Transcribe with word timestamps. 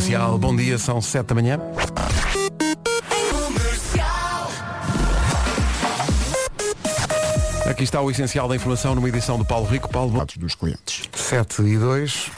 Comercial, 0.00 0.38
bom 0.38 0.56
dia, 0.56 0.78
são 0.78 0.98
7 0.98 1.26
da 1.26 1.34
manhã. 1.34 1.60
Aqui 7.68 7.84
está 7.84 8.00
o 8.00 8.10
essencial 8.10 8.48
da 8.48 8.56
informação 8.56 8.94
numa 8.94 9.06
edição 9.10 9.36
do 9.36 9.44
Paulo 9.44 9.66
Rico. 9.66 9.90
Paulo, 9.90 10.24
dos 10.38 10.54
clientes. 10.54 11.02
7 11.14 11.60
e 11.64 11.76
2. 11.76 12.30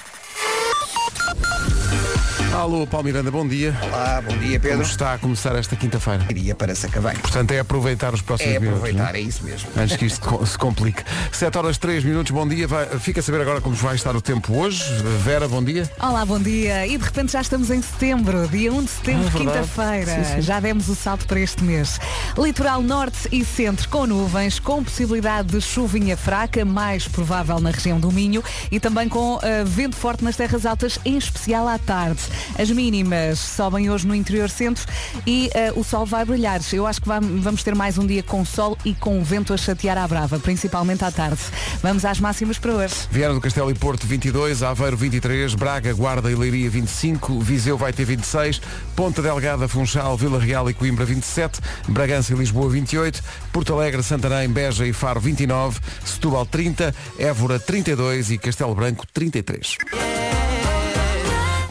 Alô, 2.54 2.86
Paulo 2.86 3.06
Miranda, 3.06 3.30
bom 3.30 3.48
dia. 3.48 3.74
Olá, 3.82 4.20
bom 4.20 4.36
dia 4.36 4.58
Como 4.60 4.70
Pedro. 4.70 4.82
está 4.82 5.14
a 5.14 5.18
começar 5.18 5.56
esta 5.56 5.74
quinta-feira? 5.74 6.24
Iria 6.28 6.54
para 6.54 6.74
Sacavém. 6.74 7.16
Portanto, 7.16 7.50
é 7.50 7.58
aproveitar 7.58 8.12
os 8.12 8.20
próximos 8.20 8.54
É 8.54 8.58
minutos. 8.60 8.80
aproveitar, 8.84 9.14
é 9.16 9.20
isso 9.20 9.42
mesmo. 9.42 9.70
Antes 9.76 9.96
que 9.96 10.04
isto 10.04 10.46
se 10.46 10.58
complique. 10.58 11.02
7 11.32 11.56
horas 11.58 11.78
3 11.78 12.04
minutos, 12.04 12.30
bom 12.30 12.46
dia. 12.46 12.68
Vai- 12.68 12.86
fica 13.00 13.20
a 13.20 13.22
saber 13.22 13.40
agora 13.40 13.60
como 13.62 13.74
vai 13.74 13.94
estar 13.96 14.14
o 14.14 14.20
tempo 14.20 14.54
hoje. 14.54 14.84
Vera, 15.24 15.48
bom 15.48 15.64
dia. 15.64 15.90
Olá, 15.98 16.24
bom 16.26 16.38
dia. 16.38 16.86
E 16.86 16.96
de 16.98 17.02
repente 17.04 17.32
já 17.32 17.40
estamos 17.40 17.70
em 17.70 17.80
setembro, 17.80 18.46
dia 18.48 18.70
1 18.70 18.82
de 18.84 18.90
setembro, 18.90 19.28
Ah, 19.28 19.38
quinta-feira. 19.38 20.40
Já 20.42 20.60
demos 20.60 20.88
o 20.90 20.94
salto 20.94 21.26
para 21.26 21.40
este 21.40 21.64
mês. 21.64 21.98
Litoral 22.36 22.82
norte 22.82 23.28
e 23.32 23.44
centro 23.46 23.88
com 23.88 24.06
nuvens, 24.06 24.58
com 24.60 24.84
possibilidade 24.84 25.48
de 25.48 25.60
chuvinha 25.60 26.16
fraca, 26.18 26.64
mais 26.66 27.08
provável 27.08 27.58
na 27.60 27.70
região 27.70 27.98
do 27.98 28.12
Minho 28.12 28.44
e 28.70 28.78
também 28.78 29.08
com 29.08 29.38
eh, 29.42 29.64
vento 29.64 29.96
forte 29.96 30.22
nas 30.22 30.36
terras 30.36 30.66
altas, 30.66 30.98
em 31.04 31.16
especial 31.16 31.66
à 31.66 31.78
tarde. 31.78 32.20
As 32.58 32.70
mínimas 32.70 33.38
sobem 33.38 33.90
hoje 33.90 34.06
no 34.06 34.14
interior 34.14 34.48
centro 34.50 34.84
e 35.26 35.50
eh, 35.54 35.72
o 35.74 35.82
sol 35.84 36.04
vai 36.06 36.24
brilhar. 36.24 36.60
Eu 36.72 36.86
acho 36.86 37.00
que 37.00 37.08
vam- 37.08 37.40
vamos 37.40 37.62
ter 37.62 37.74
mais 37.74 37.98
um 37.98 38.06
dia 38.06 38.22
com 38.22 38.44
sol 38.44 38.76
e 38.84 38.94
com 38.94 39.22
vento 39.22 39.52
a 39.52 39.56
chatear 39.56 39.98
à 39.98 40.06
brava, 40.06 40.38
principalmente 40.38 41.04
à 41.04 41.10
tarde. 41.10 41.40
Vamos 41.82 42.04
às 42.04 42.20
máximas 42.20 42.58
para 42.58 42.72
hoje. 42.72 42.94
Viana 43.10 43.34
do 43.34 43.40
Castelo 43.40 43.70
e 43.70 43.74
Porto 43.74 44.06
22, 44.06 44.62
Aveiro 44.62 44.96
23, 44.96 45.54
Braga, 45.54 45.92
Guarda 45.94 46.30
e 46.30 46.34
Leiria 46.34 46.68
25, 46.70 47.40
Viseu 47.40 47.76
vai 47.76 47.92
ter 47.92 48.04
26, 48.04 48.60
Ponta 48.94 49.22
Delgada, 49.22 49.66
Funchal, 49.68 50.16
Vila 50.16 50.38
Real 50.38 50.68
e 50.70 50.74
Coimbra 50.74 51.04
27, 51.04 51.60
Bragança 51.88 52.32
e 52.32 52.36
Lisboa 52.36 52.68
28, 52.70 53.22
Porto 53.52 53.72
Alegre, 53.74 54.02
Santarém, 54.02 54.48
Beja 54.48 54.86
e 54.86 54.92
Faro 54.92 55.20
29, 55.20 55.80
Setúbal 56.04 56.46
30, 56.46 56.94
Évora 57.18 57.58
32 57.58 58.30
e 58.30 58.38
Castelo 58.38 58.74
Branco 58.74 59.06
33. 59.12 59.76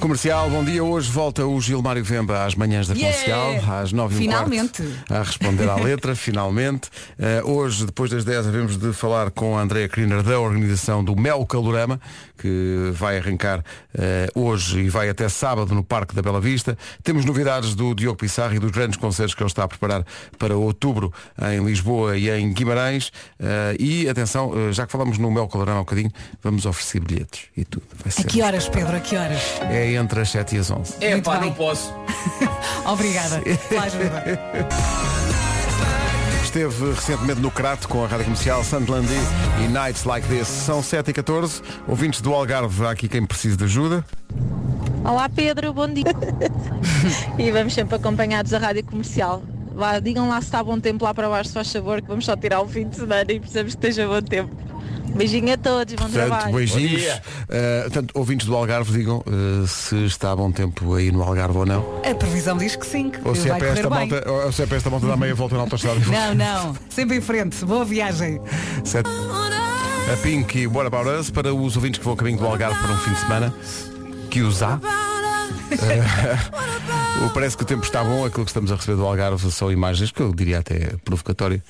Comercial, 0.02 0.49
bom 0.49 0.63
dia. 0.66 0.83
Hoje 0.83 1.11
volta 1.11 1.45
o 1.45 1.61
Gilmário 1.61 2.03
Vemba 2.03 2.44
às 2.44 2.55
manhãs 2.55 2.88
da 2.88 2.95
Yeah! 2.95 3.16
comercial, 3.23 3.80
às 3.81 3.91
9 3.94 4.16
h 4.16 4.19
Finalmente. 4.23 4.83
a 5.08 5.19
responder 5.21 5.69
à 5.69 5.75
letra, 5.75 6.16
finalmente. 6.17 6.89
Eh, 7.19 7.43
hoje, 7.45 7.85
depois 7.85 8.09
das 8.09 8.25
10, 8.25 8.47
havemos 8.47 8.77
de 8.77 8.93
falar 8.93 9.30
com 9.30 9.55
a 9.55 9.61
Andrea 9.61 9.88
Kriner 9.88 10.23
da 10.23 10.39
organização 10.39 11.03
do 11.03 11.16
Mel 11.16 11.45
Calorama, 11.45 12.02
que 12.35 12.89
vai 12.93 13.19
arrancar 13.19 13.63
eh, 13.95 14.27
hoje 14.33 14.80
e 14.80 14.89
vai 14.89 15.08
até 15.08 15.30
sábado 15.30 15.75
no 15.75 15.83
Parque 15.83 16.15
da 16.15 16.21
Bela 16.23 16.41
Vista. 16.41 16.75
Temos 17.03 17.23
novidades 17.23 17.75
do 17.75 17.93
Diogo 17.93 18.17
Pissarro 18.17 18.55
e 18.55 18.59
dos 18.59 18.71
grandes 18.71 18.97
concertos 18.97 19.36
que 19.36 19.43
ele 19.43 19.49
está 19.52 19.65
a 19.65 19.67
preparar 19.67 20.03
para 20.39 20.58
outubro 20.58 21.13
em 21.53 21.63
Lisboa 21.63 22.17
e 22.17 22.27
em 22.27 22.52
Guimarães. 22.52 23.11
Eh, 23.39 23.75
e 23.80 24.09
atenção, 24.09 24.52
já 24.73 24.88
que 24.88 24.91
falamos 24.91 25.19
no 25.19 25.30
Mel 25.30 25.47
Calorama 25.47 25.77
há 25.77 25.81
um 25.81 25.86
bocadinho, 25.86 26.11
vamos 26.41 26.65
oferecer 26.65 26.99
bilhetes 27.02 27.43
e 27.55 27.63
tudo. 27.63 27.83
Vai 28.03 28.08
A 28.08 28.11
ser. 28.11 28.23
que 28.25 28.41
horas, 28.41 28.67
Pedro? 28.67 28.95
A 28.97 28.99
que 28.99 29.15
horas? 29.15 29.41
É 29.69 29.91
entre 29.95 30.22
as 30.22 30.30
7 30.30 30.56
e 30.56 30.59
as 30.59 30.72
11. 30.72 30.95
É 31.02 31.11
Muito 31.11 31.25
pá, 31.25 31.38
bem. 31.38 31.50
não 31.50 31.56
posso. 31.56 31.94
Obrigada 32.86 33.42
pela 33.70 33.84
ajuda. 33.84 34.23
Esteve 36.44 36.94
recentemente 36.94 37.39
no 37.39 37.50
Crato 37.50 37.88
com 37.88 38.03
a 38.03 38.08
Rádio 38.08 38.25
Comercial 38.25 38.64
Sunderland 38.64 39.08
e 39.64 39.67
Nights 39.70 40.03
Like 40.03 40.28
This. 40.28 40.48
São 40.48 40.83
7 40.83 41.11
e 41.11 41.14
14 41.14 41.61
Ouvintes 41.88 42.20
do 42.20 42.33
Algarve, 42.33 42.86
há 42.86 42.92
aqui 42.92 43.08
quem 43.08 43.25
precise 43.25 43.56
de 43.56 43.64
ajuda. 43.64 44.03
Olá 45.06 45.30
Pedro, 45.30 45.73
bom 45.73 45.88
dia. 45.88 46.03
e 47.39 47.52
vamos 47.52 47.73
sempre 47.73 47.95
acompanhados 47.95 48.52
da 48.52 48.58
rádio 48.59 48.83
comercial. 48.83 49.42
Vá, 49.73 50.00
digam 50.00 50.28
lá 50.28 50.39
se 50.42 50.48
está 50.48 50.61
bom 50.61 50.78
tempo 50.80 51.05
lá 51.05 51.14
para 51.14 51.30
baixo, 51.30 51.48
se 51.50 51.53
faz 51.53 51.72
favor, 51.72 52.02
que 52.02 52.08
vamos 52.08 52.26
só 52.26 52.36
tirar 52.36 52.61
o 52.61 52.67
fim 52.67 52.88
de 52.88 52.98
semana 52.98 53.32
e 53.32 53.39
precisamos 53.39 53.73
que 53.73 53.88
esteja 53.88 54.08
bom 54.08 54.21
tempo. 54.21 54.52
Beijinho 55.16 55.54
a 55.54 55.58
todos, 55.58 55.94
bom 55.94 56.04
Portanto, 56.04 56.27
trabalho. 56.27 56.54
beijinhos. 56.55 57.04
Uh, 57.04 57.82
portanto, 57.83 58.11
ouvintes 58.16 58.48
do 58.48 58.55
Algarve, 58.55 58.92
digam 58.92 59.23
uh, 59.27 59.67
se 59.67 60.05
está 60.05 60.36
bom 60.36 60.52
tempo 60.52 60.94
aí 60.95 61.11
no 61.11 61.22
Algarve 61.22 61.58
ou 61.58 61.66
não. 61.66 62.02
A 62.10 62.16
previsão 62.16 62.58
diz 62.58 62.76
que 62.76 62.86
sim, 62.86 63.10
que 63.10 63.20
Ou 63.27 63.36
se, 63.36 63.50
é 63.50 63.55
para 63.55 63.67
esta 63.67 63.89
malta, 63.89 64.32
ou 64.32 64.52
se 64.52 64.64
é 64.64 64.66
para 64.66 64.77
esta 64.77 64.89
malta 64.89 65.08
dar 65.08 65.17
meia 65.17 65.36
volta 65.36 65.55
na 65.55 65.61
autostrada. 65.61 66.00
Não, 66.00 66.33
não. 66.33 66.76
Sempre 66.89 67.17
em 67.17 67.21
frente. 67.21 67.64
Boa 67.66 67.86
viagem. 67.86 68.39
Sete. 68.83 69.10
A 69.10 70.17
Pink 70.17 70.58
e 70.60 70.67
What 70.67 70.88
About 70.88 71.10
Us 71.10 71.30
para 71.30 71.54
os 71.54 71.76
ouvintes 71.76 72.00
que 72.00 72.05
vão 72.05 72.14
a 72.14 72.17
caminho 72.17 72.38
do 72.38 72.45
Algarve 72.45 72.80
para 72.80 72.92
um 72.92 72.98
fim 72.98 73.11
de 73.14 73.20
semana. 73.20 73.54
Que 74.30 74.42
os 74.42 74.61
há. 74.64 74.76
O- 74.76 74.82
Parece 77.30 77.55
que 77.55 77.64
o 77.64 77.65
tempo 77.65 77.83
está 77.83 78.04
bom, 78.04 78.26
aquilo 78.26 78.43
que 78.43 78.49
estamos 78.52 78.71
a 78.71 78.76
receber 78.76 78.98
do 78.98 79.05
Algarve 79.05 79.52
são 79.52 79.71
imagens 79.71 80.11
que 80.11 80.21
eu 80.21 80.33
diria 80.33 80.59
até 80.59 80.95
provocatório 81.04 81.61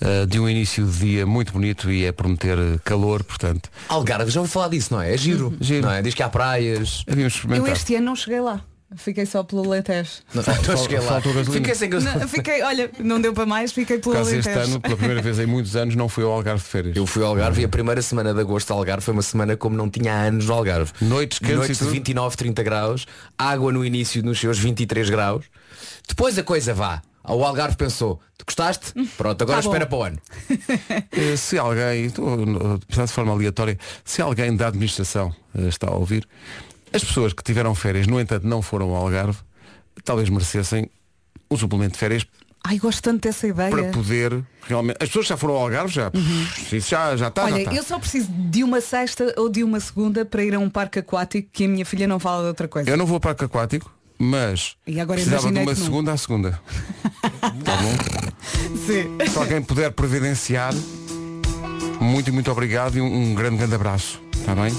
eh, 0.00 0.26
de 0.26 0.40
um 0.40 0.48
início 0.48 0.84
de 0.84 0.98
dia 0.98 1.26
muito 1.26 1.52
bonito 1.52 1.90
e 1.90 2.04
é 2.04 2.12
prometer 2.12 2.58
calor, 2.84 3.22
portanto 3.22 3.70
Algarve, 3.88 4.30
já 4.30 4.40
ouvi 4.40 4.52
falar 4.52 4.68
disso, 4.68 4.92
não 4.92 5.00
é? 5.00 5.14
É 5.14 5.16
giro. 5.16 5.56
Giro. 5.60 5.86
Não 5.86 5.92
é? 5.92 6.02
Diz 6.02 6.14
que 6.14 6.22
há 6.22 6.28
praias. 6.28 7.04
havíamos 7.08 7.40
Eu 7.48 7.66
este 7.66 7.94
ano 7.94 8.06
não 8.06 8.16
cheguei 8.16 8.40
lá. 8.40 8.60
Fiquei 8.96 9.26
só 9.26 9.42
pelo 9.42 9.64
Alentejo. 9.64 10.10
Não, 10.34 10.42
Fal- 10.42 10.54
não 10.66 10.76
cheguei 10.82 10.98
lá. 10.98 11.04
faltou 11.06 11.32
gasolina. 11.34 11.54
Fiquei 11.60 11.74
sem 11.74 11.90
gasolina. 11.90 12.20
Não, 12.20 12.28
fiquei, 12.28 12.62
olha, 12.62 12.90
não 12.98 13.20
deu 13.20 13.32
para 13.32 13.46
mais, 13.46 13.72
fiquei 13.72 13.98
pelo 13.98 14.12
Por 14.12 14.14
causa 14.14 14.36
este 14.36 14.48
Alentejo. 14.48 14.70
ano, 14.72 14.80
pela 14.80 14.96
primeira 14.96 15.22
vez 15.22 15.38
em 15.38 15.46
muitos 15.46 15.76
anos, 15.76 15.94
não 15.94 16.08
fui 16.08 16.24
ao 16.24 16.32
Algarve 16.32 16.62
de 16.62 16.68
férias. 16.68 16.96
Eu 16.96 17.06
fui 17.06 17.22
ao 17.22 17.30
Algarve 17.30 17.62
e 17.62 17.64
a 17.64 17.68
primeira 17.68 18.00
semana 18.02 18.32
de 18.34 18.40
agosto 18.40 18.70
ao 18.72 18.78
Algarve 18.78 19.04
foi 19.04 19.12
uma 19.14 19.22
semana 19.22 19.56
como 19.56 19.76
não 19.76 19.88
tinha 19.90 20.12
há 20.14 20.22
anos 20.22 20.46
no 20.46 20.54
Algarve. 20.54 20.92
Noites 21.00 21.38
quentes 21.38 21.56
Noites 21.56 21.76
de 21.78 21.84
tudo? 21.84 21.92
29, 21.92 22.36
30 22.36 22.62
graus, 22.62 23.06
água 23.38 23.72
no 23.72 23.84
início 23.84 24.22
nos 24.22 24.38
seus 24.40 24.58
23 24.58 25.08
graus. 25.10 25.44
Depois 26.08 26.38
a 26.38 26.42
coisa 26.42 26.72
vá. 26.74 27.02
O 27.26 27.42
Algarve 27.42 27.74
pensou, 27.74 28.20
tu 28.36 28.44
gostaste? 28.44 28.92
Pronto, 29.16 29.40
agora 29.40 29.62
Tá 29.62 29.66
espera 29.66 29.86
para 29.86 29.96
o 29.98 30.02
ano. 30.02 30.18
Eh, 31.10 31.36
Se 31.36 31.56
alguém, 31.56 32.04
estou 32.04 32.36
de 32.78 33.06
forma 33.06 33.32
aleatória, 33.32 33.78
se 34.04 34.20
alguém 34.20 34.54
da 34.54 34.66
administração 34.68 35.34
eh, 35.56 35.68
está 35.68 35.88
a 35.88 35.94
ouvir, 35.94 36.28
as 36.94 37.04
pessoas 37.04 37.32
que 37.32 37.42
tiveram 37.42 37.74
férias, 37.74 38.06
no 38.06 38.20
entanto, 38.20 38.46
não 38.46 38.62
foram 38.62 38.90
ao 38.94 39.04
Algarve, 39.04 39.38
talvez 40.04 40.28
merecessem 40.28 40.88
um 41.50 41.56
suplemento 41.56 41.92
de 41.92 41.98
férias 41.98 42.26
Ai, 42.66 42.78
gosto 42.78 43.02
tanto 43.02 43.20
dessa 43.28 43.46
ideia. 43.46 43.70
para 43.70 43.84
poder 43.90 44.42
realmente. 44.62 44.96
As 44.98 45.08
pessoas 45.08 45.26
já 45.26 45.36
foram 45.36 45.54
ao 45.54 45.60
Algarve, 45.64 45.92
já. 45.92 46.10
pff, 46.10 46.76
Isso 46.78 46.88
já, 46.90 47.14
já 47.14 47.28
está, 47.28 47.42
já 47.48 47.54
Olha, 47.54 47.62
está. 47.62 47.74
eu 47.74 47.82
só 47.82 47.98
preciso 47.98 48.28
de 48.32 48.64
uma 48.64 48.80
sexta 48.80 49.34
ou 49.36 49.50
de 49.50 49.62
uma 49.62 49.78
segunda 49.80 50.24
para 50.24 50.42
ir 50.42 50.54
a 50.54 50.58
um 50.58 50.70
parque 50.70 50.98
aquático 50.98 51.46
que 51.52 51.66
a 51.66 51.68
minha 51.68 51.84
filha 51.84 52.08
não 52.08 52.18
fala 52.18 52.40
de 52.42 52.48
outra 52.48 52.66
coisa. 52.66 52.88
Eu 52.88 52.96
não 52.96 53.04
vou 53.04 53.16
ao 53.16 53.20
parque 53.20 53.44
aquático, 53.44 53.92
mas 54.18 54.76
E 54.86 54.98
agora 54.98 55.20
precisava 55.20 55.52
de 55.52 55.58
uma 55.58 55.74
segunda 55.74 56.12
à 56.12 56.16
segunda. 56.16 56.58
Tá 57.64 57.76
bom? 57.76 57.92
Sim. 58.86 59.18
Se 59.30 59.38
alguém 59.38 59.60
puder 59.62 59.90
providenciar, 59.92 60.72
muito 62.00 62.32
muito 62.32 62.50
obrigado 62.50 62.96
e 62.96 63.00
um, 63.02 63.30
um 63.30 63.34
grande, 63.34 63.58
grande 63.58 63.74
abraço. 63.74 64.23
Está 64.40 64.54
bem? 64.54 64.72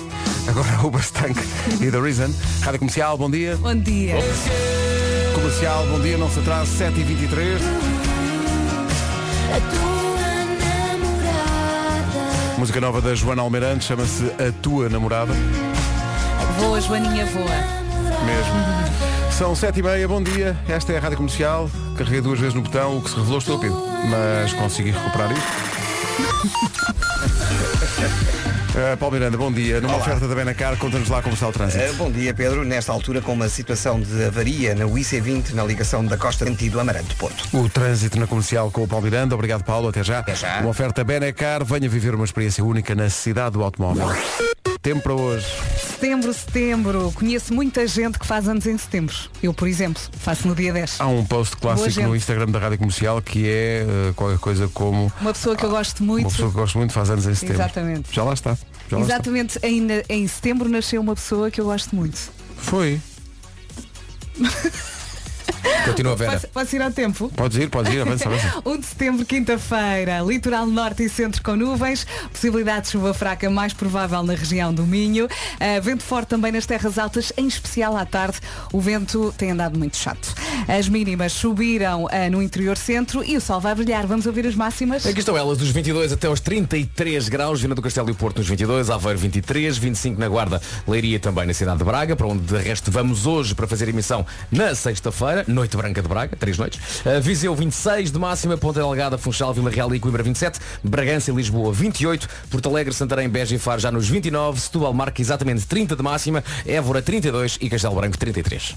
Agora 0.48 0.68
o 0.86 0.92
Bastank 0.92 1.40
e 1.82 1.90
da 1.90 2.00
Reason. 2.00 2.32
Rádio 2.62 2.80
Comercial, 2.80 3.18
bom 3.18 3.30
dia. 3.30 3.56
Bom 3.58 3.76
dia. 3.76 4.16
Comercial, 5.34 5.86
bom 5.88 6.00
dia, 6.00 6.18
não 6.18 6.30
se 6.30 6.40
atrase, 6.40 6.72
7h23. 6.78 7.60
Música 12.58 12.80
nova 12.80 13.02
da 13.02 13.14
Joana 13.14 13.42
Almeirante, 13.42 13.86
chama-se 13.86 14.26
A 14.42 14.52
Tua 14.62 14.90
Namorada. 14.90 15.34
Voa, 16.60 16.80
Joaninha, 16.80 17.26
voa. 17.26 17.46
Mesmo. 18.26 18.56
São 19.38 19.54
7h30, 19.54 20.08
bom 20.08 20.24
dia. 20.24 20.58
Esta 20.70 20.94
é 20.94 20.98
a 20.98 21.02
Rádio 21.02 21.18
Comercial. 21.18 21.70
Carreguei 21.98 22.22
duas 22.22 22.40
vezes 22.40 22.54
no 22.54 22.62
botão, 22.62 22.98
o 22.98 23.02
que 23.02 23.10
se 23.10 23.16
revelou 23.18 23.40
estúpido. 23.40 23.76
Mas 24.10 24.54
consegui 24.54 24.92
recuperar 24.92 25.32
isto. 25.32 25.46
Uh, 28.75 28.97
Paulo 28.97 29.13
Miranda, 29.13 29.38
bom 29.38 29.50
dia. 29.50 29.80
Numa 29.80 29.96
oferta 29.96 30.28
da 30.28 30.36
Benacar, 30.36 30.75
conta-nos 30.75 31.08
lá 31.08 31.22
como 31.22 31.34
está 31.34 31.47
o 31.47 31.52
trânsito. 31.53 31.81
Eh, 31.81 31.94
bom 31.94 32.12
dia, 32.12 32.34
Pedro. 32.34 32.66
Nesta 32.66 32.91
altura, 32.91 33.22
com 33.22 33.31
uma 33.31 33.47
situação 33.47 34.01
de 34.01 34.25
avaria 34.25 34.75
na 34.75 34.83
IC20, 34.83 35.54
na 35.54 35.63
ligação 35.63 36.06
da 36.06 36.18
Costa 36.18 36.44
sentido 36.44 36.77
Amarante 36.77 37.16
Porto. 37.16 37.48
O 37.54 37.69
trânsito 37.69 38.19
na 38.19 38.27
comercial 38.27 38.69
com 38.69 38.83
o 38.83 38.88
Paulo 38.88 39.06
Miranda. 39.06 39.33
Obrigado, 39.33 39.63
Paulo. 39.63 39.88
Até 39.88 40.04
já. 40.04 40.19
Até 40.19 40.36
já. 40.36 40.60
Uma 40.60 40.72
oferta 40.72 41.06
Benacar. 41.06 41.63
Venha 41.63 41.88
viver 41.88 42.13
uma 42.16 42.25
experiência 42.25 42.66
única 42.66 42.94
na 42.94 43.10
cidade 43.10 43.51
do 43.51 43.63
automóvel. 43.63 44.10
Tempo 44.86 45.02
para 45.02 45.16
hoje. 45.16 45.48
Setembro, 45.80 46.32
setembro. 46.32 47.12
Conheço 47.16 47.52
muita 47.52 47.88
gente 47.88 48.20
que 48.20 48.26
faz 48.28 48.48
anos 48.48 48.68
em 48.68 48.78
setembro. 48.78 49.16
Eu, 49.42 49.52
por 49.52 49.68
exemplo, 49.68 50.00
faço 50.20 50.48
no 50.48 50.54
dia 50.54 50.72
10. 50.72 51.02
Há 51.02 51.08
um 51.08 51.26
post 51.26 51.58
clássico 51.58 52.04
no 52.04 52.16
Instagram 52.16 52.46
da 52.52 52.60
Rádio 52.60 52.78
Comercial 52.78 53.20
que 53.20 53.50
é 53.50 53.84
uh, 53.84 54.14
qualquer 54.14 54.38
coisa 54.38 54.68
como 54.68 55.12
Uma 55.20 55.34
pessoa 55.34 55.56
que 55.56 55.66
eu 55.66 55.72
gosto 55.72 56.04
muito. 56.04 56.26
uma 56.26 56.30
pessoa 56.30 56.52
que 56.52 56.56
gosto 56.56 56.78
muito 56.78 56.94
faz 56.94 57.10
anos 57.10 57.26
em 57.26 57.34
setembro. 57.34 57.64
Exatamente. 57.64 58.14
Já 58.14 58.24
lá 58.24 58.34
está. 58.36 58.56
Já 58.88 58.98
lá 58.98 59.02
está. 59.02 59.16
Exatamente, 59.16 59.60
em, 59.64 59.88
em 60.08 60.28
setembro 60.28 60.70
nasceu 60.70 61.02
uma 61.02 61.16
pessoa 61.16 61.50
que 61.50 61.60
eu 61.60 61.66
gosto 61.66 61.96
muito. 61.96 62.20
Foi. 62.56 63.02
Continua, 65.86 66.16
Vera. 66.16 66.32
Posso, 66.34 66.48
posso 66.48 66.76
ir 66.76 66.82
ao 66.82 66.92
tempo? 66.92 67.32
Podes 67.36 67.58
ir, 67.58 67.70
podes 67.70 67.94
ir, 67.94 68.02
avança, 68.02 68.28
avança. 68.30 68.62
1 68.66 68.80
de 68.80 68.86
setembro, 68.86 69.26
quinta-feira, 69.26 70.20
litoral 70.22 70.66
norte 70.66 71.04
e 71.04 71.10
centro 71.10 71.42
com 71.42 71.56
nuvens, 71.56 72.06
possibilidade 72.32 72.86
de 72.86 72.92
chuva 72.92 73.14
fraca 73.14 73.50
mais 73.50 73.74
provável 73.74 74.24
na 74.24 74.34
região 74.34 74.74
do 74.74 74.86
Minho, 74.86 75.28
Uh, 75.56 75.82
vento 75.82 76.04
forte 76.04 76.30
também 76.30 76.52
nas 76.52 76.66
terras 76.66 76.98
altas, 76.98 77.32
em 77.38 77.48
especial 77.48 77.96
à 77.96 78.06
tarde, 78.06 78.40
o 78.74 78.80
vento 78.80 79.34
tem 79.38 79.52
andado 79.52 79.78
muito 79.78 79.98
chato. 79.98 80.34
As 80.68 80.90
mínimas 80.90 81.32
subiram 81.32 82.06
uh, 82.06 82.10
no 82.32 82.42
interior 82.42 82.78
centro 82.78 83.24
e 83.24 83.38
o 83.38 83.42
sol 83.42 83.60
vai 83.62 83.74
brilhar. 83.74 84.06
Vamos 84.06 84.26
ouvir 84.26 84.46
as 84.46 84.56
máximas? 84.56 85.06
Aqui 85.06 85.20
estão 85.20 85.38
elas, 85.38 85.58
dos 85.58 85.70
22 85.70 86.12
até 86.12 86.28
aos 86.28 86.40
33 86.40 87.30
graus, 87.30 87.62
Vina 87.62 87.76
do 87.76 87.82
Castelo 87.82 88.10
e 88.10 88.12
o 88.12 88.16
Porto 88.16 88.40
nos 88.40 88.48
22, 88.48 88.90
Aveiro 88.90 89.20
23, 89.20 89.78
25 89.78 90.20
na 90.20 90.28
Guarda, 90.28 90.62
Leiria 90.88 91.20
também 91.20 91.46
na 91.46 91.54
cidade 91.54 91.78
de 91.78 91.84
Braga, 91.84 92.16
para 92.16 92.28
onde 92.28 92.44
de 92.44 92.58
resto 92.58 92.92
vamos 92.92 93.26
hoje 93.26 93.56
para 93.56 93.68
fazer 93.68 93.88
emissão 93.88 94.26
na 94.52 94.76
sexta-feira, 94.76 95.46
Noite 95.48 95.75
Branca 95.75 96.01
de 96.01 96.07
Braga, 96.07 96.36
três 96.36 96.57
noites. 96.57 96.80
Uh, 97.06 97.22
Viseu 97.22 97.56
26 97.56 98.12
de 98.12 98.19
máxima, 98.19 98.57
Ponta 98.57 98.80
Delgada, 98.80 99.18
Funchal, 99.18 99.54
Vila 99.54 99.69
Real 99.69 99.94
e 99.94 100.00
Coimbra 100.00 100.24
27, 100.24 100.60
Bragança 100.83 101.31
e 101.31 101.36
Lisboa 101.36 101.72
28, 101.74 102.27
Porto 102.50 102.69
Alegre, 102.69 102.94
Santarém, 102.94 103.30
Beja 103.30 103.56
e 103.56 103.60
Faro 103.60 103.80
já 103.80 103.92
nos 103.92 104.07
29, 104.07 104.60
Setúbal 104.60 104.94
marca 104.94 105.22
exatamente 105.22 105.66
30 105.66 105.95
de 105.95 106.04
máxima, 106.04 106.44
Évora 106.66 107.01
32 107.01 107.57
e 107.62 107.69
Castelo 107.69 107.95
Branco 107.95 108.18
33. 108.18 108.75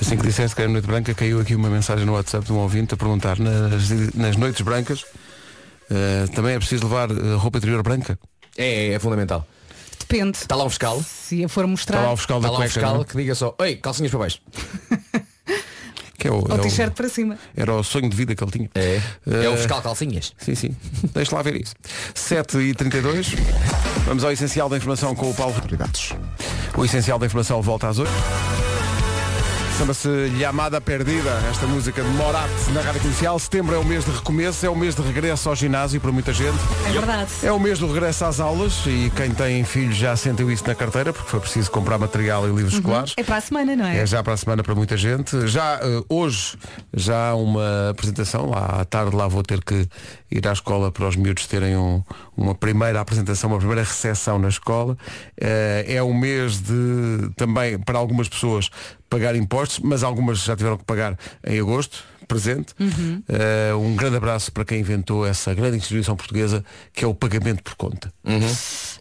Assim 0.00 0.16
que 0.16 0.26
disseste 0.26 0.56
que 0.56 0.62
era 0.62 0.70
noite 0.70 0.86
branca, 0.86 1.12
caiu 1.12 1.40
aqui 1.40 1.54
uma 1.54 1.68
mensagem 1.68 2.06
no 2.06 2.14
WhatsApp 2.14 2.46
de 2.46 2.52
um 2.52 2.56
ouvinte 2.58 2.94
a 2.94 2.96
perguntar 2.96 3.38
nas, 3.38 3.90
nas 4.14 4.36
noites 4.36 4.62
brancas 4.62 5.02
uh, 5.02 6.28
também 6.34 6.54
é 6.54 6.58
preciso 6.58 6.84
levar 6.84 7.10
uh, 7.10 7.36
roupa 7.36 7.58
interior 7.58 7.82
branca? 7.82 8.18
É, 8.56 8.88
é, 8.88 8.92
é 8.94 8.98
fundamental. 8.98 9.46
Depende. 9.98 10.38
Está 10.38 10.56
lá 10.56 10.64
um 10.64 10.68
fiscal? 10.68 11.02
Se 11.02 11.44
a 11.44 11.48
for 11.48 11.66
mostrar. 11.66 11.98
Está 11.98 12.08
lá 12.08 12.12
o 12.14 12.16
fiscal 12.16 12.38
Está 12.38 12.48
da 12.48 12.52
lá 12.52 12.58
um 12.58 12.62
cueca, 12.62 12.72
fiscal 12.72 12.94
não 12.94 13.02
é? 13.02 13.04
que 13.04 13.16
diga 13.16 13.34
só, 13.34 13.54
Oi, 13.58 13.76
calcinhas 13.76 14.10
para 14.10 14.20
baixo. 14.20 14.40
que 16.20 16.28
é 16.28 16.30
o, 16.30 16.34
Ou 16.34 16.46
é 16.50 16.54
o- 16.54 16.58
t-shirt 16.60 16.92
para 16.92 17.08
cima. 17.08 17.36
era 17.56 17.74
o 17.74 17.82
sonho 17.82 18.08
de 18.10 18.14
vida 18.16 18.34
que 18.34 18.44
ele 18.44 18.50
tinha. 18.52 18.70
É. 18.74 19.00
É 19.26 19.48
o 19.48 19.54
Eh, 19.54 19.56
fiscal 19.56 19.80
calcinhas. 19.82 20.32
Sim, 20.38 20.54
sim. 20.54 20.76
Deixa 21.14 21.34
lá 21.34 21.40
ver 21.42 21.60
isso. 21.60 21.74
7 22.14 22.58
e 22.58 22.74
32 22.74 23.34
Vamos 24.04 24.22
ao 24.22 24.30
essencial 24.30 24.68
da 24.68 24.76
informação 24.76 25.14
com 25.14 25.30
o 25.30 25.34
Paulo 25.34 25.54
Prioridades. 25.54 26.12
O 26.76 26.84
essencial 26.84 27.18
da 27.18 27.26
informação 27.26 27.60
volta 27.62 27.88
às 27.88 27.98
8. 27.98 28.10
Chama-se 29.80 30.08
Lhamada 30.38 30.78
Perdida, 30.78 31.30
esta 31.50 31.66
música 31.66 32.02
de 32.02 32.08
Morat 32.10 32.50
na 32.74 32.82
rádio 32.82 33.00
comercial. 33.00 33.38
Setembro 33.38 33.74
é 33.74 33.78
o 33.78 33.84
mês 33.84 34.04
de 34.04 34.10
recomeço, 34.10 34.66
é 34.66 34.68
o 34.68 34.76
mês 34.76 34.94
de 34.94 35.00
regresso 35.00 35.48
ao 35.48 35.56
ginásio 35.56 35.98
para 35.98 36.12
muita 36.12 36.34
gente. 36.34 36.58
É 36.86 36.92
verdade. 36.92 37.30
É 37.42 37.50
o 37.50 37.58
mês 37.58 37.78
do 37.78 37.90
regresso 37.90 38.26
às 38.26 38.40
aulas 38.40 38.82
e 38.86 39.10
quem 39.16 39.30
tem 39.30 39.64
filhos 39.64 39.96
já 39.96 40.14
sentiu 40.16 40.50
isso 40.50 40.66
na 40.66 40.74
carteira 40.74 41.14
porque 41.14 41.30
foi 41.30 41.40
preciso 41.40 41.70
comprar 41.70 41.96
material 41.96 42.46
e 42.46 42.52
livros 42.52 42.74
escolares. 42.74 43.14
É 43.16 43.22
para 43.24 43.36
a 43.36 43.40
semana, 43.40 43.74
não 43.74 43.86
é? 43.86 44.00
É 44.00 44.06
já 44.06 44.22
para 44.22 44.34
a 44.34 44.36
semana 44.36 44.62
para 44.62 44.74
muita 44.74 44.98
gente. 44.98 45.46
Já 45.46 45.80
eh, 45.82 46.04
hoje 46.10 46.58
já 46.92 47.30
há 47.30 47.34
uma 47.34 47.88
apresentação, 47.88 48.50
lá 48.50 48.80
à 48.82 48.84
tarde 48.84 49.16
lá 49.16 49.28
vou 49.28 49.42
ter 49.42 49.64
que 49.64 49.88
ir 50.30 50.46
à 50.46 50.52
escola 50.52 50.92
para 50.92 51.08
os 51.08 51.16
miúdos 51.16 51.46
terem 51.46 51.74
um- 51.78 52.02
uma 52.36 52.54
primeira 52.54 53.00
apresentação, 53.00 53.48
uma 53.48 53.58
primeira 53.58 53.82
recepção 53.82 54.38
na 54.38 54.48
escola. 54.50 54.94
Eh, 55.40 55.86
é 55.88 56.02
um 56.02 56.12
mês 56.12 56.60
de 56.60 57.30
também 57.34 57.78
para 57.78 57.98
algumas 57.98 58.28
pessoas 58.28 58.68
pagar 59.10 59.34
impostos, 59.34 59.80
mas 59.80 60.02
algumas 60.02 60.38
já 60.38 60.56
tiveram 60.56 60.78
que 60.78 60.84
pagar 60.84 61.18
em 61.44 61.60
agosto, 61.60 62.04
presente. 62.28 62.72
Eh, 63.28 63.74
um 63.74 63.96
grande 63.96 64.16
abraço 64.16 64.52
para 64.52 64.64
quem 64.64 64.78
inventou 64.78 65.26
essa 65.26 65.52
grande 65.52 65.78
instituição 65.78 66.14
portuguesa 66.14 66.64
que 66.92 67.04
é 67.04 67.08
o 67.08 67.12
pagamento 67.12 67.60
por 67.60 67.74
conta. 67.74 68.12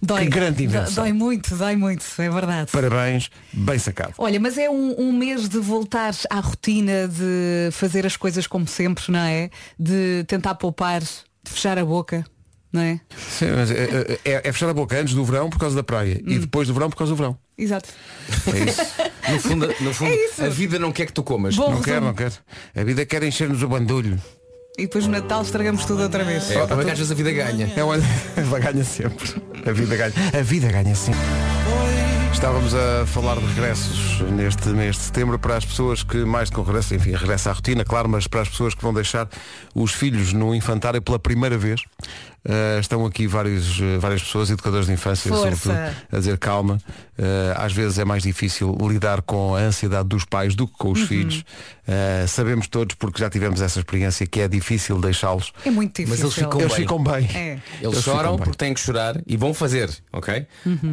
Dói. 0.02 0.24
que 0.24 0.30
grande 0.30 0.64
invenção. 0.64 0.96
Dói 0.96 1.14
muito, 1.14 1.56
dói 1.56 1.76
muito, 1.76 2.04
é 2.18 2.30
verdade. 2.30 2.72
Parabéns, 2.72 3.30
bem 3.54 3.78
sacado. 3.78 4.14
Olha, 4.18 4.40
mas 4.40 4.58
é 4.58 4.68
um, 4.68 4.96
um 5.00 5.14
mês 5.14 5.48
de 5.48 5.60
voltar 5.60 6.16
à 6.28 6.40
rotina, 6.40 7.08
de 7.08 7.70
fazer 7.72 8.04
as 8.04 8.18
coisas 8.18 8.48
como 8.48 8.68
sempre, 8.68 9.04
não 9.10 9.20
é? 9.20 9.52
De 9.78 10.24
tentar 10.28 10.56
poupar, 10.56 11.02
de 11.02 11.52
fechar 11.52 11.78
a 11.78 11.86
boca, 11.86 12.26
não 12.71 12.81
é? 12.81 13.00
Sim, 13.18 13.48
mas 13.56 13.71
é, 13.71 14.19
é- 14.25 14.42
é 14.44 14.51
fechar 14.51 14.69
a 14.69 14.74
boca 14.74 15.00
antes 15.00 15.13
do 15.13 15.24
verão 15.25 15.50
por 15.50 15.57
causa 15.60 15.75
da 15.75 15.83
praia 15.83 16.21
e 16.25 16.39
depois 16.39 16.68
do 16.68 16.74
verão 16.74 16.89
por 16.89 16.95
causa 16.98 17.13
do 17.13 17.16
verão. 17.16 17.38
Exato. 17.57 17.89
É 18.54 18.69
isso. 18.69 18.81
No 19.31 19.39
fundo, 19.39 19.75
no 19.81 19.94
fundo 19.94 20.12
É 20.12 20.16
isso. 20.25 20.44
a 20.45 20.50
vida 20.50 20.80
não 20.80 20.92
quer 20.92 21.06
que 21.07 21.13
tu 21.13 21.24
comas. 21.24 21.56
Bom 21.56 21.71
não 21.71 21.81
quero, 21.81 22.06
resumo. 22.06 22.07
não 22.07 22.13
quero. 22.13 22.33
A 22.75 22.83
vida 22.83 23.06
quer 23.06 23.24
encher-nos 23.24 23.62
o 23.63 23.68
bandulho. 23.68 24.19
E 24.77 24.83
depois 24.83 25.06
no 25.06 25.12
Natal 25.12 25.42
estragamos 25.42 25.83
tudo 25.83 26.04
outra 26.04 26.24
vez. 26.24 26.50
É, 26.51 26.57
o 26.57 26.63
às 26.63 26.86
vezes 26.98 27.12
a 27.12 27.16
vida 27.16 27.31
ganha. 27.33 27.71
É 27.75 27.83
uma... 27.83 27.95
Ela 28.38 28.60
ganha 28.60 28.83
sempre. 28.86 29.42
A 29.68 29.71
vida 29.74 29.95
ganha. 29.98 30.13
A 30.38 30.42
vida 30.42 30.71
ganha 30.71 30.95
sempre. 30.95 31.19
Estávamos 32.31 32.74
a 32.74 33.06
falar 33.06 33.36
de 33.38 33.45
regressos 33.48 34.21
neste 34.31 34.69
mês 34.69 34.95
de 34.95 35.01
setembro 35.01 35.38
para 35.38 35.57
as 35.57 35.66
pessoas 35.66 36.04
que 36.04 36.18
mais 36.24 36.50
do 36.50 36.54
que 36.54 36.60
um 36.62 36.63
regresso, 36.63 36.95
enfim, 36.95 37.12
regressa 37.12 37.50
à 37.50 37.54
rotina, 37.54 37.83
claro, 37.83 38.07
mas 38.07 38.27
para 38.27 38.42
as 38.42 38.48
pessoas 38.48 38.74
que 38.74 38.81
vão 38.81 38.94
deixar 38.94 39.27
os 39.75 39.92
filhos 39.92 40.31
no 40.31 40.56
infantário 40.56 41.01
pela 41.01 41.19
primeira 41.19 41.57
vez. 41.57 41.81
Uh, 42.46 42.80
estão 42.80 43.06
aqui 43.06 43.28
vários, 43.28 43.80
uh, 43.80 44.00
várias 44.00 44.24
pessoas, 44.24 44.50
educadores 44.50 44.88
de 44.88 44.94
infância, 44.94 45.30
Força. 45.30 45.56
sobretudo, 45.58 45.96
a 46.12 46.18
dizer 46.18 46.38
calma. 46.38 46.78
Uh, 47.18 47.24
às 47.58 47.74
vezes 47.74 48.00
é 48.00 48.06
mais 48.06 48.24
difícil 48.24 48.76
lidar 48.82 49.22
com 49.22 49.54
a 49.56 49.60
ansiedade 49.60 50.08
dos 50.08 50.24
pais 50.24 50.56
do 50.56 50.66
que 50.66 50.74
com 50.78 50.88
Uhum. 50.88 50.94
os 50.94 51.02
filhos. 51.02 51.44
Uh, 51.86 52.28
sabemos 52.28 52.68
todos, 52.68 52.96
porque 52.96 53.20
já 53.20 53.30
tivemos 53.30 53.62
essa 53.62 53.80
experiência, 53.80 54.26
que 54.26 54.40
é 54.40 54.48
difícil 54.48 55.00
deixá-los. 55.02 55.52
É 55.66 55.70
muito 55.72 56.02
difícil. 56.02 56.10
Mas 56.12 56.20
eles 56.22 56.34
ficam 56.34 56.60
Eles 56.62 56.72
bem. 56.74 56.82
ficam 56.82 57.04
bem. 57.04 57.30
É. 57.36 57.52
Eles, 57.82 57.94
Eles 57.94 58.04
choram 58.04 58.36
bem. 58.36 58.38
porque 58.46 58.56
têm 58.58 58.74
que 58.74 58.80
chorar 58.80 59.20
e 59.28 59.36
vão 59.36 59.54
fazer, 59.54 59.90
ok? 60.14 60.46
Uhum. 60.66 60.92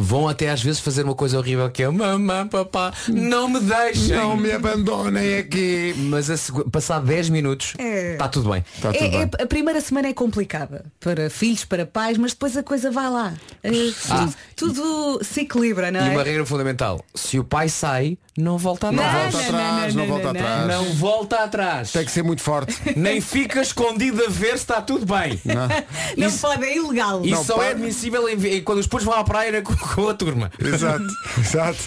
Vão 0.00 0.28
até 0.28 0.50
às 0.50 0.62
vezes 0.62 0.80
fazer 0.80 1.04
uma 1.04 1.14
coisa 1.14 1.38
horrível 1.38 1.70
que 1.70 1.82
é 1.82 1.88
mamãe, 1.88 2.46
papá, 2.48 2.92
não 3.08 3.48
me 3.48 3.60
deixem. 3.60 4.16
Não 4.16 4.36
me 4.36 4.50
abandonem 4.50 5.38
aqui. 5.38 5.94
Mas 5.96 6.28
a 6.30 6.34
passar 6.72 6.98
10 7.00 7.28
minutos 7.28 7.74
É. 7.78 8.12
está 8.14 8.26
tudo 8.28 8.50
bem. 8.50 8.64
Está 8.74 8.92
tudo 8.92 9.04
É- 9.04 9.08
bem. 9.10 9.30
é- 9.38 9.42
a 9.42 9.46
primeira 9.46 9.80
semana 9.80 10.08
é 10.08 10.12
complicada 10.14 10.71
para 11.00 11.28
filhos, 11.30 11.64
para 11.64 11.84
pais, 11.86 12.16
mas 12.18 12.32
depois 12.32 12.56
a 12.56 12.62
coisa 12.62 12.90
vai 12.90 13.08
lá. 13.10 13.34
Eh, 13.62 13.70
Ah. 14.10 14.28
tudo, 14.56 14.72
tudo 14.74 15.24
se 15.24 15.40
equilibra, 15.42 15.90
não 15.90 16.00
E 16.00 16.08
é? 16.08 16.10
uma 16.12 16.22
regra 16.22 16.44
fundamental, 16.46 17.04
se 17.14 17.38
o 17.38 17.44
pai 17.44 17.68
sai, 17.68 18.16
não 18.36 18.56
volta 18.56 18.90
Não 18.90 19.02
atrás. 19.04 19.32
volta 19.32 19.52
não, 19.52 19.58
atrás, 19.58 19.94
não, 19.94 20.00
não 20.06 20.08
não, 20.08 20.14
volta 20.22 20.32
não, 20.32 20.40
atrás. 20.40 20.66
Não 20.68 20.84
volta 20.94 21.36
atrás. 21.44 21.92
Tem 21.92 22.04
que 22.04 22.10
ser 22.10 22.22
muito 22.22 22.42
forte. 22.42 22.74
Nem 22.96 23.20
fica 23.20 23.60
escondido 23.60 24.24
a 24.24 24.28
ver 24.30 24.50
se 24.50 24.54
está 24.64 24.80
tudo 24.80 25.04
bem. 25.04 25.40
Não 25.44 25.68
Isso- 26.28 26.38
pode, 26.40 26.64
é 26.64 26.76
ilegal. 26.76 27.20
Isso 27.24 27.34
Não, 27.34 27.44
só 27.44 27.56
pá. 27.56 27.64
é 27.66 27.70
admissível 27.72 28.28
em- 28.28 28.46
em- 28.56 28.62
quando 28.62 28.78
os 28.78 28.86
putos 28.86 29.04
vão 29.04 29.14
à 29.14 29.22
praia 29.22 29.60
com, 29.62 29.76
com 29.76 30.08
a 30.08 30.14
turma. 30.14 30.50
Exato, 30.58 31.04
exato. 31.38 31.78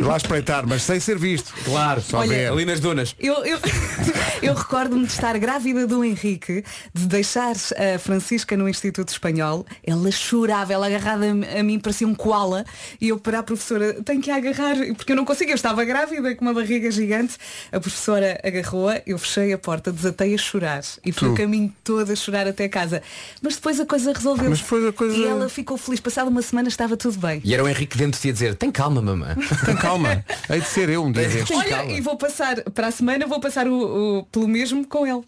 Lá 0.00 0.16
espreitar, 0.16 0.66
mas 0.66 0.82
sem 0.82 1.00
ser 1.00 1.18
visto. 1.18 1.52
Claro, 1.64 2.02
Só 2.02 2.18
Olha, 2.18 2.28
ver. 2.28 2.52
ali 2.52 2.64
nas 2.64 2.80
dunas. 2.80 3.14
Eu, 3.18 3.44
eu, 3.44 3.58
eu 4.42 4.54
recordo-me 4.54 5.06
de 5.06 5.12
estar 5.12 5.38
grávida 5.38 5.86
do 5.86 6.04
Henrique, 6.04 6.64
de 6.92 7.06
deixar 7.06 7.52
a 7.52 7.98
Francisca 7.98 8.56
no 8.56 8.68
Instituto 8.68 9.08
Espanhol. 9.08 9.64
Ela 9.82 10.10
chorava, 10.10 10.72
ela 10.72 10.86
agarrada 10.86 11.24
a 11.58 11.62
mim, 11.62 11.78
parecia 11.78 12.06
um 12.06 12.14
koala. 12.14 12.64
E 13.00 13.08
eu 13.08 13.18
para 13.18 13.38
a 13.38 13.42
professora, 13.42 13.94
tenho 14.04 14.20
que 14.20 14.30
a 14.30 14.36
agarrar, 14.36 14.76
porque 14.96 15.12
eu 15.12 15.16
não 15.16 15.24
consigo, 15.24 15.50
eu 15.50 15.54
estava 15.54 15.80
grávida 15.94 16.34
com 16.34 16.44
uma 16.44 16.52
barriga 16.52 16.90
gigante. 16.90 17.36
A 17.70 17.78
professora 17.78 18.40
agarrou-a, 18.42 19.00
eu 19.06 19.16
fechei 19.16 19.52
a 19.52 19.58
porta, 19.58 19.92
desatei 19.92 20.34
a 20.34 20.38
chorar. 20.38 20.82
E 21.04 21.12
fui 21.12 21.28
Tu? 21.28 21.32
o 21.32 21.36
caminho 21.36 21.72
todo 21.84 22.10
a 22.10 22.16
chorar 22.16 22.48
até 22.48 22.68
casa. 22.68 23.00
Mas 23.40 23.54
depois 23.54 23.78
a 23.78 23.86
coisa 23.86 24.12
resolveu. 24.12 24.50
Mas 24.50 24.60
depois 24.60 24.84
a 24.86 24.92
coisa- 24.92 25.16
E 25.16 25.24
ela 25.24 25.48
ficou 25.48 25.76
feliz. 25.78 26.00
Passada 26.00 26.28
uma 26.28 26.42
semana 26.42 26.68
estava 26.68 26.96
tudo 26.96 27.16
bem. 27.18 27.40
E 27.44 27.54
era 27.54 27.62
o 27.62 27.68
Henrique 27.68 27.96
dentro 27.96 28.20
de 28.20 28.32
dizer, 28.32 28.54
tem 28.56 28.70
calma, 28.72 29.00
mamã. 29.00 29.36
Tem 29.64 29.76
calma. 29.76 30.24
Hei 30.50 30.60
de 30.60 30.66
ser 30.66 30.88
eu 30.88 31.04
um 31.04 31.12
dia. 31.12 31.24
Olha, 31.54 31.68
calma. 31.68 31.92
e 31.92 32.00
vou 32.00 32.16
passar, 32.16 32.60
para 32.72 32.88
a 32.88 32.90
semana 32.90 33.26
vou 33.26 33.38
passar 33.40 33.68
o, 33.68 34.18
o- 34.18 34.24
pelo 34.24 34.48
mesmo 34.48 34.84
com 34.86 35.06
ele. 35.06 35.22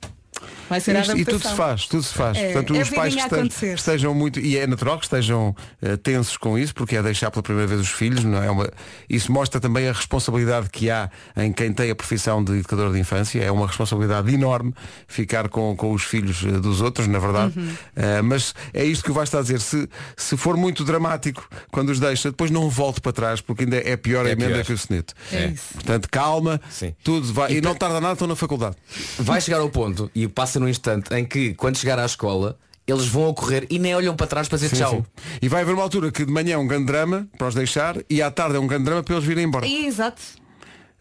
Vai 0.69 0.81
ser 0.81 0.97
a 0.97 1.01
Isto- 1.01 1.17
e 1.17 1.25
tudo 1.25 1.49
se 1.49 1.55
faz, 1.55 1.87
tudo 1.87 2.03
se 2.03 2.13
faz. 2.13 2.37
É, 2.37 2.53
Portanto, 2.53 2.75
é 2.75 2.83
os 2.83 2.91
pais 2.91 3.15
que 3.15 3.21
estejam, 3.21 3.75
estejam 3.75 4.15
muito, 4.15 4.41
e 4.41 4.57
é 4.59 4.67
natural 4.67 4.99
que 4.99 5.05
estejam 5.05 5.55
eh, 5.81 5.97
tensos 5.97 6.37
com 6.37 6.59
isso, 6.59 6.75
porque 6.75 6.97
é 6.97 7.03
deixar 7.03 7.31
pela 7.31 7.43
primeira 7.43 7.69
vez 7.69 7.81
os 7.81 7.91
filhos, 7.91 8.25
não 8.25 8.43
é 8.43 8.51
uma, 8.51 8.69
isso 9.09 9.31
mostra 9.31 9.61
também 9.61 9.89
a 9.89 9.93
responsabilidade 9.93 10.69
que 10.71 10.91
há 10.91 11.09
em 11.37 11.53
quem 11.53 11.73
tem 11.73 11.89
a 11.91 11.95
profissão 11.95 12.43
de 12.43 12.53
educador 12.55 12.93
de 12.93 12.99
infância, 12.99 13.41
é 13.41 13.51
uma 13.51 13.67
responsabilidade 13.67 14.33
enorme 14.35 14.75
ficar 15.07 15.49
com, 15.49 15.77
com 15.77 15.93
os 15.93 16.03
filhos 16.03 16.43
eh, 16.45 16.59
dos 16.59 16.81
outros, 16.81 17.07
na 17.07 17.21
verdade. 17.21 17.57
Uhum. 17.57 17.73
Eh, 17.95 18.23
mas 18.23 18.53
é 18.75 18.85
isto 18.85 19.05
que 19.05 19.11
o 19.13 19.15
Vasco 19.15 19.27
está 19.27 19.39
a 19.39 19.43
dizer, 19.43 19.61
se, 19.61 19.89
se 20.17 20.37
for 20.37 20.57
muito 20.57 20.85
dramático 20.85 21.49
quando 21.71 21.91
os 21.91 22.01
deixa, 22.01 22.31
depois 22.31 22.51
não 22.51 22.69
volte 22.69 23.01
para 23.01 23.13
trás, 23.13 23.41
porque 23.41 23.63
ainda 23.63 23.77
é 23.77 23.97
pior 23.97 24.27
a 24.27 24.31
É 24.31 24.33
emenda 24.33 24.55
pior. 24.55 24.65
que 24.65 24.73
o 24.73 24.79
soneto. 24.79 25.15
É 25.33 25.47
isso. 25.47 25.75
Portanto, 25.75 26.09
calma, 26.11 26.61
Sim. 26.71 26.93
tudo 27.05 27.33
vai. 27.33 27.53
E, 27.53 27.61
não 27.61 27.75
tarda 27.75 28.01
nada, 28.01 28.15
estão 28.15 28.27
na 28.27 28.35
faculdade. 28.35 28.75
Vai 29.19 29.41
chegar 29.41 29.61
ao 29.61 29.71
ponto, 29.71 30.11
e 30.15 30.26
passa 30.29 30.59
num 30.61 30.69
instante, 30.69 31.13
em 31.15 31.25
que 31.25 31.55
quando 31.55 31.77
chegar 31.77 31.99
à 31.99 32.05
escola, 32.05 32.59
eles 32.87 33.07
vão 33.07 33.29
a 33.29 33.35
correr 33.35 33.67
e 33.69 33.79
nem 33.79 33.95
olham 33.95 34.15
para 34.15 34.27
trás 34.27 34.49
para 34.49 34.59
dizer 34.59 34.69
Sim, 34.71 34.77
tchau. 34.83 34.91
sim. 34.93 35.05
E 35.43 35.49
vai 35.49 35.63
haver 35.63 35.75
uma 35.75 35.83
altura 35.83 36.11
que 36.13 36.25
de 36.25 36.33
manhã 36.33 36.55
é 36.55 36.59
um 36.59 36.67
grande 36.67 36.87
drama 36.87 37.27
para 37.37 37.49
os 37.49 37.55
deixar 37.55 37.97
e 38.09 38.23
à 38.23 38.31
tarde 38.31 38.57
é 38.57 38.59
um 38.61 38.67
grande 38.67 38.85
drama 38.85 39.03
para 39.03 39.15
eles 39.15 39.25
virem 39.27 39.45
embora. 39.45 39.67
Exato. 39.67 40.23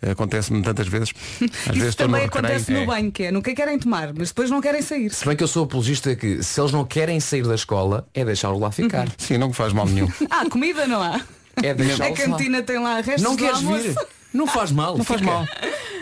Acontece-me 0.01 0.61
tantas 0.61 0.87
vezes. 0.87 1.11
Às 1.67 1.77
vezes 1.77 1.95
também 1.95 2.25
acontece 2.25 2.71
no 2.71 2.85
banho, 2.85 3.11
que 3.11 3.23
é 3.23 3.31
nunca 3.31 3.53
querem 3.55 3.79
tomar, 3.79 4.13
mas 4.13 4.27
depois 4.29 4.49
não 4.51 4.61
querem 4.61 4.81
sair. 4.81 5.09
Se 5.11 5.25
bem 5.25 5.35
que 5.35 5.43
eu 5.43 5.47
sou 5.47 5.63
apologista 5.63 6.15
que 6.15 6.43
se 6.43 6.59
eles 6.59 6.71
não 6.71 6.85
querem 6.85 7.19
sair 7.19 7.43
da 7.47 7.55
escola, 7.55 8.07
é 8.13 8.23
deixá-los 8.23 8.59
lá 8.59 8.71
ficar. 8.71 9.07
Sim, 9.17 9.37
não 9.37 9.51
faz 9.53 9.73
mal 9.73 9.85
nenhum. 9.87 10.07
Ah, 10.29 10.47
comida 10.49 10.85
não 10.85 11.01
há. 11.01 11.21
É 11.63 11.69
A 11.69 11.73
deixá-los 11.73 12.19
lá. 12.19 12.25
cantina 12.25 12.61
tem 12.61 12.77
lá 12.79 12.95
restos 12.99 13.23
Não 13.23 13.35
queres 13.35 13.55
almoço. 13.57 13.83
vir? 13.83 13.95
Não 14.35 14.45
faz 14.47 14.71
mal. 14.71 14.97
Não 14.97 15.03
faz 15.05 15.21
fica. 15.21 15.31
mal. 15.33 15.47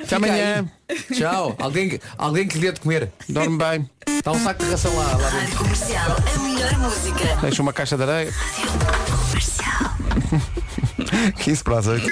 Até 0.04 0.16
amanhã. 0.16 0.66
Tchau. 1.14 1.56
Alguém, 1.60 1.90
que- 1.90 2.02
alguém 2.18 2.48
que 2.48 2.56
lhe 2.58 2.66
dê 2.68 2.72
de 2.74 2.80
comer. 2.82 3.12
Dorme 3.30 3.58
bem. 3.58 3.90
Está 4.08 4.32
um 4.32 4.44
saco 4.44 4.64
de 4.64 4.72
ração 4.72 4.96
lá. 4.96 5.04
lá 5.06 5.18
dentro. 5.18 5.38
Rádio 5.40 5.58
Comercial, 5.58 6.18
a 6.36 6.40
melhor 6.40 6.80
música. 6.80 7.36
Deixa 7.42 7.62
uma 7.62 7.72
caixa 7.74 7.96
de 7.96 8.04
areia. 8.04 8.34
Comercial. 9.30 9.94
15 11.40 11.64
para 11.64 11.80
as 11.80 11.88
8. 11.88 12.08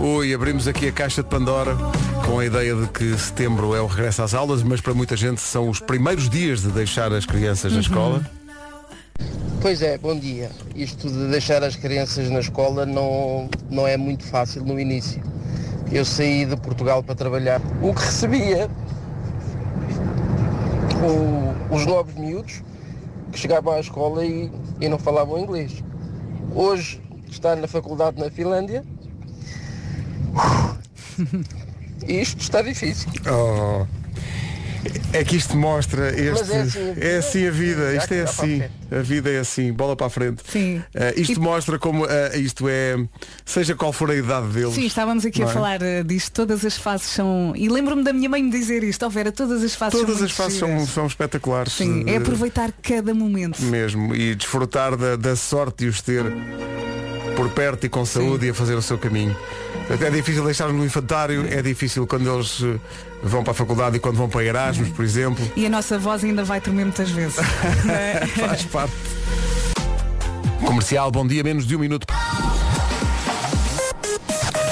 Ui, 0.00 0.34
abrimos 0.34 0.66
aqui 0.66 0.88
a 0.88 0.92
caixa 0.92 1.22
de 1.22 1.28
Pandora 1.28 1.76
com 2.26 2.38
a 2.38 2.44
ideia 2.44 2.74
de 2.74 2.86
que 2.88 3.16
setembro 3.18 3.74
é 3.74 3.80
o 3.80 3.86
regresso 3.86 4.22
às 4.22 4.34
aulas, 4.34 4.62
mas 4.62 4.80
para 4.80 4.94
muita 4.94 5.16
gente 5.16 5.40
são 5.40 5.68
os 5.68 5.78
primeiros 5.80 6.28
dias 6.28 6.60
de 6.62 6.68
deixar 6.68 7.12
as 7.12 7.24
crianças 7.24 7.72
na 7.72 7.80
escola. 7.80 8.24
Pois 9.60 9.80
é, 9.82 9.96
bom 9.96 10.18
dia. 10.18 10.50
Isto 10.74 11.08
de 11.08 11.28
deixar 11.28 11.62
as 11.62 11.76
crianças 11.76 12.28
na 12.30 12.40
escola 12.40 12.84
não, 12.84 13.48
não 13.70 13.86
é 13.86 13.96
muito 13.96 14.24
fácil 14.24 14.64
no 14.64 14.78
início. 14.78 15.22
Eu 15.90 16.04
saí 16.04 16.44
de 16.46 16.56
Portugal 16.56 17.02
para 17.02 17.14
trabalhar. 17.14 17.60
O 17.80 17.94
que 17.94 18.00
recebia 18.02 18.68
o- 21.04 21.74
os 21.74 21.86
novos 21.86 22.14
miúdos 22.14 22.62
que 23.30 23.38
chegavam 23.38 23.72
à 23.72 23.80
escola 23.80 24.24
e, 24.24 24.50
e 24.80 24.88
não 24.88 24.98
falavam 24.98 25.38
inglês. 25.38 25.82
Hoje 26.54 27.00
está 27.30 27.54
na 27.56 27.68
faculdade 27.68 28.18
na 28.20 28.30
Finlândia. 28.30 28.84
Isto 32.06 32.40
está 32.40 32.62
difícil. 32.62 33.10
Oh. 33.30 33.86
É 35.12 35.22
que 35.22 35.36
isto 35.36 35.56
mostra 35.56 36.08
este. 36.10 36.30
Mas 36.48 36.50
é 36.50 36.60
assim 36.62 36.80
a 36.86 36.90
vida. 36.92 37.00
é 37.06 37.16
assim 37.18 37.46
a 37.46 37.50
vida. 37.50 37.94
Isto 37.94 38.14
é 38.14 38.22
assim. 38.22 38.62
A 38.90 38.98
vida 39.02 39.30
é 39.30 39.38
assim. 39.38 39.72
Bola 39.72 39.94
para 39.94 40.06
a 40.06 40.10
frente. 40.10 40.42
Sim. 40.50 40.82
Eh, 40.94 41.14
isto 41.16 41.34
E- 41.34 41.38
mostra 41.38 41.78
como 41.78 42.06
eh, 42.06 42.38
isto 42.38 42.68
é. 42.68 42.96
Seja 43.44 43.74
qual 43.74 43.92
for 43.92 44.10
a 44.10 44.14
idade 44.16 44.48
deles. 44.48 44.74
Sim, 44.74 44.86
estávamos 44.86 45.24
aqui 45.24 45.42
a 45.42 45.46
é? 45.46 45.48
falar 45.48 45.82
eh, 45.82 46.02
disto, 46.02 46.32
todas 46.32 46.64
as 46.64 46.76
fases 46.76 47.06
são. 47.08 47.52
E 47.56 47.68
lembro-me 47.68 48.02
da 48.02 48.12
minha 48.12 48.28
mãe 48.28 48.42
me 48.42 48.50
dizer 48.50 48.82
isto, 48.82 49.08
Vera, 49.08 49.30
todas 49.30 49.62
as 49.62 49.74
fases 49.74 50.00
Todas 50.00 50.16
são 50.16 50.26
as 50.26 50.32
fases 50.32 50.58
são, 50.58 50.86
são 50.86 51.06
espetaculares. 51.06 51.72
Sim, 51.74 52.04
é 52.08 52.16
aproveitar 52.16 52.72
cada 52.82 53.14
momento. 53.14 53.62
mesmo 53.62 54.14
e 54.14 54.34
desfrutar 54.34 54.96
da, 54.96 55.16
da 55.16 55.36
sorte 55.36 55.84
de 55.84 55.90
os 55.90 56.00
ter 56.00 56.24
por 57.36 57.48
perto 57.50 57.86
e 57.86 57.88
com 57.88 58.04
saúde 58.04 58.46
e 58.46 58.50
a 58.50 58.54
fazer 58.54 58.74
o 58.74 58.82
seu 58.82 58.98
caminho. 58.98 59.36
Até 59.90 60.08
é 60.08 60.10
difícil 60.10 60.44
deixar-nos 60.44 60.76
no 60.76 60.84
infantário, 60.84 61.46
é 61.50 61.60
difícil 61.62 62.06
quando 62.06 62.32
eles 62.32 62.62
eh, 62.62 62.78
vão 63.22 63.42
para 63.42 63.52
a 63.52 63.54
faculdade 63.54 63.96
e 63.96 64.00
quando 64.00 64.16
vão 64.16 64.28
para 64.28 64.44
Erasmus, 64.44 64.88
por 64.90 65.04
exemplo. 65.04 65.44
E 65.56 65.66
a 65.66 65.70
nossa 65.70 65.98
voz 65.98 66.24
ainda 66.24 66.44
vai 66.44 66.60
tremer 66.60 66.84
muitas 66.84 67.10
vezes. 67.10 67.38
é? 67.88 68.26
Faz 68.26 68.62
parte. 68.64 68.94
Comercial, 70.64 71.10
bom 71.10 71.26
dia, 71.26 71.42
menos 71.42 71.66
de 71.66 71.76
um 71.76 71.78
minuto. 71.78 72.06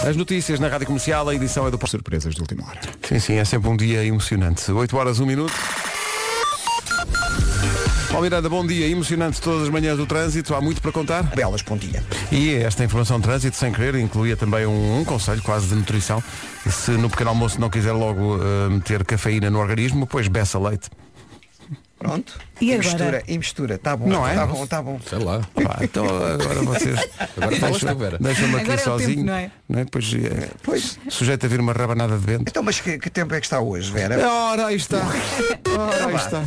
As 0.09 0.17
notícias 0.17 0.59
na 0.59 0.69
Rádio 0.69 0.87
Comercial, 0.87 1.29
a 1.29 1.35
edição 1.35 1.67
é 1.67 1.71
do 1.71 1.79
Surpresas 1.87 2.35
de 2.35 2.41
última 2.41 2.67
hora. 2.67 2.81
Sim, 3.07 3.19
sim, 3.19 3.35
é 3.35 3.45
sempre 3.45 3.69
um 3.69 3.77
dia 3.77 4.05
emocionante. 4.05 4.71
8 4.73 4.97
horas, 4.97 5.21
1 5.21 5.27
minuto. 5.27 5.53
Paulo 8.11 8.25
Miranda, 8.25 8.49
bom 8.49 8.67
dia. 8.67 8.89
Emocionante 8.89 9.41
todas 9.41 9.63
as 9.63 9.69
manhãs 9.69 9.97
do 9.97 10.05
trânsito. 10.05 10.53
Há 10.53 10.61
muito 10.61 10.83
para 10.83 10.91
contar. 10.91 11.23
Belas 11.23 11.63
pontilha. 11.63 12.03
E 12.33 12.55
esta 12.55 12.85
informação 12.85 13.19
de 13.19 13.23
trânsito, 13.23 13.57
sem 13.57 13.73
querer, 13.73 13.95
incluía 13.95 14.37
também 14.37 14.67
um, 14.67 14.99
um 14.99 15.05
conselho 15.05 15.41
quase 15.43 15.69
de 15.69 15.77
nutrição. 15.77 16.23
Se 16.69 16.91
no 16.91 17.09
pequeno 17.09 17.31
almoço 17.31 17.61
não 17.61 17.71
quiser 17.71 17.93
logo 17.93 18.37
eh, 18.43 18.69
meter 18.69 19.05
cafeína 19.05 19.49
no 19.49 19.61
organismo, 19.61 20.09
pois 20.09 20.27
beça 20.27 20.59
leite. 20.59 20.91
Pronto. 21.99 22.37
E 22.61 22.73
agora? 22.73 22.89
mistura, 22.89 23.23
e 23.27 23.39
mistura. 23.39 23.79
Tá 23.79 23.97
bom. 23.97 24.07
Não 24.07 24.27
é? 24.27 24.35
Tá 24.35 24.47
bom, 24.47 24.67
tá 24.67 24.83
bom. 24.83 25.01
Sei 25.09 25.19
lá. 25.19 25.41
Pá, 25.55 25.79
então 25.83 26.05
agora 26.07 26.63
vocês 26.63 26.99
Agora 27.37 27.95
Vera. 27.95 28.19
deixam-me 28.21 28.55
aqui 28.57 28.65
Agora 28.65 28.81
é 28.81 28.83
o 28.83 28.85
sozinho. 28.85 29.27
tempo, 29.27 29.51
não 29.69 29.79
é? 29.81 29.85
Depois, 29.85 30.13
eh, 30.15 30.49
Pois. 30.63 30.99
sujeito 31.09 31.47
a 31.47 31.49
vir 31.49 31.61
uma 31.61 31.73
rabanada 31.73 32.17
de 32.19 32.25
vento. 32.27 32.45
Então, 32.49 32.63
mas 32.63 32.81
que, 32.81 32.99
que 32.99 33.09
tempo 33.11 33.35
é 33.35 33.41
que 33.41 33.47
está 33.47 33.61
hoje, 33.61 33.91
Vera? 33.91 34.19
Ora, 34.29 34.67
aí 34.67 34.77
está. 34.77 34.99
Ora, 35.79 36.07
aí 36.07 36.15
está. 36.17 36.43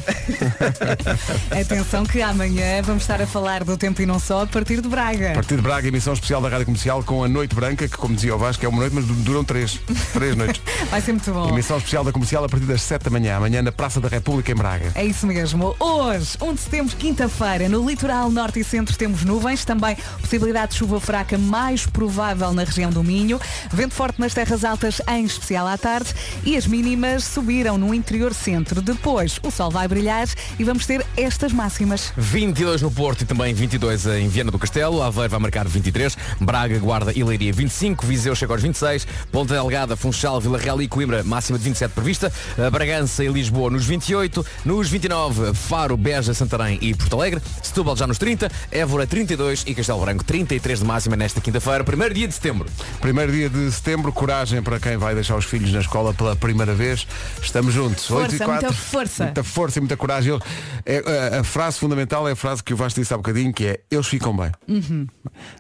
Atenção 1.60 2.06
que 2.06 2.22
amanhã 2.22 2.82
vamos 2.84 3.04
estar 3.04 3.22
a 3.22 3.28
falar 3.28 3.64
do 3.64 3.78
tempo 3.78 4.02
e 4.02 4.06
não 4.06 4.20
só 4.20 4.44
a 4.44 4.48
partir 4.48 4.82
de 4.82 4.88
Braga. 4.90 5.32
A 5.32 5.36
partir 5.36 5.56
de 5.56 5.62
Braga, 5.62 5.88
emissão 5.88 6.14
especial 6.14 6.42
da 6.42 6.50
Rádio 6.50 6.66
Comercial 6.66 7.04
com 7.04 7.24
a 7.24 7.28
Noite 7.28 7.56
Branca, 7.56 7.88
que 7.88 7.98
como 7.98 8.16
dizia 8.16 8.36
o 8.36 8.38
Vasco 8.40 8.66
é 8.66 8.70
uma 8.70 8.80
noite, 8.80 8.94
mas 8.96 9.06
duram 9.06 9.44
três. 9.44 9.80
Três 10.14 10.36
noites. 10.36 10.62
Vai 10.90 11.02
ser 11.02 11.14
muito 11.14 11.32
bom. 11.32 11.50
Emissão 11.50 11.78
especial 11.78 12.04
da 12.04 12.12
Comercial 12.12 12.44
a 12.44 12.50
partir 12.50 12.66
das 12.66 12.82
7 12.82 13.04
da 13.04 13.10
manhã, 13.10 13.38
amanhã 13.38 13.62
na 13.62 13.72
Praça 13.72 14.00
da 14.00 14.08
República 14.08 14.52
em 14.52 14.56
Braga. 14.56 14.92
É 14.96 15.04
isso 15.06 15.26
mesmo. 15.28 15.76
Hoje, 16.04 16.38
1 16.42 16.54
de 16.54 16.60
setembro, 16.60 16.98
quinta-feira, 16.98 17.70
no 17.70 17.88
litoral 17.88 18.30
norte 18.30 18.60
e 18.60 18.64
centro 18.64 18.94
temos 18.98 19.24
nuvens, 19.24 19.64
também 19.64 19.96
possibilidade 20.20 20.74
de 20.74 20.80
chuva 20.80 21.00
fraca 21.00 21.38
mais 21.38 21.86
provável 21.86 22.52
na 22.52 22.66
região 22.66 22.92
do 22.92 23.02
Minho, 23.02 23.40
vento 23.72 23.94
forte 23.94 24.20
nas 24.20 24.34
terras 24.34 24.66
altas, 24.66 25.02
em 25.08 25.24
especial 25.24 25.66
à 25.66 25.78
tarde, 25.78 26.14
e 26.44 26.58
as 26.58 26.68
mínimas 26.68 27.24
subiram 27.24 27.78
no 27.78 27.94
interior 27.94 28.34
centro. 28.34 28.82
Depois, 28.82 29.40
o 29.44 29.50
sol 29.50 29.72
vai 29.72 29.88
brilhar 29.88 30.28
e 30.60 30.64
vamos 30.66 30.86
ter 30.86 31.06
estas 31.16 31.54
máximas. 31.54 32.12
22 32.18 32.82
no 32.82 32.92
Porto 32.92 33.22
e 33.22 33.26
também 33.26 33.54
22 33.54 34.06
em 34.08 34.28
Viana 34.28 34.52
do 34.52 34.60
Castelo. 34.60 35.02
Aveiro 35.02 35.30
vai 35.30 35.40
marcar 35.40 35.66
23. 35.66 36.18
Braga, 36.42 36.80
Guarda 36.80 37.14
e 37.16 37.24
Leiria 37.24 37.54
25. 37.54 38.06
Viseu 38.06 38.36
chega 38.36 38.52
aos 38.52 38.62
26. 38.62 39.08
Ponta 39.32 39.54
Delgada, 39.54 39.96
Funchal, 39.96 40.42
Vila 40.42 40.58
Real 40.58 40.82
e 40.82 40.88
Coimbra 40.88 41.24
máxima 41.24 41.58
de 41.58 41.64
27 41.64 41.92
prevista. 41.94 42.32
Uh, 42.58 42.70
Bragança 42.70 43.24
e 43.24 43.30
Lisboa 43.30 43.70
nos 43.70 43.86
28. 43.86 44.46
Nos 44.66 44.90
29, 44.90 45.54
Faro, 45.54 45.93
Beja, 45.98 46.34
Santarém 46.34 46.78
e 46.82 46.94
Porto 46.94 47.16
Alegre. 47.16 47.42
Setúbal 47.62 47.96
já 47.96 48.08
nos 48.08 48.18
30. 48.18 48.50
Évora 48.72 49.06
32 49.08 49.64
e 49.68 49.76
Castelo 49.76 50.02
Branco 50.02 50.24
33 50.24 50.80
de 50.80 50.86
máxima 50.86 51.16
nesta 51.16 51.40
quinta-feira. 51.42 51.84
Primeiro 51.84 52.14
dia 52.14 52.28
de 52.28 52.34
setembro. 52.34 52.70
Primeiro 53.02 53.32
dia 53.32 53.50
de 53.50 53.72
setembro, 53.72 54.12
coragem 54.12 54.62
para 54.62 54.80
quem 54.80 54.98
vai 54.98 55.14
deixar 55.16 55.36
os 55.36 55.46
filhos 55.46 55.72
na 55.72 55.80
escola 55.80 56.14
pela 56.14 56.36
primeira 56.36 56.74
vez. 56.74 57.08
Estamos 57.42 57.74
juntos. 57.74 58.06
Força, 58.08 58.24
8 58.24 58.36
e 58.36 58.38
4. 58.40 58.54
muita 58.54 58.74
força. 58.74 59.24
Muita 59.26 59.44
força 59.44 59.80
e 59.80 59.82
muita 59.82 59.98
coragem. 59.98 60.40
É, 60.86 61.04
a, 61.36 61.40
a 61.40 61.44
frase 61.44 61.80
fundamental 61.80 62.28
é 62.28 62.32
a 62.32 62.36
frase 62.36 62.64
que 62.64 62.74
o 62.74 62.78
Vasco 62.78 63.00
disse 63.00 63.14
há 63.14 63.18
bocadinho, 63.18 63.54
que 63.54 63.66
é 63.66 63.80
eles 63.90 64.08
ficam 64.08 64.36
bem. 64.36 64.52
Uhum. 64.68 65.08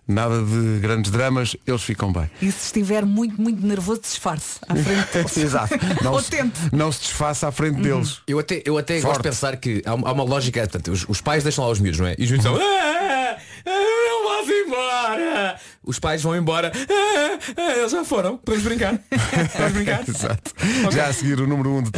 Nada 0.07 0.41
de 0.43 0.79
grandes 0.79 1.11
dramas, 1.11 1.55
eles 1.65 1.81
ficam 1.81 2.11
bem. 2.11 2.29
E 2.41 2.51
se 2.51 2.65
estiver 2.65 3.05
muito, 3.05 3.41
muito 3.41 3.65
nervoso, 3.65 4.01
disfarce 4.01 4.59
à 4.67 4.75
frente 4.75 5.07
deles. 5.13 5.37
Exato. 5.37 5.73
Não, 6.03 6.19
se, 6.19 6.51
não 6.71 6.91
se 6.91 7.01
à 7.45 7.51
frente 7.51 7.81
deles. 7.81 8.21
Eu 8.27 8.39
até, 8.39 8.61
eu 8.65 8.77
até 8.77 8.99
gosto 8.99 9.17
de 9.17 9.29
pensar 9.29 9.57
que 9.57 9.81
há, 9.85 9.93
uma- 9.93 10.22
uma 10.23 10.35
lógica, 10.35 10.61
portanto, 10.61 10.91
os, 10.91 11.05
os 11.07 11.21
pais 11.21 11.43
deixam 11.43 11.65
lá 11.65 11.71
os 11.71 11.79
miúdos, 11.79 11.99
não 11.99 12.07
é? 12.07 12.15
E 12.17 12.23
os 12.23 12.31
miúdos 12.31 12.45
são, 12.45 12.55
"Ah, 12.55 13.37
ah, 13.65 13.69
não 14.07 14.29
vás 14.29 14.49
embora. 14.49 15.59
Os 15.83 15.99
pais 15.99 16.21
vão 16.23 16.35
embora, 16.35 16.71
"Ah, 16.75 17.39
ah, 17.57 17.71
eles 17.77 17.91
já 17.91 18.03
foram, 18.05 18.37
podemos 18.37 18.65
brincar. 18.65 18.97
Podemos 19.51 19.73
brincar. 19.73 20.03
Exato. 20.07 20.51
Já 20.91 21.07
a 21.07 21.13
seguir 21.13 21.39
o 21.39 21.47
número 21.47 21.69
1 21.71 21.77
um 21.77 21.83
de... 21.83 21.91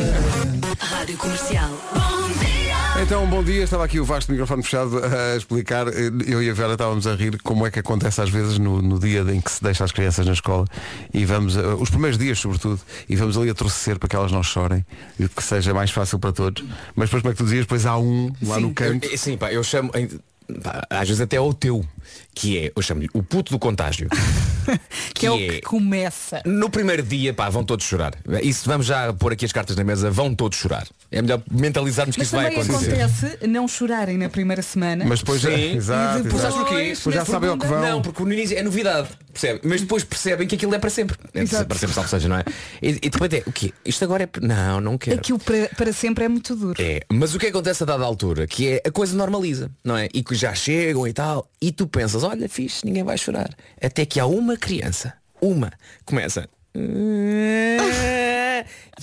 Rádio 0.79 1.17
Comercial. 1.17 1.69
Então, 3.05 3.27
bom 3.27 3.43
dia. 3.43 3.63
Estava 3.63 3.85
aqui 3.85 3.99
o 3.99 4.05
vasto 4.05 4.31
microfone 4.31 4.63
fechado 4.63 4.99
a 5.03 5.37
explicar. 5.37 5.85
Eu 6.27 6.41
e 6.41 6.49
a 6.49 6.53
Vera 6.53 6.73
estávamos 6.73 7.05
a 7.05 7.13
rir 7.15 7.39
como 7.43 7.65
é 7.65 7.69
que 7.69 7.77
acontece 7.79 8.19
às 8.19 8.29
vezes 8.29 8.57
no, 8.57 8.81
no 8.81 8.99
dia 8.99 9.21
em 9.21 9.39
que 9.39 9.51
se 9.51 9.63
deixa 9.63 9.83
as 9.83 9.91
crianças 9.91 10.25
na 10.25 10.33
escola 10.33 10.65
e 11.13 11.23
vamos, 11.23 11.55
eh, 11.55 11.61
os 11.79 11.89
primeiros 11.91 12.17
dias 12.17 12.39
sobretudo, 12.39 12.81
e 13.07 13.15
vamos 13.15 13.37
ali 13.37 13.49
a 13.49 13.53
torcer 13.53 13.99
para 13.99 14.09
que 14.09 14.15
elas 14.15 14.31
não 14.31 14.41
chorem 14.41 14.83
e 15.19 15.27
que 15.29 15.43
seja 15.43 15.71
mais 15.73 15.91
fácil 15.91 16.17
para 16.17 16.31
todos. 16.31 16.63
Mas 16.95 17.09
depois, 17.09 17.21
como 17.21 17.31
é 17.31 17.33
que 17.33 17.37
tu 17.37 17.43
dizias, 17.43 17.65
depois 17.65 17.85
há 17.85 17.95
um 17.97 18.31
lá 18.41 18.59
no 18.59 18.73
canto. 18.73 19.05
Eu- 19.07 19.17
sim, 19.17 19.37
pá, 19.37 19.53
eu 19.53 19.63
chamo, 19.63 19.91
pá, 20.63 20.81
às 20.89 21.07
vezes 21.07 21.21
até 21.21 21.35
é 21.37 21.41
o 21.41 21.53
teu, 21.53 21.85
que 22.33 22.57
é, 22.57 22.71
eu 22.75 22.81
chamo-lhe 22.81 23.09
o 23.13 23.21
puto 23.23 23.51
do 23.51 23.59
contágio. 23.59 24.07
Que 25.13 25.27
é 25.27 25.31
o 25.31 25.37
que 25.37 25.61
começa. 25.61 26.41
No 26.43 26.71
primeiro 26.71 27.03
dia, 27.03 27.33
pá, 27.35 27.49
vão 27.49 27.63
todos 27.63 27.85
chorar. 27.85 28.15
Isso 28.41 28.67
vamos 28.67 28.87
já 28.87 29.13
pôr 29.13 29.31
aqui 29.31 29.45
as 29.45 29.51
cartas 29.51 29.75
na 29.75 29.83
mesa, 29.83 30.09
vão 30.09 30.33
todos 30.33 30.57
chorar. 30.57 30.87
É 31.11 31.21
melhor 31.21 31.39
mentalizarmos 31.51 32.15
que 32.15 32.21
Mas 32.21 32.27
isso 32.27 32.35
vai 32.35 32.47
acontecer. 32.47 32.93
acontece 32.99 33.47
não 33.47 33.67
chorarem 33.67 34.17
na 34.17 34.27
primeira 34.27 34.63
semana. 34.63 35.05
Mas 35.05 35.19
depois, 35.19 35.41
Sim. 35.41 35.75
exato, 35.77 36.19
E 36.19 36.23
depois, 36.23 36.43
exato. 36.43 36.57
Porquê? 36.65 36.93
Depois 36.95 37.15
já 37.15 37.23
sabem 37.25 37.49
ao 37.51 37.57
que 37.59 37.67
vão. 37.67 37.79
Não, 37.79 38.01
porque 38.01 38.23
no 38.23 38.33
início 38.33 38.57
é 38.57 38.63
novidade, 38.63 39.07
percebe? 39.31 39.61
Mas 39.63 39.81
depois 39.81 40.03
percebem 40.03 40.47
que 40.47 40.55
aquilo 40.55 40.73
é 40.73 40.79
para 40.79 40.89
sempre. 40.89 41.15
É 41.33 41.41
Exato. 41.41 41.67
para 41.67 41.77
sempre, 41.77 41.93
salvo 41.93 42.09
seja, 42.09 42.27
não 42.27 42.37
é? 42.37 42.43
E, 42.81 42.89
e 42.89 43.09
depois 43.09 43.31
é, 43.31 43.43
o 43.45 43.51
quê? 43.51 43.71
Isto 43.85 44.03
agora 44.03 44.23
é. 44.23 44.29
Não, 44.41 44.81
não 44.81 44.97
quero. 44.97 45.17
Aquilo 45.19 45.37
para, 45.37 45.69
para 45.77 45.93
sempre 45.93 46.25
é 46.25 46.27
muito 46.27 46.55
duro. 46.55 46.81
É, 46.81 47.01
mas 47.13 47.35
o 47.35 47.39
que 47.39 47.45
acontece 47.47 47.83
a 47.83 47.85
dada 47.85 48.03
altura? 48.03 48.47
Que 48.47 48.67
é 48.69 48.81
a 48.83 48.91
coisa 48.91 49.15
normaliza, 49.15 49.69
não 49.83 49.95
é? 49.95 50.09
E 50.11 50.23
que 50.23 50.33
já 50.33 50.53
chegam 50.55 51.07
e 51.07 51.13
tal, 51.13 51.49
e 51.61 51.71
tu 51.71 51.85
pensas, 51.87 52.04
olha, 52.13 52.47
fixe, 52.47 52.85
ninguém 52.85 53.03
vai 53.03 53.17
chorar. 53.17 53.49
Até 53.81 54.05
que 54.05 54.19
há 54.19 54.25
uma 54.25 54.55
criança, 54.57 55.13
uma, 55.41 55.71
começa. 56.05 56.47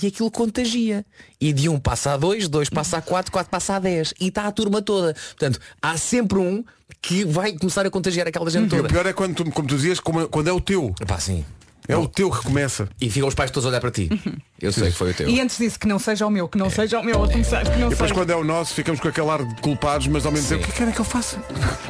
E 0.01 0.07
aquilo 0.07 0.29
contagia. 0.31 1.05
E 1.39 1.51
de 1.53 1.69
um 1.69 1.79
passa 1.79 2.13
a 2.13 2.17
dois, 2.17 2.47
dois 2.47 2.69
passa 2.69 2.97
a 2.97 3.01
quatro, 3.01 3.31
quatro 3.31 3.49
passa 3.49 3.75
a 3.75 3.79
dez. 3.79 4.13
E 4.19 4.27
está 4.27 4.45
a 4.47 4.51
turma 4.51 4.81
toda. 4.81 5.13
Portanto, 5.13 5.59
há 5.81 5.97
sempre 5.97 6.39
um 6.39 6.63
que 7.01 7.23
vai 7.25 7.51
começar 7.53 7.85
a 7.85 7.89
contagiar 7.89 8.27
aquela 8.27 8.49
gente 8.49 8.63
E 8.63 8.67
o 8.67 8.69
toda. 8.77 8.87
pior 8.89 9.05
é 9.05 9.13
quando 9.13 9.35
tu, 9.35 9.51
como 9.51 9.67
tu 9.67 9.75
dizias, 9.75 9.99
como- 9.99 10.27
quando 10.29 10.47
é 10.47 10.51
o 10.53 10.61
teu. 10.61 10.93
Pá, 11.07 11.19
sim. 11.19 11.43
É 11.87 11.97
o 11.97 12.07
teu 12.07 12.31
que 12.31 12.43
começa. 12.43 12.87
E 12.99 13.09
ficam 13.09 13.27
os 13.27 13.35
pais 13.35 13.51
todos 13.51 13.65
a 13.65 13.69
olhar 13.69 13.81
para 13.81 13.91
ti. 13.91 14.09
Eu 14.61 14.71
sei 14.71 14.89
que 14.91 14.97
foi 14.97 15.11
o 15.11 15.13
teu. 15.13 15.29
E 15.29 15.41
antes 15.41 15.57
disso, 15.57 15.77
que 15.77 15.87
não 15.87 15.99
seja 15.99 16.25
o 16.25 16.29
meu, 16.29 16.47
que 16.47 16.57
não 16.57 16.69
seja 16.69 16.99
o 16.99 17.03
meu 17.03 17.23
a 17.23 17.27
começar, 17.27 17.63
que 17.63 17.77
não 17.77 17.87
E 17.87 17.89
depois 17.89 18.09
seja. 18.09 18.13
quando 18.13 18.29
é 18.29 18.35
o 18.35 18.43
nosso 18.43 18.73
ficamos 18.73 18.99
com 19.01 19.07
aquele 19.09 19.29
ar 19.29 19.43
de 19.43 19.61
culpados, 19.61 20.07
mas 20.07 20.25
ao 20.25 20.31
mesmo 20.31 20.47
tempo, 20.47 20.63
o 20.63 20.67
que 20.67 20.73
querem 20.73 20.93
que 20.93 21.01
eu 21.01 21.05
faça? 21.05 21.37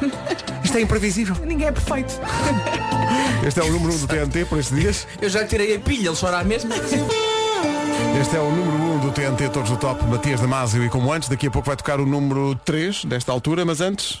Isto 0.64 0.78
é 0.78 0.80
imprevisível. 0.80 1.36
Ninguém 1.44 1.68
é 1.68 1.72
perfeito. 1.72 2.20
Este 3.46 3.60
é 3.60 3.62
o 3.62 3.70
número 3.70 3.92
1 3.92 3.96
um 3.96 3.98
do 4.00 4.06
TNT 4.08 4.44
por 4.46 4.58
estes 4.58 4.76
dias. 4.76 5.06
Eu 5.20 5.28
já 5.28 5.46
tirei 5.46 5.76
a 5.76 5.78
pilha, 5.80 6.08
ele 6.08 6.16
chorar 6.16 6.44
mesmo. 6.44 6.72
Este 8.20 8.36
é 8.36 8.40
o 8.40 8.50
número 8.50 8.76
1 8.76 8.94
um 8.94 8.98
do 9.00 9.12
TNT 9.12 9.48
Todos 9.50 9.70
do 9.70 9.76
Top, 9.76 10.02
Matias 10.06 10.40
Damasio 10.40 10.82
e 10.84 10.88
como 10.88 11.12
antes, 11.12 11.28
daqui 11.28 11.46
a 11.46 11.50
pouco 11.50 11.66
vai 11.66 11.76
tocar 11.76 12.00
o 12.00 12.06
número 12.06 12.54
3 12.64 13.04
desta 13.04 13.30
altura, 13.32 13.64
mas 13.64 13.80
antes, 13.80 14.18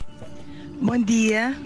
Bom 0.80 0.98
dia. 1.02 1.56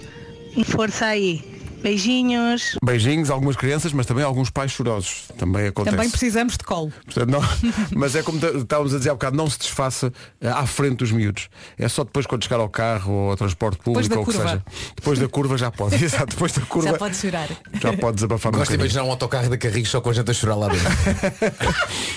Força 0.67 1.07
aí. 1.07 1.43
Beijinhos. 1.83 2.77
beijinhos, 2.85 3.31
algumas 3.31 3.57
crianças, 3.57 3.93
mas 3.93 4.05
também 4.07 4.25
alguns 4.25 4.51
pais 4.51 4.71
chorosos. 4.73 5.25
Também 5.39 5.69
acontece. 5.69 5.97
Também 5.97 6.11
precisamos 6.11 6.55
de 6.57 6.65
colo. 6.65 6.93
Portanto, 7.05 7.29
não- 7.31 7.43
mas 7.97 8.15
é 8.15 8.23
como 8.23 8.39
estávamos 8.45 8.95
a 8.95 8.99
dizer 8.99 9.11
há 9.11 9.15
bocado, 9.15 9.37
não 9.37 9.49
se 9.49 9.59
desfaça 9.59 10.13
eh, 10.41 10.49
à 10.49 10.67
frente 10.67 10.97
dos 10.97 11.13
miúdos. 11.13 11.49
É 11.79 11.89
só 11.89 12.05
depois 12.05 12.27
quando 12.27 12.43
chegar 12.45 12.61
ao 12.61 12.69
carro 12.69 13.13
ou 13.13 13.31
ao 13.31 13.37
transporte 13.37 13.79
público 13.79 14.15
ou 14.17 14.23
o 14.23 14.27
que 14.27 14.33
seja. 14.33 14.63
Depois 14.97 15.19
da 15.19 15.29
curva 15.29 15.57
já 15.59 15.71
pode. 15.71 15.95
Exato, 16.05 16.27
depois 16.27 16.53
da 16.53 16.63
curva 16.63 16.91
Já 16.93 16.99
pode 16.99 17.17
chorar. 17.17 17.49
já 17.81 17.93
pode 17.95 18.15
desabafar 18.17 18.53
um 18.55 18.59
Gosto 18.59 18.71
de 18.71 18.77
bocadinho. 18.77 18.85
imaginar 18.87 19.05
um 19.05 19.11
autocarro 19.11 19.49
da 19.51 19.57
Carris 19.59 19.89
só 19.89 20.01
com 20.01 20.11
a 20.11 20.13
gente 20.13 20.31
a 20.31 20.35
chorar 20.35 20.57
lá 20.57 20.69
dentro. 20.69 20.89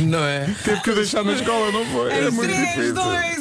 não 0.01 0.23
é? 0.23 0.53
Teve 0.63 0.81
que 0.81 0.89
o 0.91 0.95
deixar 0.95 1.23
na 1.23 1.33
escola, 1.33 1.71
não 1.71 1.85
foi? 1.85 2.11
É 2.13 2.29
muito 2.31 2.51
3, 2.51 2.67
difícil. 2.67 2.93
2, 2.93 3.37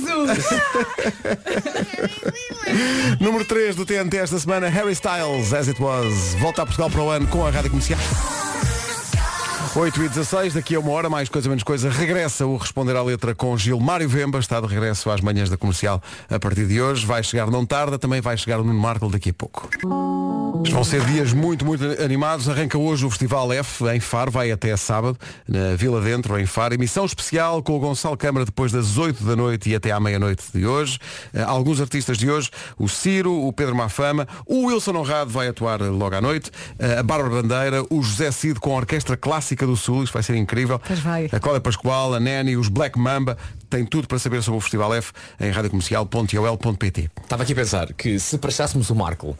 1. 3.20 3.24
Número 3.24 3.44
3 3.44 3.74
do 3.76 3.84
TNT 3.84 4.16
esta 4.18 4.38
semana, 4.38 4.68
Harry 4.68 4.92
Styles, 4.92 5.52
As 5.52 5.68
It 5.68 5.80
Was. 5.82 6.09
Volta 6.38 6.62
a 6.62 6.66
Portugal 6.66 6.90
para 6.90 7.02
o 7.02 7.10
ano 7.10 7.26
com 7.28 7.46
a 7.46 7.50
Rádio 7.50 7.70
Comercial. 7.70 8.00
8 9.76 10.02
e 10.02 10.08
16, 10.08 10.54
daqui 10.54 10.74
a 10.74 10.80
uma 10.80 10.90
hora, 10.90 11.08
mais 11.08 11.28
coisa 11.28 11.48
menos 11.48 11.62
coisa, 11.62 11.88
regressa 11.90 12.44
o 12.44 12.56
Responder 12.56 12.96
à 12.96 13.02
Letra 13.02 13.34
com 13.34 13.56
Gilmário 13.56 14.08
Vemba, 14.08 14.38
está 14.38 14.60
de 14.60 14.66
regresso 14.66 15.08
às 15.10 15.20
manhãs 15.20 15.48
da 15.48 15.56
comercial 15.56 16.02
a 16.28 16.38
partir 16.40 16.66
de 16.66 16.80
hoje. 16.80 17.06
Vai 17.06 17.22
chegar 17.22 17.48
não 17.50 17.64
tarda, 17.64 17.98
também 17.98 18.20
vai 18.20 18.36
chegar 18.36 18.58
o 18.58 18.64
Nuno 18.64 18.80
Marco 18.80 19.08
daqui 19.08 19.30
a 19.30 19.34
pouco. 19.34 19.68
Vão 20.70 20.82
ser 20.84 21.04
dias 21.04 21.32
muito, 21.32 21.64
muito 21.64 21.84
animados. 22.02 22.48
Arranca 22.48 22.76
hoje 22.76 23.06
o 23.06 23.10
Festival 23.10 23.52
F 23.52 23.84
em 23.94 24.00
Faro, 24.00 24.30
vai 24.30 24.50
até 24.50 24.76
sábado, 24.76 25.16
na 25.46 25.76
Vila 25.76 26.00
Dentro, 26.00 26.38
em 26.38 26.46
Faro. 26.46 26.74
Emissão 26.74 27.04
especial 27.04 27.62
com 27.62 27.76
o 27.76 27.78
Gonçalo 27.78 28.16
Câmara 28.16 28.44
depois 28.44 28.72
das 28.72 28.98
8 28.98 29.22
da 29.24 29.36
noite 29.36 29.70
e 29.70 29.74
até 29.74 29.92
à 29.92 30.00
meia-noite 30.00 30.44
de 30.52 30.66
hoje. 30.66 30.98
Eh, 31.32 31.42
Alguns 31.42 31.80
artistas 31.80 32.18
de 32.18 32.28
hoje, 32.30 32.50
o 32.78 32.88
Ciro, 32.88 33.32
o 33.46 33.52
Pedro 33.52 33.74
Mafama, 33.76 34.26
o 34.46 34.66
Wilson 34.66 34.96
Honrado 34.96 35.30
vai 35.30 35.48
atuar 35.48 35.80
logo 35.80 36.14
à 36.14 36.20
noite, 36.20 36.50
eh, 36.78 36.98
a 36.98 37.02
Bárbara 37.02 37.42
Bandeira, 37.42 37.84
o 37.88 38.02
José 38.02 38.30
Cid 38.30 38.58
com 38.60 38.72
a 38.74 38.76
Orquestra 38.78 39.16
Clássica 39.16 39.49
do 39.66 39.76
Sul, 39.76 40.04
isto 40.04 40.12
vai 40.12 40.22
ser 40.22 40.34
incrível. 40.36 40.78
Pois 40.86 40.98
vai. 41.00 41.28
A 41.32 41.38
Cláudia 41.40 41.60
Pascoal, 41.60 42.14
a 42.14 42.20
Nani, 42.20 42.56
os 42.56 42.68
Black 42.68 42.98
Mamba, 42.98 43.36
tem 43.68 43.84
tudo 43.84 44.06
para 44.08 44.18
saber 44.18 44.42
sobre 44.42 44.58
o 44.58 44.60
Festival 44.60 44.94
F 44.94 45.12
em 45.40 45.50
radiocomercial.ol.pt. 45.50 47.10
Estava 47.22 47.42
aqui 47.42 47.52
a 47.52 47.56
pensar 47.56 47.92
que 47.92 48.18
se 48.18 48.38
prestássemos 48.38 48.90
o 48.90 48.94
Marco 48.94 49.36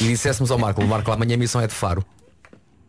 e 0.00 0.04
disséssemos 0.04 0.50
ao 0.50 0.58
Marco, 0.58 0.82
o 0.82 0.86
Marco 0.88 1.10
amanhã 1.12 1.34
a 1.34 1.38
missão 1.38 1.60
é 1.60 1.66
de 1.66 1.74
Faro. 1.74 2.04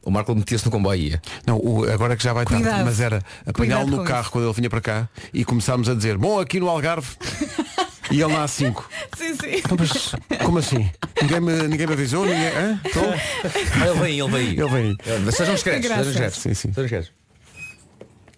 O 0.04 0.10
Marco 0.12 0.34
metia-se 0.34 0.64
no 0.66 0.72
comboio 0.72 1.02
e 1.02 1.10
ia. 1.10 1.22
Não, 1.46 1.58
o- 1.58 1.84
agora 1.92 2.16
que 2.16 2.24
já 2.24 2.32
vai 2.32 2.46
tarde, 2.46 2.64
Cuidado. 2.64 2.86
mas 2.86 3.02
era 3.02 3.22
apanhá-lo 3.46 3.88
no 3.88 4.04
carro 4.06 4.22
isso. 4.22 4.32
quando 4.32 4.46
ele 4.46 4.54
vinha 4.54 4.70
para 4.70 4.80
cá 4.80 5.10
e 5.34 5.44
começámos 5.44 5.90
a 5.90 5.94
dizer, 5.94 6.18
bom, 6.18 6.40
aqui 6.40 6.62
no 6.62 6.70
Algarve 6.70 7.10
e 8.12 8.22
ele 8.22 8.34
lá 8.34 8.44
às 8.44 8.52
5. 8.52 8.90
Sim, 9.18 9.34
sim. 9.36 9.62
Mas 9.78 10.16
como 10.44 10.58
assim? 10.60 10.90
Ninguém 11.22 11.40
me, 11.42 11.54
ninguém 11.68 11.88
me 11.88 11.94
avisou? 11.94 12.26
Ninguém... 12.26 12.48
Hã? 12.48 12.80
Então, 12.86 13.04
Ah, 13.82 13.88
ele 13.88 14.00
vem, 14.00 14.20
ele 14.20 14.32
vem. 14.32 14.48
ele 14.60 14.70
vem. 14.70 14.98
Ele- 15.06 15.32
Sejam 15.32 15.54
discretos, 15.56 15.88
sejam 15.88 16.04
discretos. 16.04 16.40
Sim, 16.40 16.54
sim. 16.54 16.70
Sejam 16.70 16.84
discretos. 16.84 17.12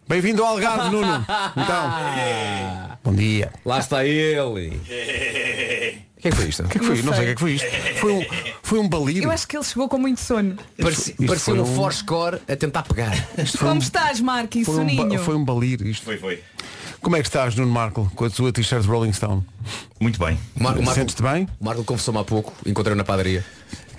Bem-vindo 0.07 0.43
ao 0.43 0.53
Algarve, 0.53 0.89
Nuno. 0.95 1.25
Então. 1.55 2.97
Bom 3.03 3.13
dia. 3.13 3.51
Lá 3.65 3.79
está 3.79 4.05
ele. 4.05 4.79
O 6.19 6.21
que 6.21 6.27
é 6.27 6.31
que 6.31 6.35
foi 6.37 6.49
isto? 6.49 6.63
O 6.63 6.67
que 6.67 6.77
é 6.77 6.81
que 6.81 6.85
foi? 6.85 7.01
Não 7.01 7.13
sei 7.13 7.21
o 7.21 7.25
que 7.27 7.31
é 7.31 7.33
que 7.35 7.39
foi 7.39 7.51
isto. 7.53 7.67
Foi 8.01 8.11
um, 8.11 8.25
foi 8.61 8.79
um 8.79 8.89
balir. 8.89 9.23
Eu 9.23 9.31
acho 9.31 9.47
que 9.47 9.55
ele 9.55 9.63
chegou 9.63 9.87
com 9.87 9.97
muito 9.97 10.19
sono. 10.19 10.57
Parecia, 10.77 11.13
isto 11.13 11.25
parecia 11.25 11.53
foi 11.55 11.63
um 11.63 11.65
um- 11.65 11.75
Forscore 11.77 12.41
a 12.45 12.55
tentar 12.57 12.83
pegar. 12.83 13.13
Como 13.57 13.79
estás, 13.79 14.19
Marco? 14.19 14.57
E 14.57 14.65
foi 14.65 14.75
um, 14.75 14.85
ba- 14.85 15.01
soninho? 15.03 15.23
foi 15.23 15.35
um 15.35 15.45
balir 15.45 15.81
isto. 15.87 16.03
Foi, 16.03 16.17
foi. 16.17 16.43
Como 17.01 17.15
é 17.15 17.21
que 17.21 17.27
estás, 17.27 17.55
Nuno 17.55 17.71
Marco, 17.71 18.11
com 18.15 18.25
a 18.25 18.29
tua 18.29 18.51
t-shirt 18.51 18.85
Rolling 18.85 19.13
Stone? 19.13 19.43
Muito 19.99 20.19
bem. 20.19 20.37
O 20.55 20.63
Mar- 20.63 20.77
o 20.77 20.83
Marco, 20.83 20.99
Sentes-te 20.99 21.21
bem? 21.23 21.47
o 21.59 21.65
Marco 21.65 21.83
confessou-me 21.83 22.19
há 22.19 22.23
pouco, 22.23 22.53
encontrei 22.65 22.95
na 22.95 23.03
padaria, 23.05 23.43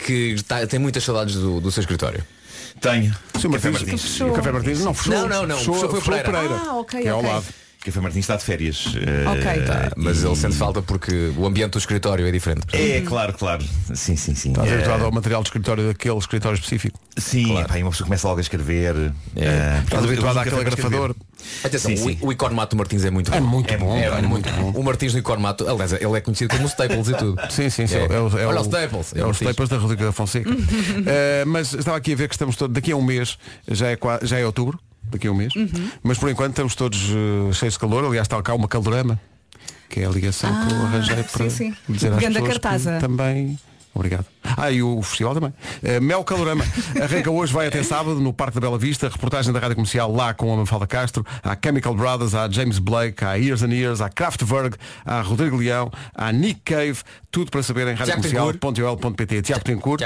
que 0.04 0.32
está- 0.34 0.66
tem 0.66 0.78
muitas 0.78 1.02
saudades 1.02 1.34
do, 1.34 1.60
do 1.60 1.70
seu 1.72 1.80
escritório. 1.80 2.22
Tenho. 2.80 3.14
Sim, 3.38 3.48
o 3.48 3.52
Café 3.52 3.70
Martins, 3.70 3.90
Martins. 3.92 4.20
o 4.20 4.32
Café 4.32 4.52
Martins 4.52 4.80
não 4.80 4.94
fechou. 4.94 5.14
Não, 5.14 5.28
não, 5.28 5.46
não, 5.46 5.56
Fechou, 5.58 5.74
fechou 5.74 5.90
foi 5.90 6.00
fechou 6.00 6.32
Pereira. 6.32 6.62
Ah, 6.66 6.74
ok, 6.76 7.02
que 7.02 7.08
é 7.08 7.10
ao 7.10 7.22
lado. 7.22 7.44
Café 7.82 7.98
Martins 8.00 8.20
está 8.24 8.36
de 8.36 8.44
férias. 8.44 8.84
eh, 8.94 9.26
Ok. 9.26 9.64
Tá, 9.64 9.92
mas 9.96 10.22
ele 10.22 10.36
sente 10.36 10.54
falta 10.56 10.82
porque 10.82 11.32
o 11.36 11.46
ambiente 11.46 11.72
do 11.72 11.78
escritório 11.78 12.26
é 12.26 12.30
diferente. 12.30 12.66
É, 12.74 13.00
claro, 13.00 13.32
claro. 13.32 13.64
Sim, 13.94 14.16
sim, 14.16 14.34
sim. 14.34 14.50
Estás 14.50 14.68
Eh, 14.68 14.74
habituado 14.74 15.04
ao 15.06 15.10
material 15.10 15.42
de 15.42 15.48
escritório 15.48 15.86
daquele 15.86 16.18
escritório 16.18 16.56
específico. 16.56 17.00
Sim, 17.16 17.64
pá, 17.66 17.78
e 17.78 17.82
uma 17.82 17.90
pessoa 17.90 18.06
começa 18.06 18.28
logo 18.28 18.38
a 18.38 18.42
escrever. 18.42 19.12
eh, 19.34 19.80
Estás 19.82 20.04
habituado 20.04 20.38
àquele 20.38 20.64
grafador. 20.64 21.14
Atenção, 21.64 21.90
Sim, 21.90 21.96
sim. 21.96 22.18
O, 22.20 22.26
o 22.26 22.32
Icormato 22.32 22.76
do 22.76 22.78
Martins 22.78 23.02
é 23.02 23.10
muito 23.10 23.30
bom. 23.30 23.36
É 23.38 23.40
muito 23.40 23.72
É- 23.72 23.78
bom. 23.78 23.96
é- 23.96 24.00
É, 24.04 24.08
é 24.08 24.22
muito 24.22 24.50
bom. 24.52 24.72
O 24.78 24.84
Martins 24.84 25.12
do 25.14 25.18
Icormato, 25.18 25.66
aliás, 25.66 25.92
ele 25.94 26.16
é 26.16 26.20
conhecido 26.20 26.54
como 26.54 26.66
Staples 26.68 27.08
e 27.08 27.14
tudo. 27.16 27.40
Sim, 27.50 27.70
sim, 27.70 27.86
sim. 27.86 27.96
É. 27.96 28.04
É, 28.04 28.20
o, 28.20 28.38
é 28.38 28.46
Olha 28.46 28.60
o- 28.60 28.62
Staples. 28.64 29.14
É 29.14 29.20
Martins. 29.22 29.40
Staples 29.40 29.68
da 29.70 29.78
Rodrigo 29.78 30.04
da 30.04 30.12
Fonseca. 30.12 30.50
Eh, 31.06 31.44
mas 31.46 31.72
estava 31.72 31.96
aqui 31.96 32.12
a 32.12 32.16
ver 32.16 32.28
que 32.28 32.34
estamos 32.34 32.56
todos. 32.56 32.74
Daqui 32.74 32.92
a 32.92 32.96
um 32.96 33.02
mês, 33.02 33.38
já 33.68 33.88
é, 33.90 33.98
já 34.22 34.38
é 34.38 34.44
outubro, 34.44 34.78
daqui 35.04 35.26
a 35.28 35.32
um 35.32 35.34
mês. 35.34 35.52
Mas 36.02 36.18
por 36.18 36.28
enquanto 36.30 36.50
estamos 36.50 36.74
todos 36.74 36.98
eh, 37.10 37.52
cheios 37.52 37.74
de 37.74 37.80
calor. 37.80 38.04
Aliás, 38.04 38.24
está 38.26 38.40
cá 38.42 38.54
uma 38.54 38.68
calorama, 38.68 39.20
que 39.88 40.00
é 40.00 40.06
a 40.06 40.10
ligação 40.10 40.50
que 40.50 40.74
eu 40.74 40.78
Ah, 40.80 40.84
arranjei 40.86 41.16
sim, 41.22 41.28
para 41.32 41.50
sim. 41.50 41.74
dizer 41.88 42.12
às 42.12 42.18
pessoas 42.22 42.46
cartaza. 42.48 42.94
que 42.94 43.00
também. 43.00 43.58
Obrigado. 43.94 44.24
Ah, 44.56 44.70
e 44.70 44.82
o 44.82 45.02
festival 45.02 45.34
também. 45.34 45.52
Eh, 45.82 46.00
Mel 46.00 46.22
Calorama 46.24 46.64
arranca 47.00 47.30
hoje, 47.30 47.52
vai 47.52 47.66
até 47.66 47.82
sábado 47.82 48.20
no 48.20 48.32
Parque 48.32 48.54
da 48.54 48.60
Bela 48.60 48.78
Vista. 48.78 49.08
Reportagem 49.08 49.52
da 49.52 49.58
Rádio 49.58 49.76
Comercial 49.76 50.12
lá 50.12 50.32
com 50.32 50.52
a 50.52 50.56
Mafalda 50.56 50.86
Castro. 50.86 51.24
Há 51.42 51.56
Chemical 51.62 51.94
Brothers, 51.94 52.34
há 52.34 52.48
James 52.48 52.78
Blake, 52.78 53.24
há 53.24 53.34
Years 53.34 53.62
and 53.62 53.72
Years, 53.72 54.00
há 54.00 54.08
Kraftwerk, 54.08 54.76
há 55.04 55.20
Rodrigo 55.20 55.56
Leão, 55.56 55.90
há 56.14 56.32
Nick 56.32 56.60
Cave. 56.64 56.98
Tudo 57.30 57.50
para 57.50 57.62
saber 57.62 57.86
em 57.88 57.94
radiocomercial.ol.pt. 57.94 59.42
Tiago 59.42 59.64
Tencourt 59.64 60.00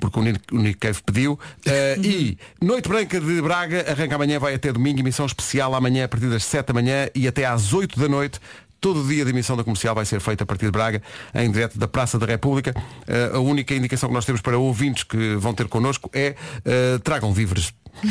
porque 0.00 0.18
o 0.18 0.22
Nick, 0.22 0.40
o 0.52 0.58
Nick 0.58 0.78
Cave 0.78 0.98
pediu. 1.04 1.38
Eh, 1.66 1.96
e 2.02 2.38
Noite 2.60 2.88
Branca 2.88 3.20
de 3.20 3.42
Braga 3.42 3.90
arranca 3.90 4.14
amanhã, 4.14 4.38
vai 4.38 4.54
até 4.54 4.72
domingo, 4.72 5.00
emissão 5.00 5.26
especial 5.26 5.74
amanhã 5.74 6.04
a 6.04 6.08
partir 6.08 6.26
das 6.26 6.44
7 6.44 6.66
da 6.66 6.74
manhã 6.74 7.08
e 7.14 7.26
até 7.26 7.44
às 7.44 7.72
8 7.72 7.98
da 7.98 8.08
noite. 8.08 8.40
Todo 8.84 9.00
o 9.02 9.08
dia 9.08 9.24
de 9.24 9.30
emissão 9.30 9.56
da 9.56 9.64
comercial 9.64 9.94
vai 9.94 10.04
ser 10.04 10.20
feita 10.20 10.44
a 10.44 10.46
partir 10.46 10.66
de 10.66 10.70
Braga, 10.72 11.00
em 11.34 11.50
direto 11.50 11.78
da 11.78 11.88
Praça 11.88 12.18
da 12.18 12.26
República. 12.26 12.74
Eh, 13.08 13.30
a 13.32 13.38
única 13.38 13.74
indicação 13.74 14.10
que 14.10 14.14
nós 14.14 14.26
temos 14.26 14.42
para 14.42 14.58
ouvintes 14.58 15.04
que 15.04 15.36
vão 15.36 15.54
ter 15.54 15.66
connosco 15.68 16.10
é 16.12 16.34
eh, 16.66 16.98
tragam 17.02 17.32
víveres. 17.32 17.72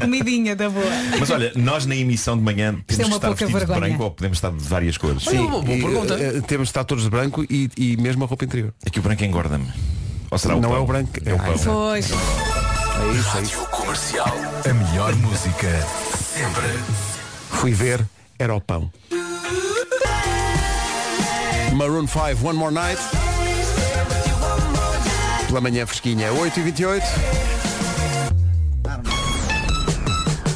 Comidinha 0.00 0.54
da 0.54 0.70
boa. 0.70 0.86
Mas 1.18 1.30
olha, 1.30 1.50
nós 1.56 1.84
na 1.84 1.96
emissão 1.96 2.36
de 2.36 2.44
manhã 2.44 2.76
Isto 2.88 2.92
é 2.92 2.96
temos 3.04 3.08
que 3.10 3.16
estar 3.16 3.28
vestidos 3.30 3.52
de 3.54 3.58
vergonha. 3.58 3.80
branco 3.80 4.04
ou 4.04 4.10
podemos 4.12 4.38
estar 4.38 4.50
de 4.52 4.62
várias 4.68 4.96
cores. 4.98 5.26
Olha, 5.26 5.40
uma 5.40 5.60
boa 5.60 5.76
E, 5.76 5.82
pergunta. 5.82 6.14
eh, 6.14 6.36
eh, 6.36 6.40
temos 6.42 6.68
de 6.68 6.70
estar 6.70 6.84
todos 6.84 7.02
de 7.02 7.10
branco 7.10 7.44
e, 7.50 7.68
e 7.76 7.96
mesmo 7.96 8.22
a 8.22 8.26
roupa 8.28 8.44
interior. 8.44 8.72
Aqui 8.86 9.00
o 9.00 9.02
branco 9.02 9.24
engorda-me. 9.24 9.66
Ou 10.30 10.38
será 10.38 10.54
o 10.54 10.60
Não 10.60 10.68
pão? 10.70 10.78
é 10.78 10.80
o 10.80 10.86
branco, 10.86 11.10
É 11.24 11.32
o 11.32 11.34
é- 11.34 11.38
pão. 11.38 11.54
Pois. 11.64 12.08
É 12.12 13.18
isso, 13.18 13.36
é 13.38 13.42
isso. 13.42 13.66
Comercial. 13.66 14.32
A 14.68 14.72
melhor 14.72 15.12
música 15.16 15.84
sempre. 16.12 16.68
Fui 17.50 17.72
ver, 17.72 18.04
era 18.38 18.54
o 18.54 18.60
pão. 18.60 18.90
Maroon 21.74 22.06
5, 22.06 22.46
One 22.46 22.58
More 22.58 22.72
Night. 22.72 23.00
Pela 25.46 25.60
manhã 25.60 25.86
fresquinha, 25.86 26.30
8h28. 26.32 27.02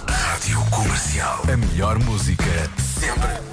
Rádio 0.08 0.60
Comercial. 0.70 1.42
A 1.52 1.56
melhor 1.56 1.98
música 1.98 2.44
sempre. 2.78 3.47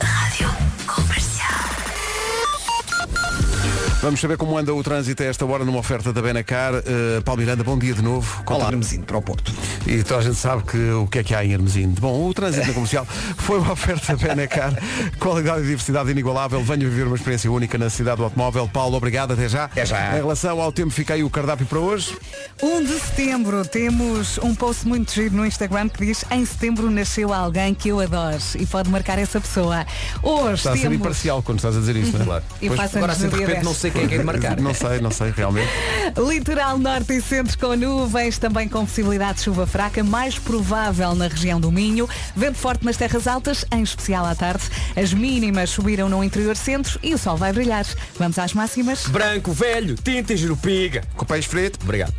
Vamos 4.06 4.20
saber 4.20 4.38
como 4.38 4.56
anda 4.56 4.72
o 4.72 4.84
trânsito 4.84 5.24
a 5.24 5.26
esta 5.26 5.44
hora 5.48 5.66
numa 5.66 5.80
oferta 5.80 6.14
da 6.14 6.22
Benacar. 6.22 6.76
Uh, 6.76 7.24
Paulo 7.24 7.42
Miranda, 7.42 7.64
bom 7.64 7.76
dia 7.76 7.92
de 7.92 8.04
novo. 8.04 8.44
Olá, 8.46 8.68
Hermesino, 8.68 9.04
para 9.04 9.18
o 9.18 9.22
Porto. 9.24 9.52
E 9.88 10.04
toda 10.04 10.20
a 10.20 10.24
gente 10.24 10.36
sabe 10.36 10.62
que, 10.62 10.78
o 10.92 11.08
que 11.08 11.18
é 11.18 11.24
que 11.24 11.34
há 11.34 11.44
em 11.44 11.54
Hermesinde. 11.54 12.00
Bom, 12.00 12.30
o 12.30 12.32
trânsito 12.32 12.68
na 12.68 12.74
comercial 12.76 13.04
foi 13.36 13.58
uma 13.58 13.72
oferta 13.72 14.16
Benacar. 14.16 14.76
Qualidade 15.18 15.62
e 15.62 15.64
diversidade 15.64 16.12
inigualável. 16.12 16.62
Venha 16.62 16.88
viver 16.88 17.08
uma 17.08 17.16
experiência 17.16 17.52
única 17.52 17.80
na 17.80 17.90
cidade 17.90 18.18
do 18.18 18.26
automóvel. 18.26 18.70
Paulo, 18.72 18.96
obrigado. 18.96 19.34
Até 19.34 19.50
já. 19.50 19.64
Até 19.64 19.84
já. 19.88 20.12
Em 20.12 20.18
relação 20.18 20.62
ao 20.62 20.72
tempo, 20.72 20.92
fica 20.92 21.16
aí 21.16 21.24
o 21.24 21.30
cardápio 21.32 21.66
para 21.66 21.80
hoje. 21.80 22.16
1 22.62 22.84
de 22.84 23.00
setembro 23.00 23.66
temos 23.66 24.38
um 24.38 24.54
post 24.54 24.88
muito 24.88 25.12
giro 25.12 25.36
no 25.36 25.44
Instagram 25.44 25.90
que 25.90 26.06
diz 26.06 26.24
em 26.30 26.46
setembro 26.46 26.92
nasceu 26.92 27.34
alguém 27.34 27.74
que 27.74 27.90
eu 27.90 28.00
adoro 28.00 28.38
e 28.60 28.68
pode 28.68 28.88
marcar 28.88 29.18
essa 29.18 29.42
pessoa. 29.42 29.84
Hoje 30.22 30.54
Está 30.54 30.74
a 30.74 30.76
ser 30.76 30.82
temos 30.84 30.98
imparcial 31.00 31.42
quando 31.42 31.58
estás 31.58 31.76
a 31.76 31.80
dizer 31.80 31.96
isso, 31.96 32.14
não 32.14 32.22
é? 32.22 32.26
Claro. 32.26 32.44
e 32.62 32.68
Pois, 32.68 32.96
agora 32.96 33.12
assim 33.12 33.30
de 33.30 33.36
repente 33.36 33.54
10. 33.56 33.64
não 33.66 33.74
sei 33.74 33.95
quem 33.96 34.06
é 34.06 34.08
que 34.08 34.16
é 34.16 34.18
de 34.18 34.24
marcar. 34.24 34.60
Não 34.60 34.74
sei, 34.74 35.00
não 35.00 35.12
sei, 35.12 35.32
realmente. 35.32 35.70
Litoral 36.28 36.78
norte 36.78 37.14
e 37.14 37.22
centro 37.22 37.58
com 37.58 37.76
nuvens, 37.76 38.38
também 38.38 38.68
com 38.68 38.86
possibilidade 38.86 39.38
de 39.40 39.44
chuva 39.46 39.66
fraca, 39.66 40.04
mais 40.04 40.38
provável 40.38 41.16
na 41.16 41.28
região 41.28 41.60
do 41.60 41.72
Minho. 41.72 42.08
Vento 42.36 42.58
forte 42.58 42.86
nas 42.86 42.98
terras 42.98 43.28
altas, 43.28 43.66
em 43.72 43.82
especial 43.82 44.26
à 44.26 44.36
tarde. 44.36 44.64
As 44.96 45.14
mínimas 45.14 45.70
subiram 45.70 46.10
no 46.10 46.24
interior 46.24 46.56
centro 46.56 47.00
e 47.02 47.14
o 47.14 47.18
sol 47.18 47.38
vai 47.38 47.54
brilhar. 47.54 47.86
Vamos 48.20 48.38
às 48.38 48.54
máximas. 48.54 49.08
Branco, 49.08 49.52
velho, 49.52 49.96
tinta 49.96 50.34
e 50.34 50.38
jurupiga. 50.38 51.04
Com 51.16 51.26
pés 51.26 51.46
frito. 51.46 51.80
Obrigado. 51.82 52.14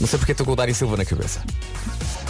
Não 0.00 0.06
sei 0.06 0.18
porque 0.18 0.32
estou 0.32 0.46
com 0.46 0.52
o 0.52 0.56
Dani 0.56 0.72
Silva 0.74 0.96
na 0.96 1.04
cabeça. 1.04 1.40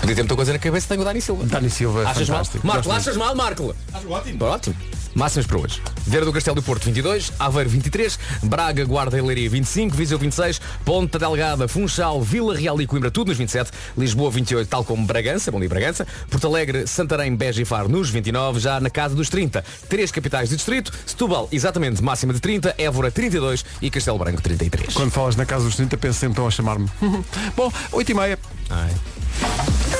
Podia 0.00 0.14
ter 0.14 0.22
muita 0.22 0.36
coisa 0.36 0.52
na 0.52 0.58
cabeça, 0.58 0.88
tenho 0.88 1.02
o 1.02 1.04
Dani 1.04 1.20
Silva. 1.20 1.44
Dani 1.44 1.68
Silva, 1.70 2.02
é 2.02 2.06
Achas 2.06 2.28
mal? 2.28 2.38
fantástico. 2.38 2.66
Marco, 2.66 2.82
Gosto 2.84 2.98
achas 2.98 3.16
mal, 3.16 3.34
Marco? 3.34 3.74
Acho 3.92 4.10
ótimo. 4.10 4.44
Ótimo. 4.44 4.76
Máximas 5.18 5.48
para 5.48 5.58
hoje. 5.58 5.82
Vieira 6.06 6.24
do 6.24 6.32
Castelo 6.32 6.54
do 6.54 6.62
Porto 6.62 6.84
22, 6.84 7.32
Aveiro 7.40 7.68
23, 7.68 8.16
Braga, 8.44 8.84
Guarda 8.84 9.18
e 9.18 9.20
Leiria 9.20 9.50
25, 9.50 9.96
Viseu 9.96 10.16
26, 10.16 10.60
Ponta 10.84 11.18
Delgada, 11.18 11.66
Funchal, 11.66 12.22
Vila 12.22 12.56
Real 12.56 12.80
e 12.80 12.86
Coimbra 12.86 13.10
tudo 13.10 13.28
nos 13.28 13.36
27, 13.36 13.72
Lisboa 13.96 14.30
28, 14.30 14.68
tal 14.68 14.84
como 14.84 15.04
Bragança, 15.04 15.50
bom 15.50 15.58
dia 15.58 15.68
Bragança, 15.68 16.06
Porto 16.30 16.46
Alegre, 16.46 16.86
Santarém, 16.86 17.34
Beja 17.34 17.60
e 17.60 17.64
Faro 17.64 17.88
nos 17.88 18.10
29, 18.10 18.60
já 18.60 18.78
na 18.78 18.88
casa 18.88 19.16
dos 19.16 19.28
30. 19.28 19.64
Três 19.88 20.12
capitais 20.12 20.50
de 20.50 20.56
distrito, 20.56 20.92
Setúbal 21.04 21.48
exatamente 21.50 22.00
máxima 22.00 22.32
de 22.32 22.38
30, 22.38 22.76
Évora 22.78 23.10
32 23.10 23.64
e 23.82 23.90
Castelo 23.90 24.18
Branco 24.18 24.40
33. 24.40 24.94
Quando 24.94 25.10
falas 25.10 25.34
na 25.34 25.44
casa 25.44 25.64
dos 25.64 25.74
30, 25.74 25.96
penso 25.96 26.20
sempre 26.20 26.34
estão 26.34 26.46
a 26.46 26.50
chamar-me. 26.52 26.88
Bom, 27.56 27.72
8 27.90 28.08
e 28.08 28.14
meia. 28.14 28.38
Ai. 28.70 28.94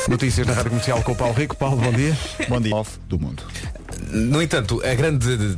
Notícias 0.08 0.46
na 0.46 0.52
Rádio 0.52 0.70
Comercial 0.70 1.02
com 1.02 1.10
o 1.10 1.16
Paulo 1.16 1.34
Rico. 1.34 1.56
Paulo, 1.56 1.76
bom 1.76 1.92
dia. 1.92 2.16
Bom 2.48 2.60
dia. 2.60 2.74
Off 2.74 2.98
do 3.08 3.18
mundo. 3.18 3.42
No 4.12 4.40
entanto, 4.40 4.80
a 4.84 4.94
grande, 4.94 5.56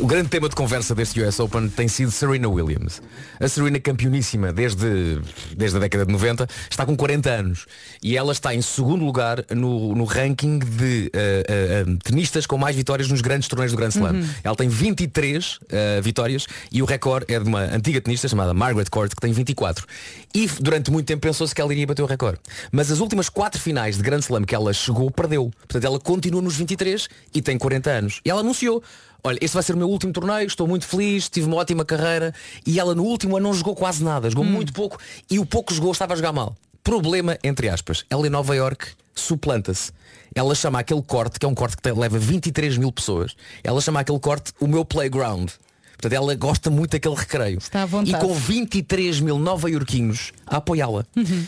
o 0.00 0.06
grande 0.06 0.28
tema 0.28 0.48
de 0.48 0.54
conversa 0.54 0.94
deste 0.94 1.20
US 1.20 1.38
Open 1.38 1.68
tem 1.68 1.88
sido 1.88 2.10
Serena 2.10 2.48
Williams. 2.48 3.02
A 3.38 3.46
Serena 3.46 3.78
campeoníssima 3.78 4.52
desde, 4.52 5.20
desde 5.56 5.76
a 5.76 5.80
década 5.80 6.06
de 6.06 6.12
90 6.12 6.48
está 6.70 6.86
com 6.86 6.96
40 6.96 7.30
anos 7.30 7.66
e 8.02 8.16
ela 8.16 8.32
está 8.32 8.54
em 8.54 8.62
segundo 8.62 9.04
lugar 9.04 9.44
no, 9.54 9.94
no 9.94 10.04
ranking 10.04 10.58
de 10.58 11.10
eh, 11.12 11.44
eh, 11.48 11.84
tenistas 12.02 12.46
com 12.46 12.56
mais 12.56 12.74
vitórias 12.74 13.08
nos 13.08 13.20
grandes 13.20 13.46
torneios 13.46 13.72
do 13.72 13.76
Grand 13.76 13.90
Slam. 13.90 14.24
Ela 14.42 14.56
tem 14.56 14.68
23 14.68 15.58
eh, 15.68 16.00
vitórias 16.00 16.46
e 16.72 16.82
o 16.82 16.86
recorde 16.86 17.26
é 17.32 17.38
de 17.38 17.46
uma 17.46 17.60
antiga 17.60 18.00
tenista 18.00 18.26
chamada 18.26 18.54
Margaret 18.54 18.86
Court 18.90 19.10
que 19.10 19.20
tem 19.20 19.32
24. 19.32 19.86
E 20.34 20.48
durante 20.60 20.90
muito 20.90 21.06
tempo 21.06 21.20
pensou-se 21.20 21.54
que 21.54 21.60
ela 21.60 21.72
iria 21.72 21.86
bater 21.86 22.02
o 22.02 22.06
recorde. 22.06 22.38
Mas 22.72 22.90
as 22.90 23.00
últimas 23.00 23.28
quatro 23.28 23.60
finais 23.60 23.96
de 23.96 24.02
Grand 24.02 24.20
Slam 24.20 24.44
que 24.44 24.54
ela 24.54 24.72
chegou, 24.72 25.10
perdeu. 25.10 25.50
Portanto, 25.58 25.84
ela 25.84 26.00
continua 26.00 26.40
nos 26.40 26.56
23 26.56 27.08
e 27.34 27.42
tem 27.42 27.58
40 27.58 27.90
anos. 27.90 28.20
E 28.24 28.30
ela 28.30 28.40
anunciou, 28.40 28.82
olha, 29.24 29.38
este 29.40 29.54
vai 29.54 29.62
ser 29.62 29.74
o 29.74 29.78
meu 29.78 29.88
último 29.88 30.12
torneio, 30.12 30.46
estou 30.46 30.68
muito 30.68 30.86
feliz, 30.86 31.28
tive 31.30 31.46
uma 31.46 31.56
ótima 31.56 31.84
carreira. 31.84 32.34
E 32.66 32.78
ela 32.78 32.94
no 32.94 33.02
último 33.02 33.36
ano 33.36 33.48
não 33.48 33.54
jogou 33.54 33.74
quase 33.74 34.04
nada, 34.04 34.28
jogou 34.28 34.44
muito 34.44 34.72
pouco 34.72 34.98
e 35.30 35.38
o 35.38 35.46
pouco 35.46 35.68
que 35.68 35.74
jogou 35.74 35.90
estava 35.90 36.12
a 36.12 36.16
jogar 36.16 36.32
mal. 36.32 36.54
Problema, 36.82 37.38
entre 37.42 37.68
aspas, 37.70 38.04
ela 38.10 38.26
em 38.26 38.30
Nova 38.30 38.54
York 38.54 38.88
suplanta-se. 39.14 39.90
Ela 40.34 40.54
chama 40.54 40.80
aquele 40.80 41.00
corte, 41.00 41.38
que 41.38 41.46
é 41.46 41.48
um 41.48 41.54
corte 41.54 41.76
que 41.76 41.90
leva 41.90 42.18
23 42.18 42.76
mil 42.76 42.92
pessoas, 42.92 43.34
ela 43.62 43.80
chama 43.80 44.00
aquele 44.00 44.18
corte 44.18 44.52
o 44.60 44.66
meu 44.66 44.84
playground. 44.84 45.50
Portanto, 45.94 46.12
ela 46.12 46.34
gosta 46.34 46.70
muito 46.70 46.92
daquele 46.92 47.14
recreio. 47.14 47.58
Está 47.58 47.82
à 47.82 47.86
vontade. 47.86 48.16
E 48.16 48.20
com 48.20 48.34
23 48.34 49.20
mil 49.20 49.38
nova-iorquinos 49.38 50.32
a 50.46 50.56
apoiá-la. 50.56 51.06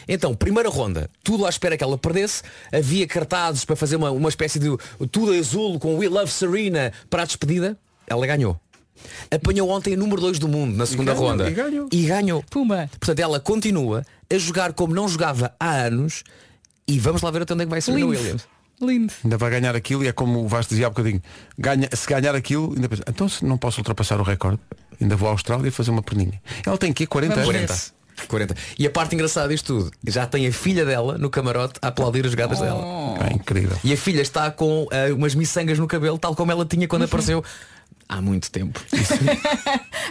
Então, 0.09 0.35
primeira 0.35 0.69
ronda, 0.69 1.11
tudo 1.23 1.45
à 1.45 1.49
espera 1.49 1.77
que 1.77 1.85
ela 1.85 1.99
perdesse. 1.99 2.43
Havia 2.73 3.07
cartazes 3.07 3.65
para 3.65 3.77
fazer 3.77 3.97
uma, 3.97 4.11
uma 4.11 4.29
espécie 4.29 4.59
de 4.59 4.69
tudo 5.11 5.33
azul 5.33 5.79
com 5.79 5.97
We 5.97 6.09
Love 6.09 6.31
Serena 6.31 6.93
para 7.11 7.23
a 7.23 7.27
despedida. 7.27 7.77
Ela 8.07 8.27
ganhou. 8.27 8.59
Apanhou 9.31 9.69
ontem 9.69 9.95
a 9.95 9.97
número 9.97 10.21
2 10.21 10.39
do 10.39 10.49
mundo 10.49 10.77
na 10.77 10.87
segunda 10.87 11.13
ganhou, 11.13 11.29
ronda. 11.31 11.51
e 11.51 11.55
ganhou. 11.55 11.89
E 11.93 12.07
ganhou. 12.07 12.45
Puma. 12.51 12.89
Portanto, 12.99 13.21
ela 13.21 13.39
continua 13.39 14.05
a 14.33 14.39
jogar 14.39 14.73
como 14.73 14.95
não 14.95 15.09
jogava 15.09 15.55
há 15.61 15.71
anos. 15.71 16.25
E 16.89 16.99
vamos 16.99 17.21
lá 17.21 17.31
ver 17.31 17.43
até 17.43 17.53
onde 17.53 17.65
é 17.65 17.67
que 17.67 17.71
vai 17.71 17.81
ser. 17.81 17.93
Williams. 17.93 18.47
Lindo. 18.81 19.13
Ainda 19.25 19.39
vai 19.39 19.51
ganhar 19.51 19.75
aquilo 19.75 20.05
e 20.05 20.09
é 20.09 20.13
como 20.13 20.45
o 20.45 20.49
Vasco 20.49 20.71
dizia 20.71 20.87
há 20.87 20.91
bocadinho. 20.91 21.23
Ganha, 21.59 21.89
se 21.95 22.07
ganhar 22.07 22.35
aquilo, 22.35 22.73
ainda 22.75 22.89
pensa, 22.89 23.03
então 23.09 23.29
se 23.29 23.45
não 23.45 23.57
posso 23.57 23.81
ultrapassar 23.81 24.21
o 24.21 24.23
recorde, 24.23 24.59
ainda 25.01 25.17
vou 25.17 25.29
à 25.29 25.33
Austrália 25.33 25.71
fazer 25.73 25.91
uma 25.91 26.03
perninha. 26.03 26.41
Ela 26.67 26.77
tem 26.77 26.91
aqui 26.91 27.07
40 27.07 27.35
Vamos 27.35 27.49
anos. 27.49 27.61
ver. 27.61 27.69
40. 27.69 27.97
40. 28.29 28.55
E 28.79 28.87
a 28.87 28.91
parte 28.91 29.15
engraçada 29.15 29.49
disto 29.49 29.67
tudo, 29.79 29.91
já 30.07 30.27
tem 30.27 30.47
a 30.47 30.53
filha 30.53 30.85
dela 30.87 31.19
no 31.19 31.29
camarote 31.29 31.75
a 31.83 31.89
aplaudir 31.89 32.25
as 32.25 32.31
jogadas 32.31 32.61
dela. 32.61 32.83
É 33.31 33.35
incrível. 33.35 33.77
E 33.85 33.93
a 33.93 33.97
filha 33.97 34.23
está 34.23 34.51
com 34.51 34.87
ah, 34.91 35.13
umas 35.15 35.35
miçangas 35.35 35.79
no 35.79 35.87
cabelo, 35.87 36.19
tal 36.19 36.35
como 36.35 36.51
ela 36.51 36.65
tinha 36.65 36.89
quando 36.89 37.03
Uhum. 37.03 37.09
apareceu 37.09 37.45
há 38.09 38.21
muito 38.21 38.51
tempo. 38.51 38.81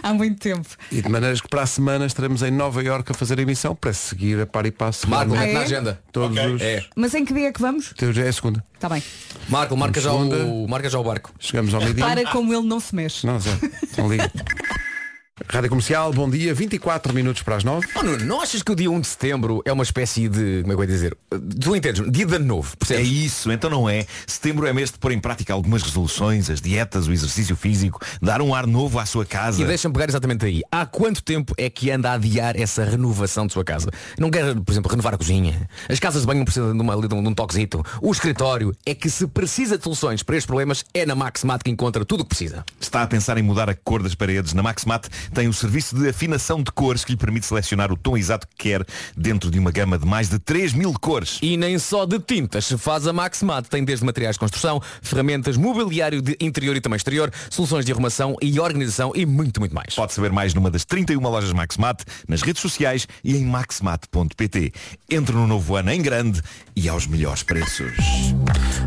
Há 0.02 0.12
muito 0.12 0.38
tempo. 0.38 0.68
E 0.92 1.02
de 1.02 1.08
maneiras 1.08 1.40
que 1.40 1.48
para 1.48 1.62
a 1.62 1.66
semana 1.66 2.06
estaremos 2.06 2.42
em 2.42 2.50
Nova 2.50 2.82
Iorque 2.82 3.12
a 3.12 3.14
fazer 3.14 3.38
a 3.38 3.42
emissão 3.42 3.74
para 3.74 3.92
seguir 3.92 4.40
a 4.40 4.46
par 4.46 4.66
e 4.66 4.70
passo. 4.70 5.08
Marco, 5.08 5.32
realmente 5.32 5.54
mete 5.54 5.54
na 5.54 5.60
é? 5.60 5.64
agenda. 5.64 6.00
Todos 6.12 6.38
os. 6.38 6.60
É. 6.60 6.84
Mas 6.94 7.14
em 7.14 7.24
que 7.24 7.32
dia 7.32 7.48
é 7.48 7.52
que 7.52 7.60
vamos? 7.60 7.92
É 8.00 8.28
a 8.28 8.32
segunda. 8.32 8.62
Está 8.74 8.88
bem. 8.88 9.02
Marco, 9.48 9.76
marca 9.76 10.00
já, 10.00 10.10
Segunda. 10.10 10.44
o, 10.44 10.68
marca 10.68 10.88
já 10.88 10.98
o 10.98 11.04
barco. 11.04 11.32
Chegamos 11.40 11.72
ao 11.74 11.80
meio-dia. 11.80 12.04
Para 12.04 12.30
como 12.30 12.52
ele 12.52 12.66
não 12.66 12.78
se 12.78 12.94
mexe. 12.94 13.26
Não, 13.26 13.40
Zé, 13.40 13.50
não 13.96 14.08
liga. 14.08 14.30
Rádio 15.44 15.68
Comercial, 15.68 16.14
bom 16.14 16.30
dia, 16.30 16.54
24 16.54 17.12
minutos 17.12 17.42
para 17.42 17.56
as 17.56 17.62
9. 17.62 17.86
Oh, 17.94 18.02
Nuno, 18.02 18.24
não 18.24 18.40
achas 18.40 18.62
que 18.62 18.72
o 18.72 18.74
dia 18.74 18.90
1 18.90 19.00
de 19.00 19.06
setembro 19.06 19.60
é 19.66 19.72
uma 19.72 19.82
espécie 19.82 20.30
de. 20.30 20.62
Como 20.62 20.72
é 20.72 20.76
que 20.76 20.80
eu 20.80 20.84
ia 20.84 20.86
dizer? 20.86 21.16
Tu 21.60 21.76
entendes? 21.76 22.10
Dia 22.10 22.24
de 22.24 22.34
ano 22.36 22.46
novo, 22.46 22.72
É 22.72 22.76
percebes? 22.78 23.08
isso, 23.10 23.52
então 23.52 23.68
não 23.68 23.86
é. 23.86 24.06
Setembro 24.26 24.66
é 24.66 24.72
mês 24.72 24.90
de 24.90 24.98
pôr 24.98 25.12
em 25.12 25.18
prática 25.20 25.52
algumas 25.52 25.82
resoluções, 25.82 26.48
as 26.48 26.58
dietas, 26.58 27.06
o 27.06 27.12
exercício 27.12 27.54
físico, 27.54 28.00
dar 28.22 28.40
um 28.40 28.54
ar 28.54 28.66
novo 28.66 28.98
à 28.98 29.04
sua 29.04 29.26
casa. 29.26 29.60
E 29.60 29.66
deixa-me 29.66 29.92
pegar 29.92 30.08
exatamente 30.08 30.46
aí. 30.46 30.62
Há 30.72 30.86
quanto 30.86 31.22
tempo 31.22 31.52
é 31.58 31.68
que 31.68 31.90
anda 31.90 32.12
a 32.12 32.14
adiar 32.14 32.58
essa 32.58 32.82
renovação 32.82 33.46
de 33.46 33.52
sua 33.52 33.62
casa? 33.62 33.90
Não 34.18 34.30
quer, 34.30 34.54
por 34.54 34.72
exemplo, 34.72 34.90
renovar 34.90 35.12
a 35.12 35.18
cozinha? 35.18 35.68
As 35.86 36.00
casas 36.00 36.22
de 36.22 36.26
banho 36.26 36.38
não 36.38 36.44
precisam 36.46 36.74
de, 36.74 36.80
uma, 36.82 36.96
de, 37.06 37.14
um, 37.14 37.22
de 37.22 37.28
um 37.28 37.34
toquezito? 37.34 37.84
O 38.00 38.10
escritório 38.10 38.74
é 38.86 38.94
que 38.94 39.10
se 39.10 39.26
precisa 39.26 39.76
de 39.76 39.84
soluções 39.84 40.22
para 40.22 40.34
estes 40.34 40.46
problemas, 40.46 40.82
é 40.94 41.04
na 41.04 41.14
Maximat 41.14 41.62
que 41.62 41.70
encontra 41.70 42.06
tudo 42.06 42.20
o 42.20 42.24
que 42.24 42.30
precisa. 42.30 42.64
Está 42.80 43.02
a 43.02 43.06
pensar 43.06 43.36
em 43.36 43.42
mudar 43.42 43.68
a 43.68 43.74
cor 43.74 44.02
das 44.02 44.14
paredes. 44.14 44.54
Na 44.54 44.62
Maximat 44.62 45.06
tem 45.34 45.48
o 45.48 45.52
serviço 45.52 45.96
de 45.96 46.08
afinação 46.08 46.62
de 46.62 46.70
cores 46.70 47.04
que 47.04 47.12
lhe 47.12 47.16
permite 47.16 47.46
selecionar 47.46 47.92
o 47.92 47.96
tom 47.96 48.16
exato 48.16 48.46
que 48.46 48.56
quer 48.56 48.84
dentro 49.16 49.50
de 49.50 49.58
uma 49.58 49.70
gama 49.70 49.98
de 49.98 50.06
mais 50.06 50.28
de 50.28 50.38
3 50.38 50.72
mil 50.72 50.92
cores. 50.94 51.38
E 51.42 51.56
nem 51.56 51.78
só 51.78 52.04
de 52.04 52.18
tintas 52.18 52.66
se 52.66 52.78
faz 52.78 53.06
a 53.06 53.12
Maximat. 53.12 53.66
Tem 53.68 53.84
desde 53.84 54.04
materiais 54.04 54.36
de 54.36 54.40
construção, 54.40 54.80
ferramentas, 55.02 55.56
mobiliário 55.56 56.20
de 56.22 56.36
interior 56.40 56.76
e 56.76 56.80
também 56.80 56.96
exterior, 56.96 57.30
soluções 57.50 57.84
de 57.84 57.92
arrumação 57.92 58.36
e 58.40 58.58
organização 58.58 59.12
e 59.14 59.24
muito, 59.26 59.60
muito 59.60 59.74
mais. 59.74 59.94
Pode 59.94 60.12
saber 60.12 60.32
mais 60.32 60.54
numa 60.54 60.70
das 60.70 60.84
31 60.84 61.20
lojas 61.20 61.52
Maximat, 61.52 62.02
nas 62.28 62.42
redes 62.42 62.62
sociais 62.62 63.06
e 63.22 63.36
em 63.36 63.44
maximat.pt. 63.44 64.72
Entre 65.10 65.34
no 65.34 65.46
novo 65.46 65.76
ano 65.76 65.90
em 65.90 66.02
grande 66.02 66.42
e 66.74 66.88
aos 66.88 67.06
melhores 67.06 67.42
preços. 67.42 67.92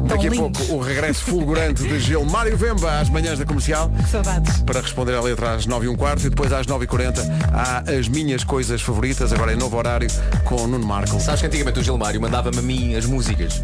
Daqui 0.08 0.28
a 0.28 0.30
lindo. 0.30 0.52
pouco 0.52 0.74
o 0.74 0.80
regresso 0.80 1.24
fulgurante 1.24 1.84
de 1.84 2.00
Gilmário 2.00 2.56
Vemba 2.56 3.00
às 3.00 3.10
manhãs 3.10 3.40
da 3.40 3.46
comercial. 3.46 3.90
Que 3.90 4.10
saudades. 4.10 4.62
Para 4.62 4.82
responder 4.82 5.16
à 5.16 5.22
letra 5.22 5.56
às 5.56 5.66
9 5.66 5.86
e 5.86 5.90
um 5.90 5.96
quarto 5.96 6.29
e 6.30 6.32
depois 6.32 6.54
às 6.54 6.68
9 6.68 6.84
e 6.86 6.88
40 6.88 7.22
há 7.52 7.80
as 7.92 8.08
minhas 8.08 8.44
coisas 8.44 8.82
favoritas, 8.82 9.34
agora 9.34 9.52
em 9.52 9.56
novo 9.56 9.76
horário, 9.76 10.08
com 10.46 10.68
Nuno 10.68 10.86
Marco. 10.86 11.20
Sabes 11.20 11.42
que 11.42 11.48
antigamente 11.48 11.80
o 11.80 11.84
Gilmário 11.84 12.22
mandava-me 12.22 12.60
a 12.60 12.62
mim 12.62 12.96
as 12.96 13.06
músicas. 13.06 13.62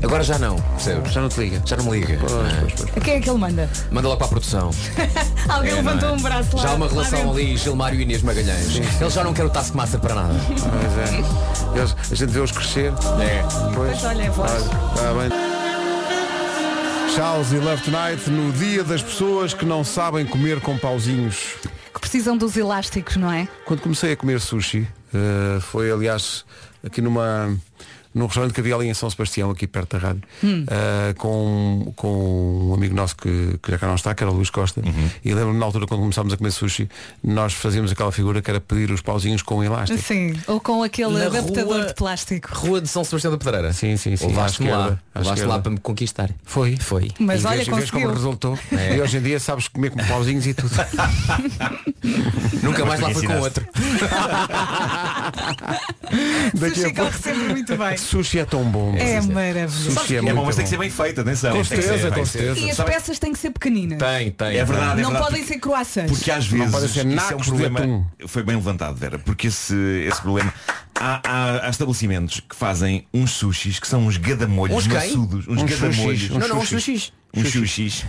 Agora 0.00 0.22
já 0.22 0.38
não, 0.38 0.56
percebes? 0.56 1.12
Já 1.12 1.20
não 1.20 1.28
te 1.28 1.40
liga. 1.40 1.62
Já 1.66 1.76
não 1.76 1.84
me 1.86 1.98
liga. 1.98 2.18
A 2.96 3.00
quem 3.00 3.14
é 3.14 3.20
que 3.20 3.28
ele 3.28 3.38
manda? 3.38 3.68
Manda 3.90 4.06
logo 4.06 4.18
para 4.18 4.26
a 4.26 4.30
produção. 4.30 4.70
Alguém 5.48 5.74
levantou 5.74 6.12
um 6.14 6.20
braço 6.22 6.56
lá. 6.56 6.62
Já 6.62 6.70
há 6.70 6.74
uma 6.74 6.88
relação 6.88 7.30
ali, 7.32 7.56
Gilmário 7.56 7.98
e 7.98 8.02
Inês 8.02 8.22
Magalhães. 8.22 8.76
Ele 8.76 9.10
já 9.10 9.24
não 9.24 9.34
quer 9.34 9.44
o 9.44 9.50
Taskmaster 9.50 9.98
para 9.98 10.14
nada. 10.14 10.34
Pois 10.46 11.10
é. 11.10 11.78
Eles- 11.78 11.96
a 12.12 12.14
gente 12.14 12.30
vê-os 12.30 12.52
crescer. 12.52 12.92
É. 13.20 13.42
Pois. 13.74 13.90
Mas 13.92 14.04
olha, 14.04 14.22
é 14.22 14.30
voz. 14.30 14.52
Está 14.52 15.12
bem. 15.14 15.54
Charles 17.16 17.52
e 17.52 17.56
Love 17.56 17.82
Tonight 17.82 18.28
no 18.30 18.52
dia 18.52 18.82
das 18.84 19.02
pessoas 19.02 19.54
que 19.54 19.64
não 19.64 19.82
sabem 19.84 20.26
comer 20.26 20.60
com 20.60 20.76
pauzinhos. 20.76 21.54
Precisam 22.14 22.36
dos 22.36 22.56
elásticos, 22.56 23.16
não 23.16 23.28
é? 23.28 23.48
Quando 23.64 23.80
comecei 23.80 24.12
a 24.12 24.16
comer 24.16 24.40
sushi, 24.40 24.86
eh, 25.12 25.58
foi 25.60 25.90
aliás 25.90 26.44
aqui 26.86 27.00
numa 27.00 27.52
num 28.14 28.26
restaurante 28.26 28.52
que 28.54 28.60
havia 28.60 28.74
ali 28.76 28.88
em 28.88 28.94
São 28.94 29.10
Sebastião, 29.10 29.50
aqui 29.50 29.66
perto 29.66 29.98
da 29.98 30.06
rádio, 30.06 30.22
eh, 30.42 31.14
com, 31.18 31.92
com 31.96 32.68
um 32.70 32.74
amigo 32.74 32.94
nosso 32.94 33.16
que, 33.16 33.58
que 33.62 33.70
já 33.72 33.78
cá 33.78 33.86
não 33.88 33.96
está, 33.96 34.14
que 34.14 34.22
era 34.22 34.30
o 34.30 34.34
Luís 34.34 34.50
Costa, 34.50 34.80
e 35.24 35.34
lembro-me 35.34 35.58
na 35.58 35.66
altura 35.66 35.86
quando 35.86 36.00
começámos 36.00 36.32
a 36.32 36.36
comer 36.36 36.50
sushi, 36.52 36.88
nós 37.22 37.52
fazíamos 37.52 37.90
aquela 37.92 38.12
figura 38.12 38.40
que 38.40 38.50
era 38.50 38.60
pedir 38.60 38.90
os 38.92 39.00
pauzinhos 39.00 39.42
com 39.42 39.62
elástico. 39.64 40.00
Sim. 40.00 40.34
Ou 40.46 40.60
com 40.60 40.82
aquele 40.82 41.12
Na 41.18 41.26
adaptador 41.26 41.64
rua- 41.78 41.86
de 41.86 41.94
plástico. 41.94 42.48
Rua 42.52 42.80
de 42.80 42.88
São 42.88 43.02
Sebastião 43.04 43.32
da 43.32 43.38
Pedreira. 43.38 43.72
Sim, 43.72 43.96
sim, 43.96 44.16
sim. 44.16 44.26
Levaste-me 44.28 44.70
lá. 44.70 44.98
Levaste-me 45.14 45.46
lá 45.48 45.58
para 45.58 45.70
me 45.72 45.78
conquistar. 45.78 46.30
Foi. 46.44 46.76
Foi. 46.76 47.10
Mas 47.18 47.42
e 47.42 47.46
olha, 47.46 47.56
vês, 47.64 47.68
vês 47.76 47.90
como 47.90 48.08
resultou. 48.12 48.58
É. 48.72 48.96
E 48.96 49.00
hoje 49.00 49.16
em 49.18 49.22
dia 49.22 49.40
sabes 49.40 49.68
comer 49.68 49.90
com 49.90 49.98
pauzinhos 50.06 50.46
e 50.46 50.54
tudo. 50.54 50.70
Nunca 52.62 52.84
mais 52.84 53.00
lá 53.00 53.10
fui 53.10 53.26
com 53.26 53.38
outro. 53.40 53.66
Daqui 56.54 56.84
a 56.84 56.92
pouco. 56.94 57.12
sempre 57.18 57.48
muito 57.50 57.76
bem. 57.76 57.96
Sushi 58.04 58.38
é 58.38 58.44
tão 58.44 58.62
bom. 58.64 58.94
É 58.96 59.20
maravilhoso. 59.20 59.92
Sushi 59.92 60.14
é, 60.16 60.18
É 60.18 60.22
muito 60.22 60.36
bom, 60.36 60.44
mas 60.44 60.56
tem 60.56 60.64
que 60.64 60.70
ser 60.70 60.78
bem 60.78 60.90
feito, 60.90 61.20
atenção. 61.20 61.56
Com 61.56 61.64
certeza, 61.64 62.10
com 62.10 62.24
certeza. 62.26 62.60
E 62.60 62.70
as 62.70 62.76
Sabe- 62.76 62.90
peças 62.92 63.18
têm 63.18 63.32
que 63.32 63.38
ser 63.38 63.50
pequeninas. 63.50 63.98
Tem, 63.98 64.30
tem. 64.30 64.56
É 64.56 64.64
verdade, 64.64 65.00
é 65.00 65.02
Não 65.02 65.10
verdade. 65.10 65.30
podem 65.30 65.44
ser 65.46 65.58
croissants. 65.58 66.10
Porque 66.12 66.30
às 66.30 66.50
Não 66.50 66.58
vezes 66.58 66.72
podem 66.72 66.88
ser 66.88 66.98
isso 67.00 67.00
é 67.00 67.10
um 67.10 67.14
nacos 67.14 67.44
de 67.44 67.48
problema. 67.50 67.80
atum. 67.80 68.04
Foi 68.26 68.42
bem 68.42 68.56
levantado, 68.56 68.94
Vera, 68.96 69.18
porque 69.18 69.46
esse, 69.48 69.74
esse 70.08 70.20
problema. 70.20 70.52
Há, 70.94 71.20
há- 71.24 71.66
há 71.66 71.70
estabelecimentos 71.70 72.40
que 72.40 72.54
fazem 72.54 73.06
uns 73.12 73.32
sushis 73.32 73.80
que 73.80 73.88
são 73.88 74.06
uns 74.06 74.16
gadamolhos 74.16 74.76
Uns 74.76 74.86
maçudos. 74.86 75.48
Uns 75.48 75.62
Uns 75.62 75.70
gadamolhos. 75.70 75.96
sushis, 76.20 76.30
uns 76.30 76.38
Não, 76.38 76.48
não, 76.48 76.58
uns 76.60 76.68
sushis. 76.68 77.12
Sushis. 77.42 77.56
Uns 77.56 77.68
sushis. 77.68 78.04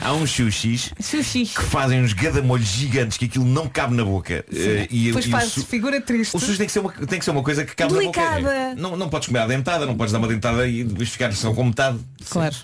Há 0.00 0.12
uns 0.12 0.30
sushis 0.30 0.90
Sushi. 1.00 1.44
que 1.46 1.62
fazem 1.62 2.02
uns 2.02 2.12
gadamolhos 2.12 2.68
gigantes 2.68 3.16
que 3.18 3.24
aquilo 3.26 3.44
não 3.44 3.68
cabe 3.68 3.94
na 3.94 4.04
boca. 4.04 4.44
Eh, 4.52 4.86
e, 4.90 5.04
Depois 5.06 5.24
e 5.24 5.28
o 5.28 5.30
faz 5.30 5.52
su- 5.52 5.64
figura 5.66 6.00
triste. 6.00 6.36
O 6.36 6.40
sushi 6.40 6.58
tem 6.58 6.66
que 6.66 6.72
ser 6.72 6.80
uma, 6.80 6.92
tem 6.92 7.18
que 7.18 7.24
ser 7.24 7.30
uma 7.30 7.42
coisa 7.42 7.64
que 7.64 7.74
cabe 7.74 7.92
Delicada. 7.94 8.40
na 8.40 8.68
boca. 8.70 8.74
Não, 8.76 8.96
não 8.96 9.08
podes 9.08 9.28
comer 9.28 9.40
a 9.40 9.46
dentada, 9.46 9.86
não 9.86 9.96
podes 9.96 10.12
dar 10.12 10.18
uma 10.18 10.28
dentada 10.28 10.66
e 10.66 10.84
depois 10.84 11.08
ficar 11.08 11.32
só 11.32 11.52
com 11.52 11.64
metade. 11.64 11.98
Claro. 12.28 12.54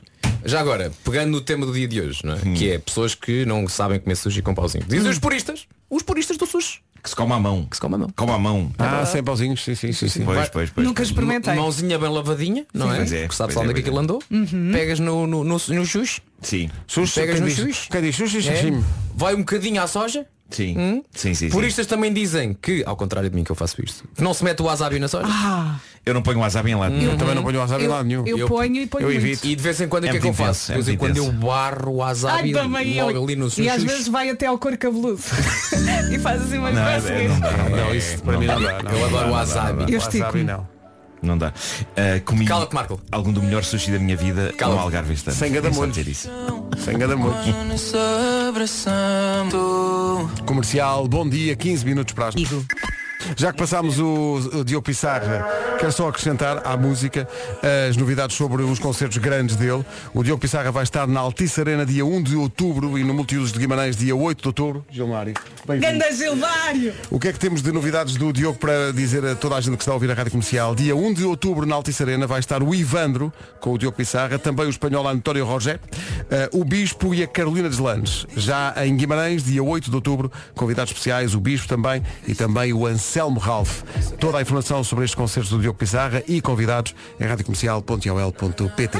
Já 0.44 0.60
agora, 0.60 0.92
pegando 1.04 1.30
no 1.32 1.40
tema 1.40 1.66
do 1.66 1.72
dia 1.72 1.88
de 1.88 2.00
hoje, 2.00 2.20
não 2.24 2.34
é? 2.34 2.38
que 2.56 2.70
é 2.70 2.78
pessoas 2.78 3.14
que 3.14 3.44
não 3.44 3.66
sabem 3.68 3.98
comer 3.98 4.14
sushi 4.14 4.42
com 4.42 4.54
pauzinho. 4.54 4.84
Dizem 4.86 5.10
os 5.10 5.18
puristas. 5.18 5.66
Os 5.90 6.02
puristas 6.02 6.36
do 6.36 6.46
sushi. 6.46 6.80
Que 7.02 7.08
se 7.10 7.16
come 7.16 7.32
à 7.32 7.38
mão. 7.38 7.64
Que 7.64 7.76
se 7.76 7.80
come 7.80 7.94
à 7.94 7.98
mão. 7.98 8.08
Come 8.14 8.32
à 8.32 8.38
mão. 8.38 8.72
Ah, 8.78 9.04
sem 9.06 9.22
pauzinhos, 9.22 9.62
sim, 9.64 9.74
sim, 9.74 9.92
sim. 9.92 10.08
sim. 10.08 10.24
Pois, 10.24 10.48
pois, 10.48 10.70
pois. 10.70 10.86
Nunca 10.86 11.02
experimentei. 11.02 11.54
Mãozinha 11.54 11.98
bem 11.98 12.08
lavadinha, 12.08 12.66
não 12.72 12.92
é? 12.92 12.96
Pois 12.96 13.12
é, 13.12 13.20
Porque 13.22 13.36
sabes 13.36 13.54
pois 13.54 13.66
é, 13.66 13.70
onde 13.70 13.78
é 13.78 13.82
que 13.82 13.90
pois 13.90 14.02
aquilo 14.04 14.30
é. 14.32 14.38
andou. 14.38 14.72
Pegas 14.72 15.00
no, 15.00 15.26
no, 15.26 15.44
no, 15.44 15.54
no. 15.54 15.58
Sim. 16.40 16.70
Pegas 17.14 17.40
no 17.40 17.46
quem 17.90 18.02
diz 18.02 18.20
É, 18.20 18.26
sushi. 18.26 18.84
vai 19.14 19.34
um 19.34 19.38
bocadinho 19.38 19.82
à 19.82 19.86
soja. 19.86 20.26
Sim. 20.48 20.78
Hum? 20.78 21.02
Sim, 21.12 21.34
sim, 21.34 21.46
sim. 21.46 21.48
Puristas 21.50 21.86
também 21.86 22.12
dizem 22.12 22.54
que, 22.54 22.82
ao 22.86 22.96
contrário 22.96 23.28
de 23.28 23.34
mim 23.34 23.42
que 23.42 23.50
eu 23.50 23.56
faço 23.56 23.82
isto, 23.84 24.04
que 24.14 24.22
não 24.22 24.32
se 24.32 24.44
mete 24.44 24.60
o 24.62 24.66
wasabi 24.66 24.98
na 25.00 25.08
soja. 25.08 25.26
Eu 26.04 26.14
não 26.14 26.22
ponho 26.22 26.38
wasabi 26.38 26.70
em 26.70 26.76
lado. 26.76 26.94
Eu 26.94 27.16
também 27.16 27.34
não 27.34 27.42
ponho 27.42 27.58
wasabi 27.58 27.82
em 27.82 27.86
Eu, 27.86 27.90
lado 27.92 28.04
nenhum. 28.06 28.24
eu 28.26 28.46
ponho 28.46 28.76
e 28.76 28.86
ponho 28.86 29.02
eu 29.02 29.08
muito. 29.10 29.20
evito. 29.26 29.46
E 29.46 29.56
de 29.56 29.62
vez 29.62 29.80
em 29.80 29.88
quando 29.88 30.04
o 30.04 30.06
É 30.06 30.10
que 30.12 30.16
é 30.18 30.20
que 30.20 30.26
eu 30.26 30.30
muito 30.30 30.36
faço? 30.36 30.70
intenso, 30.70 30.72
é 30.72 30.76
De 30.76 30.82
vez 30.82 30.88
em 30.88 30.90
muito 30.98 31.00
quando 31.00 31.16
eu 31.16 31.32
barro 31.48 31.90
o 31.90 31.96
wasabi 31.96 32.54
Ai, 32.56 32.94
logo 33.00 33.10
eu. 33.10 33.24
ali 33.24 33.34
no 33.36 33.46
E 33.48 33.50
sushi. 33.50 33.68
às 33.68 33.82
vezes 33.82 34.06
vai 34.08 34.30
até 34.30 34.46
ao 34.46 34.56
couro 34.56 34.78
cabeludo. 34.78 35.18
e 36.14 36.18
faz 36.20 36.42
assim 36.42 36.58
umas 36.58 36.74
Não, 36.74 36.82
é- 36.88 37.00
não 37.28 37.38
não. 37.38 37.76
Não, 37.86 37.94
isso 37.94 38.22
para 38.22 38.38
mim 38.38 38.46
não 38.46 38.62
dá. 38.62 38.70
Eu 38.92 39.04
adoro 39.06 39.30
wasabi. 39.32 39.92
Eu 39.92 39.98
Wasabi 39.98 40.16
estico-me. 40.18 40.44
não. 40.44 40.75
Não 41.26 41.36
dá. 41.36 41.52
Ah, 41.96 42.20
comi 42.24 42.46
Cala-te, 42.46 42.74
Marco. 42.74 43.00
algum 43.10 43.32
do 43.32 43.42
melhor 43.42 43.64
sushi 43.64 43.90
da 43.90 43.98
minha 43.98 44.16
vida 44.16 44.52
Cala-te. 44.56 44.76
no 44.78 44.82
Algarve 44.82 45.14
este 45.14 45.28
ano. 45.28 45.36
Sem 45.38 45.52
dizer 45.90 46.08
isso. 46.08 46.30
Sem 46.78 46.96
gadamolhos. 46.96 47.36
Comercial, 50.46 51.08
bom 51.08 51.28
dia, 51.28 51.56
15 51.56 51.84
minutos 51.84 52.14
para 52.14 52.28
as 52.28 52.34
Já 53.36 53.52
que 53.52 53.58
passámos 53.58 53.98
o, 53.98 54.50
o 54.60 54.64
Diogo 54.64 54.84
Pissarra, 54.84 55.46
quero 55.78 55.92
só 55.92 56.08
acrescentar 56.08 56.62
à 56.64 56.76
música 56.76 57.28
as 57.88 57.96
novidades 57.96 58.36
sobre 58.36 58.62
os 58.62 58.78
concertos 58.78 59.18
grandes 59.18 59.56
dele. 59.56 59.84
O 60.14 60.22
Diogo 60.22 60.40
Pissarra 60.40 60.70
vai 60.70 60.84
estar 60.84 61.06
na 61.06 61.20
Altice 61.20 61.60
Arena 61.60 61.84
dia 61.84 62.04
1 62.04 62.22
de 62.22 62.36
outubro 62.36 62.98
e 62.98 63.04
no 63.04 63.14
Multiusos 63.14 63.52
de 63.52 63.58
Guimarães 63.58 63.96
dia 63.96 64.14
8 64.14 64.40
de 64.40 64.48
outubro. 64.48 64.86
Gilmário. 64.90 65.34
Ganda 65.66 66.12
Gilmário! 66.12 66.94
O 67.10 67.18
que 67.18 67.28
é 67.28 67.32
que 67.32 67.38
temos 67.38 67.62
de 67.62 67.72
novidades 67.72 68.16
do 68.16 68.32
Diogo 68.32 68.58
para 68.58 68.92
dizer 68.92 69.24
a 69.24 69.34
toda 69.34 69.56
a 69.56 69.60
gente 69.60 69.76
que 69.76 69.82
está 69.82 69.92
a 69.92 69.94
ouvir 69.94 70.10
a 70.10 70.14
Rádio 70.14 70.32
Comercial? 70.32 70.74
Dia 70.74 70.94
1 70.94 71.14
de 71.14 71.24
outubro 71.24 71.66
na 71.66 71.74
Altice 71.74 72.02
Arena 72.02 72.26
vai 72.26 72.40
estar 72.40 72.62
o 72.62 72.74
Ivandro 72.74 73.32
com 73.60 73.72
o 73.72 73.78
Diogo 73.78 73.96
Pissarra, 73.96 74.38
também 74.38 74.66
o 74.66 74.70
espanhol 74.70 75.06
António 75.08 75.44
Roger, 75.44 75.80
eh, 76.30 76.48
o 76.52 76.64
Bispo 76.64 77.14
e 77.14 77.22
a 77.22 77.26
Carolina 77.26 77.68
Deslandes. 77.68 78.26
Já 78.36 78.74
em 78.84 78.96
Guimarães, 78.96 79.44
dia 79.44 79.62
8 79.62 79.90
de 79.90 79.96
outubro, 79.96 80.30
convidados 80.54 80.92
especiais, 80.92 81.34
o 81.34 81.40
Bispo 81.40 81.66
também 81.66 82.02
e 82.26 82.34
também 82.34 82.72
o 82.72 82.86
Anselmo 82.86 83.05
Ralph. 83.38 83.82
Toda 84.18 84.38
a 84.38 84.42
informação 84.42 84.82
sobre 84.82 85.04
estes 85.04 85.14
concertos 85.14 85.50
do 85.50 85.60
Diogo 85.60 85.78
Pissarra 85.78 86.22
e 86.26 86.40
convidados 86.40 86.94
em 87.20 87.24
radiocomercial.ol.pt 87.24 88.98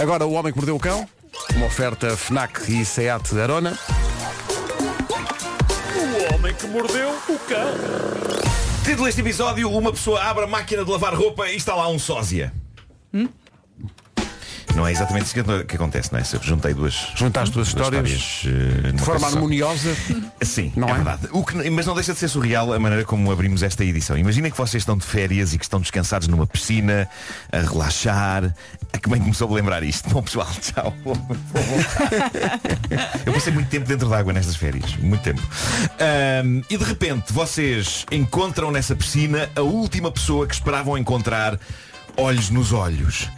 Agora 0.00 0.26
o 0.26 0.32
Homem 0.32 0.52
que 0.52 0.58
Mordeu 0.58 0.76
o 0.76 0.80
Cão, 0.80 1.08
uma 1.56 1.66
oferta 1.66 2.16
FNAC 2.16 2.70
e 2.70 2.84
SEAT 2.84 3.38
Arona. 3.40 3.78
Título 8.84 9.06
deste 9.06 9.20
episódio, 9.20 9.70
uma 9.70 9.92
pessoa 9.92 10.22
abre 10.22 10.44
a 10.44 10.46
máquina 10.46 10.84
de 10.84 10.90
lavar 10.90 11.14
roupa 11.14 11.48
e 11.48 11.56
está 11.56 11.74
lá 11.74 11.88
um 11.88 11.98
sósia. 11.98 12.52
Não 14.78 14.86
é 14.86 14.92
exatamente 14.92 15.24
isso 15.24 15.34
que, 15.34 15.64
que 15.64 15.74
acontece, 15.74 16.12
não 16.12 16.20
é? 16.20 16.24
Se 16.24 16.36
eu 16.36 16.42
juntei 16.42 16.72
duas, 16.72 16.94
Juntaste 17.16 17.52
duas 17.52 17.72
duas 17.74 17.86
histórias 17.88 18.42
eh, 18.46 18.48
numa 18.86 18.92
de 18.92 19.02
forma 19.02 19.26
harmoniosa. 19.26 19.96
Sim, 20.40 20.72
Não 20.76 20.86
é, 20.86 20.92
é? 20.92 20.94
verdade. 20.94 21.28
O 21.32 21.44
que- 21.44 21.68
mas 21.68 21.84
não 21.84 21.94
deixa 21.96 22.12
de 22.12 22.18
ser 22.20 22.28
surreal 22.28 22.72
a 22.72 22.78
maneira 22.78 23.04
como 23.04 23.32
abrimos 23.32 23.64
esta 23.64 23.84
edição. 23.84 24.16
Imaginem 24.16 24.52
que 24.52 24.56
vocês 24.56 24.80
estão 24.82 24.96
de 24.96 25.04
férias 25.04 25.52
e 25.52 25.58
que 25.58 25.64
estão 25.64 25.80
descansados 25.80 26.28
numa 26.28 26.46
piscina, 26.46 27.08
a 27.50 27.58
relaxar. 27.58 28.54
A 28.92 28.98
que 28.98 29.08
bem 29.10 29.20
começou 29.20 29.50
a 29.50 29.54
lembrar 29.54 29.82
isto. 29.82 30.08
Bom 30.10 30.22
pessoal, 30.22 30.46
tchau. 30.62 30.94
Eu 33.26 33.32
passei 33.32 33.52
muito 33.52 33.68
tempo 33.68 33.86
dentro 33.86 34.08
d'água 34.08 34.32
nestas 34.32 34.54
férias. 34.54 34.94
Muito 34.96 35.22
tempo. 35.22 35.42
Ahm, 35.98 36.62
e 36.70 36.76
de 36.76 36.84
repente 36.84 37.32
vocês 37.32 38.06
encontram 38.12 38.70
nessa 38.70 38.94
piscina 38.94 39.50
a 39.56 39.60
última 39.60 40.10
pessoa 40.12 40.46
que 40.46 40.54
esperavam 40.54 40.96
encontrar 40.96 41.58
olhos 42.16 42.48
nos 42.50 42.72
olhos. 42.72 43.28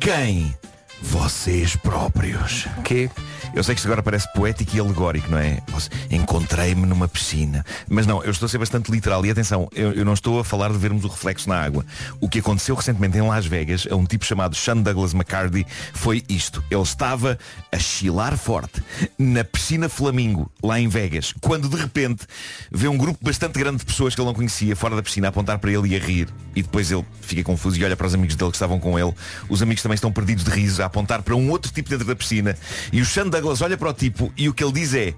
Quem? 0.00 0.54
Vocês 1.00 1.76
próprios. 1.76 2.66
Que? 2.84 3.10
Eu 3.56 3.64
sei 3.64 3.74
que 3.74 3.78
isto 3.78 3.86
agora 3.86 4.02
parece 4.02 4.30
poético 4.34 4.76
e 4.76 4.80
alegórico, 4.80 5.30
não 5.30 5.38
é? 5.38 5.62
Encontrei-me 6.10 6.84
numa 6.84 7.08
piscina. 7.08 7.64
Mas 7.88 8.06
não, 8.06 8.22
eu 8.22 8.30
estou 8.30 8.44
a 8.44 8.48
ser 8.50 8.58
bastante 8.58 8.92
literal. 8.92 9.24
E 9.24 9.30
atenção, 9.30 9.66
eu, 9.74 9.94
eu 9.94 10.04
não 10.04 10.12
estou 10.12 10.38
a 10.38 10.44
falar 10.44 10.70
de 10.70 10.76
vermos 10.76 11.04
o 11.04 11.08
reflexo 11.08 11.48
na 11.48 11.58
água. 11.58 11.82
O 12.20 12.28
que 12.28 12.40
aconteceu 12.40 12.74
recentemente 12.74 13.16
em 13.16 13.22
Las 13.22 13.46
Vegas 13.46 13.88
a 13.90 13.96
um 13.96 14.04
tipo 14.04 14.26
chamado 14.26 14.54
Sean 14.54 14.76
Douglas 14.76 15.14
McCarthy 15.14 15.66
foi 15.94 16.22
isto. 16.28 16.62
Ele 16.70 16.82
estava 16.82 17.38
a 17.72 17.78
chilar 17.78 18.36
forte 18.36 18.82
na 19.18 19.42
piscina 19.42 19.88
Flamingo, 19.88 20.52
lá 20.62 20.78
em 20.78 20.88
Vegas, 20.88 21.32
quando 21.40 21.66
de 21.66 21.76
repente 21.76 22.26
vê 22.70 22.88
um 22.88 22.98
grupo 22.98 23.24
bastante 23.24 23.58
grande 23.58 23.78
de 23.78 23.86
pessoas 23.86 24.14
que 24.14 24.20
ele 24.20 24.26
não 24.26 24.34
conhecia 24.34 24.76
fora 24.76 24.94
da 24.94 25.02
piscina 25.02 25.28
a 25.28 25.30
apontar 25.30 25.58
para 25.58 25.72
ele 25.72 25.94
e 25.94 25.96
a 25.96 25.98
rir. 25.98 26.28
E 26.54 26.62
depois 26.62 26.90
ele 26.90 27.06
fica 27.22 27.42
confuso 27.42 27.80
e 27.80 27.84
olha 27.84 27.96
para 27.96 28.06
os 28.06 28.14
amigos 28.14 28.36
dele 28.36 28.50
que 28.50 28.56
estavam 28.56 28.78
com 28.78 28.98
ele. 28.98 29.14
Os 29.48 29.62
amigos 29.62 29.82
também 29.82 29.94
estão 29.94 30.12
perdidos 30.12 30.44
de 30.44 30.50
riso 30.50 30.82
a 30.82 30.86
apontar 30.86 31.22
para 31.22 31.34
um 31.34 31.50
outro 31.50 31.72
tipo 31.72 31.88
dentro 31.88 32.06
da 32.06 32.14
piscina. 32.14 32.54
E 32.92 33.00
o 33.00 33.06
Sean 33.06 33.28
Douglas 33.28 33.45
olha 33.46 33.76
para 33.76 33.90
o 33.90 33.94
tipo 33.94 34.32
e 34.36 34.48
o 34.48 34.54
que 34.54 34.62
ele 34.62 34.72
diz 34.72 34.94
é 34.94 35.14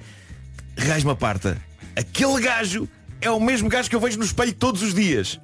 Raiz-me 0.76 1.10
a 1.10 1.16
parta, 1.16 1.60
aquele 1.96 2.40
gajo 2.40 2.88
é 3.20 3.30
o 3.30 3.40
mesmo 3.40 3.68
gajo 3.68 3.90
que 3.90 3.96
eu 3.96 4.00
vejo 4.00 4.18
no 4.18 4.24
espelho 4.24 4.52
todos 4.52 4.80
os 4.82 4.94
dias. 4.94 5.40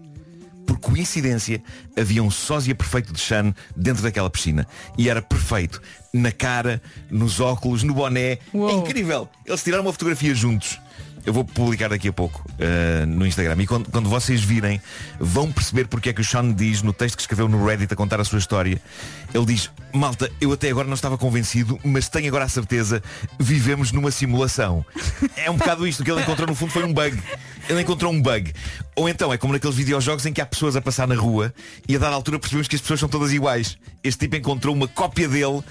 Por 0.67 0.79
coincidência, 0.79 1.63
havia 1.97 2.23
um 2.23 2.31
sósia 2.31 2.75
perfeito 2.75 3.13
de 3.13 3.21
Sean 3.21 3.55
dentro 3.77 4.03
daquela 4.03 4.31
piscina. 4.31 4.67
E 4.97 5.09
era 5.09 5.21
perfeito. 5.21 5.81
Na 6.13 6.33
cara, 6.33 6.81
nos 7.11 7.41
óculos, 7.41 7.83
no 7.83 7.95
boné. 7.95 8.33
É 8.33 8.39
Uou. 8.53 8.81
incrível. 8.81 9.29
Eles 9.45 9.63
tiraram 9.63 9.85
uma 9.85 9.93
fotografia 9.93 10.35
juntos. 10.35 10.79
Eu 11.27 11.33
vou 11.33 11.43
publicar 11.43 11.89
daqui 11.89 12.09
a 12.09 12.13
pouco 12.13 12.45
uh, 12.51 13.07
no 13.07 13.27
Instagram. 13.27 13.63
E 13.63 13.67
quando, 13.67 13.91
quando 13.91 14.11
vocês 14.11 14.43
virem, 14.43 14.81
vão 15.19 15.51
perceber 15.51 15.87
porque 15.87 16.11
é 16.11 16.13
que 16.13 16.21
o 16.21 16.25
Sean 16.25 16.53
diz 16.53 16.83
no 16.83 16.93
texto 16.93 17.17
que 17.17 17.23
escreveu 17.23 17.49
no 17.49 17.65
Reddit 17.65 17.91
a 17.93 17.97
contar 17.97 18.21
a 18.21 18.25
sua 18.25 18.39
história. 18.39 18.79
Ele 19.33 19.47
diz, 19.47 19.71
malta, 19.93 20.31
eu 20.39 20.53
até 20.53 20.69
agora 20.69 20.87
não 20.87 20.95
estava 20.95 21.17
convencido, 21.17 21.81
mas 21.83 22.11
tenho 22.11 22.29
agora 22.29 22.45
a 22.45 22.49
certeza, 22.49 23.03
vivemos 23.39 23.91
numa 23.91 24.11
simulação. 24.11 24.85
É 25.35 25.51
um 25.51 25.57
bocado 25.57 25.87
isto, 25.87 26.01
o 26.01 26.05
que 26.05 26.11
ele 26.11 26.21
encontrou 26.21 26.47
no 26.47 26.55
fundo 26.55 26.73
foi 26.73 26.85
um 26.85 26.93
bug. 26.93 27.19
Ele 27.69 27.81
encontrou 27.81 28.13
um 28.13 28.21
bug. 28.21 28.53
Ou 28.95 29.09
então 29.09 29.33
é 29.33 29.39
como 29.39 29.53
naqueles 29.53 29.77
videojogos 29.77 30.27
em 30.27 30.33
que 30.33 30.41
há 30.41 30.47
pessoas 30.47 30.77
a 30.77 30.83
passar 30.83 31.09
na 31.09 31.15
rua 31.15 31.53
e 31.89 31.97
a 31.97 31.99
dada 31.99 32.15
altura 32.15 32.39
percebemos 32.39 32.69
que 32.69 32.77
as 32.77 32.83
pessoas 32.83 33.01
são 33.01 33.09
todas 33.09 33.33
iguais. 33.33 33.79
Este 34.03 34.21
tipo 34.21 34.37
encontrou 34.37 34.75
uma 34.75 34.87
cópia 34.87 35.29
dele 35.29 35.63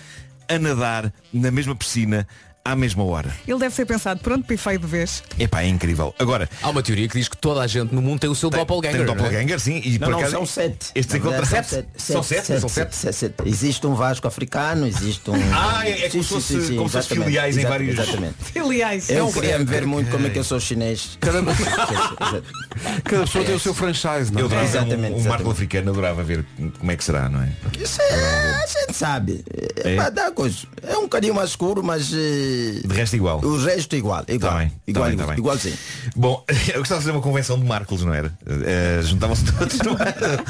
a 0.47 0.59
nadar 0.59 1.13
na 1.31 1.51
mesma 1.51 1.75
piscina 1.75 2.27
à 2.65 2.77
mesma 2.77 3.03
hora. 3.03 3.29
Ele 3.45 3.59
deve 3.59 3.75
ser 3.75 3.85
pensado, 3.85 4.21
pronto, 4.21 4.45
pifei 4.47 4.77
de 4.77 4.87
vez. 4.87 5.21
Epá, 5.37 5.63
é 5.63 5.67
incrível. 5.67 6.15
Agora, 6.17 6.49
Há 6.61 6.69
uma 6.69 6.81
teoria 6.81 7.09
que 7.09 7.17
diz 7.17 7.27
que 7.27 7.35
toda 7.35 7.59
a 7.61 7.67
gente 7.67 7.93
no 7.93 8.01
mundo 8.01 8.21
tem 8.21 8.29
o 8.29 8.35
seu 8.35 8.49
doppelganger. 8.49 8.91
tem 8.93 9.01
um 9.01 9.05
não 9.05 9.13
é? 9.13 9.17
doppelganger, 9.17 9.59
sim, 9.59 9.81
e 9.83 9.91
Não, 9.99 10.07
por 10.07 10.11
não, 10.11 10.17
acaso 10.19 10.31
são 10.31 10.45
sete. 10.45 10.87
Estes 10.95 11.13
Na 11.13 11.19
encontram 11.19 11.41
verdade, 11.43 11.67
sete? 11.67 11.87
São 11.97 12.23
sete? 12.23 12.45
São 12.59 12.69
sete? 12.69 12.95
sete, 12.95 13.15
sete. 13.15 13.35
Existe 13.45 13.85
um 13.85 13.95
Vasco 13.95 14.27
africano, 14.27 14.87
existe 14.87 15.29
um. 15.29 15.33
Ah, 15.53 15.81
é- 15.87 16.05
é 16.05 16.09
como 16.09 16.23
se 16.23 16.29
fosse- 16.29 16.53
como 16.53 16.63
se 16.63 16.75
fosse 16.77 16.97
exatamente, 16.99 17.25
filiais 17.25 17.57
em 17.57 17.59
exa- 17.59 17.69
vários- 17.69 17.99
Exatamente. 17.99 18.35
Aliás, 18.57 19.09
Eu 19.09 19.31
queria 19.33 19.59
me 19.59 19.65
ver 19.65 19.85
muito 19.85 20.09
como 20.09 20.25
é 20.25 20.29
que 20.29 20.39
eu 20.39 20.43
sou 20.45 20.59
chinês. 20.59 21.17
Cada, 21.19 21.41
pessoa 23.03 23.43
tem 23.45 23.55
o 23.55 23.59
seu 23.59 23.73
franchise, 23.73 24.31
não 24.31 24.39
Eu 24.39 24.45
é? 24.45 24.47
adorava 24.47 24.67
ver 24.67 24.77
Exatamente, 24.77 25.13
um, 25.15 25.19
um 25.19 25.23
Marco 25.29 25.51
africano, 25.51 25.91
adorava 25.91 26.23
ver 26.23 26.45
como 26.79 26.91
é 26.91 26.95
que 26.95 27.03
será, 27.03 27.27
não 27.27 27.41
é? 27.41 27.51
Isso 27.77 28.01
é, 28.01 28.63
a 28.63 28.65
gente 28.67 28.93
sabe. 28.95 29.43
É, 29.83 29.93
É? 29.93 29.95
vai 29.95 30.11
dar 30.11 30.31
coisa. 30.31 30.59
É 30.81 30.97
um 30.97 31.03
bocadinho 31.03 31.33
mais 31.35 31.49
escuro, 31.49 31.83
mas. 31.83 32.11
eh, 32.13 32.52
De 32.85 32.93
resto 32.93 33.15
igual. 33.15 33.39
O 33.43 33.57
resto 33.63 33.95
igual. 33.95 34.23
Igual. 34.27 34.51
Tá 34.51 34.57
bem, 34.59 34.69
tá 34.69 34.75
igual, 34.87 35.07
bem, 35.09 35.17
tá 35.17 35.27
bem. 35.27 35.37
igualzinho. 35.37 35.77
Bom, 36.15 36.43
eu 36.73 36.79
gostava 36.79 36.99
de 36.99 37.05
fazer 37.05 37.11
uma 37.11 37.21
convenção 37.21 37.59
de 37.59 37.65
Marcos, 37.65 38.03
não 38.03 38.13
era? 38.13 38.31
Eh, 38.45 39.01
Juntavam-se 39.03 39.45
todos, 39.53 39.79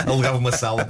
alugava 0.05 0.37
uma 0.37 0.51
sala 0.51 0.87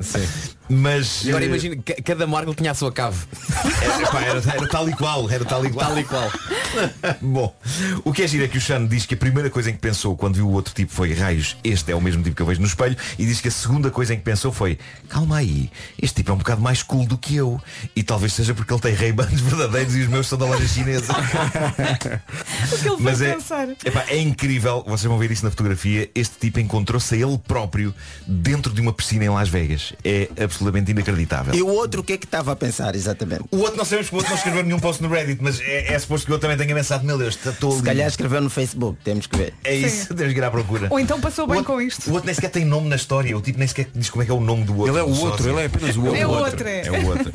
Mas 0.69 1.23
E 1.26 1.30
agora 1.30 1.43
eh, 1.43 1.47
imagina, 1.47 1.76
ca- 1.84 1.95
cada 2.04 2.26
marca 2.28 2.54
tinha 2.54 2.71
a 2.71 2.73
sua 2.73 2.91
cave. 2.91 3.17
Era, 3.84 4.08
pá, 4.12 4.21
era- 4.21 4.39
era 4.56 4.67
tal 4.67 4.89
e 4.89 4.93
qual, 4.93 5.30
era 5.30 5.43
tal 5.45 5.65
e 5.65 5.69
qual. 5.69 5.88
Tal 5.89 5.99
e 5.99 6.04
qual. 6.04 6.32
Bom, 7.21 7.56
o 8.04 8.12
que 8.13 8.23
é 8.23 8.28
giro 8.28 8.43
é 8.45 8.47
que 8.47 8.58
o 8.58 8.62
Sean 8.62 8.86
diz 8.88 9.06
que 9.06 9.13
a 9.13 9.17
primeira 9.17 9.49
coisa 9.49 9.69
em 9.69 9.73
que 9.73 9.80
pensou 9.80 10.15
quando 10.15 10.36
viu 10.36 10.47
o 10.47 10.52
outro 10.52 10.73
tipo 10.73 10.91
foi 10.91 11.13
raios, 11.13 11.58
este 11.63 11.91
é 11.91 11.95
o 11.95 12.02
mesmo 12.02 12.23
tipo 12.23 12.36
que 12.36 12.41
eu 12.41 12.45
vejo 12.45 12.62
no 12.62 12.67
espelho, 12.67 12.95
e 13.19 13.26
diz 13.26 13.39
que 13.41 13.47
a 13.49 13.52
segunda 13.52 13.91
coisa 13.91 14.13
em 14.13 14.17
que 14.17 14.23
pensou 14.23 14.52
foi 14.52 14.78
calma 15.10 15.38
aí, 15.38 15.69
este 16.02 16.15
tipo 16.17 16.32
é 16.32 16.34
um 16.34 16.38
bocado 16.38 16.62
mais 16.62 16.82
cool 16.82 17.06
do 17.06 17.17
que 17.17 17.36
eu. 17.36 17.62
E 17.95 18.02
talvez 18.04 18.34
seja 18.34 18.54
porque 18.54 18.73
ele 18.73 18.82
tem 18.82 18.93
Ray-Bans 18.93 19.39
verdadeiros 19.41 19.95
e 19.95 20.02
os 20.02 20.08
meus 20.08 20.28
são 20.28 20.38
da 20.38 20.45
loja 20.45 20.67
chinesa. 20.67 21.13
O 21.13 22.78
que 22.78 22.88
ele 22.88 22.97
Mas 22.99 23.21
é, 23.21 23.34
pensar. 23.34 23.67
epá, 23.69 24.06
é 24.08 24.17
incrível, 24.19 24.84
vocês 24.88 25.04
vão 25.04 25.17
ver 25.17 25.32
isso 25.32 25.43
na 25.43 25.52
fotografia, 25.52 26.10
este 26.15 26.36
tipo 26.39 26.60
encontrou-se 26.60 27.13
a 27.13 27.17
ele 27.17 27.38
próprio 27.38 27.93
dentro 28.26 28.73
de 28.73 28.82
uma 28.82 28.93
piscina 28.93 29.26
em 29.26 29.30
Las 29.30 29.49
Vegas. 29.49 29.93
É 30.04 30.30
absolutamente 30.54 30.92
inacreditável. 30.92 31.54
E 31.54 31.62
o 31.62 31.68
outro 31.68 32.02
o 32.02 32.04
que 32.04 32.13
é 32.13 32.18
que 32.18 32.26
estava 32.26 32.52
a 32.52 32.56
pensar 32.56 32.96
exatamente? 32.96 33.44
O 33.52 33.58
outro 33.58 33.78
não 33.78 33.86
sabemos 33.86 34.10
porque 34.10 34.16
o 34.16 34.18
outro 34.20 34.30
não 34.32 34.38
escreveu 34.38 34.63
nenhum 34.63 34.80
post 34.80 35.02
no 35.04 35.10
Reddit, 35.10 35.39
mas 35.42 35.60
é, 35.60 35.94
é 35.94 36.00
suposto 36.00 36.26
que 36.28 36.34
eu 36.34 36.39
também 36.39 36.58
tenha 36.58 36.74
pensado, 36.74 37.06
meu 37.06 37.18
Deus, 37.18 37.38
estou 37.46 37.76
Se 37.78 37.84
calhar 37.84 38.08
escreveu 38.08 38.42
no 38.42 38.50
Facebook, 38.50 38.98
temos 39.04 39.28
que 39.28 39.38
ver. 39.38 39.54
É 39.63 39.76
isso, 39.76 40.13
temos 40.16 40.34
que 40.34 40.39
ir 40.39 40.44
à 40.44 40.52
procura. 40.52 40.88
Ou 40.89 41.00
então 41.00 41.20
passou 41.20 41.48
bem 41.48 41.58
outro- 41.58 41.74
com 41.74 41.82
isto. 41.82 42.10
O 42.10 42.13
outro 42.13 42.26
nem 42.26 42.36
sequer 42.36 42.50
tem 42.50 42.66
nome 42.66 42.88
na 42.89 42.96
história, 42.96 43.36
o 43.38 43.42
tipo 43.42 43.60
nem 43.60 43.68
sequer 43.68 43.88
diz 43.94 44.10
como 44.10 44.22
é 44.22 44.26
que 44.26 44.32
é 44.32 44.36
o 44.36 44.39
nome 44.42 44.63
do 44.63 44.76
outro. 44.78 44.92
Ele 44.94 45.00
é 45.00 45.04
o 45.04 45.08
outro, 45.10 45.44
sócio. 45.44 45.50
ele 45.52 45.62
é 45.62 45.66
apenas 45.66 45.96
o 45.96 46.02
outro. 46.06 46.18
É 46.18 46.28
o 46.28 46.30
outro, 46.32 46.68
é. 46.68 46.82
É 46.88 46.92
o 46.92 47.06
outro. 47.08 47.32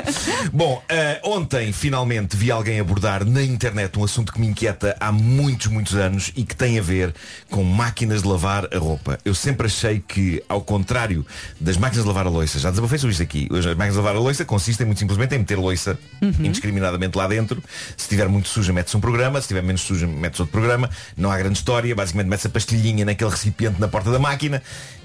Bom, 0.53 0.83
eh, 0.89 1.21
ontem 1.25 1.73
finalmente 1.73 2.37
vi 2.37 2.51
alguém 2.51 2.81
abordar 2.81 3.25
na 3.25 3.43
internet 3.43 3.99
um 3.99 4.05
assunto 4.05 4.33
que 4.33 4.41
me 4.41 4.47
inquieta 4.47 4.97
há 5.01 5.11
muitos, 5.13 5.67
muitos 5.69 5.95
anos 5.95 6.33
e 6.37 6.45
que 6.45 6.55
tem 6.57 6.79
a 6.79 6.83
ver 6.83 7.15
com 7.51 7.63
máquinas 7.65 8.23
de 8.23 8.29
lavar 8.29 8.69
a 8.75 8.79
roupa. 8.79 9.19
Eu 9.25 9.35
sempre 9.35 9.67
achei 9.67 10.03
que, 10.07 10.43
ao 10.49 10.61
contrário 10.61 11.25
das 11.61 11.77
máquinas 11.77 12.05
de 12.05 12.09
lavar 12.09 12.27
a 12.27 12.31
louça, 12.31 12.59
já 12.59 12.71
desabafei 12.71 12.99
isto 13.11 13.23
aqui, 13.23 13.49
as 13.51 13.65
máquinas 13.67 13.93
de 13.93 13.99
lavar 13.99 14.17
a 14.17 14.19
louça 14.19 14.45
consistem 14.45 14.87
muito 14.87 14.99
simplesmente 14.99 15.35
em 15.35 15.39
meter 15.39 15.57
louça 15.57 15.99
indiscriminadamente 16.41 17.17
lá 17.17 17.27
dentro. 17.27 17.63
Se 17.97 18.05
estiver 18.05 18.29
muito 18.29 18.49
suja, 18.49 18.73
metes 18.73 18.95
um 18.95 19.01
programa, 19.01 19.41
se 19.41 19.45
estiver 19.45 19.63
menos 19.63 19.83
suja, 19.83 20.07
metes 20.07 20.41
outro 20.41 20.53
programa. 20.53 20.91
Não 21.17 21.31
há 21.31 21.39
grande 21.39 21.59
história, 21.59 21.95
basicamente 21.95 22.29
metes 22.29 22.47
a 22.47 22.49
pastilhinha 22.49 23.05
naquele 23.05 23.31
recipiente 23.31 23.81
na 23.81 23.89
porta 23.89 24.11
da 24.11 24.19
máquina 24.19 24.63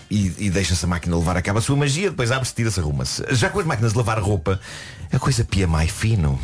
e, 0.10 0.32
e 0.38 0.50
deixa-se 0.50 0.86
a 0.86 0.88
máquina 0.88 1.18
levar 1.18 1.38
a 1.38 1.42
cabo 1.42 1.60
a 1.60 1.62
sua 1.62 1.76
magia, 1.76 2.10
depois 2.10 2.32
abre-se, 2.32 2.54
tira-se, 2.54 2.80
arruma-se. 2.80 3.24
Já 3.32 3.50
com 3.50 3.60
as 3.60 3.66
máquinas 3.66 3.94
de 3.94 3.98
lavar 3.98 4.20
roupa, 4.20 4.60
a 5.12 5.20
coisa 5.20 5.44
pia 5.44 5.68
mais 5.68 5.90
fino. 5.90 6.40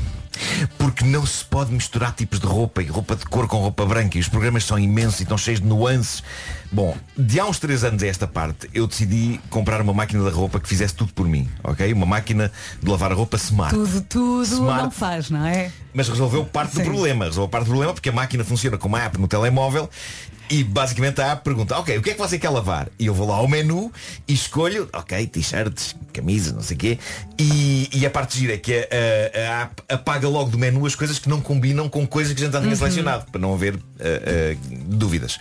Porque 0.77 1.03
não 1.05 1.25
se 1.25 1.43
pode 1.45 1.71
misturar 1.71 2.13
tipos 2.13 2.39
de 2.39 2.45
roupa 2.45 2.81
e 2.81 2.87
roupa 2.87 3.15
de 3.15 3.25
cor 3.25 3.47
com 3.47 3.57
roupa 3.57 3.85
branca 3.85 4.17
e 4.17 4.21
os 4.21 4.27
programas 4.27 4.63
são 4.63 4.77
imensos 4.77 5.19
e 5.19 5.23
estão 5.23 5.37
cheios 5.37 5.59
de 5.59 5.67
nuances. 5.67 6.23
Bom, 6.71 6.95
de 7.17 7.39
há 7.39 7.45
uns 7.45 7.59
três 7.59 7.83
anos 7.83 8.03
a 8.03 8.07
esta 8.07 8.27
parte, 8.27 8.69
eu 8.73 8.85
decidi 8.85 9.39
comprar 9.49 9.81
uma 9.81 9.93
máquina 9.93 10.23
de 10.23 10.35
roupa 10.35 10.59
que 10.59 10.69
fizesse 10.69 10.93
tudo 10.93 11.13
por 11.13 11.27
mim, 11.27 11.49
ok? 11.63 11.91
Uma 11.93 12.05
máquina 12.05 12.51
de 12.81 12.89
lavar 12.89 13.11
a 13.11 13.15
roupa 13.15 13.37
smart. 13.37 13.73
Tudo, 13.73 14.01
tudo 14.01 14.43
Smart. 14.43 14.83
não 14.83 14.91
faz, 14.91 15.29
não 15.29 15.45
é? 15.45 15.71
Mas 15.93 16.07
resolveu 16.07 16.45
parte 16.45 16.73
do 16.73 16.77
Sim. 16.77 16.83
problema. 16.85 17.25
Resolveu 17.25 17.49
parte 17.49 17.65
do 17.65 17.69
problema 17.69 17.93
porque 17.93 18.09
a 18.09 18.13
máquina 18.13 18.43
funciona 18.43 18.77
com 18.77 18.87
uma 18.87 19.01
app 19.01 19.19
no 19.19 19.27
telemóvel 19.27 19.89
e 20.49 20.63
basicamente 20.63 21.21
a 21.21 21.33
app 21.33 21.43
pergunta, 21.43 21.77
ok, 21.77 21.97
o 21.97 22.01
que 22.01 22.09
é 22.09 22.13
que 22.13 22.19
você 22.19 22.39
quer 22.39 22.49
lavar? 22.49 22.89
E 22.97 23.05
eu 23.05 23.13
vou 23.13 23.27
lá 23.27 23.35
ao 23.35 23.47
menu 23.47 23.91
e 24.27 24.33
escolho, 24.33 24.89
ok, 24.91 25.27
t-shirts, 25.27 25.95
camisas, 26.19 26.53
não 26.53 26.61
sei 26.61 26.75
o 26.75 26.79
quê. 26.79 26.99
E, 27.37 27.89
e 27.93 28.05
a 28.05 28.09
parte 28.09 28.37
gira 28.37 28.53
é 28.53 28.57
que 28.57 28.73
a, 28.73 28.83
a- 28.83 29.61
app 29.63 29.83
apaga 29.89 30.27
logo 30.27 30.49
do 30.49 30.57
menu 30.57 30.85
as 30.85 30.95
coisas 30.95 31.17
que 31.19 31.29
não 31.29 31.41
combinam 31.41 31.87
com 31.89 32.05
coisas 32.05 32.33
que 32.33 32.41
a 32.41 32.45
gente 32.45 32.53
já 32.53 32.61
tinha 32.61 32.75
selecionado, 32.75 33.25
para 33.31 33.39
não 33.41 33.53
haver 33.53 33.75
ah, 33.99 34.03
ah, 34.03 34.57
dúvidas. 34.87 35.37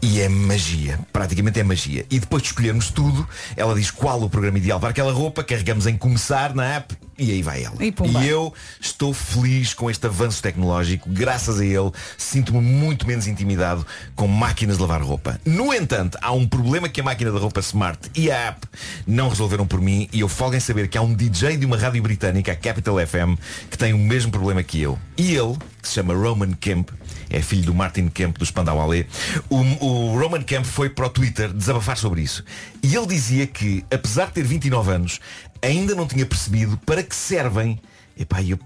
E 0.00 0.20
é 0.20 0.28
magia, 0.28 0.98
praticamente 1.12 1.60
é 1.60 1.62
magia. 1.62 2.06
E 2.10 2.18
depois 2.18 2.42
de 2.42 2.48
escolhermos 2.48 2.90
tudo, 2.90 3.26
ela 3.56 3.74
diz 3.74 3.90
qual 3.90 4.22
o 4.22 4.30
programa 4.30 4.58
ideal 4.58 4.80
para 4.80 4.90
aquela 4.90 5.12
roupa, 5.12 5.44
carregamos 5.44 5.86
em 5.86 5.96
começar 5.96 6.54
na 6.54 6.64
app 6.76 6.96
e 7.18 7.30
aí 7.30 7.42
vai 7.42 7.62
ela. 7.62 7.76
E. 7.84 7.92
E 8.24 8.28
eu 8.28 8.52
estou 8.80 9.12
feliz 9.14 9.74
com 9.74 9.90
este 9.90 10.06
avanço 10.06 10.42
tecnológico. 10.42 11.08
Graças 11.08 11.60
a 11.60 11.64
ele, 11.64 11.90
sinto-me 12.16 12.60
muito 12.60 13.06
menos 13.06 13.26
intimidado 13.26 13.86
com 14.16 14.26
máquinas 14.26 14.76
de 14.76 14.82
lavar 14.82 15.02
roupa. 15.02 15.40
No 15.44 15.72
entanto, 15.72 16.18
há 16.20 16.32
um 16.32 16.46
problema 16.46 16.88
que 16.88 17.00
a 17.00 17.04
máquina 17.04 17.30
de 17.30 17.38
roupa 17.38 17.60
Smart 17.60 18.10
e 18.14 18.30
a 18.30 18.48
app 18.48 18.66
não 19.06 19.28
resolveram 19.28 19.66
por 19.66 19.80
mim 19.80 20.08
e 20.12 20.21
eu 20.22 20.28
folgo 20.28 20.56
em 20.56 20.60
saber 20.60 20.88
que 20.88 20.96
há 20.96 21.02
um 21.02 21.14
DJ 21.14 21.56
de 21.56 21.66
uma 21.66 21.76
rádio 21.76 22.02
britânica, 22.02 22.52
a 22.52 22.56
Capital 22.56 22.96
FM, 23.04 23.38
que 23.70 23.76
tem 23.76 23.92
o 23.92 23.98
mesmo 23.98 24.30
problema 24.30 24.62
que 24.62 24.80
eu. 24.80 24.98
E 25.16 25.34
ele, 25.34 25.56
que 25.80 25.88
se 25.88 25.94
chama 25.94 26.14
Roman 26.14 26.52
Kemp, 26.52 26.90
é 27.28 27.40
filho 27.42 27.64
do 27.64 27.74
Martin 27.74 28.08
Kemp 28.08 28.38
do 28.38 28.46
Spandau 28.46 28.78
Ballet, 28.78 29.06
o, 29.50 29.56
o 29.84 30.18
Roman 30.18 30.42
Kemp 30.42 30.64
foi 30.64 30.88
para 30.88 31.06
o 31.06 31.10
Twitter 31.10 31.52
desabafar 31.52 31.96
sobre 31.96 32.22
isso. 32.22 32.44
E 32.82 32.94
ele 32.94 33.06
dizia 33.06 33.46
que, 33.46 33.84
apesar 33.90 34.26
de 34.26 34.34
ter 34.34 34.44
29 34.44 34.92
anos, 34.92 35.20
ainda 35.60 35.94
não 35.94 36.06
tinha 36.06 36.24
percebido 36.24 36.76
para 36.86 37.02
que 37.02 37.16
servem. 37.16 37.80
Epá, 38.16 38.42
eu 38.42 38.58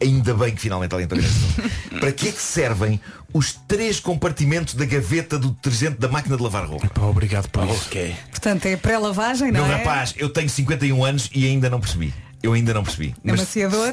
ainda 0.00 0.34
bem 0.34 0.54
que 0.54 0.60
finalmente 0.60 0.92
alguém 0.92 1.08
está. 1.10 1.16
Para 2.00 2.12
que 2.12 2.28
é 2.28 2.32
que 2.32 2.40
servem 2.40 3.00
os 3.32 3.52
três 3.66 3.98
compartimentos 3.98 4.74
da 4.74 4.84
gaveta 4.84 5.38
do 5.38 5.50
detergente 5.50 5.98
da 5.98 6.08
máquina 6.08 6.36
de 6.36 6.42
lavar 6.42 6.66
roupa? 6.66 6.88
Pá, 6.88 7.02
obrigado 7.02 7.48
por 7.48 7.64
isso. 7.68 7.88
Portanto, 8.30 8.66
é 8.66 8.76
pré-lavagem, 8.76 9.50
não 9.50 9.64
Meu 9.64 9.72
é? 9.72 9.78
rapaz, 9.78 10.14
eu 10.16 10.28
tenho 10.28 10.48
51 10.48 11.04
anos 11.04 11.30
e 11.34 11.46
ainda 11.46 11.70
não 11.70 11.80
percebi. 11.80 12.12
Eu 12.42 12.52
ainda 12.52 12.74
não 12.74 12.82
percebi. 12.82 13.14
Mas 13.22 13.40
Amaciador. 13.40 13.92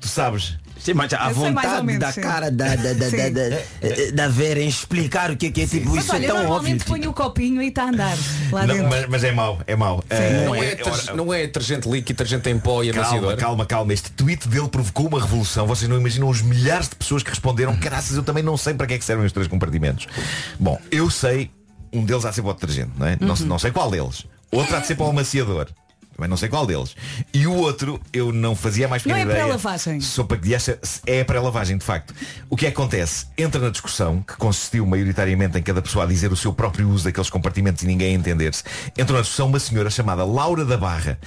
tu 0.00 0.08
sabes, 0.08 0.56
Sim, 0.82 0.94
mas 0.94 1.12
a 1.12 1.28
Eu 1.28 1.34
vontade 1.34 1.84
menos, 1.86 2.00
da 2.00 2.10
sim. 2.12 2.20
cara 2.22 2.50
da, 2.50 2.74
da, 2.74 2.92
da, 2.94 3.10
Sim. 3.10 3.16
da, 3.32 3.48
da, 3.48 3.56
da 4.14 4.28
Vera 4.28 4.60
em 4.60 4.68
explicar 4.68 5.30
o 5.30 5.36
que 5.36 5.46
é 5.46 5.50
que 5.50 5.60
é 5.62 5.66
tipo 5.66 5.90
Mas 5.90 6.04
isso 6.04 6.14
olha, 6.14 6.24
é 6.24 6.26
tão 6.26 6.36
óbvio. 6.36 6.48
normalmente 6.48 6.78
tipo. 6.78 6.90
põe 6.90 7.06
o 7.06 7.12
copinho 7.12 7.60
e 7.62 7.68
está 7.68 7.84
a 7.84 7.88
andar 7.88 8.16
lá 8.50 8.66
não, 8.66 8.74
dentro. 8.74 8.90
mas, 8.90 9.06
mas 9.08 9.24
é 9.24 9.32
mau, 9.32 9.58
é 9.66 9.76
mau. 9.76 10.02
Eh, 10.08 10.44
Não 10.46 10.54
é, 10.54 10.68
é- 10.72 11.14
não 11.14 11.34
é 11.34 11.40
detergente 11.46 11.88
líquido, 11.88 12.16
detergente 12.16 12.48
em 12.48 12.58
pó 12.58 12.82
e 12.82 12.90
Calma, 12.92 13.08
amaciador. 13.08 13.36
calma, 13.36 13.66
calma. 13.66 13.92
Este 13.92 14.10
tweet 14.12 14.48
dele 14.48 14.68
provocou 14.68 15.06
uma 15.08 15.20
revolução. 15.20 15.66
Vocês 15.66 15.88
não 15.88 15.98
imaginam 15.98 16.28
os 16.28 16.40
milhares 16.40 16.88
de 16.88 16.96
pessoas 16.96 17.22
que 17.22 17.30
responderam. 17.30 17.76
Caraças, 17.76 18.16
eu 18.16 18.22
também 18.22 18.42
não 18.42 18.56
sei 18.56 18.72
para 18.74 18.86
que 18.86 18.94
é 18.94 18.98
que 18.98 19.04
servem 19.04 19.26
os 19.26 19.32
três 19.32 19.46
compartimentos. 19.48 20.06
Bom, 20.58 20.78
eu 20.90 21.10
sei, 21.10 21.50
um 21.92 22.04
deles 22.04 22.24
há 22.24 22.30
de 22.30 22.36
ser 22.36 22.42
para 22.42 22.50
o 22.52 22.54
detergente, 22.54 22.90
não 22.96 23.06
é? 23.06 23.16
Não, 23.20 23.36
sei- 23.36 23.46
não 23.46 23.58
sei 23.58 23.70
qual 23.70 23.90
deles. 23.90 24.24
Outro 24.50 24.74
há 24.76 24.80
de 24.80 24.86
ser 24.86 24.94
para 24.94 25.06
o 25.06 25.10
amaciador. 25.10 25.68
Também 26.20 26.28
não 26.28 26.36
sei 26.36 26.50
qual 26.50 26.66
deles. 26.66 26.94
E 27.32 27.46
o 27.46 27.54
outro, 27.54 27.98
eu 28.12 28.30
não 28.30 28.54
fazia 28.54 28.86
mais 28.86 29.02
Não 29.06 29.14
pequena 29.14 29.30
é 29.30 29.32
ideia. 29.32 29.44
pré-lavagem. 29.46 30.02
Sopa 30.02 30.36
que 30.36 30.54
acha 30.54 30.78
é 31.06 31.22
a 31.22 31.24
pré-lavagem, 31.24 31.78
de 31.78 31.84
facto. 31.84 32.14
O 32.50 32.58
que 32.58 32.66
é 32.66 32.70
que 32.70 32.76
acontece? 32.76 33.26
Entra 33.38 33.58
na 33.58 33.70
discussão, 33.70 34.20
que 34.20 34.36
consistiu 34.36 34.84
maioritariamente 34.84 35.56
em 35.56 35.62
cada 35.62 35.80
pessoa 35.80 36.04
a 36.04 36.06
dizer 36.06 36.30
o 36.30 36.36
seu 36.36 36.52
próprio 36.52 36.86
uso 36.90 37.04
daqueles 37.04 37.30
compartimentos 37.30 37.82
e 37.84 37.86
ninguém 37.86 38.14
a 38.14 38.18
entender-se. 38.18 38.62
Entra 38.98 39.16
na 39.16 39.22
discussão 39.22 39.46
uma 39.46 39.58
senhora 39.58 39.88
chamada 39.88 40.22
Laura 40.26 40.62
da 40.62 40.76
Barra, 40.76 41.18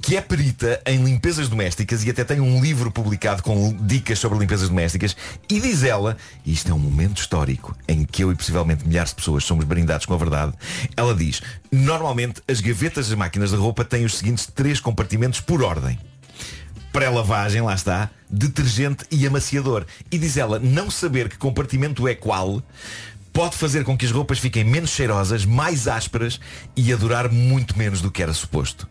que 0.00 0.16
é 0.16 0.20
perita 0.20 0.80
em 0.86 1.02
limpezas 1.02 1.48
domésticas 1.48 2.04
e 2.04 2.10
até 2.10 2.24
tem 2.24 2.40
um 2.40 2.60
livro 2.60 2.90
publicado 2.90 3.42
com 3.42 3.76
dicas 3.80 4.18
sobre 4.18 4.38
limpezas 4.38 4.68
domésticas 4.68 5.16
e 5.48 5.60
diz 5.60 5.82
ela, 5.82 6.16
e 6.44 6.52
isto 6.52 6.70
é 6.70 6.74
um 6.74 6.78
momento 6.78 7.18
histórico 7.18 7.76
em 7.88 8.04
que 8.04 8.22
eu 8.22 8.30
e 8.30 8.36
possivelmente 8.36 8.86
milhares 8.86 9.10
de 9.10 9.16
pessoas 9.16 9.44
somos 9.44 9.64
brindados 9.64 10.06
com 10.06 10.14
a 10.14 10.18
verdade, 10.18 10.52
ela 10.96 11.14
diz, 11.14 11.42
normalmente 11.70 12.40
as 12.46 12.60
gavetas 12.60 13.08
das 13.08 13.18
máquinas 13.18 13.50
de 13.50 13.56
roupa 13.56 13.84
têm 13.84 14.04
os 14.04 14.16
seguintes 14.16 14.46
três 14.46 14.80
compartimentos 14.80 15.40
por 15.40 15.62
ordem 15.62 15.98
pré-lavagem, 16.92 17.60
lá 17.60 17.74
está, 17.74 18.08
detergente 18.30 19.04
e 19.10 19.26
amaciador. 19.26 19.84
E 20.10 20.16
diz 20.16 20.38
ela, 20.38 20.58
não 20.58 20.90
saber 20.90 21.28
que 21.28 21.36
compartimento 21.36 22.08
é 22.08 22.14
qual 22.14 22.62
pode 23.34 23.54
fazer 23.54 23.84
com 23.84 23.98
que 23.98 24.06
as 24.06 24.10
roupas 24.10 24.38
fiquem 24.38 24.64
menos 24.64 24.88
cheirosas, 24.88 25.44
mais 25.44 25.86
ásperas 25.86 26.40
e 26.74 26.90
a 26.90 26.96
durar 26.96 27.30
muito 27.30 27.76
menos 27.76 28.00
do 28.00 28.10
que 28.10 28.22
era 28.22 28.32
suposto. 28.32 28.88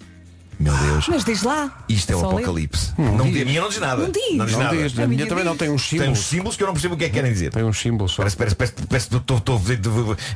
Meu 0.59 0.75
Deus. 0.77 1.07
Mas 1.07 1.23
diz 1.25 1.43
lá. 1.43 1.83
Isto 1.89 2.11
é 2.13 2.15
o 2.15 2.19
ler. 2.21 2.25
apocalipse. 2.27 2.93
não 2.97 3.29
diz, 3.31 3.41
a 3.41 3.45
minha 3.45 3.61
não 3.61 3.69
diz 3.69 3.79
nada. 3.79 4.01
Não 4.03 4.11
diz. 4.11 4.35
Não 4.35 4.45
diz 4.45 4.53
Não 4.55 4.63
nada. 4.63 4.75
diz, 4.77 4.99
a 4.99 5.03
A 5.03 5.07
minha 5.07 5.17
minha 5.17 5.27
também 5.27 5.43
não 5.43 5.55
tem 5.57 5.69
uns 5.69 5.89
Tem 5.89 5.99
uns 5.99 6.03
símbolos. 6.19 6.19
símbolos 6.25 6.55
que 6.57 6.63
eu 6.63 6.67
não 6.67 6.73
percebo 6.73 6.95
o 6.95 6.97
que 6.97 7.03
é 7.05 7.07
que 7.09 7.13
querem 7.13 7.31
dizer. 7.31 7.51
Tem 7.51 7.63
uns 7.63 7.79
símbolos 7.79 8.11
só. 8.13 8.17
Parece, 8.17 8.35
parece, 8.37 8.55
parece, 8.55 8.73
parece 8.87 9.09
que 9.09 9.15
estou- 9.17 9.55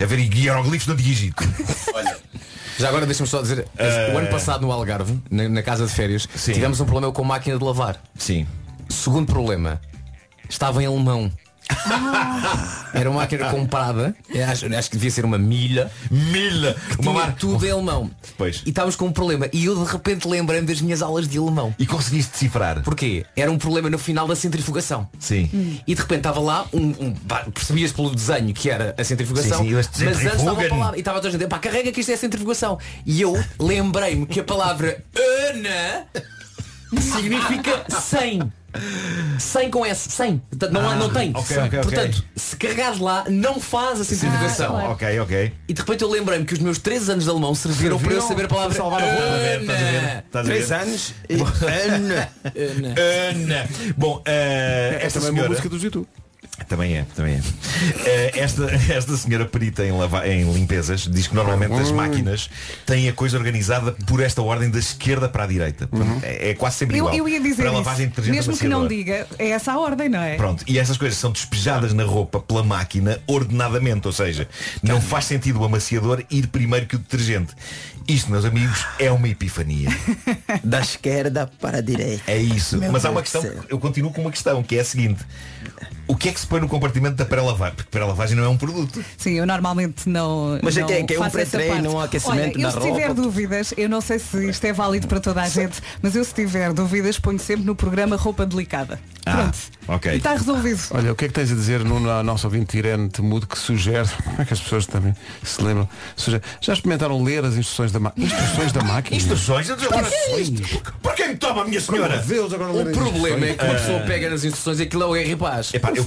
a 0.02 0.06
ver 0.06 0.20
hieroglifos 0.20 0.86
do 0.88 0.94
Antigo 0.94 1.10
Egito. 1.10 1.44
Já 2.78 2.88
agora 2.88 3.06
deixa-me 3.06 3.28
só 3.28 3.42
dizer, 3.42 3.68
o 4.14 4.18
ano 4.18 4.28
passado 4.30 4.62
no 4.62 4.72
Algarve, 4.72 5.20
na, 5.30 5.50
na 5.50 5.62
casa 5.62 5.86
de 5.86 5.92
férias, 5.92 6.28
Sim. 6.34 6.54
tivemos 6.54 6.80
um 6.80 6.86
problema 6.86 7.12
com 7.12 7.22
a 7.24 7.26
máquina 7.26 7.58
de 7.58 7.64
lavar. 7.64 8.02
Sim. 8.18 8.48
Segundo 8.88 9.26
problema, 9.32 9.82
estava 10.50 10.82
em 10.82 10.86
alemão. 10.86 11.30
Era 12.94 13.10
uma 13.10 13.22
máquina 13.22 13.50
comprada, 13.50 14.16
acho, 14.52 14.74
acho 14.74 14.90
que 14.90 14.98
devia 14.98 15.12
ser 15.12 15.26
uma 15.26 15.38
milha, 15.38 15.92
Milha! 16.10 16.76
Uma 16.98 17.14
mar... 17.14 17.36
tudo 17.36 17.66
em 17.66 17.72
alemão. 17.72 18.10
Pois. 18.38 18.62
E 18.66 18.70
estávamos 18.70 18.96
com 18.96 19.06
um 19.06 19.12
problema. 19.12 19.48
E 19.54 19.66
eu 19.66 19.84
de 19.84 19.92
repente 19.92 20.28
lembrei-me 20.28 20.66
das 20.66 20.82
minhas 20.82 21.02
aulas 21.02 21.28
de 21.28 21.38
alemão. 21.38 21.74
E 21.78 21.86
conseguiste 21.86 22.32
decifrar. 22.32 22.82
Porquê? 22.82 23.26
Era 23.36 23.52
um 23.52 23.58
problema 23.58 23.90
no 23.90 23.98
final 23.98 24.28
da 24.28 24.36
centrifugação. 24.36 25.08
Sim. 25.20 25.80
E 25.86 25.94
de 25.94 26.02
repente 26.02 26.20
estava 26.20 26.40
lá, 26.40 26.66
um, 26.74 26.88
um, 26.88 27.16
percebias 27.52 27.92
pelo 27.92 28.14
desenho 28.14 28.54
que 28.54 28.70
era 28.70 28.96
a 28.98 29.04
centrifugação, 29.04 29.60
Sim, 29.60 29.84
sim, 29.92 30.06
mas 30.06 30.26
antes 30.26 30.40
estava 30.40 30.66
a 30.66 30.70
palavra, 30.70 30.98
e 30.98 31.00
estava 31.00 31.18
toda 31.20 31.30
a 31.30 31.32
gente, 31.32 31.48
pá, 31.48 31.60
carrega 31.60 31.92
que 31.92 32.02
isto 32.02 32.12
é 32.12 32.18
centrifugação. 32.18 32.78
E 33.06 33.22
eu 33.22 33.42
lembrei-me 33.60 34.26
que 34.26 34.40
a 34.40 34.44
palavra 34.44 35.04
Ana 35.16 36.06
significa 37.00 37.86
100. 37.90 38.59
100 39.40 39.70
com 39.72 39.86
S, 39.86 40.10
100. 40.12 40.38
Portanto, 40.50 40.72
Não, 40.72 40.90
há, 40.90 40.96
não 40.96 41.10
tem. 41.10 41.32
ok, 41.36 41.58
ok, 41.58 41.80
ok. 41.80 41.80
Portanto, 41.82 42.24
se 42.36 42.56
carregares 42.56 43.00
lá, 43.00 43.26
não 43.30 43.60
faz 43.60 44.02
a 44.02 44.04
simplificação. 44.04 44.78
Ah, 44.78 44.90
Ok, 44.92 45.20
ok. 45.20 45.54
E 45.68 45.74
de 45.74 45.80
repente 45.82 46.04
eu 46.04 46.10
lembrei-me 46.10 46.46
que 46.46 46.54
os 46.54 46.60
meus 46.60 46.78
3 46.80 47.10
anos 47.10 47.24
de 47.26 47.30
alemão 47.30 47.54
serviram 47.56 47.98
para 48.00 48.14
eu 48.14 48.22
Serviram 48.22 48.28
saber 48.28 48.46
a 48.46 48.48
palavra 48.48 48.76
para 48.76 48.84
salvar 48.84 49.02
a 49.04 49.06
boca. 49.06 49.24
Estás 49.62 49.80
a 49.80 49.92
ver? 49.92 50.24
Estás 50.26 50.46
a 50.46 50.50
ver? 50.50 50.54
Três 50.54 50.72
anos 50.72 51.14
e 51.30 51.34
Ana. 51.36 52.30
Ana. 53.30 53.70
Bom, 53.98 54.22
eh, 54.26 55.00
É 55.02 55.06
esta 55.06 55.20
também 55.20 55.30
uma 55.32 55.36
senhora... 55.38 55.50
música 55.50 55.70
do 55.70 55.78
YouTube. 55.78 56.08
Também 56.68 56.98
é, 56.98 57.06
também 57.16 57.36
é. 57.36 57.42
Eh, 58.06 58.32
esta, 58.36 58.66
esta 58.94 59.18
senhora 59.18 59.46
perita 59.46 59.84
em, 59.86 59.92
lava- 59.92 60.28
em 60.28 60.52
limpezas 60.52 61.08
diz 61.08 61.28
que 61.28 61.36
normalmente 61.36 61.74
as 61.74 61.92
máquinas 61.92 62.50
têm 62.86 63.10
a 63.10 63.14
coisa 63.14 63.38
organizada 63.38 63.92
por 64.06 64.20
esta 64.22 64.42
ordem 64.42 64.70
da 64.70 64.80
esquerda 64.80 65.28
para 65.30 65.44
a 65.44 65.48
direita. 65.48 65.88
Portanto, 65.88 66.24
é, 66.24 66.50
é 66.50 66.54
quase 66.56 66.78
sempre 66.78 66.98
Eu, 66.98 67.06
igual. 67.06 67.16
eu 67.16 67.30
ia 67.30 67.40
dizer 67.40 67.56
para 67.64 67.66
isso. 67.66 67.74
lavagem 67.76 68.06
de 68.06 68.10
detergente 68.10 68.36
Mesmo 68.38 68.58
que 68.58 68.68
não 68.68 68.88
diga, 68.88 69.28
é 69.38 69.50
essa 69.50 69.72
a 69.74 69.80
ordem, 69.80 70.10
não 70.10 70.22
é? 70.22 70.36
Pronto, 70.36 70.64
e 70.68 70.78
estas 70.78 70.98
coisas 70.98 71.18
são 71.18 71.32
despejadas 71.32 71.94
na 71.94 72.04
roupa 72.04 72.40
pela 72.40 72.64
máquina 72.64 73.20
ordenadamente, 73.28 74.08
ou 74.08 74.14
seja, 74.14 74.48
não 74.84 75.02
faz 75.02 75.26
sentido 75.26 75.60
o 75.60 75.64
amaciador 75.66 76.24
ir 76.30 76.48
primeiro 76.48 76.86
que 76.86 76.96
o 76.96 77.00
detergente. 77.00 77.54
Isto, 78.08 78.32
meus 78.32 78.44
amigos, 78.44 78.88
é 78.98 79.12
uma 79.12 79.28
epifania. 79.30 79.90
Da 80.64 80.80
esquerda 80.82 81.50
para 81.62 81.78
a 81.78 81.82
direita. 81.82 82.24
É 82.28 82.38
isso. 82.38 82.78
Meu 82.78 82.92
Mas 82.92 83.06
há 83.06 83.12
uma 83.12 83.22
questão, 83.22 83.44
eu 83.70 83.78
continuo 83.80 84.12
com 84.12 84.22
uma 84.22 84.32
questão, 84.32 84.62
que 84.64 84.76
é 84.78 84.82
a 84.82 84.84
seguinte. 84.86 85.24
O 86.08 86.16
que 86.16 86.28
é 86.30 86.32
que 86.32 86.40
se 86.40 86.48
põe 86.50 86.60
no 86.60 86.68
compartimento 86.68 87.16
da 87.16 87.26
pré-lavagem? 87.26 87.76
Porque 87.76 87.90
pré-lavagem 87.92 88.36
não 88.36 88.44
é 88.44 88.50
um 88.50 88.58
produto. 88.58 89.04
Sim, 89.18 89.34
eu 89.34 89.46
normalmente 89.46 90.10
não. 90.10 90.60
Mas 90.62 90.76
é 90.78 90.82
não 90.82 90.88
que 90.88 90.94
é- 90.94 91.04
que 91.04 91.14
é 91.14 91.18
um 91.20 91.24
faço 91.24 91.40
essa 91.40 91.58
pré-treino, 91.58 91.94
um 91.96 92.00
aquecimento 92.00 92.56
Olha, 92.58 92.66
eu 92.66 92.72
da 92.72 92.82
se 92.82 92.88
tiver 92.88 93.06
roupa. 93.08 93.22
dúvidas, 93.22 93.74
eu 93.78 93.88
não 93.90 94.02
sei 94.02 94.20
se 94.20 94.50
isto 94.50 94.66
é 94.66 94.74
válido 94.74 95.08
para 95.08 95.20
toda 95.20 95.42
a 95.42 95.48
gente, 95.48 95.80
mas 96.02 96.16
eu 96.16 96.24
se 96.24 96.34
tiver 96.34 96.74
dúvidas 96.74 97.20
ponho 97.20 97.40
sempre 97.40 97.66
no 97.66 97.76
programa 97.76 98.16
roupa 98.16 98.46
delicada. 98.46 99.00
Ah, 99.26 99.36
Pronto. 99.36 99.58
ok. 99.88 100.14
E 100.14 100.18
está 100.18 100.32
resolvido. 100.32 100.80
Olha, 100.92 101.12
o 101.12 101.16
que 101.16 101.26
é 101.26 101.28
que 101.28 101.34
tens 101.34 101.52
a 101.52 101.56
dizer 101.56 101.84
no 101.84 102.10
a 102.10 102.24
nossa 102.24 102.48
ouvinte 102.48 102.78
Irene 102.78 103.10
Temudo 103.10 103.46
que 103.46 103.58
sugere, 103.60 104.08
como 104.24 104.42
é 104.42 104.46
que 104.46 104.54
as 104.54 104.60
pessoas 104.60 104.86
também 104.88 105.14
se 105.44 105.62
lembram, 105.62 105.88
sugere, 106.16 106.42
já 106.62 106.74
experimentaram 106.74 107.22
ler 107.24 107.44
as 107.46 107.56
instruções 107.56 107.92
da 107.92 108.00
máquina? 108.00 108.26
Instruções 108.26 108.72
da 108.72 108.82
máquina? 108.84 109.16
Instruções? 109.18 109.70
Agora, 109.70 110.08
por 111.02 111.14
que 111.16 111.28
me 111.28 111.36
toma, 111.36 111.66
minha 111.66 111.80
senhora? 111.82 112.18
Deus, 112.20 112.54
agora 112.54 112.72
O 112.72 112.92
problema 112.92 113.46
é 113.46 113.54
que 113.54 113.64
uma 113.66 113.74
pessoa 113.76 114.00
pega 114.02 114.30
nas 114.30 114.44
instruções 114.44 114.80
e 114.80 114.84
aquilo 114.84 115.04
é 115.04 115.08
o 115.08 115.16
R 115.16 115.36
paz. 115.36 115.74
Epá, 115.74 115.92
eu 115.94 116.04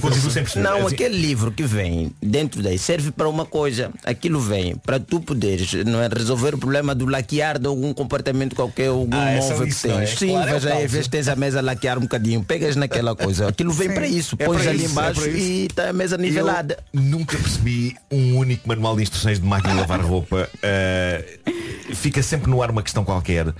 Não, 0.55 0.85
assim, 0.85 0.95
aquele 0.95 1.17
livro 1.17 1.51
que 1.51 1.63
vem 1.63 2.11
dentro 2.21 2.61
daí 2.61 2.77
serve 2.77 3.11
para 3.11 3.27
uma 3.29 3.45
coisa. 3.45 3.91
Aquilo 4.03 4.39
vem 4.39 4.75
para 4.75 4.99
tu 4.99 5.19
poderes 5.19 5.73
não 5.85 6.01
é, 6.01 6.07
resolver 6.07 6.55
o 6.55 6.57
problema 6.57 6.93
do 6.95 7.05
laquear 7.05 7.59
de 7.59 7.67
algum 7.67 7.93
comportamento 7.93 8.55
qualquer, 8.55 8.87
algum 8.87 9.15
Ah, 9.15 9.31
é 9.31 9.37
móvel 9.37 9.63
que 9.63 9.69
isso, 9.69 9.87
não 9.87 9.95
é? 9.95 10.05
tens. 10.05 10.19
Sim, 10.19 10.29
Claro, 10.29 10.49
é 10.49 10.51
o 10.51 10.53
veja 10.55 10.73
aí, 10.73 10.85
às 10.85 10.91
vezes 10.91 11.07
tens 11.07 11.27
a 11.27 11.35
mesa 11.35 11.59
a 11.59 11.61
laquear 11.61 11.97
um 11.97 12.01
bocadinho, 12.01 12.43
pegas 12.43 12.75
naquela 12.75 13.15
coisa. 13.17 13.47
Aquilo 13.49 13.71
vem 13.71 13.91
para 13.93 14.07
isso, 14.07 14.35
É 14.39 14.45
pões 14.45 14.61
para 14.61 14.71
ali 14.71 14.79
isso, 14.85 14.87
é 14.87 14.91
embaixo 14.91 15.29
e 15.29 15.65
está 15.65 15.89
a 15.89 15.93
mesa 15.93 16.17
nivelada. 16.17 16.77
Eu 16.93 17.01
nunca 17.01 17.37
percebi 17.37 17.95
um 18.11 18.37
único 18.37 18.67
manual 18.67 18.95
de 18.95 19.03
instruções 19.03 19.39
de 19.39 19.45
máquina 19.45 19.73
de 19.73 19.79
lavar 19.81 20.01
roupa. 20.01 20.49
Uh, 20.57 21.95
fica 21.95 22.21
sempre 22.23 22.49
no 22.49 22.61
ar 22.61 22.71
uma 22.71 22.83
questão 22.83 23.03
qualquer. 23.03 23.53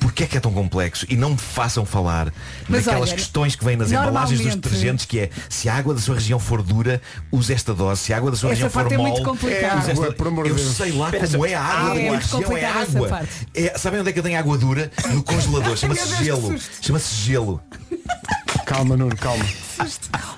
Porquê 0.00 0.24
é 0.24 0.26
que 0.26 0.36
é 0.36 0.40
tão 0.40 0.52
complexo? 0.52 1.06
E 1.08 1.16
não 1.16 1.30
me 1.30 1.38
façam 1.38 1.84
falar 1.84 2.32
Mas 2.68 2.84
daquelas 2.84 3.08
olha, 3.10 3.16
questões 3.18 3.56
que 3.56 3.64
vêm 3.64 3.76
nas 3.76 3.90
embalagens 3.90 4.40
dos 4.40 4.54
detergentes 4.54 5.04
que 5.04 5.20
é 5.20 5.30
se 5.48 5.68
a 5.68 5.74
água 5.74 5.94
da 5.94 6.00
sua 6.00 6.14
região 6.14 6.38
for 6.38 6.62
dura, 6.62 7.00
use 7.32 7.52
esta 7.52 7.74
dose. 7.74 8.02
Se 8.02 8.12
a 8.12 8.16
água 8.16 8.30
da 8.30 8.36
sua 8.36 8.52
Essa 8.52 8.64
região 8.64 8.70
for 8.70 8.92
é 8.92 8.96
mole, 8.96 9.10
esta... 9.10 9.22
Água, 9.22 10.46
Eu 10.46 10.54
Deus. 10.54 10.76
sei 10.76 10.92
lá 10.92 11.06
Espera, 11.06 11.28
como 11.28 11.46
é 11.46 11.54
a 11.54 11.62
água 11.62 11.84
é 11.84 11.88
da 11.88 11.94
minha 11.94 12.12
muito 12.12 12.36
região, 12.36 12.56
é 12.56 12.64
água. 12.64 13.28
É, 13.54 13.78
sabem 13.78 14.00
onde 14.00 14.10
é 14.10 14.12
que 14.12 14.18
eu 14.18 14.22
tenho 14.22 14.38
água 14.38 14.58
dura? 14.58 14.90
No 15.10 15.22
congelador. 15.22 15.76
Chama-se 15.78 16.24
gelo. 16.24 16.54
Chama-se 16.80 17.14
gelo. 17.14 17.60
Calma, 18.64 18.96
Nuno, 18.96 19.16
calma. 19.16 19.44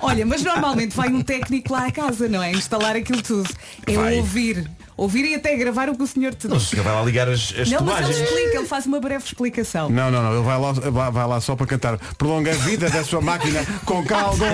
Olha, 0.01 0.25
mas 0.25 0.43
normalmente 0.43 0.97
vai 0.97 1.09
um 1.09 1.23
técnico 1.23 1.73
lá 1.73 1.87
à 1.87 1.93
casa, 1.93 2.29
não 2.29 2.43
é? 2.43 2.53
Instalar 2.53 2.97
aquilo 2.97 3.23
tudo. 3.23 3.49
É 3.87 3.93
Vai. 3.95 4.19
ouvir. 4.19 4.71
Ouvir 5.01 5.24
e 5.24 5.34
até 5.34 5.57
gravar 5.57 5.88
o 5.88 5.96
que 5.96 6.03
o 6.03 6.07
senhor 6.07 6.34
te 6.34 6.46
Não 6.46 6.59
diz. 6.59 6.68
se 6.68 6.76
vai 6.76 6.94
lá 6.94 7.03
ligar 7.03 7.26
as, 7.26 7.55
as 7.59 7.70
Não, 7.70 7.80
mas 7.80 8.07
ele 8.11 8.22
explica, 8.22 8.59
ele 8.59 8.66
faz 8.66 8.84
uma 8.84 9.01
breve 9.01 9.24
explicação. 9.24 9.88
Não, 9.88 10.11
não, 10.11 10.22
não, 10.22 10.34
ele 10.34 10.44
vai 10.44 10.61
lá, 10.61 10.72
vai, 10.72 11.11
vai 11.11 11.26
lá 11.26 11.40
só 11.40 11.57
para 11.57 11.66
cantar 11.66 11.96
Prolonga 12.18 12.51
a 12.51 12.55
vida 12.55 12.90
da 12.90 13.03
sua 13.03 13.22
máquina 13.22 13.64
com 13.86 14.05
caldo. 14.05 14.44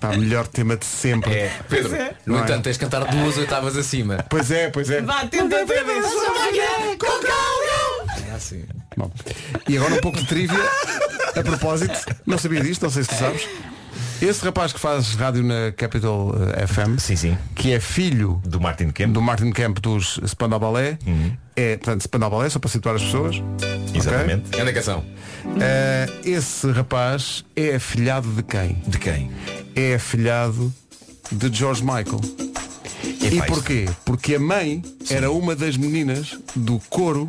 Pá, 0.00 0.16
melhor 0.16 0.48
tema 0.48 0.76
de 0.76 0.84
sempre. 0.84 1.32
É, 1.32 1.52
Pedro, 1.68 1.90
no 2.26 2.34
Não 2.34 2.40
é? 2.40 2.42
entanto, 2.42 2.64
tens 2.64 2.72
de 2.72 2.80
cantar 2.80 3.04
duas 3.04 3.36
oitavas 3.38 3.76
acima. 3.76 4.24
Pois 4.28 4.50
é, 4.50 4.68
pois 4.68 4.90
é. 4.90 5.00
Vá, 5.00 5.24
tenta 5.26 5.58
outra 5.60 5.84
vez. 5.84 6.04
É 8.28 8.34
assim. 8.34 8.64
Bom, 8.96 9.12
e 9.68 9.76
agora 9.76 9.94
um 9.94 10.00
pouco 10.00 10.18
de 10.18 10.26
trivia. 10.26 10.58
A 11.36 11.42
propósito, 11.44 12.00
não 12.26 12.36
sabia 12.36 12.60
disto, 12.60 12.82
não 12.82 12.90
sei 12.90 13.04
se 13.04 13.10
tu 13.10 13.14
sabes. 13.14 13.48
Esse 14.20 14.44
rapaz 14.44 14.72
que 14.72 14.80
faz 14.80 15.14
rádio 15.14 15.44
na 15.44 15.70
Capital 15.76 16.34
eh, 16.56 16.66
FM, 16.66 16.98
Sim, 16.98 17.14
sim. 17.14 17.38
que 17.54 17.72
é 17.72 17.78
filho 17.78 18.40
Do 18.44 18.60
Martin 18.60 18.90
Kemp. 18.90 19.12
do 19.12 19.22
Martin 19.22 19.52
Kemp 19.52 19.78
dos 19.78 20.18
Spandau 20.26 20.58
Ballet, 20.58 20.98
é, 21.54 21.76
portanto, 21.76 22.02
Spandau 22.02 22.28
Ballet, 22.30 22.50
só 22.50 22.58
para 22.58 22.68
situar 22.68 22.96
as 22.96 23.02
pessoas. 23.02 23.36
Exatamente. 23.94 24.58
É 24.58 24.64
na 24.64 24.72
canção. 24.72 25.04
Eh, 25.60 26.08
esse 26.24 26.68
rapaz 26.72 27.44
é 27.54 27.76
afilhado 27.76 28.28
de 28.32 28.42
quem? 28.42 28.82
De 28.88 28.98
quem? 28.98 29.30
É 29.76 29.94
afilhado 29.94 30.72
de 31.30 31.56
George 31.56 31.82
Michael. 31.82 32.20
E 33.22 33.36
Epá, 33.36 33.46
porquê? 33.46 33.88
Porque 34.04 34.34
a 34.34 34.40
mãe 34.40 34.82
era 35.10 35.30
uma 35.30 35.54
das 35.54 35.76
meninas 35.76 36.36
do 36.56 36.80
coro 36.90 37.28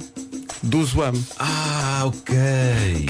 do 0.61 0.83
Zwam, 0.85 1.13
Ah, 1.37 2.03
ok. 2.05 2.35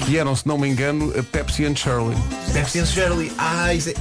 que 0.04 0.16
eram, 0.18 0.34
se 0.36 0.46
não 0.46 0.58
me 0.58 0.68
engano, 0.68 1.12
a 1.18 1.22
Pepsi 1.22 1.64
and 1.66 1.76
Shirley. 1.76 2.16
Deve 2.52 2.70
ser 2.70 2.86
Shirley. 2.86 3.32
Ah, 3.38 3.74
isso 3.74 3.90
é. 3.90 3.94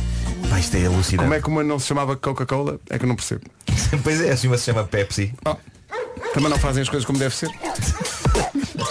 Pá, 0.49 0.59
isto 0.59 0.77
é 0.77 0.85
alucinante. 0.85 1.17
Como 1.23 1.33
é 1.33 1.41
que 1.41 1.47
uma 1.47 1.63
não 1.63 1.77
se 1.79 1.87
chamava 1.87 2.15
Coca-Cola? 2.15 2.79
É 2.89 2.97
que 2.97 3.05
eu 3.05 3.09
não 3.09 3.15
percebo. 3.15 3.41
Pois 4.03 4.21
é, 4.21 4.31
assim 4.31 4.47
uma 4.47 4.57
se 4.57 4.65
chama 4.65 4.83
Pepsi. 4.83 5.33
Oh, 5.45 5.55
também 6.33 6.49
não 6.49 6.59
fazem 6.59 6.81
as 6.83 6.89
coisas 6.89 7.05
como 7.05 7.17
deve 7.17 7.35
ser. 7.35 7.49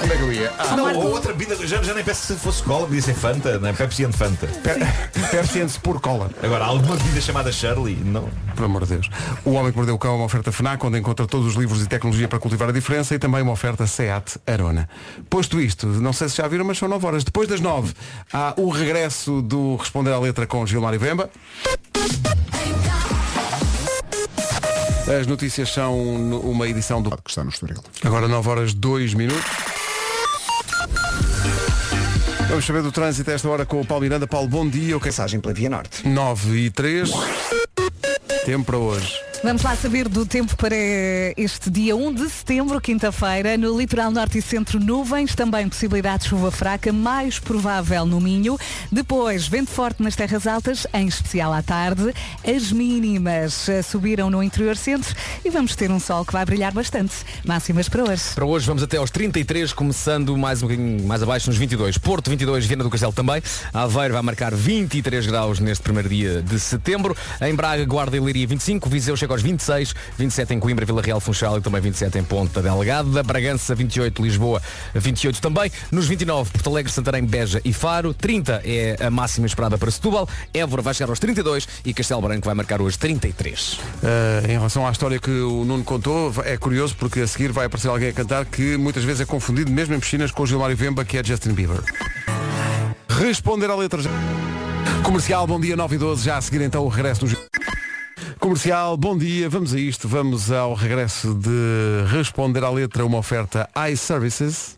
Onde 0.00 0.12
é 0.12 0.16
que 0.16 0.22
eu 0.22 0.32
ia? 0.32 0.52
Ah, 0.58 0.76
não, 0.76 0.94
ou 0.96 1.10
outra 1.10 1.32
vida, 1.32 1.56
já, 1.66 1.82
já 1.82 1.92
nem 1.94 2.04
peço 2.04 2.26
se 2.34 2.36
fosse 2.40 2.62
cola, 2.62 2.86
podia 2.86 3.02
ser 3.02 3.14
Fanta, 3.14 3.58
não 3.58 3.68
é? 3.68 3.72
Pepsi 3.72 4.04
and 4.04 4.12
Fanta. 4.12 4.46
Pe- 4.46 5.20
Pepsi 5.30 5.60
and 5.60 5.68
por 5.82 6.00
cola. 6.00 6.30
Agora, 6.42 6.64
alguma 6.64 6.96
vida 6.96 7.20
chamada 7.20 7.50
Shirley? 7.50 7.96
Não. 7.96 8.28
Por 8.54 8.64
amor 8.64 8.84
de 8.84 8.94
Deus. 8.94 9.10
O 9.44 9.52
Homem 9.52 9.70
que 9.72 9.76
Mordeu 9.76 9.94
o 9.94 9.98
Cão 9.98 10.12
é 10.12 10.16
uma 10.16 10.24
oferta 10.26 10.52
FNAC, 10.52 10.84
onde 10.86 10.98
encontra 10.98 11.26
todos 11.26 11.46
os 11.48 11.54
livros 11.54 11.82
e 11.82 11.86
tecnologia 11.86 12.28
para 12.28 12.38
cultivar 12.38 12.68
a 12.68 12.72
diferença 12.72 13.14
e 13.14 13.18
também 13.18 13.42
uma 13.42 13.52
oferta 13.52 13.86
SEAT 13.86 14.36
Arona. 14.46 14.88
Posto 15.28 15.60
isto, 15.60 15.86
não 15.86 16.12
sei 16.12 16.28
se 16.28 16.36
já 16.36 16.46
viram, 16.46 16.64
mas 16.64 16.78
são 16.78 16.88
9 16.88 17.04
horas. 17.06 17.24
Depois 17.24 17.48
das 17.48 17.60
9, 17.60 17.92
há 18.32 18.54
o 18.56 18.68
regresso 18.70 19.42
do 19.42 19.76
Responder 19.76 20.12
à 20.12 20.18
Letra 20.18 20.46
com 20.46 20.64
Gilmar 20.66 20.94
e 20.94 20.98
Vemba. 20.98 21.28
As 25.20 25.26
notícias 25.26 25.70
são 25.72 25.98
uma 25.98 26.68
edição 26.68 27.00
do... 27.00 27.10
que 27.10 27.30
está 27.30 27.42
no 27.42 27.48
Estoril. 27.50 27.82
Agora 28.04 28.28
9 28.28 28.48
horas 28.48 28.74
2 28.74 29.14
minutos. 29.14 29.42
Vamos 32.48 32.64
saber 32.64 32.82
do 32.82 32.90
trânsito 32.90 33.30
a 33.30 33.34
esta 33.34 33.48
hora 33.48 33.66
com 33.66 33.80
o 33.80 33.86
Paulo 33.86 34.02
Miranda. 34.02 34.26
Paulo, 34.26 34.48
bom 34.48 34.68
dia. 34.68 34.96
O 34.96 35.00
que 35.00 35.08
é 35.08 35.12
Passagem 35.12 35.40
pela 35.40 35.52
Via 35.52 35.68
Norte. 35.68 36.06
9 36.08 36.58
e 36.58 36.70
3. 36.70 37.10
Tempo 38.46 38.64
para 38.64 38.78
hoje. 38.78 39.27
Vamos 39.44 39.62
lá 39.62 39.76
saber 39.76 40.08
do 40.08 40.26
tempo 40.26 40.56
para 40.56 40.74
este 41.36 41.70
dia 41.70 41.94
1 41.94 42.12
de 42.12 42.28
setembro, 42.28 42.80
quinta-feira, 42.80 43.56
no 43.56 43.78
litoral 43.78 44.10
norte 44.10 44.38
e 44.38 44.42
centro 44.42 44.80
nuvens, 44.80 45.32
também 45.32 45.68
possibilidade 45.68 46.24
de 46.24 46.30
chuva 46.30 46.50
fraca, 46.50 46.92
mais 46.92 47.38
provável 47.38 48.04
no 48.04 48.20
Minho. 48.20 48.58
Depois, 48.90 49.46
vento 49.46 49.70
forte 49.70 50.02
nas 50.02 50.16
terras 50.16 50.44
altas, 50.44 50.88
em 50.92 51.06
especial 51.06 51.52
à 51.52 51.62
tarde. 51.62 52.12
As 52.44 52.72
mínimas 52.72 53.68
eh, 53.68 53.80
subiram 53.80 54.28
no 54.28 54.42
interior 54.42 54.76
centro 54.76 55.14
e 55.44 55.50
vamos 55.50 55.76
ter 55.76 55.88
um 55.88 56.00
sol 56.00 56.24
que 56.24 56.32
vai 56.32 56.44
brilhar 56.44 56.72
bastante. 56.72 57.14
Máximas 57.46 57.88
para 57.88 58.02
hoje. 58.02 58.24
Para 58.34 58.44
hoje 58.44 58.66
vamos 58.66 58.82
até 58.82 58.96
aos 58.96 59.10
33, 59.10 59.72
começando 59.72 60.36
mais 60.36 60.64
um 60.64 60.66
bocadinho 60.66 61.06
mais 61.06 61.22
abaixo, 61.22 61.48
nos 61.48 61.56
22. 61.56 61.96
Porto 61.96 62.28
22, 62.28 62.66
Viana 62.66 62.82
do 62.82 62.90
Castelo 62.90 63.12
também. 63.12 63.40
Aveiro 63.72 64.14
vai 64.14 64.22
marcar 64.22 64.52
23 64.52 65.26
graus 65.26 65.60
neste 65.60 65.82
primeiro 65.82 66.08
dia 66.08 66.42
de 66.42 66.58
setembro. 66.58 67.16
Em 67.40 67.54
Braga, 67.54 67.84
Guarda 67.84 68.16
e 68.16 68.20
Leiria 68.20 68.46
25, 68.46 68.88
Viseu 68.90 69.16
chega 69.16 69.27
aos 69.32 69.42
26, 69.42 69.94
27 70.16 70.54
em 70.54 70.60
Coimbra, 70.60 70.84
Vila 70.84 71.02
Real, 71.02 71.20
Funchal 71.20 71.58
e 71.58 71.60
também 71.60 71.80
27 71.80 72.18
em 72.18 72.24
Ponta 72.24 72.62
Delgada. 72.62 73.22
Bragança 73.22 73.74
28, 73.74 74.22
Lisboa 74.22 74.62
28 74.94 75.40
também. 75.40 75.70
Nos 75.90 76.06
29, 76.06 76.50
Porto 76.50 76.70
Alegre, 76.70 76.92
Santarém, 76.92 77.24
Beja 77.24 77.60
e 77.64 77.72
Faro. 77.72 78.12
30 78.14 78.62
é 78.64 78.96
a 79.00 79.10
máxima 79.10 79.46
esperada 79.46 79.76
para 79.78 79.90
Setúbal. 79.90 80.28
Évora 80.52 80.82
vai 80.82 80.94
chegar 80.94 81.10
aos 81.10 81.18
32 81.18 81.68
e 81.84 81.94
Castelo 81.94 82.22
Branco 82.22 82.44
vai 82.44 82.54
marcar 82.54 82.80
hoje 82.80 82.98
33. 82.98 83.72
Uh, 83.72 83.78
em 84.44 84.52
relação 84.52 84.86
à 84.86 84.90
história 84.90 85.18
que 85.18 85.30
o 85.30 85.64
Nuno 85.64 85.84
contou, 85.84 86.32
é 86.44 86.56
curioso 86.56 86.96
porque 86.96 87.20
a 87.20 87.26
seguir 87.26 87.52
vai 87.52 87.66
aparecer 87.66 87.88
alguém 87.88 88.08
a 88.08 88.12
cantar 88.12 88.44
que 88.44 88.76
muitas 88.76 89.04
vezes 89.04 89.20
é 89.20 89.24
confundido, 89.24 89.70
mesmo 89.70 89.94
em 89.94 90.00
piscinas, 90.00 90.30
com 90.30 90.42
o 90.42 90.46
Gilmário 90.46 90.76
Vemba, 90.76 91.04
que 91.04 91.16
é 91.16 91.24
Justin 91.24 91.52
Bieber. 91.52 91.80
Responder 93.08 93.70
à 93.70 93.74
letra. 93.74 94.00
Comercial, 95.02 95.46
bom 95.46 95.58
dia 95.58 95.74
9 95.76 95.96
e 95.96 95.98
12, 95.98 96.24
já 96.24 96.36
a 96.36 96.40
seguir 96.40 96.60
então 96.60 96.84
o 96.84 96.88
regresso 96.88 97.24
do... 97.24 97.36
Comercial, 98.40 98.96
bom 98.96 99.18
dia, 99.18 99.48
vamos 99.48 99.74
a 99.74 99.80
isto, 99.80 100.06
vamos 100.06 100.52
ao 100.52 100.72
regresso 100.72 101.34
de 101.34 102.04
Responder 102.08 102.62
à 102.62 102.70
letra, 102.70 103.04
uma 103.04 103.18
oferta 103.18 103.68
iServices. 103.90 104.76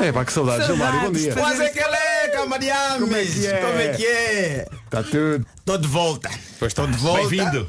É 0.00 0.12
pá, 0.12 0.24
que 0.24 0.32
saudades, 0.32 0.66
Gilmário, 0.66 1.00
bom 1.00 1.12
dia. 1.12 1.34
Mas 1.36 1.60
é 1.60 1.68
que 1.68 1.78
ele 1.78 1.96
é, 1.96 2.28
camariames. 2.28 3.00
Como 3.00 3.16
é 3.16 3.24
que 3.24 3.46
é? 3.46 3.86
É 3.86 3.94
que 3.94 4.06
é? 4.06 4.66
Está 4.84 5.02
tudo. 5.04 5.46
Tô 5.64 5.78
de 5.78 5.88
volta. 5.88 6.30
Pois 6.58 6.74
Tô 6.74 6.86
de 6.86 6.96
volta. 6.98 7.28
Bem-vindo. 7.28 7.68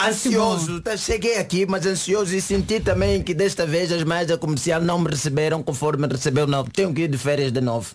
Ansioso, 0.00 0.80
tá, 0.80 0.96
cheguei 0.96 1.38
aqui, 1.38 1.64
mas 1.64 1.86
ansioso 1.86 2.34
e 2.34 2.40
senti 2.40 2.80
também 2.80 3.22
que 3.22 3.32
desta 3.32 3.64
vez 3.64 3.92
as 3.92 4.02
mais 4.02 4.26
da 4.26 4.36
comercial 4.36 4.80
não 4.80 4.98
me 4.98 5.10
receberam 5.10 5.62
conforme 5.62 6.06
recebeu 6.08 6.46
não. 6.46 6.64
Tenho 6.64 6.92
que 6.92 7.02
ir 7.02 7.08
de 7.08 7.16
férias 7.16 7.52
de 7.52 7.60
novo. 7.60 7.94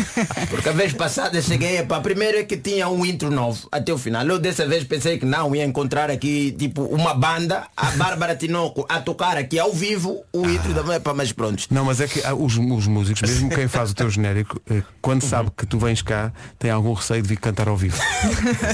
Porque 0.50 0.68
a 0.68 0.72
vez 0.72 0.92
passada 0.92 1.40
cheguei, 1.40 1.78
epa, 1.78 2.00
primeiro 2.00 2.38
é 2.38 2.44
que 2.44 2.56
tinha 2.56 2.88
um 2.88 3.04
intro 3.06 3.30
novo 3.30 3.66
até 3.72 3.92
o 3.92 3.98
final. 3.98 4.26
Eu 4.26 4.38
dessa 4.38 4.66
vez 4.66 4.84
pensei 4.84 5.18
que 5.18 5.24
não, 5.24 5.54
ia 5.56 5.64
encontrar 5.64 6.10
aqui 6.10 6.52
tipo 6.52 6.82
uma 6.82 7.14
banda, 7.14 7.66
a 7.76 7.90
Bárbara 7.92 8.36
Tinoco 8.36 8.84
a 8.88 9.00
tocar 9.00 9.36
aqui 9.38 9.58
ao 9.58 9.72
vivo 9.72 10.22
o 10.32 10.46
intro 10.46 10.74
da 10.74 10.96
epa, 10.96 11.14
mas 11.14 11.32
pronto. 11.32 11.64
Não, 11.70 11.86
mas 11.86 12.00
é 12.00 12.08
que 12.08 12.22
ah, 12.24 12.34
os, 12.34 12.58
os 12.58 12.86
músicos, 12.86 13.22
mesmo 13.22 13.48
quem 13.48 13.68
faz 13.68 13.90
o 13.90 13.94
teu 13.94 14.08
genérico, 14.10 14.60
eh, 14.68 14.82
quando 15.00 15.22
sabe 15.22 15.50
que 15.56 15.64
tu 15.64 15.78
vens 15.78 16.02
cá, 16.02 16.32
tem 16.58 16.70
algum 16.70 16.92
receio 16.92 17.22
de 17.22 17.28
vir 17.28 17.38
cantar 17.38 17.68
ao 17.68 17.76
vivo. 17.76 17.98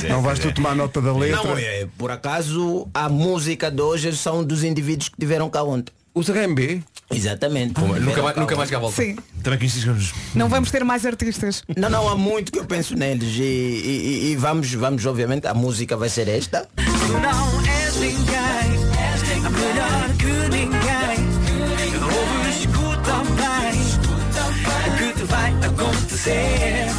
Não 0.09 0.23
vais 0.23 0.39
tu 0.39 0.53
tomar 0.53 0.75
nota 0.75 1.01
da 1.01 1.13
letra. 1.13 1.43
Não, 1.45 1.59
é, 1.59 1.87
por 1.97 2.11
acaso 2.11 2.48
a 2.95 3.09
música 3.09 3.71
de 3.71 3.81
hoje 3.83 4.17
são 4.17 4.45
dos 4.45 4.63
indivíduos 4.65 5.09
que 5.09 5.17
tiveram 5.19 5.49
cá 5.51 5.63
ontem. 5.63 5.93
Os 6.15 6.29
HMB? 6.29 6.83
Exatamente. 7.13 7.81
Nunca 7.81 8.23
mais, 8.23 8.37
nunca 8.37 8.57
mais 8.57 8.71
cá 8.71 8.79
volta. 8.79 8.97
Sim. 9.01 9.17
Não 10.35 10.49
vamos 10.49 10.71
ter 10.71 10.85
mais 10.85 11.07
artistas. 11.07 11.63
Não, 11.77 11.89
não, 11.89 12.09
há 12.09 12.17
muito 12.17 12.51
que 12.53 12.59
eu 12.59 12.65
penso 12.65 12.95
neles 12.97 13.35
e, 13.37 13.43
e- 13.43 14.25
e- 14.27 14.33
e 14.33 14.37
vamos, 14.37 14.73
vamos, 14.75 15.07
obviamente, 15.07 15.47
a 15.47 15.55
música 15.55 15.97
vai 15.97 16.09
ser 16.09 16.29
esta. 16.29 16.69
Não 16.77 17.61
és 17.65 17.97
ninguém, 17.97 18.85
és 18.99 19.23
melhor 19.53 20.09
que 20.19 20.49
ninguém. 20.51 21.29
Ouve, 22.03 22.51
escuta 22.59 23.23
bem, 23.39 23.81
o 24.87 24.97
que 24.99 25.19
te 25.19 25.25
vai 25.27 25.51
acontecer. 25.65 26.08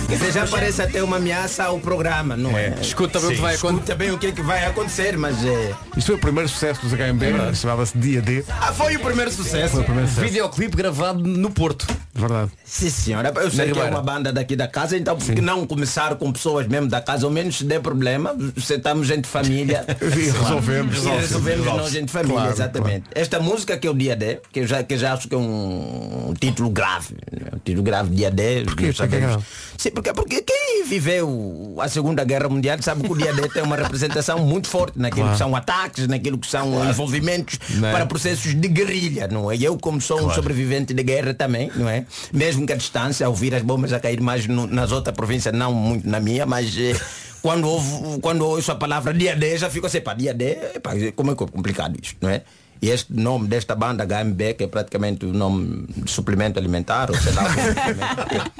Dizer, 0.07 0.31
já 0.31 0.47
parece 0.47 0.81
até 0.81 1.03
uma 1.03 1.17
ameaça 1.17 1.65
ao 1.65 1.77
programa, 1.79 2.37
não 2.37 2.57
é? 2.57 2.73
Escuta 2.81 3.19
bem 3.19 3.29
o 3.29 3.31
que 3.35 3.41
vai 3.41 3.55
acontecer. 3.55 3.73
Escuta 3.75 3.95
bem 3.95 4.11
o 4.11 4.17
que 4.17 4.27
é 4.27 4.31
que 4.31 4.41
vai 4.41 4.65
acontecer, 4.65 5.17
mas 5.17 5.43
é... 5.45 5.73
Isto 5.97 6.07
foi 6.07 6.15
o 6.15 6.19
primeiro 6.19 6.47
sucesso 6.47 6.81
dos 6.81 6.93
HMB, 6.93 7.53
chamava-se 7.55 7.97
Dia 7.97 8.21
D. 8.21 8.43
Ah, 8.47 8.71
foi 8.73 8.95
o 8.95 8.99
primeiro 9.01 9.29
sucesso. 9.31 9.73
Foi 9.73 9.81
o 9.81 9.83
primeiro 9.83 10.07
sucesso. 10.07 10.25
Videoclipe 10.25 10.77
gravado 10.77 11.19
no 11.19 11.49
Porto. 11.49 11.85
Verdade. 12.13 12.51
Sim 12.63 12.89
senhora, 12.89 13.31
eu 13.35 13.49
sei 13.51 13.57
Na 13.67 13.73
que 13.73 13.79
é 13.79 13.83
Ribeira. 13.83 13.89
uma 13.91 14.01
banda 14.01 14.31
daqui 14.33 14.55
da 14.55 14.67
casa, 14.67 14.97
então 14.97 15.15
por 15.17 15.33
que 15.33 15.41
não 15.41 15.65
começar 15.67 16.15
com 16.15 16.31
pessoas 16.31 16.67
mesmo 16.67 16.87
da 16.87 16.99
casa, 17.01 17.25
ao 17.25 17.31
menos 17.31 17.57
se 17.57 17.63
der 17.63 17.79
problema, 17.81 18.35
sentamos 18.57 19.07
gente 19.07 19.23
de 19.23 19.29
família 19.29 19.85
E 20.01 20.29
resolvemos. 20.31 20.95
Resolvemos 20.95 21.65
Resolve-se. 21.65 21.65
nós 21.65 21.91
gente 21.91 22.05
de 22.05 22.11
família, 22.11 22.35
Claro, 22.35 22.51
exatamente. 22.53 23.03
Esta 23.13 23.39
música 23.39 23.77
que 23.77 23.87
é 23.87 23.89
o 23.91 23.93
Dia 23.93 24.15
D, 24.15 24.39
que 24.51 24.61
eu 24.61 24.67
já, 24.67 24.81
que 24.83 24.93
eu 24.93 24.97
já 24.97 25.13
acho 25.13 25.27
que 25.27 25.35
é 25.35 25.37
um, 25.37 26.29
um 26.29 26.33
título 26.33 26.69
grave. 26.69 27.15
né? 27.31 27.49
Um 27.53 27.59
título 27.59 27.83
grave, 27.83 28.13
Dia 28.15 28.31
D. 28.31 28.63
Porquê? 28.63 28.91
É 29.15 29.19
grave? 29.19 29.43
Sim, 29.77 29.91
porque, 29.91 30.13
porque 30.13 30.41
quem 30.41 30.83
viveu 30.85 31.75
a 31.79 31.87
Segunda 31.87 32.23
Guerra 32.23 32.49
Mundial 32.49 32.77
sabe 32.81 33.03
que 33.03 33.11
o 33.11 33.15
Dia 33.17 33.33
D 33.33 33.47
tem 33.49 33.63
uma 33.63 33.75
representação 33.75 34.39
muito 34.39 34.67
forte 34.67 34.99
naquilo 34.99 35.21
Claro. 35.21 35.31
que 35.33 35.37
são 35.37 35.55
ataques, 35.55 36.07
naquilo 36.07 36.37
que 36.37 36.47
são 36.47 36.87
envolvimentos 36.89 37.57
Não 37.75 37.87
é? 37.87 37.91
para 37.91 38.05
processos 38.05 38.53
de 38.53 38.67
guerrilha, 38.67 39.27
não 39.27 39.51
é? 39.51 39.57
Eu, 39.57 39.77
como 39.77 40.01
sou 40.01 40.25
um 40.27 40.31
sobrevivente 40.33 40.93
de 40.93 41.03
guerra 41.03 41.33
também, 41.33 41.71
não 41.75 41.87
é? 41.89 42.05
Mesmo 42.33 42.65
que 42.65 42.73
a 42.73 42.75
distância, 42.75 43.25
ao 43.25 43.31
ouvir 43.31 43.55
as 43.55 43.61
bombas 43.61 43.93
a 43.93 43.99
cair 43.99 44.19
mais 44.21 44.45
no- 44.47 44.67
nas 44.67 44.91
outras 44.91 45.15
províncias, 45.15 45.53
não 45.53 45.73
muito 45.73 46.07
na 46.09 46.19
minha, 46.19 46.45
mas 46.45 46.75
eh, 46.77 46.93
quando, 47.41 47.67
ouvo, 47.69 48.19
quando 48.19 48.45
ouço 48.45 48.71
a 48.71 48.75
palavra 48.75 49.13
dia 49.13 49.35
D, 49.35 49.57
já 49.57 49.69
fico 49.69 49.87
assim, 49.87 50.01
pá, 50.01 50.13
dia 50.13 50.33
D, 50.33 50.57
epá, 50.75 50.91
como 51.15 51.31
é 51.31 51.35
que 51.35 51.43
é 51.43 51.47
complicado 51.47 51.97
isto, 52.01 52.17
não 52.21 52.29
é? 52.29 52.41
E 52.81 52.89
este 52.89 53.11
nome 53.13 53.47
desta 53.47 53.75
banda 53.75 54.05
HMB, 54.05 54.53
que 54.57 54.63
é 54.63 54.67
praticamente 54.67 55.25
o 55.25 55.33
nome 55.33 55.85
de 55.97 56.09
suplemento 56.09 56.57
alimentar, 56.59 57.09
ou 57.11 57.17
sei 57.17 57.33
lá. 57.33 57.43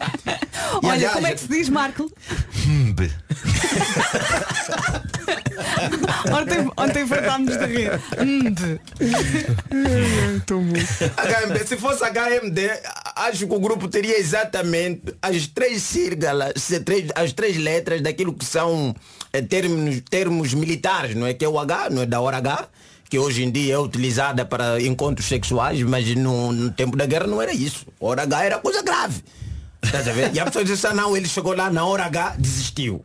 E, 0.81 0.85
Olha, 0.85 0.93
aliás, 0.93 1.13
como 1.15 1.27
é 1.27 1.31
que 1.33 1.39
se 1.39 1.47
diz, 1.47 1.67
Marco? 1.67 2.11
Mbe. 2.67 3.11
Ontem, 6.31 6.69
ontem 6.77 7.07
fartámos 7.07 7.57
de 7.57 7.65
rir. 7.65 7.91
Hum, 8.19 8.51
de- 8.53 8.79
HMB, 10.45 11.67
se 11.67 11.77
fosse 11.77 12.03
HMD, 12.03 12.69
acho 13.15 13.47
que 13.47 13.53
o 13.53 13.59
grupo 13.59 13.87
teria 13.87 14.17
exatamente 14.19 15.13
as 15.21 15.47
três 15.47 15.81
sílabas, 15.83 16.53
três- 16.85 17.11
as 17.15 17.33
três 17.33 17.57
letras 17.57 18.01
daquilo 18.01 18.33
que 18.33 18.45
são 18.45 18.95
eh, 19.33 19.41
termos, 19.41 20.01
termos 20.09 20.53
militares, 20.53 21.15
não 21.15 21.27
é? 21.27 21.33
Que 21.33 21.45
é 21.45 21.49
o 21.49 21.59
H, 21.59 21.89
não 21.89 22.01
é 22.03 22.05
da 22.05 22.21
hora 22.21 22.37
H, 22.37 22.67
que 23.09 23.17
hoje 23.17 23.43
em 23.43 23.49
dia 23.49 23.73
é 23.73 23.79
utilizada 23.79 24.45
para 24.45 24.81
encontros 24.81 25.27
sexuais, 25.27 25.81
mas 25.81 26.07
no, 26.15 26.51
no 26.51 26.71
tempo 26.71 26.95
da 26.95 27.07
guerra 27.07 27.25
não 27.25 27.41
era 27.41 27.51
isso. 27.51 27.87
Hora 27.99 28.21
H 28.21 28.43
era 28.43 28.59
coisa 28.59 28.83
grave. 28.83 29.23
A 29.81 30.11
ver? 30.11 30.33
E 30.33 30.39
a 30.39 30.45
pessoa 30.45 30.63
diz 30.63 30.85
assim, 30.85 30.95
não, 30.95 31.17
ele 31.17 31.27
chegou 31.27 31.55
lá 31.55 31.71
na 31.71 31.83
hora 31.83 32.05
H, 32.05 32.35
desistiu. 32.37 33.03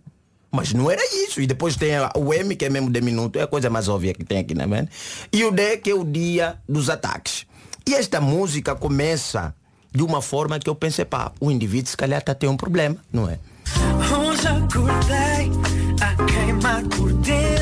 Mas 0.50 0.72
não 0.72 0.90
era 0.90 1.02
isso. 1.24 1.40
E 1.40 1.46
depois 1.46 1.76
tem 1.76 1.92
o 2.14 2.34
M, 2.34 2.54
que 2.54 2.66
é 2.66 2.68
mesmo 2.68 2.90
de 2.90 3.00
minuto, 3.00 3.38
é 3.38 3.42
a 3.42 3.46
coisa 3.46 3.70
mais 3.70 3.88
óbvia 3.88 4.12
que 4.12 4.24
tem 4.24 4.38
aqui 4.38 4.54
na 4.54 4.66
mente. 4.66 4.90
E 5.32 5.42
o 5.44 5.50
D, 5.50 5.78
que 5.78 5.90
é 5.90 5.94
o 5.94 6.04
dia 6.04 6.56
dos 6.68 6.90
ataques. 6.90 7.46
E 7.86 7.94
esta 7.94 8.20
música 8.20 8.74
começa 8.74 9.54
de 9.92 10.02
uma 10.02 10.20
forma 10.20 10.58
que 10.58 10.68
eu 10.68 10.74
pensei, 10.74 11.04
pá, 11.04 11.32
o 11.40 11.50
indivíduo 11.50 11.88
se 11.88 11.96
calhar 11.96 12.18
está 12.18 12.32
a 12.32 12.34
ter 12.34 12.46
um 12.46 12.56
problema, 12.56 12.96
não 13.12 13.28
é? 13.28 13.38
Hoje 14.12 14.46
acordei 14.46 15.50
a 16.00 16.24
queimar 16.24 16.82
por 16.88 17.12
dentro. 17.14 17.53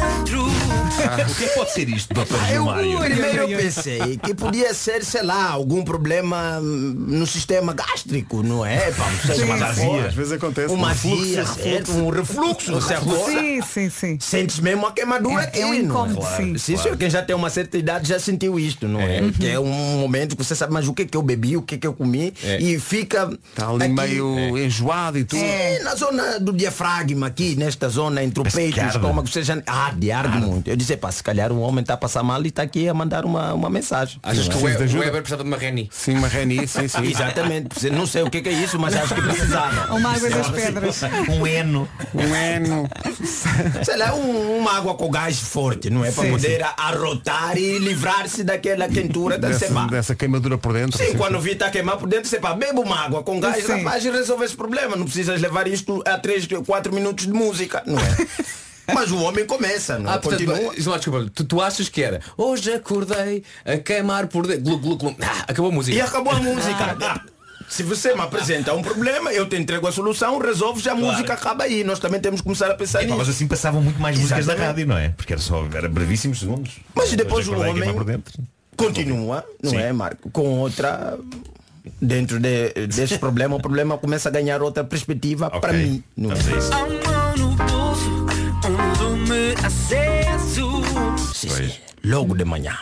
O 1.03 1.35
que 1.35 1.45
é 1.45 1.49
pode 1.49 1.73
ser 1.73 1.89
isto, 1.89 2.13
Dr. 2.15 2.21
Eu 2.35 2.47
Gilmário? 2.47 2.99
primeiro 3.01 3.39
eu 3.51 3.59
pensei 3.59 4.17
que 4.23 4.35
podia 4.35 4.73
ser, 4.75 5.05
sei 5.05 5.23
lá, 5.23 5.51
algum 5.51 5.83
problema 5.85 6.59
hum, 6.61 6.95
no 6.97 7.27
sistema 7.27 7.73
gástrico, 7.73 8.43
não 8.43 8.65
é? 8.65 8.91
Pá, 8.93 9.11
não 9.11 9.19
sei, 9.21 9.35
Sim, 9.37 9.45
uma 9.53 9.67
azia. 9.67 10.07
às 10.07 10.15
vezes 10.15 10.33
acontece. 10.33 10.73
Uma 10.75 10.87
Um 10.89 10.91
refluxo, 10.91 11.23
azia, 11.23 11.47
certo? 11.47 11.93
um 11.93 12.09
refluxo, 12.11 12.73
você 12.73 12.95
acorda. 12.95 13.25
Sim, 13.41 13.61
sim, 13.63 13.91
sim. 13.91 14.19
Sentes 14.21 14.59
mesmo 14.61 14.87
a 14.87 14.93
queimadura 14.93 15.43
É- 15.43 15.47
aqui, 15.47 15.61
é 15.61 15.67
um 15.67 15.69
não 15.71 15.75
incômodo, 15.75 16.17
Claro, 16.21 16.43
sim. 16.45 16.59
sim, 16.59 16.77
senhor, 16.77 16.97
quem 16.97 17.11
já 17.11 17.23
tem 17.23 17.35
uma 17.35 17.51
certa 17.51 17.77
idade 17.79 18.09
já 18.09 18.19
sentiu 18.19 18.59
isto, 18.59 18.87
não 18.89 19.01
é? 19.01 19.21
Que 19.39 19.49
é 19.49 19.59
um 19.61 19.99
momento 19.99 20.37
que 20.37 20.45
você 20.45 20.55
sabe, 20.55 20.73
mas 20.73 20.87
o 20.89 20.93
que 20.95 21.03
é 21.03 21.05
que 21.05 21.17
eu 21.17 21.23
bebi, 21.23 21.57
o 21.57 21.63
que 21.63 21.75
é 21.75 21.79
que 21.79 21.87
eu 21.87 21.93
comi 21.93 22.33
e 22.61 22.79
fica 22.79 23.31
Está 23.51 23.69
ali 23.69 23.85
aqui- 23.85 23.93
meio 23.93 24.59
enjoado 24.59 25.19
e 25.19 25.25
tudo. 25.25 25.39
Sim, 25.41 25.83
na 25.85 25.95
zona 25.95 26.39
do 26.41 26.53
diafragma 26.53 27.27
aqui, 27.27 27.55
nesta 27.57 27.89
zona 27.89 28.23
entre 28.23 28.41
o 28.41 28.45
peito 28.45 28.79
e 28.79 28.83
o 28.85 28.89
estômago, 28.89 29.29
você 29.29 29.43
já... 29.43 29.61
Ah, 29.67 29.93
de 29.97 30.11
arde 30.11 30.39
muito. 30.39 30.69
Eu 30.69 30.77
disse, 30.77 30.92
pá, 30.97 31.11
se 31.13 31.23
calhar 31.23 31.53
o 31.53 31.61
homem 31.61 31.81
está 31.83 31.95
a 31.95 31.97
passar 31.97 32.23
mal 32.23 32.43
e 32.45 32.49
está 32.49 32.63
aqui 32.63 32.89
a 32.89 32.95
mandar 32.95 33.25
uma, 33.25 33.53
uma 33.55 33.71
mensagem. 33.71 34.19
Achas 34.23 34.49
que 34.49 34.57
o 34.57 34.63
Weber, 34.63 34.89
o? 34.95 34.99
Weber 34.99 35.23
precisa 35.23 35.37
de 35.43 35.49
uma 35.49 35.57
Reni? 35.57 35.89
Sim, 35.93 36.17
uma 36.19 36.29
Reni, 36.29 36.67
sim, 36.67 36.89
sim. 36.89 37.05
Exatamente. 37.11 37.91
Não 37.91 38.07
sei 38.07 38.23
o 38.23 38.31
que 38.31 38.39
é, 38.39 38.41
que 38.41 38.49
é 38.49 38.53
isso, 38.53 38.79
mas 38.79 38.95
acho 38.97 39.15
que 39.15 39.23
precisava. 39.23 39.93
Uma 39.95 40.15
água 40.15 40.31
das 40.31 40.49
pedras. 40.51 41.01
Um 41.29 41.47
eno. 41.47 41.89
Um 42.15 42.35
eno. 42.35 42.89
Sei 43.85 43.97
lá, 43.97 44.15
um- 44.15 44.59
uma 44.59 44.77
água 44.79 44.95
com 44.95 45.11
gás 45.11 45.39
forte, 45.39 45.91
não 45.91 46.05
é? 46.05 46.11
Para 46.11 46.25
Sim, 46.25 46.31
poder 46.31 46.63
arrotar 46.77 47.57
e 47.57 47.79
livrar-se 47.79 48.43
daquela 48.45 48.89
quentura 48.89 49.39
da 49.39 49.49
Dessa, 49.49 49.69
dessa 49.87 50.15
queimadura 50.15 50.57
por 50.59 50.73
dentro. 50.73 50.99
Sim, 50.99 51.17
quando 51.17 51.39
vi 51.41 51.53
está 51.53 51.67
a 51.67 51.71
queimar 51.71 51.97
por 51.99 52.09
dentro, 52.09 52.29
você 52.29 52.39
pá, 52.39 52.55
beba 52.55 52.81
uma 52.81 52.99
água 52.99 53.23
com 53.23 53.39
gás, 53.41 53.65
Sim. 53.65 53.79
rapaz, 53.83 54.05
e 54.05 54.11
resolve 54.11 54.45
esse 54.45 54.57
problema. 54.57 54.97
Não 54.97 55.05
precisas 55.05 55.41
levar 55.41 55.67
isto 55.69 56.03
a 56.07 56.19
3, 56.19 56.47
4 56.67 56.93
minutos 56.95 57.27
de 57.27 57.33
música, 57.33 57.83
não 57.87 57.99
é? 57.99 58.17
Mas 58.93 59.11
o 59.11 59.19
homem 59.23 59.47
começa, 59.47 59.99
não 59.99 60.11
é? 60.11 60.15
Ah, 60.15 60.19
portanto, 60.19 60.47
Continua. 60.47 60.75
João, 60.77 60.97
desculpa, 60.97 61.31
tu, 61.35 61.45
tu 61.45 61.61
achas 61.61 61.89
que 61.89 62.03
era 62.03 62.21
hoje 62.37 62.73
acordei 62.73 63.45
a 63.65 63.77
queimar 63.79 64.27
por 64.27 64.47
dentro. 64.47 64.63
Glu, 64.65 64.79
glu, 64.79 64.97
glu. 64.97 65.17
Ah, 65.23 65.45
acabou 65.49 65.71
a 65.71 65.75
música. 65.75 65.97
E 65.97 66.01
acabou 66.01 66.33
a 66.33 66.41
música. 66.41 67.23
Se 67.69 67.83
você 67.83 68.15
me 68.15 68.21
apresenta 68.21 68.75
um 68.75 68.83
problema, 68.83 69.33
eu 69.33 69.49
te 69.49 69.57
entrego 69.57 69.87
a 69.87 69.93
solução, 69.93 70.39
resolves, 70.39 70.87
a 70.87 70.95
música 70.95 71.33
acaba 71.33 71.65
aí. 71.65 71.83
Nós 71.85 71.99
também 71.99 72.21
temos 72.21 72.41
que 72.41 72.45
começar 72.45 72.71
a 72.71 72.75
pensar 72.75 72.99
Epá, 72.99 73.07
nisso. 73.07 73.19
mas 73.19 73.29
assim 73.31 73.47
passavam 73.47 73.81
muito 73.81 73.99
mais 73.99 74.19
músicas 74.19 74.45
da 74.45 74.55
rádio, 74.55 74.87
não 74.87 74.99
é? 74.99 75.09
Porque 75.11 75.33
era 75.33 75.41
só 75.41 75.65
era 75.73 75.89
brevíssimos 75.89 76.41
segundos. 76.41 76.81
Mas 76.95 77.13
depois 77.13 77.49
o 77.49 77.55
homem- 77.55 77.93
por 77.95 78.05
dentro. 78.05 78.35
Continua, 78.77 79.45
não 79.63 79.71
Sim. 79.71 79.77
é, 79.79 79.93
Marco? 79.93 80.29
Com 80.31 80.59
outra. 80.59 81.19
Dentro 82.01 82.39
de, 82.39 82.69
desse 82.89 83.19
problema, 83.19 83.57
o 83.57 83.61
problema 83.61 83.97
começa 83.97 84.29
a 84.29 84.33
ganhar 84.33 84.61
outra 84.63 84.85
perspectiva 84.85 85.47
Ok. 85.47 85.61
para 85.61 85.73
mim. 85.73 86.03
Não 86.17 86.31
é? 86.33 87.82
Aceso. 89.65 90.83
Sim. 91.35 91.73
Logo 92.05 92.35
de 92.35 92.45
manhã. 92.45 92.77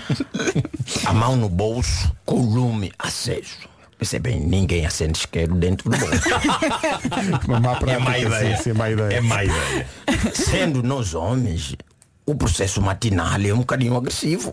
a 1.06 1.12
mão 1.12 1.36
no 1.36 1.48
bolso, 1.48 2.12
com 2.24 2.36
o 2.40 2.54
lume 2.54 2.92
aceso. 2.98 3.68
Pensei 3.98 4.18
bem, 4.18 4.40
ninguém 4.40 4.84
acende 4.84 5.18
isqueiro 5.18 5.54
dentro 5.54 5.88
do 5.88 5.96
bolso. 5.96 6.28
Uma 7.48 7.60
má 7.60 7.72
É 7.72 7.76
prática. 7.76 8.00
má 8.00 8.18
ideia. 8.18 8.56
Sim, 8.56 8.62
sim, 8.62 8.72
má 8.72 8.90
ideia. 8.90 9.16
É 9.16 9.20
má 9.20 9.44
ideia. 9.44 9.86
Sendo 10.34 10.82
nós 10.82 11.14
homens, 11.14 11.74
o 12.26 12.34
processo 12.34 12.82
matinal 12.82 13.40
é 13.40 13.52
um 13.54 13.58
bocadinho 13.58 13.96
agressivo. 13.96 14.52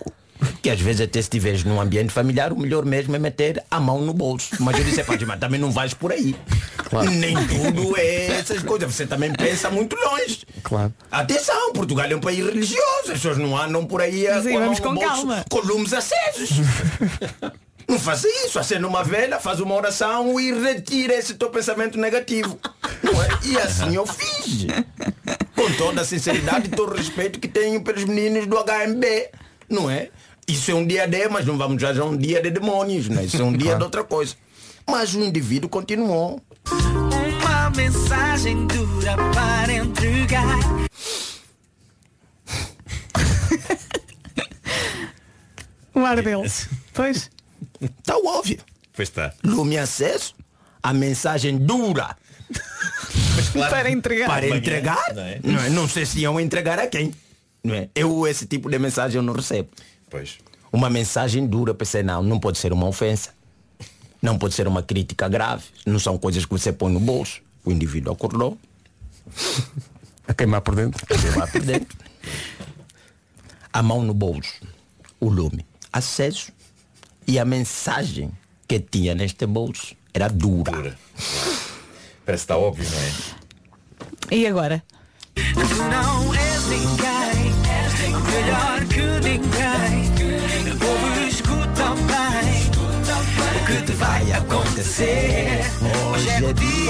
Que 0.62 0.70
às 0.70 0.80
vezes 0.80 1.02
até 1.02 1.20
se 1.22 1.26
estiveres 1.28 1.64
num 1.64 1.80
ambiente 1.80 2.12
familiar, 2.12 2.52
o 2.52 2.60
melhor 2.60 2.86
mesmo 2.86 3.16
é 3.16 3.20
meter 3.20 3.64
a 3.70 3.80
mão 3.80 4.02
no 4.02 4.14
bolso. 4.14 4.50
Mas 4.60 4.78
eu 4.78 4.84
disse, 4.84 5.02
"Epá, 5.02 5.18
mas 5.26 5.40
também 5.40 5.60
não 5.60 5.72
vais 5.72 5.94
por 5.94 6.12
aí. 6.12 6.36
Nem 7.12 7.36
tudo 7.48 7.98
é 7.98 8.40
essas 8.40 8.62
coisas. 8.64 8.94
Você 8.94 9.06
também 9.08 9.32
pensa 9.34 9.70
muito 9.70 9.96
longe. 9.96 10.40
Claro. 10.64 10.94
Atenção, 11.12 11.72
Portugal 11.74 12.06
é 12.10 12.16
um 12.16 12.20
país 12.20 12.44
religioso. 12.46 12.82
As 13.06 13.12
pessoas 13.14 13.38
não 13.38 13.58
andam 13.58 13.86
por 13.86 14.02
aí 14.02 14.28
a, 14.28 14.42
Sim, 14.42 14.54
vamos 14.60 14.80
com 14.80 14.94
bolso, 14.94 15.10
calma. 15.10 15.46
com 15.50 15.60
lumes 15.60 15.94
acesos. 15.94 16.50
Não 17.88 18.00
faça 18.00 18.26
isso, 18.46 18.58
acenda 18.58 18.88
uma 18.88 19.04
vela, 19.04 19.38
faz 19.38 19.60
uma 19.60 19.76
oração 19.76 20.40
e 20.40 20.50
retira 20.54 21.14
esse 21.14 21.34
teu 21.34 21.50
pensamento 21.50 21.98
negativo. 22.00 22.58
É? 23.04 23.48
E 23.48 23.58
assim 23.58 23.96
eu 23.96 24.06
fiz. 24.06 24.66
Com 25.56 25.70
toda 25.74 26.00
a 26.02 26.06
sinceridade 26.06 26.68
e 26.68 26.70
todo 26.70 26.94
o 26.94 26.96
respeito 26.96 27.38
que 27.38 27.50
tenho 27.50 27.82
pelos 27.84 28.06
meninos 28.06 28.48
do 28.48 28.56
HMB. 28.56 29.06
Não 29.70 29.90
é? 29.90 30.10
Isso 30.52 30.70
é 30.70 30.76
um 30.76 30.86
dia 30.86 31.08
de, 31.08 31.30
mas 31.30 31.46
não 31.46 31.58
vamos 31.58 31.82
já 31.82 31.92
um 32.04 32.18
dia 32.18 32.42
de 32.42 32.52
demônios, 32.52 33.08
né? 33.08 33.24
Isso 33.24 33.42
é 33.42 33.46
um 33.46 33.54
dia 33.54 33.78
de 33.78 33.84
outra 33.84 34.04
coisa. 34.04 34.36
Mas 34.86 35.16
o 35.16 35.24
indivíduo 35.24 35.70
continuou. 35.70 36.42
Uma 36.70 37.70
mensagem 37.70 38.68
dura 38.68 39.16
para 39.34 39.74
entregar. 39.74 40.60
O 45.94 46.00
ar 46.00 46.22
dele. 46.22 46.50
Pois. 46.94 47.30
Está 47.82 48.18
óbvio. 48.18 48.60
Pois 48.94 49.10
está. 49.10 49.34
Lume 49.44 49.78
acesso, 49.78 50.34
a 50.82 50.94
mensagem 50.94 51.58
dura. 51.58 52.16
Para 53.70 53.92
entregar. 53.92 54.28
Para 54.28 54.48
entregar? 54.48 55.14
não 55.14 55.22
é? 55.22 55.40
Não, 55.44 55.64
é? 55.64 55.70
não 55.70 55.90
sei 55.90 56.06
se 56.06 56.20
iam 56.20 56.40
entregar 56.40 56.80
a 56.80 56.88
quem. 56.88 57.14
Não 57.62 57.76
é? 57.76 57.90
Eu 57.94 58.26
esse 58.26 58.46
tipo 58.48 58.70
de 58.70 58.80
mensagem 58.80 59.18
eu 59.18 59.22
não 59.22 59.34
recebo. 59.34 59.70
Pois. 60.12 60.38
Uma 60.72 60.90
mensagem 60.90 61.48
dura, 61.48 61.74
pensei, 61.74 62.04
não, 62.04 62.22
não 62.22 62.40
pode 62.40 62.58
ser 62.58 62.72
uma 62.72 62.86
ofensa. 62.86 63.34
Não 64.22 64.38
pode 64.38 64.54
ser 64.54 64.68
uma 64.68 64.84
crítica 64.84 65.28
grave. 65.28 65.64
Não 65.86 65.98
são 65.98 66.18
coisas 66.18 66.46
que 66.46 66.52
você 66.52 66.72
põe 66.72 66.92
no 66.92 67.00
bolso. 67.00 67.42
O 67.66 67.72
indivíduo 67.72 68.14
acordou. 68.14 68.58
A 70.28 70.34
queimar 70.34 70.62
por 70.62 70.76
dentro. 70.76 71.04
Queimar 71.08 71.52
por 71.52 71.62
dentro. 71.62 71.98
A 73.74 73.82
mão 73.82 74.04
no 74.04 74.14
bolso. 74.14 74.62
O 75.20 75.30
lume 75.30 75.66
aceso. 75.92 76.52
E 77.28 77.40
a 77.40 77.46
mensagem 77.46 78.32
que 78.68 78.80
tinha 78.80 79.16
neste 79.16 79.46
bolso 79.46 79.96
era 80.14 80.28
dura. 80.28 80.72
Dura. 80.72 81.00
Parece 82.26 82.26
que 82.26 82.32
está 82.32 82.58
óbvio, 82.58 82.88
não 82.90 83.00
é? 83.00 84.36
E 84.36 84.48
agora? 84.48 84.84
Não 85.90 86.34
és 86.34 86.68
ninguém, 86.68 87.21
melhor 88.20 88.86
que 88.86 89.02
ninguém. 89.28 90.12
Ouve, 90.74 91.30
escuta 91.30 91.96
bem 92.08 92.72
o 93.56 93.66
que 93.66 93.86
te 93.86 93.92
vai 93.94 94.32
acontecer. 94.34 95.62
Hoje 96.12 96.30
é 96.30 96.54
dia. 96.54 96.82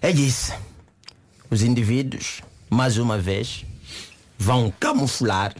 É 0.00 0.10
isso. 0.10 0.52
Os 1.50 1.62
indivíduos, 1.62 2.40
mais 2.70 2.98
uma 2.98 3.18
vez, 3.18 3.64
vão 4.38 4.72
camuflar, 4.78 5.54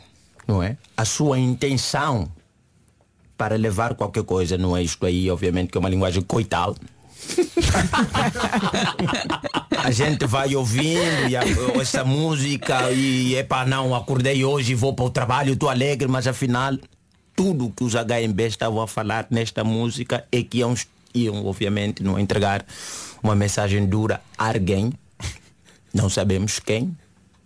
não 0.46 0.62
é? 0.62 0.76
A 0.96 1.04
sua 1.04 1.38
intenção 1.38 2.30
para 3.36 3.56
levar 3.56 3.94
qualquer 3.94 4.24
coisa, 4.24 4.58
não 4.58 4.76
é 4.76 4.82
isto 4.82 5.04
aí, 5.06 5.30
obviamente, 5.30 5.70
que 5.70 5.78
é 5.78 5.80
uma 5.80 5.88
linguagem 5.88 6.22
coital. 6.22 6.74
a 9.84 9.90
gente 9.90 10.26
vai 10.26 10.54
ouvindo 10.54 11.28
e 11.28 11.36
a- 11.36 11.42
essa 11.80 12.04
música 12.04 12.90
e 12.90 13.34
epá, 13.36 13.64
não, 13.64 13.94
acordei 13.94 14.44
hoje 14.44 14.74
vou 14.74 14.94
para 14.94 15.04
o 15.04 15.10
trabalho, 15.10 15.52
estou 15.52 15.68
alegre, 15.68 16.08
mas 16.08 16.26
afinal 16.26 16.76
tudo 17.34 17.72
que 17.74 17.84
os 17.84 17.94
HMB 17.94 18.40
estavam 18.46 18.82
a 18.82 18.88
falar 18.88 19.26
nesta 19.30 19.62
música 19.62 20.24
é 20.32 20.42
que 20.42 20.58
iam, 20.58 20.74
iam 21.14 21.46
obviamente, 21.46 22.02
não 22.02 22.18
entregar 22.18 22.64
uma 23.22 23.34
mensagem 23.34 23.86
dura 23.86 24.20
a 24.36 24.48
alguém. 24.48 24.92
Não 25.94 26.08
sabemos 26.08 26.58
quem, 26.58 26.96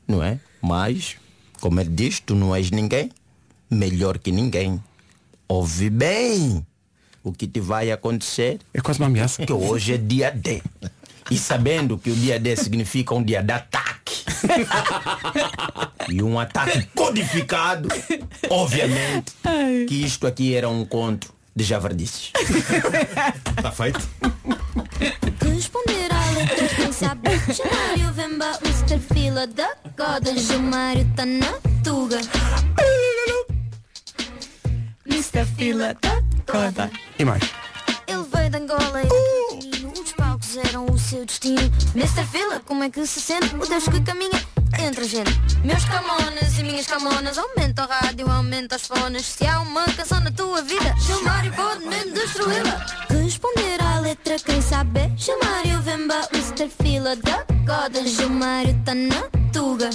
não 0.08 0.22
é? 0.22 0.38
Mas, 0.60 1.16
como 1.60 1.80
ele 1.80 1.90
diz, 1.90 2.20
tu 2.20 2.34
não 2.34 2.54
és 2.54 2.70
ninguém, 2.70 3.10
melhor 3.70 4.18
que 4.18 4.32
ninguém. 4.32 4.82
Ouve 5.46 5.90
bem 5.90 6.66
o 7.22 7.32
que 7.32 7.46
te 7.46 7.60
vai 7.60 7.90
acontecer. 7.90 8.58
É 8.72 8.80
quase 8.80 8.98
uma 8.98 9.06
ameaça. 9.06 9.44
Que 9.44 9.52
hoje 9.52 9.94
é 9.94 9.96
dia 9.96 10.30
D. 10.30 10.62
E 11.30 11.38
sabendo 11.38 11.96
que 11.96 12.10
o 12.10 12.14
dia 12.14 12.38
D 12.38 12.56
significa 12.56 13.14
um 13.14 13.22
dia 13.22 13.42
de 13.42 13.52
ataque. 13.52 14.24
e 16.08 16.22
um 16.22 16.38
ataque 16.38 16.86
codificado, 16.94 17.88
obviamente, 18.50 19.32
que 19.88 19.94
isto 19.94 20.26
aqui 20.26 20.54
era 20.54 20.68
um 20.68 20.82
encontro 20.82 21.32
de 21.54 21.64
javardices. 21.64 22.32
Está 23.56 23.70
feito? 23.70 24.00
Responder 25.54 26.12
à 26.12 26.30
letra 26.32 26.68
quem 26.68 26.92
sabe 26.92 27.30
Chamário 27.54 28.12
Vemba, 28.12 28.58
Mr. 28.64 28.98
Fila 29.12 29.46
da 29.46 29.76
Goda 29.96 30.36
Gilmário 30.36 31.06
tá 31.14 31.24
na 31.24 31.52
Tuga 31.84 32.20
Mr. 35.06 35.44
Fila 35.56 35.94
da 36.00 36.22
Goda 36.50 36.90
E 37.18 37.24
mais. 37.24 37.42
Ele 38.06 38.24
veio 38.32 38.50
de 38.50 38.56
Angola 38.56 39.02
e 39.02 39.06
Uh! 39.06 40.02
Os 40.02 40.12
palcos 40.12 40.56
eram 40.56 40.86
o 40.86 40.98
seu 40.98 41.24
destino 41.24 41.60
Mr. 41.94 42.24
Fila, 42.30 42.60
como 42.66 42.84
é 42.84 42.90
que 42.90 43.06
se 43.06 43.20
sente? 43.20 43.54
O 43.56 43.66
Deus 43.66 43.84
que 43.88 44.00
caminha 44.00 44.40
entre 44.80 45.04
a 45.04 45.08
gente 45.08 45.32
Meus 45.64 45.84
camonas 45.84 46.58
e 46.58 46.62
minhas 46.62 46.86
camonas 46.86 47.38
Aumenta 47.38 47.84
o 47.84 47.88
rádio, 47.88 48.30
aumenta 48.30 48.76
os 48.76 48.86
fones 48.86 49.26
Se 49.26 49.46
há 49.46 49.60
uma 49.60 49.84
canção 49.84 50.20
na 50.20 50.30
tua 50.30 50.62
vida 50.62 50.94
Gilmário 50.98 51.52
pode 51.52 51.84
mesmo 51.86 52.14
destruí-la 52.14 52.86
Responder 53.10 53.82
à 53.82 54.00
letra 54.00 54.36
quem 54.38 54.60
sabe 54.62 55.12
Gilmário 55.16 55.80
Vemba, 55.82 56.28
Mr. 56.32 56.68
Fila 56.82 57.16
da 57.16 57.44
Goda 57.64 58.06
Gilmário 58.06 58.80
tá 58.84 58.94
na 58.94 59.22
Tuga 59.52 59.90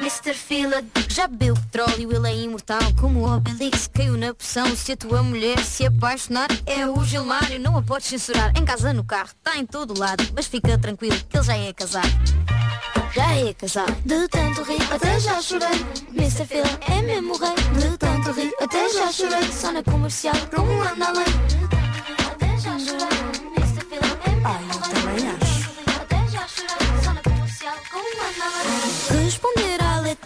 Mr. 0.00 0.32
Fila. 0.32 0.82
Já 1.08 1.28
bebeu 1.28 1.54
petróleo, 1.54 2.10
ele 2.12 2.28
é 2.28 2.34
imortal. 2.34 2.80
Como 2.98 3.20
o 3.20 3.36
Obelix 3.36 3.86
caiu 3.86 4.16
na 4.16 4.32
poção 4.32 4.74
Se 4.74 4.92
a 4.92 4.96
tua 4.96 5.22
mulher 5.22 5.62
se 5.64 5.86
apaixonar 5.86 6.48
É 6.64 6.86
o 6.86 7.04
Gilmário, 7.04 7.60
não 7.60 7.76
a 7.76 7.82
podes 7.82 8.08
censurar. 8.08 8.52
Em 8.56 8.64
casa, 8.64 8.92
no 8.92 9.04
carro, 9.04 9.28
está 9.28 9.58
em 9.58 9.66
todo 9.66 9.98
lado. 9.98 10.24
Mas 10.34 10.46
fica 10.46 10.78
tranquilo, 10.78 11.16
que 11.28 11.36
ele 11.36 11.44
já 11.44 11.56
é 11.56 11.72
casado. 11.72 12.08
Já 13.12 13.34
é 13.34 13.52
casado. 13.52 13.92
De 14.04 14.28
tanto 14.28 14.62
rir, 14.62 14.82
até 14.90 15.18
já 15.20 15.42
chorei. 15.42 15.84
Mr. 16.14 16.46
Fila 16.46 16.78
é 16.88 17.02
mesmo 17.02 17.36
rei. 17.36 17.54
De 17.78 17.98
tanto 17.98 18.30
rir, 18.32 18.52
até 18.60 18.88
já 18.88 19.12
chorei. 19.12 19.52
Só 19.52 19.72
na 19.72 19.82
comercial, 19.82 20.34
como 20.54 20.82
anda 20.82 21.06
além. 21.06 21.24
Até 22.30 22.58
já 22.58 22.78
chorei. 22.78 23.18
Mr. 23.56 23.84
Fila 23.84 24.18
é 24.24 24.30
mesmo 24.30 24.80
rei. 24.80 24.94
também 24.94 25.28
acho 25.28 25.70
Até 26.00 26.28
já 26.30 26.46
chorei. 26.46 27.02
Só 27.02 27.12
na 27.12 27.22
comercial, 27.22 27.74
como 27.90 28.06
anda 28.06 28.44
além. 28.44 29.24
Responder 29.24 29.79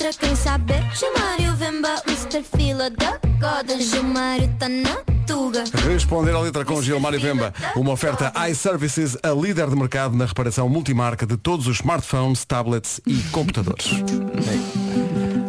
letra 0.04 0.12
quem 0.26 0.36
sabe 0.36 0.74
Gilmário 0.94 1.56
Vemba, 1.56 2.02
Mr. 2.06 2.42
Fila 2.42 2.90
da 2.90 3.18
Goda 3.40 3.80
Gilmário 3.80 4.54
tá 4.58 4.68
na 4.68 4.96
Tuga 5.26 5.64
Responder 5.88 6.34
à 6.34 6.40
letra 6.40 6.62
com 6.62 6.82
Gilmário 6.82 7.18
Vemba. 7.18 7.54
Uma 7.74 7.92
oferta 7.92 8.30
iServices, 8.50 9.16
a 9.22 9.30
líder 9.30 9.70
de 9.70 9.76
mercado 9.76 10.14
na 10.14 10.26
reparação 10.26 10.68
multimarca 10.68 11.26
de 11.26 11.38
todos 11.38 11.66
os 11.66 11.76
smartphones, 11.76 12.44
tablets 12.44 13.00
e 13.06 13.14
computadores. 13.30 13.86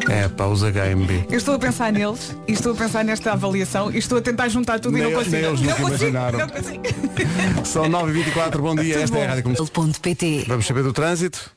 É, 0.09 0.29
pá, 0.29 0.45
os 0.45 0.61
HMB. 0.61 1.27
Eu 1.29 1.37
estou 1.37 1.55
a 1.55 1.59
pensar 1.59 1.91
neles 1.91 2.33
e 2.47 2.53
estou 2.53 2.71
a 2.71 2.75
pensar 2.75 3.03
nesta 3.03 3.33
avaliação 3.33 3.91
e 3.91 3.97
estou 3.97 4.19
a 4.19 4.21
tentar 4.21 4.47
juntar 4.47 4.79
tudo 4.79 4.97
e 4.97 5.01
Nem- 5.01 5.11
não 5.11 5.19
consigo. 5.19 5.35
eles 5.35 5.59
não 5.59 5.67
nunca 5.69 5.81
consigo, 5.81 5.97
imaginaram. 6.11 6.39
não 6.39 6.49
consigo. 6.49 6.83
São 7.65 7.85
9h24, 7.89 8.57
bom 8.59 8.75
dia, 8.75 9.01
esta 9.01 9.17
é 9.17 9.25
a 9.25 9.29
Rádio 9.29 9.43
Comercial. 9.43 10.45
Vamos 10.47 10.65
saber 10.65 10.83
do 10.83 10.93
trânsito. 10.93 11.51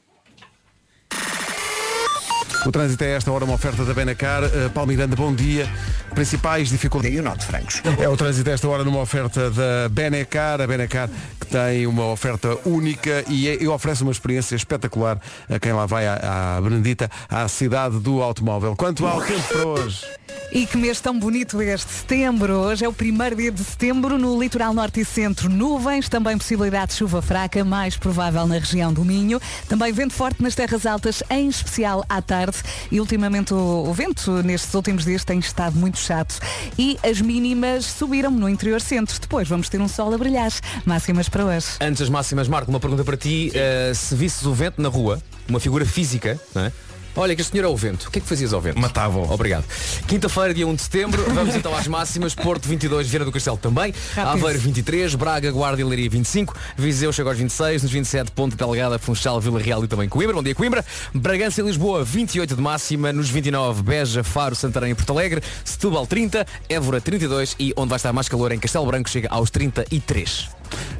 O 2.67 2.73
trânsito 2.73 3.03
é 3.05 3.15
esta 3.15 3.31
hora 3.31 3.45
uma 3.45 3.55
oferta 3.55 3.85
da 3.85 3.95
Benacar. 3.95 4.43
Uh, 4.45 4.69
Paulo 4.71 4.89
Miranda, 4.89 5.15
bom 5.17 5.33
dia. 5.35 5.69
Principais 6.15 6.69
dificuldades. 6.69 7.17
E 7.17 7.21
o 7.21 7.23
Norte 7.23 7.47
Francos. 7.47 7.81
É 7.99 8.09
o 8.09 8.17
trânsito 8.17 8.51
esta 8.51 8.69
hora 8.69 8.85
numa 8.85 9.01
oferta 9.01 9.51
da 9.51 9.89
Benecar, 9.91 10.61
a 10.61 10.67
Benecar 10.67 11.09
que 11.41 11.47
tem 11.47 11.87
uma 11.87 12.07
oferta 12.07 12.59
única 12.67 13.25
e, 13.29 13.49
é- 13.49 13.63
e 13.63 13.69
oferece 13.69 14.03
uma 14.03 14.13
experiência 14.13 14.55
espetacular 14.57 15.19
a 15.49 15.59
quem 15.59 15.73
lá 15.73 15.87
vai 15.87 16.07
à, 16.07 16.57
à 16.57 16.61
Benedita, 16.61 17.11
à 17.29 17.47
cidade 17.49 18.01
do 18.01 18.21
automóvel. 18.23 18.75
Quanto 18.77 19.07
ao 19.07 19.21
tempo 19.23 19.43
para 19.49 19.67
hoje? 19.67 20.05
E 20.51 20.67
que 20.67 20.79
mês 20.79 20.99
tão 21.01 21.19
bonito 21.19 21.61
este 21.61 21.91
setembro. 21.93 22.55
Hoje 22.55 22.85
é 22.85 22.89
o 22.89 22.93
primeiro 22.93 23.37
dia 23.37 23.53
de 23.53 23.63
setembro 23.63 24.17
no 24.17 24.41
litoral 24.41 24.73
norte 24.73 25.01
e 25.01 25.05
centro. 25.05 25.49
Nuvens, 25.49 26.09
também 26.09 26.39
possibilidade 26.39 26.93
de 26.93 26.99
chuva 26.99 27.21
fraca, 27.21 27.63
mais 27.65 27.97
provável 27.97 28.47
na 28.47 28.55
região 28.55 28.93
do 28.93 29.05
Minho. 29.05 29.41
Também 29.69 29.93
vento 29.93 30.15
forte 30.15 30.43
nas 30.43 30.55
terras 30.55 30.87
altas, 30.87 31.23
em 31.29 31.49
especial 31.49 32.03
à 32.09 32.23
tarde. 32.23 32.57
E 32.91 32.99
ultimamente 32.99 33.53
o, 33.53 33.85
o 33.87 33.93
vento 33.93 34.43
nestes 34.43 34.73
últimos 34.73 35.05
dias 35.05 35.23
tem 35.23 35.39
estado 35.39 35.77
muito 35.77 35.99
chato. 35.99 36.41
E 36.79 36.99
as 37.03 37.21
mínimas 37.21 37.85
subiram 37.85 38.31
no 38.31 38.49
interior 38.49 38.81
centro. 38.81 39.21
Depois 39.21 39.47
vamos 39.47 39.69
ter 39.69 39.81
um 39.81 39.89
sol 39.89 40.15
a 40.15 40.19
brilhar. 40.19 40.51
Máximas 40.87 41.29
para 41.29 41.45
hoje. 41.45 41.67
Antes 41.81 42.01
das 42.01 42.09
máximas, 42.09 42.49
Marco, 42.49 42.71
uma 42.71 42.81
pergunta 42.81 43.05
para 43.05 43.17
ti. 43.17 43.53
Eh, 43.55 43.93
se 43.95 44.15
visses 44.15 44.45
o 44.47 44.55
vento 44.55 44.81
na 44.81 44.89
rua, 44.89 45.23
uma 45.47 45.61
figura 45.61 45.85
física, 45.85 46.41
não 46.55 46.65
é? 46.65 46.73
Olha, 47.19 47.35
que 47.35 47.41
este 47.43 47.51
senhor 47.51 47.65
é 47.65 47.69
o 47.69 47.77
vento. 47.77 48.07
O 48.07 48.11
que 48.13 48.21
é 48.21 48.23
que 48.23 48.29
fazias 48.29 48.53
ao 48.53 48.61
vento? 48.61 48.79
Matava-o. 48.79 49.29
Obrigado. 49.33 49.65
Quinta-feira, 50.07 50.55
dia 50.55 50.65
1 50.69 50.75
de 50.77 50.83
setembro, 50.83 51.25
vamos 51.35 51.57
então 51.57 51.75
às 51.75 51.89
máximas. 51.89 52.33
Porto 52.33 52.69
22, 52.69 53.09
Viana 53.09 53.25
do 53.25 53.33
Castelo 53.33 53.57
também. 53.57 53.93
Rápido. 54.15 54.47
Aveiro 54.47 54.61
23, 54.61 55.17
Braga, 55.17 55.51
Guarda 55.51 55.81
e 55.81 55.85
Leiria 55.85 56.09
25. 56.09 56.55
Viseu 56.77 57.13
chega 57.13 57.29
aos 57.29 57.37
26, 57.37 57.83
nos 57.83 57.91
27 57.91 58.31
Ponte 58.31 58.55
Delgada, 58.55 59.01
Funchal, 59.01 59.41
Vila 59.41 59.59
Real 59.59 59.83
e 59.83 59.89
também 59.89 60.09
Coimbra. 60.09 60.37
Bom 60.37 60.45
dia 60.45 60.55
Coimbra. 60.55 60.85
Bragança 61.13 61.61
e 61.61 61.65
Lisboa 61.65 62.05
28 62.05 62.55
de 62.55 62.63
máxima, 62.63 63.13
nos 63.13 63.29
29 63.29 63.83
Beja, 63.83 64.23
Faro, 64.23 64.55
Santarém 64.55 64.93
e 64.93 64.95
Porto 64.95 65.11
Alegre. 65.11 65.43
Setúbal 65.65 66.07
30, 66.07 66.47
Évora 66.69 67.01
32 67.01 67.57
e 67.59 67.75
onde 67.77 67.89
vai 67.89 67.97
estar 67.97 68.13
mais 68.13 68.29
calor 68.29 68.53
em 68.53 68.61
Castelo 68.61 68.87
Branco 68.87 69.11
chega 69.11 69.29
aos 69.29 69.51
33. 69.51 70.51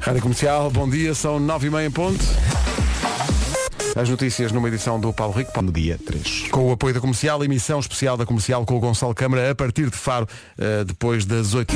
Rádio 0.01 0.21
Comercial, 0.21 0.69
bom 0.69 0.89
dia, 0.89 1.15
são 1.15 1.39
9 1.39 1.67
e 1.67 1.69
meia 1.69 1.87
em 1.87 1.91
ponto. 1.91 2.19
As 3.95 4.07
notícias 4.07 4.51
numa 4.51 4.67
edição 4.67 4.99
do 4.99 5.11
Paulo 5.11 5.33
Rico. 5.33 5.61
No 5.61 5.71
dia 5.71 5.99
3. 6.05 6.49
Com 6.51 6.69
o 6.69 6.71
apoio 6.71 6.93
da 6.93 7.01
comercial, 7.01 7.43
emissão 7.43 7.79
especial 7.79 8.15
da 8.15 8.25
comercial 8.25 8.65
com 8.65 8.77
o 8.77 8.79
Gonçalo 8.79 9.13
Câmara 9.13 9.51
a 9.51 9.55
partir 9.55 9.89
de 9.89 9.97
Faro, 9.97 10.27
eh, 10.57 10.83
depois 10.85 11.25
das 11.25 11.53
8. 11.53 11.73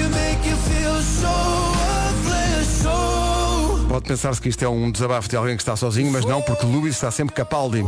Pode 3.89 4.07
pensar-se 4.07 4.41
que 4.41 4.49
isto 4.49 4.63
é 4.63 4.69
um 4.69 4.91
desabafo 4.91 5.29
de 5.29 5.35
alguém 5.35 5.55
que 5.55 5.61
está 5.61 5.75
sozinho, 5.75 6.11
mas 6.11 6.25
não, 6.25 6.41
porque 6.41 6.65
Luís 6.65 6.95
está 6.95 7.11
sempre 7.11 7.35
Capaldi, 7.35 7.83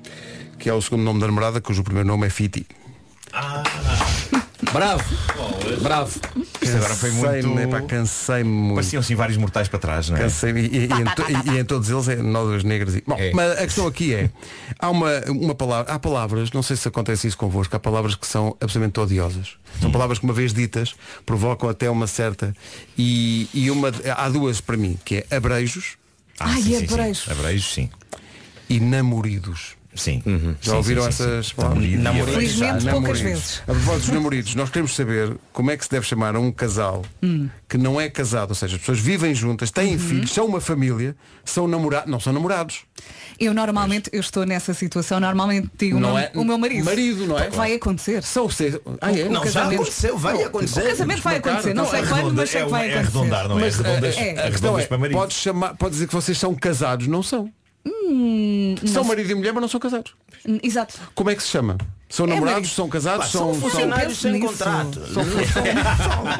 que 0.58 0.68
é 0.68 0.74
o 0.74 0.82
segundo 0.82 1.02
nome 1.02 1.20
da 1.20 1.26
namorada, 1.26 1.60
cujo 1.60 1.82
primeiro 1.82 2.06
nome 2.08 2.26
é 2.26 2.30
Fiti. 2.30 2.66
Bravo! 4.72 5.04
Bravo! 5.80 6.20
Isto 6.68 6.76
agora 6.78 6.94
foi 6.94 7.10
Cansei-me, 7.10 7.48
muito... 7.48 7.68
epá, 7.76 7.82
cansei-me 7.82 8.50
muito. 8.50 8.74
Pareciam 8.76 9.00
assim 9.00 9.14
vários 9.14 9.36
mortais 9.36 9.68
para 9.68 9.78
trás, 9.78 10.08
não 10.08 10.16
é? 10.16 10.20
Cansei-me, 10.20 10.60
e, 10.62 10.76
e 10.76 10.84
em 10.84 11.04
to- 11.04 11.24
e- 11.28 11.50
e 11.56 11.58
em 11.60 11.64
todos 11.64 11.88
eles 11.90 12.08
é 12.08 12.16
nódoas 12.16 12.64
negras. 12.64 12.94
E... 12.96 13.02
Bom, 13.06 13.16
É. 13.18 13.32
mas 13.32 13.52
a 13.52 13.62
questão 13.64 13.86
aqui 13.86 14.14
é, 14.14 14.30
há 14.78 14.90
uma, 14.90 15.10
uma 15.28 15.54
palavra, 15.54 15.92
há 15.92 15.98
palavras, 15.98 16.50
não 16.52 16.62
sei 16.62 16.76
se 16.76 16.86
acontece 16.88 17.26
isso 17.26 17.36
convosco, 17.36 17.74
há 17.74 17.80
palavras 17.80 18.14
que 18.14 18.26
são 18.26 18.56
absolutamente 18.60 19.00
odiosas. 19.00 19.56
São 19.80 19.90
palavras 19.90 20.18
que 20.18 20.24
uma 20.24 20.34
vez 20.34 20.52
ditas 20.52 20.94
provocam 21.26 21.68
até 21.68 21.88
uma 21.90 22.06
certa. 22.06 22.54
E, 22.96 23.48
e 23.54 23.70
uma, 23.70 23.92
há 24.16 24.28
duas 24.28 24.60
para 24.60 24.76
mim, 24.76 24.98
que 25.04 25.24
é 25.30 25.36
abrejos 25.36 25.96
Ah, 26.40 26.46
Ai, 26.50 26.62
sim, 26.62 26.78
sim, 26.78 26.86
sim. 26.86 26.94
abrejos. 26.94 27.28
Abrejos, 27.30 27.74
sim. 27.74 27.90
e 28.68 28.80
namoridos. 28.80 29.77
Sim. 29.94 30.22
Já 30.60 30.72
Sim, 30.72 30.76
ouviram 30.76 31.02
sim, 31.04 31.10
sim, 31.12 31.22
essas 31.24 31.46
sim. 31.48 31.54
palavras? 31.56 31.82
Namorido 31.82 32.02
Namorido. 32.02 32.32
abrejos. 32.36 32.54
Felizmente 32.58 32.84
poucas 32.90 32.92
Namoridos. 33.20 33.20
vezes. 33.22 33.62
A 33.62 33.64
propósito 33.72 33.98
dos 34.00 34.08
namoridos, 34.10 34.54
nós 34.54 34.68
queremos 34.70 34.94
saber 34.94 35.36
como 35.52 35.70
é 35.70 35.76
que 35.76 35.84
se 35.84 35.90
deve 35.90 36.06
chamar 36.06 36.36
a 36.36 36.40
um 36.40 36.52
casal 36.52 37.04
que 37.68 37.76
não 37.78 38.00
é 38.00 38.08
casado, 38.08 38.50
ou 38.50 38.54
seja, 38.54 38.76
as 38.76 38.80
pessoas 38.80 38.98
vivem 39.00 39.34
juntas, 39.34 39.70
têm 39.70 39.94
Uhum. 39.94 39.98
filhos, 39.98 40.30
são 40.32 40.46
uma 40.46 40.60
família, 40.60 41.16
são 41.44 41.66
namorados, 41.66 42.10
não 42.10 42.20
são 42.20 42.32
namorados. 42.32 42.82
Eu 43.40 43.52
normalmente, 43.54 44.10
eu 44.12 44.20
estou 44.20 44.44
nessa 44.44 44.72
situação, 44.74 45.18
normalmente 45.20 45.68
digo 45.78 45.98
Não 45.98 46.10
o 46.10 46.14
meu- 46.14 46.18
é- 46.22 46.30
o 46.34 46.44
meu 46.44 46.58
marido. 46.58 46.84
marido, 46.84 47.26
não 47.26 47.38
é? 47.38 47.50
Vai 47.50 47.74
acontecer. 47.74 48.22
São 48.22 48.48
vocês. 48.48 48.76
Ah, 49.00 49.10
é? 49.12 49.28
Não, 49.28 49.44
já 49.46 49.68
aconteceu, 49.68 50.16
vai 50.18 50.34
O 50.36 50.46
acontecer. 50.46 50.82
casamento 50.82 51.22
vai 51.22 51.36
acontecer, 51.36 51.74
não 51.74 51.88
sei 51.88 52.02
quando, 52.06 52.34
mas 52.34 52.50
sei 52.50 52.64
que 52.64 52.70
vai 52.70 52.88
é 52.88 52.94
acontecer. 52.94 53.18
arredondar, 53.18 53.48
não 53.48 53.58
é? 53.58 53.62
Mas 53.62 53.80
Arredondas, 53.80 54.16
eh, 54.16 54.34
é. 54.36 54.46
a 54.46 54.50
questão 54.50 54.78
é, 54.78 54.86
para 54.86 54.98
marido. 54.98 55.16
pode, 55.18 55.34
chamar, 55.34 55.74
pode 55.76 55.92
dizer 55.92 56.06
que 56.08 56.14
vocês 56.14 56.36
são 56.38 56.54
casados, 56.54 57.06
não 57.06 57.22
são. 57.22 57.50
Hum, 57.86 58.74
São 58.86 59.04
marido 59.04 59.30
e 59.30 59.34
mulher, 59.34 59.52
mas 59.52 59.60
não 59.62 59.68
são 59.68 59.80
casados. 59.80 60.14
Exato. 60.62 60.94
Como 61.14 61.30
é 61.30 61.34
que 61.34 61.42
se 61.42 61.48
chama? 61.48 61.76
São 62.08 62.24
É, 62.24 62.30
namorados, 62.30 62.70
são 62.72 62.88
casados, 62.88 63.26
Pá, 63.26 63.30
são, 63.32 63.52
são 63.52 63.60
são, 63.60 63.70
funcionários 63.70 64.18
sem 64.18 64.32
nisso. 64.32 64.46
contrato. 64.46 65.00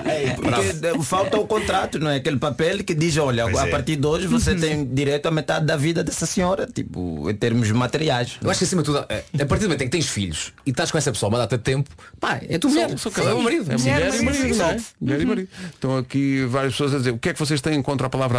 É, 0.07 0.30
porque 0.34 0.86
eh, 0.86 1.03
falta 1.03 1.39
o 1.39 1.47
contrato, 1.47 1.99
não 1.99 2.11
é? 2.11 2.16
Aquele 2.16 2.39
papel 2.39 2.82
que 2.82 2.95
diz, 2.95 3.16
olha, 3.18 3.45
Pois 3.45 3.59
a 3.59 3.68
é. 3.68 3.70
partir 3.70 3.97
de 3.97 4.07
hoje 4.07 4.26
você 4.26 4.55
tem 4.55 4.86
direito 4.86 5.26
à 5.26 5.30
metade 5.30 5.66
da 5.66 5.76
vida 5.76 6.03
dessa 6.03 6.24
senhora, 6.24 6.66
tipo, 6.66 7.28
em 7.28 7.34
termos 7.34 7.70
materiais. 7.70 8.39
Eu 8.43 8.51
acho 8.51 8.59
que 8.61 8.64
acima 8.64 8.82
de 8.82 8.86
tudo, 8.86 9.05
eh, 9.11 9.24
a 9.41 9.47
partir 9.47 9.64
do 9.64 9.68
momento 9.68 9.82
em 9.82 9.86
que 9.86 9.91
tens 9.91 10.07
filhos 10.09 10.53
e 10.64 10.70
estás 10.70 10.91
com 10.91 10.97
essa 10.99 11.12
pessoa 11.12 11.28
uma 11.28 11.39
data 11.39 11.59
de 11.59 11.64
tempo, 11.64 11.91
pá, 12.18 12.41
é 12.49 12.57
tu 12.59 12.68
mulher, 12.70 12.99
são 12.99 13.12
é 13.12 13.14
casados. 13.14 13.39
o 13.39 13.43
marido. 13.43 13.70
É 13.72 13.76
mulher, 13.76 13.95
Mulher, 13.95 14.14
e 14.20 14.24
marido, 14.24 14.57
marido, 14.57 14.84
não 15.01 15.14
é? 15.14 15.20
e 15.20 15.26
marido. 15.26 15.49
Estão 15.74 15.99
aqui 15.99 16.45
várias 16.47 16.72
pessoas 16.72 16.95
a 16.95 16.99
dizer 16.99 17.11
o 17.11 17.18
que 17.18 17.28
é 17.28 17.32
que 17.34 17.39
vocês 17.39 17.61
têm 17.61 17.80
contra 17.82 18.07
a 18.07 18.11
palavra 18.11 18.39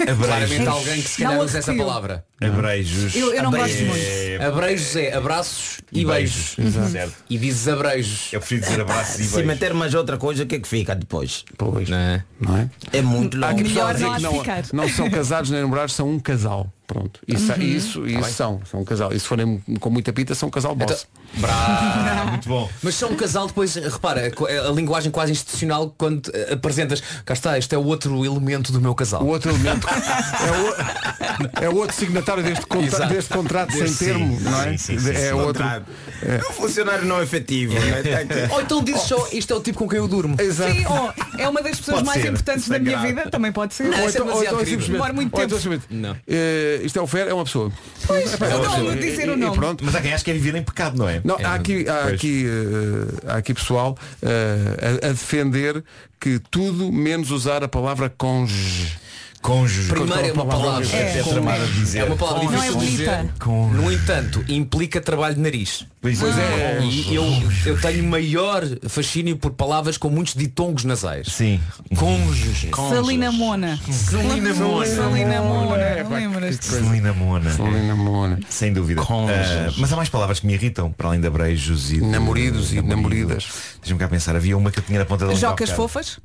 abrejos? 0.00 0.26
Claramente 0.26 0.68
alguém 0.68 1.02
que 1.02 1.08
se 1.08 1.22
Não 1.22 1.30
calhar 1.30 1.44
usa 1.44 1.58
essa 1.58 1.74
palavra. 1.74 2.24
Abrejos. 2.40 3.14
Eu- 3.14 3.34
eu 3.34 3.42
não 3.42 3.50
gosto 3.50 3.76
É, 3.76 3.82
muito. 3.82 4.42
Abreijos 4.44 4.96
é 4.96 5.12
abraços 5.14 5.78
e, 5.92 6.00
E 6.00 6.04
beijos. 6.04 6.54
beijos. 6.56 6.90
Certo. 6.90 7.14
E 7.28 7.38
dizes 7.38 7.68
abreijos. 7.68 8.32
Eu 8.32 8.40
prefiro 8.40 8.60
dizer 8.62 8.80
abraços 8.80 9.14
e 9.20 9.24
Se 9.24 9.30
beijos. 9.34 9.46
meter 9.46 9.74
mais 9.74 9.94
outra 9.94 10.16
coisa, 10.16 10.42
o 10.44 10.46
que 10.46 10.54
é 10.56 10.58
que 10.58 10.68
fica 10.68 10.94
depois? 10.94 11.44
Pois. 11.58 11.88
Não 11.88 11.96
é? 11.98 12.24
Não 12.40 12.56
é? 12.56 12.70
É 12.92 13.02
muito 13.02 13.36
Há 13.36 13.40
longo. 13.48 13.60
aqui 13.60 13.64
pessoal 13.68 13.88
a 13.88 13.92
Melhor 13.94 14.14
dizer 14.16 14.26
não 14.26 14.32
que 14.32 14.38
ficar. 14.40 14.62
não, 14.72 14.82
não 14.84 14.88
são 14.90 15.10
casados 15.10 15.50
nem 15.50 15.60
namorados, 15.60 15.94
são 15.94 16.08
um 16.08 16.18
casal. 16.18 16.72
Pronto. 16.90 17.20
Isso, 17.28 17.52
isso, 17.62 18.06
isso 18.08 18.32
são. 18.32 18.60
São 18.68 18.80
um 18.80 18.84
casal. 18.84 19.12
E 19.12 19.20
se 19.20 19.24
forem 19.24 19.62
com 19.78 19.90
muita 19.90 20.12
pita, 20.12 20.34
são 20.34 20.48
um 20.48 20.50
casal 20.50 20.74
boss. 20.74 21.06
Bravo. 21.34 22.30
Muito 22.30 22.48
bom. 22.48 22.68
Mas 22.82 22.96
são 22.96 23.10
um 23.10 23.14
casal 23.14 23.46
depois, 23.46 23.76
repara, 23.76 24.22
a 24.68 24.72
linguagem 24.72 25.12
quase 25.12 25.30
institucional 25.30 25.94
quando 25.96 26.28
eh, 26.34 26.54
apresentas, 26.54 27.00
cá 27.24 27.32
está, 27.32 27.56
este 27.56 27.72
é 27.76 27.78
o 27.78 27.84
outro 27.84 28.24
elemento 28.24 28.72
do 28.72 28.80
meu 28.80 28.92
casal. 28.92 29.22
O 29.22 29.28
outro 29.28 29.50
elemento 29.52 29.86
é 31.60 31.62
o, 31.62 31.64
é 31.66 31.68
o 31.68 31.76
outro 31.76 31.94
signatário 31.94 32.42
deste, 32.42 32.66
contra, 32.66 33.06
deste 33.06 33.32
contrato 33.32 33.72
sem 33.72 33.86
Sim, 33.86 34.04
termo, 34.06 34.40
não 34.40 34.62
é? 34.62 34.76
sim, 34.76 34.98
sim, 34.98 34.98
sim, 34.98 35.10
é 35.10 35.28
sim. 35.28 35.32
outro. 35.32 35.62
É 35.62 36.40
um 36.50 36.52
funcionário 36.52 37.04
não 37.04 37.22
efetivo. 37.22 37.74
é? 37.76 38.02
Tá 38.02 38.18
aqui. 38.18 38.50
Ou 38.52 38.60
então 38.62 38.82
dizes 38.82 39.02
só, 39.02 39.28
isto 39.32 39.52
é 39.52 39.56
o 39.56 39.60
tipo 39.60 39.78
com 39.78 39.88
quem 39.88 39.98
eu 39.98 40.08
durmo. 40.08 40.34
Exato. 40.40 40.72
Sim, 40.72 40.84
oh, 40.88 41.38
é 41.40 41.48
uma 41.48 41.62
das 41.62 41.76
pessoas 41.78 41.98
Pode 41.98 42.06
mais 42.08 42.20
ser, 42.20 42.28
importantes 42.30 42.68
da 42.68 42.74
é 42.74 42.78
minha 42.80 42.92
grave. 42.98 43.06
vida, 43.14 43.30
também 43.30 43.52
pode 43.52 43.74
ser. 43.74 43.84
Não, 43.84 43.98
Ou 44.00 44.06
é 44.06 44.10
então, 44.10 44.22
ou 44.22 44.32
demasiado 44.32 44.54
então 44.54 44.58
querido. 44.58 44.70
simplesmente, 44.82 44.92
Demora 44.92 45.12
muito 45.12 45.36
ou 45.36 45.42
então 45.44 45.58
simplesmente, 45.60 45.86
Não. 45.94 46.16
eh, 46.26 46.79
isto 46.82 46.98
é 46.98 47.02
o 47.02 47.06
Fer, 47.06 47.28
é 47.28 47.34
uma 47.34 47.44
pessoa. 47.44 47.72
Pois, 48.06 48.34
É 48.40 48.48
não, 48.48 48.60
pessoa. 48.62 48.96
dizer 48.96 49.28
o 49.30 49.36
nome. 49.36 49.56
pronto. 49.56 49.84
Mas 49.84 49.94
há 49.94 50.00
quem 50.00 50.12
acha 50.12 50.24
que 50.24 50.30
é 50.30 50.34
viver 50.34 50.54
em 50.56 50.62
pecado, 50.62 50.96
não 50.98 51.08
é? 51.08 51.20
Não, 51.24 51.36
há 51.42 51.54
aqui, 51.54 51.88
há 51.88 52.02
Pois. 52.02 52.14
aqui, 52.14 52.46
eh, 52.46 53.30
há 53.32 53.36
aqui 53.36 53.54
pessoal 53.54 53.96
eh, 54.22 54.98
a, 55.02 55.06
a 55.08 55.10
defender 55.10 55.82
que 56.20 56.38
tudo 56.50 56.90
menos 56.92 57.30
usar 57.30 57.62
a 57.64 57.68
palavra 57.68 58.12
cônjuge. 58.16 58.98
Cônjuge. 59.42 59.88
Primeiro 59.88 60.26
é 60.28 60.32
uma 60.32 60.44
palavra. 60.46 60.86
É, 60.92 61.18
É. 61.18 61.22
tramada 61.22 61.66
dizer. 61.66 61.98
É 62.00 62.04
uma 62.04 62.16
palavra 62.16 62.44
Não 62.44 62.52
é 62.52 62.56
difícil 62.56 62.78
de 62.80 62.86
dizer. 62.86 63.06
bonita. 63.16 63.34
Cônjuge. 63.38 63.82
No 63.82 63.92
entanto, 63.92 64.44
implica 64.48 65.00
trabalho 65.00 65.34
de 65.34 65.40
nariz. 65.40 65.86
Pois 66.02 66.22
é. 66.22 66.80
E 66.82 67.14
eu, 67.14 67.24
eu 67.66 67.80
tenho 67.80 68.04
maior 68.04 68.62
fascínio 68.88 69.36
por 69.36 69.52
palavras 69.52 69.96
com 69.98 70.08
muitos 70.10 70.34
ditongos 70.34 70.84
nasais. 70.84 71.26
Sim. 71.28 71.60
Cônjuge. 71.96 72.70
Salina 72.74 73.30
Mona. 73.32 73.78
Salina 73.90 74.54
Mona. 74.54 74.86
Salina 74.86 75.40
Mona. 75.42 75.76
É, 75.82 76.02
Lembras-te? 76.08 76.64
Celina 76.66 77.12
Mona. 77.12 77.50
Celina 77.50 77.94
Mona. 77.96 78.38
Sem 78.48 78.72
dúvida. 78.72 79.02
Cônjuge. 79.02 79.34
Ah, 79.34 79.72
mas 79.78 79.92
há 79.92 79.96
mais 79.96 80.08
palavras 80.08 80.40
que 80.40 80.46
me 80.46 80.54
irritam, 80.54 80.90
para 80.92 81.08
além 81.08 81.20
de 81.20 81.26
abrejos 81.26 81.90
e 81.92 81.96
de 81.96 82.06
Namoridos 82.06 82.72
e 82.72 82.80
namoridas. 82.82 83.46
Deixa-me 83.80 83.98
cá 83.98 84.08
pensar, 84.08 84.34
havia 84.36 84.56
uma 84.56 84.70
que 84.70 84.78
eu 84.78 84.82
tinha 84.82 84.98
na 84.98 85.04
ponta 85.04 85.26
da 85.26 85.32
língua 85.32 85.48
Jocas 85.48 85.70
fofas, 85.70 86.18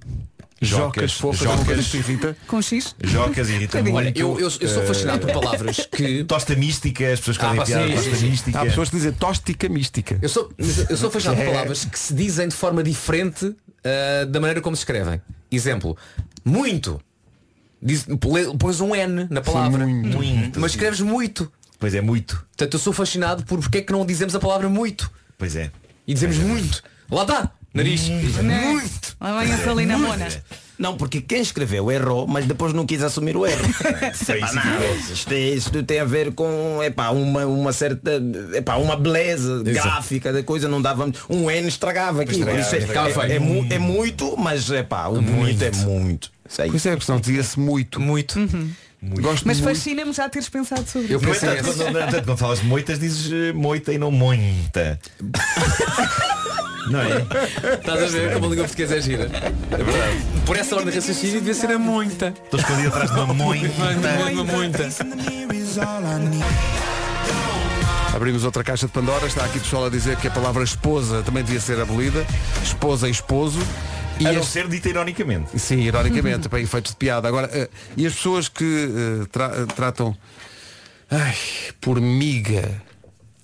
Jocas 0.70 1.14
fofas, 1.14 1.70
é 1.70 1.76
que 1.76 1.84
te 1.84 1.98
irrita. 1.98 2.38
com 2.48 2.62
X. 2.62 2.96
Jocas 3.04 3.50
irrita 3.50 3.82
muito. 3.82 3.96
Olha, 3.96 4.14
eu, 4.16 4.40
eu, 4.40 4.52
eu 4.60 4.70
sou 4.70 4.84
fascinado 4.86 5.26
por 5.28 5.42
palavras 5.42 5.88
que. 5.92 6.24
Tosta 6.24 6.56
mística, 6.56 7.12
as 7.12 7.20
pessoas 7.20 7.38
Ah, 7.38 7.42
podem 7.42 7.58
pá, 7.58 7.66
piar 7.66 7.88
sim, 7.88 7.94
tosta 7.96 8.10
sim, 8.12 8.16
sim. 8.18 8.30
mística. 8.30 8.60
Há 8.62 8.66
pessoas 8.66 8.90
que 8.90 8.96
dizem 8.96 9.12
tóstica 9.14 9.70
mística. 9.70 10.20
Eu 10.22 10.30
sou, 10.30 10.52
eu 10.90 10.98
sou 10.98 11.10
fascinado 11.12 11.38
por 11.42 11.48
É. 11.48 11.52
palavras 11.52 11.86
que 11.86 11.98
se 12.00 12.14
dizem 12.14 12.48
de 12.48 12.56
forma 12.56 12.84
diferente 12.84 13.56
ah, 13.84 14.26
da 14.26 14.40
maneira 14.40 14.62
como 14.62 14.76
se 14.76 14.82
escrevem. 14.82 15.22
Exemplo, 15.52 15.98
muito. 16.44 17.00
Diz, 17.82 18.06
pões 18.58 18.82
um 18.82 18.96
N 18.96 19.28
na 19.30 19.42
palavra. 19.42 19.86
muito. 19.86 20.18
Muito. 20.18 20.60
Mas 20.60 20.72
escreves 20.72 21.02
muito. 21.02 21.52
Pois 21.78 21.94
é, 21.94 22.02
muito. 22.02 22.36
Portanto, 22.36 22.74
eu 22.74 22.80
sou 22.80 22.94
fascinado 22.94 23.44
por 23.46 23.60
porque 23.60 23.80
é 23.80 23.82
que 23.82 23.92
não 23.92 24.06
dizemos 24.06 24.34
a 24.34 24.40
palavra 24.40 24.68
muito. 24.70 25.12
Pois 25.38 25.56
é. 25.56 25.70
E 26.08 26.14
dizemos 26.14 26.38
muito. 26.38 26.82
Lá 27.12 27.24
está. 27.24 27.52
Nariz. 27.76 28.08
Muito. 28.10 29.16
Lá 29.22 29.44
vem 29.44 29.54
a 29.54 29.58
Salina 29.58 29.98
Mona. 29.98 30.28
Não, 30.78 30.98
porque 30.98 31.22
quem 31.22 31.42
escreveu 31.42 31.90
errou, 31.92 32.26
mas 32.28 32.46
depois 32.46 32.74
não 32.74 32.86
quis 32.86 33.02
assumir 33.04 33.38
o 33.38 33.46
erro. 33.46 33.62
Epá, 33.66 34.10
isso 34.12 34.56
não, 34.56 35.14
isto, 35.14 35.32
é- 35.34 35.40
isto 35.50 35.84
tem 35.84 36.00
a 36.00 36.06
ver 36.06 36.34
com 36.34 36.82
epá, 36.84 37.12
uma, 37.12 37.46
uma 37.46 37.72
certa 37.72 38.12
epá, 38.54 38.76
uma 38.76 38.96
beleza 38.98 39.62
gráfica 39.64 40.34
da 40.34 40.44
coisa, 40.44 40.68
não 40.68 40.82
dava 40.82 41.10
um 41.30 41.50
N 41.52 41.68
estragava 41.68 42.24
aqui. 42.24 42.40
Isso 42.40 42.50
é, 42.50 42.60
estragava, 42.80 43.08
é- 43.08 43.10
estragava. 43.12 43.34
é 43.34 43.40
mu- 43.40 43.68
é 43.70 43.80
muito, 43.80 44.36
mas 44.38 44.70
epá, 44.70 45.08
o 45.08 45.22
bonito 45.22 45.62
é 45.64 45.72
muito. 45.72 46.32
Isso 46.50 46.62
aí. 46.62 46.70
Por 46.70 46.76
isso 46.78 46.90
é 46.90 46.92
a 46.94 46.96
questão, 46.98 47.20
dizia-se 47.20 47.60
muito. 47.60 48.00
Muito. 48.02 48.36
Gosto 49.22 49.46
Mas 49.46 49.60
muito. 49.60 49.76
fascina-me 49.76 50.14
já 50.14 50.28
teres 50.28 50.50
pensado 50.50 50.84
sobre 50.90 51.14
Eu 51.14 51.20
isso. 51.20 51.28
No 51.28 51.34
pensei 51.34 51.62
quando, 51.62 51.90
entanto, 52.00 52.26
quando 52.26 52.38
falas 52.40 52.62
moitas, 52.64 52.98
dizes 53.00 53.32
eh, 53.32 53.54
moita 53.54 53.94
e 53.94 53.98
não 54.00 54.10
muita. 54.12 55.00
não 56.90 57.02
é? 57.02 57.26
Estás 57.76 58.04
a 58.04 58.08
ver 58.08 58.34
como 58.34 58.46
a 58.46 58.50
língua 58.50 58.66
portuguesa 58.66 58.98
é 58.98 59.02
gira. 59.02 59.24
É 59.24 59.84
verdade. 59.84 60.18
Por 60.46 60.58
essa 60.58 60.76
ordem 60.76 60.92
de 60.92 61.00
raciocínio 61.00 61.40
devia 61.40 61.54
ser 61.54 61.72
a 61.72 61.80
muita. 61.80 62.34
Estou 62.44 62.60
escondido 62.60 62.90
atrás 62.90 63.12
de 63.12 63.20
uma 63.20 63.34
moita. 63.34 63.68
Uma 64.32 64.44
muita. 64.44 64.90
Abrimos 68.14 68.44
outra 68.46 68.64
caixa 68.64 68.88
de 68.88 68.94
Pandora, 68.94 69.26
está 69.28 69.44
aqui 69.44 69.60
pessoal 69.60 69.86
a 69.86 69.90
dizer 69.90 70.16
que 70.18 70.28
a 70.28 70.32
palavra 70.32 70.64
esposa 70.64 71.22
também 71.24 71.44
devia 71.44 71.60
ser 71.60 71.80
abolida. 71.82 72.26
Esposa 72.64 73.08
e 73.08 73.12
esposo. 73.12 73.60
E 74.20 74.26
A 74.28 74.32
não 74.32 74.40
as- 74.40 74.48
ser 74.48 74.68
dita 74.70 74.88
ironicamente. 74.88 75.60
Sim, 75.60 75.82
ironicamente, 75.82 76.48
para 76.50 76.62
efeitos 76.62 76.92
de 76.92 76.98
piada. 76.98 77.28
Agora, 77.28 77.50
eh, 77.52 77.70
e 77.98 78.06
as 78.08 78.14
pessoas 78.14 78.48
que 78.48 78.64
eh, 78.64 79.26
tra- 79.30 79.52
eh, 79.54 79.66
tratam 79.76 80.16
ai, 81.12 81.36
por 81.82 82.00
miga 82.00 82.82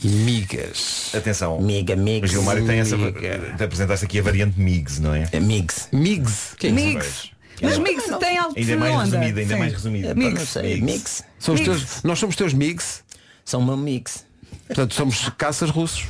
Migas. 0.04 1.12
Atenção. 1.14 1.60
Miga, 1.62 1.96
migas. 1.96 2.30
O 2.30 2.34
Gilmário 2.34 2.66
tem 2.66 2.80
essa. 2.80 2.98
Miga. 2.98 3.54
Te 3.58 3.64
apresentaste 3.64 4.06
aqui 4.06 4.20
a 4.20 4.24
variante 4.24 4.60
Migs, 4.60 5.00
não 5.00 5.14
é? 5.14 5.28
É 5.32 5.40
migs. 5.40 5.88
Migs. 5.92 6.56
Mix. 6.64 7.30
Mas 7.62 7.78
Mix 7.78 8.04
tem 8.20 8.38
algo 8.40 8.56
Ainda 8.58 8.72
é 8.72 8.76
mais 8.76 8.94
onda. 8.96 9.04
resumido, 9.04 9.40
ainda 9.40 9.54
é 9.54 9.56
Sim. 9.56 9.60
mais 9.60 9.74
resumido. 9.74 10.08
Não 10.08 10.16
Mix. 10.16 10.56
mix. 10.82 11.24
São 11.38 11.54
os 11.54 11.62
Mix. 11.62 11.72
teus, 11.80 12.04
nós 12.04 12.18
somos 12.18 12.36
teus 12.36 12.54
Migs. 12.54 13.04
São 13.46 13.64
meu 13.64 13.78
mix. 13.78 14.26
Portanto, 14.68 14.94
somos 14.96 15.30
caças 15.38 15.70
russos. 15.70 16.06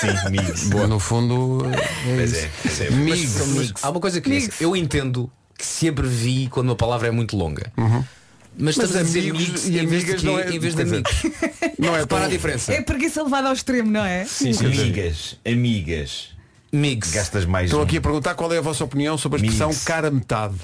Sim, 0.00 0.30
Migs. 0.30 0.70
No 0.88 0.98
fundo, 0.98 1.60
é 1.72 2.16
Pois 2.16 2.32
isso. 2.64 2.82
é. 2.84 2.90
Migs. 2.90 3.36
Mas 3.54 3.72
há 3.82 3.90
uma 3.90 4.00
coisa 4.00 4.20
que 4.20 4.32
é, 4.32 4.48
eu 4.60 4.74
entendo 4.74 5.30
que 5.58 5.64
sempre 5.66 6.06
vi 6.06 6.48
quando 6.48 6.68
uma 6.70 6.76
palavra 6.76 7.08
é 7.08 7.10
muito 7.10 7.36
longa. 7.36 7.70
Mas 8.58 8.70
estamos 8.76 8.92
Mas 8.92 9.00
a 9.00 9.02
dizer 9.04 9.20
amigos 9.30 9.42
amigos 9.44 9.64
e 9.68 9.78
em 9.78 9.86
vez 9.86 10.04
de, 10.04 10.10
amigas 10.12 10.22
não 10.22 10.38
é- 10.38 10.50
em 10.50 10.58
vez 10.58 10.74
de 10.74 10.82
dizer, 10.84 10.94
amigos. 10.96 11.22
Não 11.78 11.94
é 11.94 12.00
Repara 12.00 12.24
a 12.24 12.28
diferença. 12.28 12.72
É 12.72 12.80
preguiça 12.80 13.22
levada 13.22 13.48
ao 13.48 13.54
extremo, 13.54 13.90
não 13.90 14.02
é? 14.04 14.24
Sim, 14.24 14.52
sim. 14.54 14.64
Amigas, 14.66 15.36
amigas. 15.46 16.28
Migs. 16.72 17.12
Gastas 17.12 17.44
mais 17.44 17.66
Estou 17.66 17.80
um. 17.80 17.84
aqui 17.84 17.98
a 17.98 18.00
perguntar 18.00 18.34
qual 18.34 18.50
é 18.52 18.58
a 18.58 18.60
vossa 18.62 18.82
opinião 18.82 19.16
sobre 19.18 19.40
a 19.40 19.44
expressão 19.44 19.68
Mix. 19.68 19.84
cara 19.84 20.10
metade. 20.10 20.54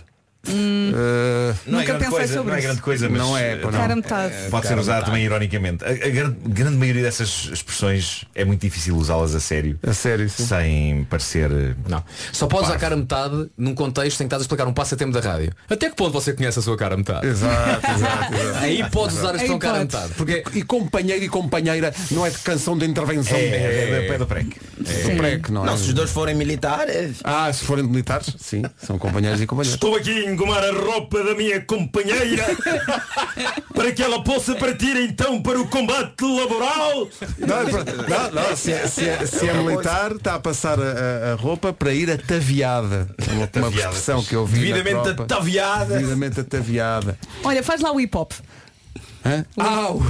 Uh, 0.49 1.55
Não 1.67 1.79
é 1.79 1.83
Nunca 1.83 1.85
grande 1.85 1.99
pensei 2.05 2.11
coisa, 2.19 2.35
sobre 2.35 2.49
não 2.51 2.55
é 2.55 2.59
isso. 2.59 2.67
grande 2.69 2.83
coisa, 2.83 3.09
mas 3.09 3.19
Não 3.21 3.37
é, 3.39 3.57
pá, 3.57 3.71
não. 3.71 3.79
Cara 3.79 3.97
metade. 3.97 4.35
pode 4.51 4.67
ser 4.67 4.79
usado 4.79 5.05
também 5.07 5.25
ironicamente. 5.25 5.85
A, 5.85 5.89
a 5.91 6.09
grande, 6.11 6.37
grande 6.47 6.77
maioria 6.77 7.03
dessas 7.03 7.49
expressões 7.53 8.25
é 8.35 8.45
muito 8.45 8.61
difícil 8.61 8.97
usá-las 8.97 9.35
a 9.35 9.41
sério. 9.41 9.79
a 9.87 9.93
sério, 9.93 10.29
sim. 10.29 10.47
Sem 10.47 11.05
parecer. 11.05 11.51
eh, 11.51 11.75
Não. 11.89 12.03
Só 12.33 12.47
podes 12.47 12.69
usar 12.69 12.79
cara 12.79 12.97
metade 12.97 13.51
num 13.57 13.75
contexto 13.75 14.21
em 14.21 14.25
que 14.25 14.27
estás 14.27 14.43
a 14.43 14.45
explicar 14.45 14.67
um 14.67 14.73
passatempo 14.73 15.13
da 15.13 15.21
rádio. 15.21 15.53
Até 15.71 15.89
que 15.89 15.97
ponto 15.97 16.13
você 16.13 16.33
conhece 16.33 16.59
a 16.59 16.63
sua 16.63 16.77
cara 16.77 16.97
metade? 16.97 17.27
Exato, 17.27 17.91
exato, 17.91 18.35
exato. 18.35 18.59
Aí 18.65 18.91
podes 18.91 19.17
usar 19.19 19.31
a 19.31 19.35
expressão 19.35 19.59
cara 19.59 19.79
metade. 19.79 20.13
Porque, 20.17 20.43
e 20.55 20.63
companheiro 20.63 21.25
e 21.25 21.29
companheira 21.29 21.95
não 22.11 22.27
é 22.27 22.31
de 22.31 22.39
canção 22.39 22.77
de 22.77 22.85
intervenção. 22.87 23.37
É, 23.37 23.41
é, 23.43 24.07
é, 24.11 24.15
é 24.15 24.19
do 24.19 24.27
prec. 24.27 24.47
do 24.79 25.17
prec, 25.17 25.51
não 25.51 25.63
é? 25.63 25.67
Não, 25.67 25.77
se 25.79 25.89
os 25.89 25.95
dois 25.95 26.11
forem 26.11 26.35
militares. 26.35 27.19
Ah, 27.23 27.53
se 27.53 27.65
forem 27.65 27.85
militares, 27.85 28.35
sim, 28.39 28.63
são 28.77 28.99
companheiros 28.99 29.41
e 29.41 29.47
companheiras. 29.47 29.75
Estou 29.75 29.95
aqui 29.97 30.27
a 30.27 30.32
engomar 30.33 30.63
a 30.65 30.73
roupa 30.73 31.23
da 31.23 31.35
minha 31.35 31.61
companheira 31.61 32.45
para 33.75 33.93
que 33.93 34.03
ela 34.03 34.23
possa 34.25 34.55
partir 34.55 34.97
então 34.97 35.43
para 35.43 35.61
o 35.61 35.69
combate 35.69 36.23
laboral. 36.23 37.09
Não, 37.39 37.57
é 37.59 37.65
não, 38.33 38.43
não, 38.49 38.57
se, 38.57 38.73
é, 38.73 38.87
se 38.87 39.09
é- 39.09 39.27
se 39.27 39.49
é 39.49 39.53
militar, 39.55 40.13
está 40.13 40.35
a 40.35 40.41
passar 40.41 40.79
a, 40.81 41.33
a- 41.33 41.35
roupa 41.37 41.73
para 41.73 41.93
ir 41.93 42.11
ataviada. 42.11 43.09
Uma, 43.33 43.67
uma 43.69 43.77
expressão 43.77 44.23
que 44.25 44.35
eu 44.35 44.47
vi 44.47 44.61
Devidamente 44.73 45.21
ataviada. 45.21 45.95
Devidamente 45.97 46.41
ataviada. 46.41 47.19
Olha, 47.45 47.63
faz 47.63 47.81
lá 47.81 47.93
o 47.93 48.01
hip 48.01 48.17
hop. 48.17 48.33
Hã? 49.25 49.45
Au! 49.57 50.01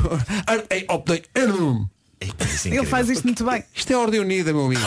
É, 2.21 2.27
isso 2.45 2.69
é 2.69 2.77
Ele 2.77 2.87
faz 2.87 3.09
isto 3.11 3.25
muito 3.25 3.45
bem. 3.45 3.65
Isto 3.75 3.93
é 3.93 3.97
ordem 3.97 4.21
unida, 4.21 4.53
meu 4.53 4.67
amigo. 4.67 4.81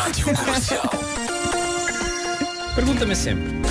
Pergunta-me 2.76 3.16
sempre. 3.16 3.65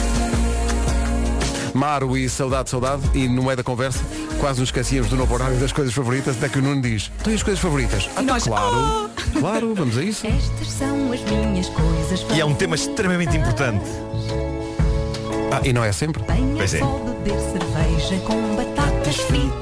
Maro 1.74 2.16
e 2.16 2.28
saudade, 2.28 2.70
saudade. 2.70 3.02
E 3.14 3.28
no 3.28 3.42
meio 3.42 3.56
da 3.56 3.62
conversa, 3.64 4.00
quase 4.40 4.60
nos 4.60 4.68
esquecíamos 4.68 5.10
do 5.10 5.16
novo 5.16 5.34
horário 5.34 5.56
das 5.58 5.72
coisas 5.72 5.92
favoritas, 5.92 6.36
até 6.36 6.48
que 6.48 6.58
o 6.58 6.62
Nuno 6.62 6.80
diz, 6.80 7.10
tem 7.22 7.34
as 7.34 7.42
coisas 7.42 7.60
favoritas. 7.60 8.08
Ah, 8.16 8.22
nós, 8.22 8.44
claro, 8.44 9.10
claro, 9.38 9.74
vamos 9.74 9.98
a 9.98 10.02
isso. 10.02 10.26
Estas 10.26 10.70
são 10.70 11.12
as 11.12 11.20
minhas 11.22 11.68
coisas 11.68 12.24
E 12.34 12.40
é 12.40 12.44
um 12.44 12.54
tema 12.54 12.76
extremamente 12.76 13.36
importante. 13.36 13.84
Ah, 15.52 15.60
e 15.64 15.72
não 15.72 15.84
é 15.84 15.92
sempre? 15.92 16.22
Venha 16.26 16.54
Pois 16.56 16.74
é. 16.74 16.78
só 16.78 16.98
beber 16.98 17.38
cerveja 17.40 18.18
com 18.26 18.56
batatas 18.56 19.16
fritas 19.16 19.54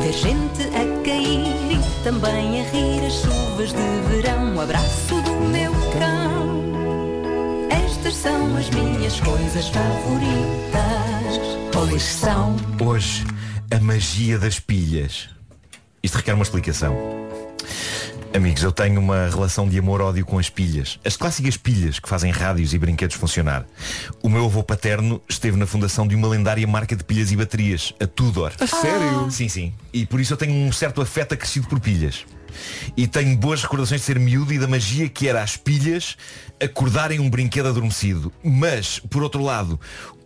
Ver 0.00 0.12
gente 0.12 0.62
a 0.74 1.02
cair 1.02 1.72
e 1.72 2.04
também 2.04 2.60
a 2.60 2.64
rir 2.70 3.06
as 3.06 3.14
chuvas 3.14 3.72
de 3.72 4.00
verão 4.10 4.60
abraço 4.60 5.14
do 5.22 5.32
meu 5.50 5.72
cão 5.98 6.62
Estas 7.70 8.14
são 8.16 8.56
as 8.56 8.68
minhas 8.70 8.87
coisas 9.20 9.68
favoritas 9.68 10.78
Pois 11.72 12.02
são 12.02 12.56
Hoje, 12.80 13.24
a 13.70 13.80
magia 13.80 14.38
das 14.38 14.60
pilhas. 14.60 15.28
Isto 16.02 16.16
requer 16.16 16.34
uma 16.34 16.42
explicação. 16.42 16.96
Amigos, 18.34 18.62
eu 18.62 18.70
tenho 18.70 19.00
uma 19.00 19.28
relação 19.28 19.68
de 19.68 19.78
amor-ódio 19.78 20.24
com 20.24 20.38
as 20.38 20.50
pilhas. 20.50 20.98
As 21.04 21.16
clássicas 21.16 21.56
pilhas 21.56 21.98
que 21.98 22.08
fazem 22.08 22.30
rádios 22.30 22.74
e 22.74 22.78
brinquedos 22.78 23.16
funcionar. 23.16 23.64
O 24.22 24.28
meu 24.28 24.44
avô 24.44 24.62
paterno 24.62 25.20
esteve 25.28 25.56
na 25.56 25.66
fundação 25.66 26.06
de 26.06 26.14
uma 26.14 26.28
lendária 26.28 26.66
marca 26.66 26.94
de 26.94 27.02
pilhas 27.02 27.32
e 27.32 27.36
baterias, 27.36 27.94
a 28.00 28.06
Tudor. 28.06 28.52
A 28.60 28.66
sério? 28.66 29.30
Sim, 29.30 29.48
sim. 29.48 29.72
E 29.92 30.04
por 30.04 30.20
isso 30.20 30.34
eu 30.34 30.36
tenho 30.36 30.52
um 30.52 30.70
certo 30.70 31.00
afeto 31.00 31.32
acrescido 31.32 31.66
por 31.68 31.80
pilhas. 31.80 32.26
E 32.96 33.06
tenho 33.06 33.36
boas 33.36 33.62
recordações 33.62 34.00
de 34.00 34.06
ser 34.06 34.18
miúdo 34.18 34.52
e 34.52 34.58
da 34.58 34.66
magia 34.66 35.08
que 35.08 35.28
era 35.28 35.42
as 35.42 35.56
pilhas 35.56 36.16
acordarem 36.62 37.20
um 37.20 37.30
brinquedo 37.30 37.68
adormecido. 37.68 38.32
Mas, 38.42 38.98
por 38.98 39.22
outro 39.22 39.42
lado, 39.42 39.78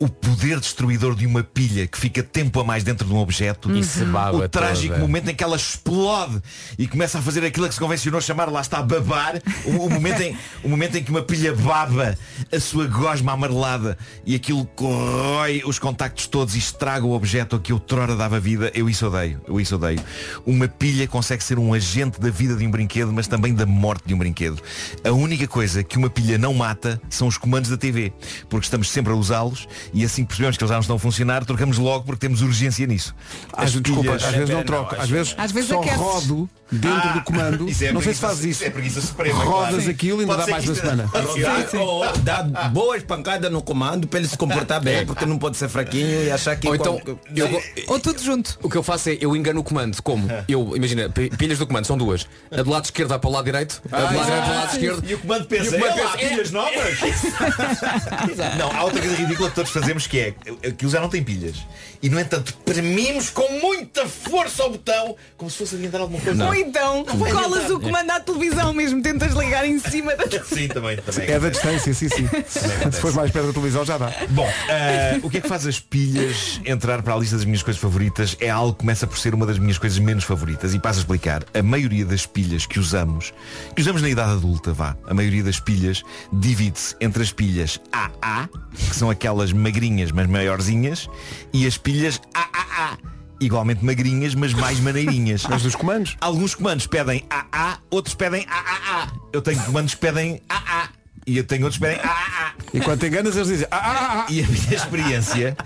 o 0.03 0.09
poder 0.09 0.59
destruidor 0.59 1.15
de 1.15 1.25
uma 1.25 1.45
pilha 1.45 1.87
que 1.87 1.97
fica 1.97 2.25
tempo 2.25 2.59
a 2.59 2.65
mais 2.65 2.83
dentro 2.83 3.07
de 3.07 3.13
um 3.15 3.19
objeto, 3.19 3.71
E 3.71 3.85
se 3.85 4.05
baba 4.05 4.37
o 4.37 4.49
trágico 4.49 4.95
toda. 4.95 5.01
momento 5.07 5.29
em 5.29 5.35
que 5.35 5.45
ela 5.45 5.55
explode 5.55 6.43
e 6.77 6.89
começa 6.89 7.21
a 7.21 7.23
fazer 7.23 7.45
aquilo 7.45 7.69
que 7.69 7.75
se 7.75 7.79
convencionou 7.79 8.21
chamar, 8.21 8.51
lá 8.51 8.61
está, 8.61 8.83
babar, 8.83 9.41
o, 9.65 9.87
o 9.87 9.89
momento 9.91 10.21
em, 10.21 10.37
o 10.65 10.69
momento 10.69 10.97
em 10.97 11.05
que 11.05 11.11
uma 11.13 11.23
pilha 11.23 11.55
baba 11.55 12.19
a 12.53 12.59
sua 12.59 12.89
gosma 12.89 13.31
amarelada 13.31 13.97
e 14.27 14.35
aquilo 14.35 14.65
corrói 14.75 15.63
os 15.65 15.79
contactos 15.79 16.27
todos 16.27 16.57
e 16.57 16.59
estraga 16.59 17.07
o 17.07 17.13
objeto 17.13 17.55
a 17.55 17.61
que 17.61 17.73
outrora 17.73 18.17
dava 18.17 18.41
vida, 18.41 18.73
eu 18.75 18.91
isso 18.91 19.07
odeio, 19.07 19.41
eu 19.47 19.61
isso 19.61 19.77
odeio. 19.77 20.01
Uma 20.45 20.67
pilha 20.67 21.07
consegue 21.07 21.45
ser 21.45 21.61
um 21.61 21.73
agente 21.73 22.21
da 22.21 22.29
vida 22.29 22.57
de 22.57 22.67
um 22.67 22.71
brinquedo, 22.73 23.13
mas 23.13 23.29
também 23.29 23.55
da 23.55 23.67
morte 23.67 24.03
de 24.09 24.15
um 24.15 24.19
brinquedo. 24.19 24.61
A 25.05 25.13
única 25.13 25.47
coisa 25.47 25.85
que 25.85 25.97
uma 25.97 26.11
pilha 26.11 26.37
não 26.39 26.53
mata 26.53 27.01
são 27.09 27.29
os 27.29 27.39
comandos 27.39 27.71
da 27.71 27.77
TV, 27.77 28.13
porque 28.49 28.65
estamos 28.65 28.91
sempre 28.91 29.13
a 29.13 29.15
usá-los 29.15 29.69
e 29.93 30.05
assim 30.05 30.23
que 30.23 30.29
percebemos 30.29 30.57
que 30.57 30.63
eles 30.65 30.69
já 30.71 30.75
não 30.77 30.81
estão 30.81 30.97
a 30.97 30.99
funcionar, 30.99 31.45
trocamos 31.45 31.79
logo 31.79 32.05
porque 32.05 32.21
temos 32.21 32.43
urgência 32.43 32.87
nisso. 32.87 33.15
Às, 33.53 33.65
As 33.67 33.73
desculpa, 33.73 34.03
pilhas- 34.03 34.25
às 34.25 34.31
vezes 34.35 34.49
não 34.55 34.63
troco. 34.65 34.95
Às 34.99 35.09
vezes, 35.11 35.35
Às 35.39 35.53
vezes 35.53 35.69
só 35.69 35.79
aqueces. 35.81 35.99
rodo 35.99 36.51
dentro 36.71 36.91
Ah, 37.09 37.13
do 37.13 37.23
comando. 37.23 37.69
isso 37.71 37.85
é 37.85 37.93
não 37.93 38.01
sei 38.01 38.15
se 38.15 38.21
preguiça- 38.21 38.27
fazes 38.29 38.45
isso. 38.57 38.65
é 38.65 38.71
preguiça 38.71 39.01
suprema, 39.01 39.45
Rodas 39.45 39.75
claro. 39.77 39.91
aquilo 39.91 40.19
e 40.19 40.21
ainda 40.23 40.35
Pode 40.35 40.39
dá 40.39 40.45
ser 40.47 40.51
mais 40.51 40.65
que 40.65 40.71
uma 40.71 40.75
isto- 40.77 40.85
semana. 40.87 41.11
Ou 41.85 42.13
dá 42.23 42.43
boas 42.71 43.03
pancadas 43.03 43.51
no 43.53 43.61
comando 43.63 44.07
para 44.07 44.19
ele 44.21 44.29
se 44.29 44.37
comportar 44.37 44.81
bem, 44.81 45.05
porque 45.07 45.27
não 45.27 45.39
pode 45.39 45.57
ser 45.57 45.69
fraquinho 45.69 46.25
e 46.25 46.31
achar 46.31 46.57
que. 46.57 46.67
Ou 46.69 46.75
então, 46.75 47.01
eu, 47.37 47.63
Ou 47.89 48.01
tudo 48.01 48.23
junto. 48.23 48.59
o 48.63 48.71
que 48.71 48.77
eu 48.77 48.83
faço 48.83 49.11
é, 49.11 49.19
eu 49.21 49.37
engano 49.37 49.61
o 49.61 49.65
comando. 49.65 50.01
Como? 50.03 50.27
Eu, 50.49 50.77
imagina, 50.77 51.09
pi- 51.11 51.31
pilhas 51.37 51.59
do 51.59 51.67
comando 51.67 51.87
são 51.87 51.97
duas. 51.99 52.27
A 52.51 52.63
do 52.63 52.71
lado 52.71 52.85
esquerdo 52.85 53.09
vai 53.11 53.19
para 53.19 53.29
o 53.29 53.33
lado 53.33 53.45
direito, 53.45 53.83
a 53.91 53.97
do 53.97 54.03
lado 54.03 54.25
direito 54.25 54.43
para 54.45 54.53
o 54.53 54.57
lado 54.57 54.73
esquerdo. 54.73 55.11
E 55.11 55.15
o 55.15 55.19
comando 55.19 55.45
pensa, 55.47 55.65
E 55.65 55.69
o 55.69 55.81
comando 55.83 55.99
"É 55.99 56.05
lá, 56.05 56.11
pensa, 56.13 56.25
é- 56.25 56.29
pilhas 56.31 56.51
novas? 56.51 56.99
não, 58.59 58.71
há 58.73 58.85
outra 58.85 59.01
coisa 59.01 59.17
ridícula 59.17 59.49
que 59.51 59.55
todos 59.55 59.71
fazemos 59.83 60.07
que 60.07 60.19
é 60.19 60.35
aquilo 60.69 60.91
já 60.91 61.01
não 61.01 61.09
tem 61.09 61.23
pilhas. 61.23 61.57
E 62.03 62.09
no 62.09 62.19
entanto, 62.19 62.55
premimos 62.65 63.31
com 63.31 63.49
muita 63.61 64.09
força 64.09 64.63
ao 64.63 64.71
botão 64.71 65.17
como 65.37 65.51
se 65.51 65.59
fosse 65.59 65.77
adiantar 65.77 66.01
alguma 66.01 66.21
coisa. 66.21 66.47
Ou 66.47 66.55
então 66.55 67.05
colas 67.05 67.71
o 67.71 67.79
comando 67.79 68.11
à 68.11 68.21
televisão 68.21 68.73
mesmo, 68.73 69.03
tentas 69.03 69.33
ligar 69.35 69.65
em 69.65 69.79
cima 69.79 70.17
da 70.17 70.25
Sim, 70.43 70.69
também, 70.69 70.97
também. 70.97 71.31
É 71.31 71.39
da 71.39 71.49
distância, 71.49 71.95
sim, 71.95 72.09
sim. 72.09 72.29
Se 72.47 73.01
fores 73.01 73.17
mais 73.17 73.31
perto 73.31 73.49
da 73.49 73.53
televisão 73.53 73.85
já 73.85 73.99
dá. 73.99 74.13
Bom, 74.31 74.49
eh, 74.69 75.21
o 75.23 75.31
que 75.31 75.39
é 75.39 75.41
que 75.41 75.49
faz 75.49 75.67
as 75.67 75.79
pilhas 75.79 76.61
entrar 76.65 77.03
para 77.03 77.15
a 77.15 77.19
lista 77.19 77.37
das 77.37 77.45
minhas 77.45 77.63
coisas 77.63 77.81
favoritas? 77.81 78.37
É 78.41 78.51
algo 78.51 78.73
que 78.73 78.81
começa 78.81 79.07
por 79.07 79.19
ser 79.19 79.35
uma 79.35 79.47
das 79.47 79.59
minhas 79.59 79.79
coisas 79.79 79.99
menos 79.99 80.25
favoritas. 80.25 80.75
E 80.75 80.79
passo 80.79 80.99
a 80.99 81.03
explicar. 81.03 81.45
A 81.55 81.63
maioria 81.63 82.05
das 82.05 82.27
pilhas 82.27 82.67
que 82.67 82.79
usamos, 82.79 83.33
que 83.75 83.83
usamos 83.83 84.03
na 84.03 84.09
idade 84.09 84.33
adulta, 84.33 84.73
vá, 84.73 84.97
a 85.07 85.15
maioria 85.15 85.43
das 85.43 85.61
pilhas 85.61 86.03
divide-se 86.33 86.97
entre 87.01 87.23
as 87.23 87.33
pilhas 87.33 87.81
AA, 87.93 88.49
que 88.89 88.97
são 88.97 89.11
aquelas 89.11 89.53
magrinhas 89.63 90.11
mas 90.13 90.27
maiorzinhas, 90.27 91.09
e 91.53 91.67
as 91.67 91.79
pilhas 91.79 92.21
AAA. 92.35 92.99
Igualmente 93.41 93.85
magrinhas, 93.85 94.35
mas 94.35 94.53
mais 94.53 94.79
maneirinhas. 94.79 95.45
Mas 95.49 95.63
dos 95.63 95.75
comandos? 95.75 96.17
Alguns 96.21 96.55
comandos 96.55 96.87
pedem 96.87 97.25
AA, 97.29 97.79
outros 97.91 98.15
pedem 98.15 98.47
AAA. 98.49 99.09
Eu 99.33 99.43
tenho 99.43 99.61
comandos 99.65 99.95
que 99.95 100.01
pedem 100.01 100.41
AA. 100.49 100.91
E 101.27 101.39
eu 101.39 101.45
tenho 101.45 101.65
outros 101.65 101.81
que 101.81 101.87
pedem 101.87 102.01
AAA. 102.01 102.55
E 102.73 102.81
quando 102.81 103.01
te 103.01 103.07
enganas 103.07 103.37
eles 103.37 103.49
dizem, 103.49 103.67
ah, 103.71 103.77
ah, 103.77 104.25
ah. 104.29 104.33
E 104.33 104.43
a 104.43 104.47
minha 104.47 104.75
experiência, 104.75 105.57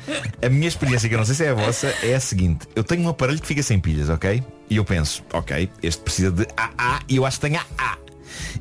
a 0.43 0.49
minha 0.49 0.69
experiência, 0.69 1.09
que 1.09 1.15
eu 1.15 1.19
não 1.19 1.27
sei 1.27 1.35
se 1.35 1.45
é 1.45 1.51
a 1.51 1.55
vossa, 1.55 1.95
é 2.03 2.15
a 2.15 2.21
seguinte. 2.21 2.67
Eu 2.75 2.83
tenho 2.83 3.03
um 3.03 3.09
aparelho 3.09 3.41
que 3.41 3.47
fica 3.47 3.63
sem 3.63 3.79
pilhas, 3.79 4.09
ok? 4.09 4.43
E 4.69 4.77
eu 4.77 4.85
penso, 4.85 5.23
ok, 5.33 5.71
este 5.83 6.03
precisa 6.03 6.31
de 6.31 6.47
AA 6.57 7.01
e 7.09 7.17
eu 7.17 7.27
acho 7.27 7.39
que 7.39 7.49
tem 7.49 7.57
AA. 7.57 7.99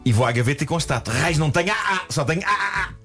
E 0.04 0.12
vou 0.12 0.26
à 0.26 0.32
gaveta 0.32 0.64
e 0.64 0.68
constato, 0.68 1.10
raios 1.10 1.38
não 1.38 1.50
tem 1.50 1.70
AA, 1.70 2.02
só 2.10 2.24
tem 2.24 2.44
AA. 2.44 3.05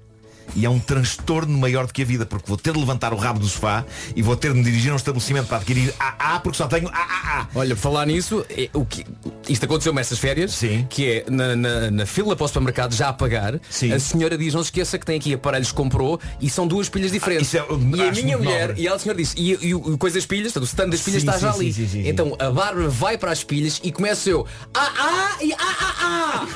E 0.55 0.65
é 0.65 0.69
um 0.69 0.79
transtorno 0.79 1.57
maior 1.57 1.87
do 1.87 1.93
que 1.93 2.01
a 2.01 2.05
vida, 2.05 2.25
porque 2.25 2.45
vou 2.47 2.57
ter 2.57 2.73
de 2.73 2.79
levantar 2.79 3.13
o 3.13 3.17
rabo 3.17 3.39
do 3.39 3.47
sofá 3.47 3.85
e 4.15 4.21
vou 4.21 4.35
ter 4.35 4.51
de 4.51 4.57
me 4.57 4.63
dirigir 4.63 4.91
a 4.91 4.93
um 4.93 4.97
estabelecimento 4.97 5.47
para 5.47 5.57
adquirir 5.57 5.93
AA 5.99 6.39
porque 6.39 6.57
só 6.57 6.67
tenho 6.67 6.89
AAA. 6.89 7.47
Olha, 7.55 7.75
falar 7.75 8.05
nisso, 8.05 8.45
é, 8.49 8.69
o 8.73 8.85
que, 8.85 9.05
isto 9.47 9.63
aconteceu-me 9.65 10.01
essas 10.01 10.19
férias, 10.19 10.51
Sim. 10.53 10.85
que 10.89 11.09
é 11.09 11.25
na, 11.29 11.55
na, 11.55 11.91
na 11.91 12.05
fila 12.05 12.35
para 12.35 12.43
o 12.43 12.47
supermercado 12.47 12.93
já 12.93 13.09
a 13.09 13.13
pagar, 13.13 13.59
Sim. 13.69 13.91
a 13.93 13.99
senhora 13.99 14.37
diz, 14.37 14.53
não 14.53 14.61
se 14.63 14.67
esqueça 14.67 14.97
que 14.99 15.05
tem 15.05 15.17
aqui 15.17 15.33
aparelhos 15.33 15.69
que 15.69 15.75
comprou 15.75 16.19
e 16.39 16.49
são 16.49 16.67
duas 16.67 16.89
pilhas 16.89 17.11
diferentes. 17.11 17.47
isso 17.47 17.57
é- 17.57 17.61
e 17.61 18.01
a 18.01 18.11
minha 18.11 18.37
mulher, 18.37 18.67
nobre. 18.69 18.81
e 18.81 18.87
ela 18.87 18.95
a 18.95 18.99
senhora 18.99 19.17
disse, 19.17 19.35
e, 19.37 19.57
e 19.67 19.73
o 19.75 19.97
coisa 19.97 20.15
das 20.17 20.25
pilhas, 20.25 20.55
o 20.55 20.63
stand 20.63 20.89
das 20.89 21.01
pilhas 21.01 21.21
Sim, 21.21 21.27
está 21.29 21.39
já 21.39 21.53
ali. 21.53 21.71
sim, 21.71 21.87
sim, 21.87 22.01
sim. 22.03 22.07
Então 22.09 22.35
a 22.39 22.49
Bárbara 22.49 22.89
vai 22.89 23.17
para 23.17 23.31
as 23.31 23.43
pilhas 23.43 23.79
e 23.83 23.91
começa 23.91 24.29
eu, 24.29 24.45
ah, 24.73 24.91
ah, 24.97 25.43
e 25.43 25.53
ah, 25.53 25.57
ah, 25.59 25.95
ah. 26.01 26.47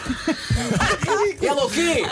ela 1.46 1.66
o 1.66 1.70
quê? 1.70 2.04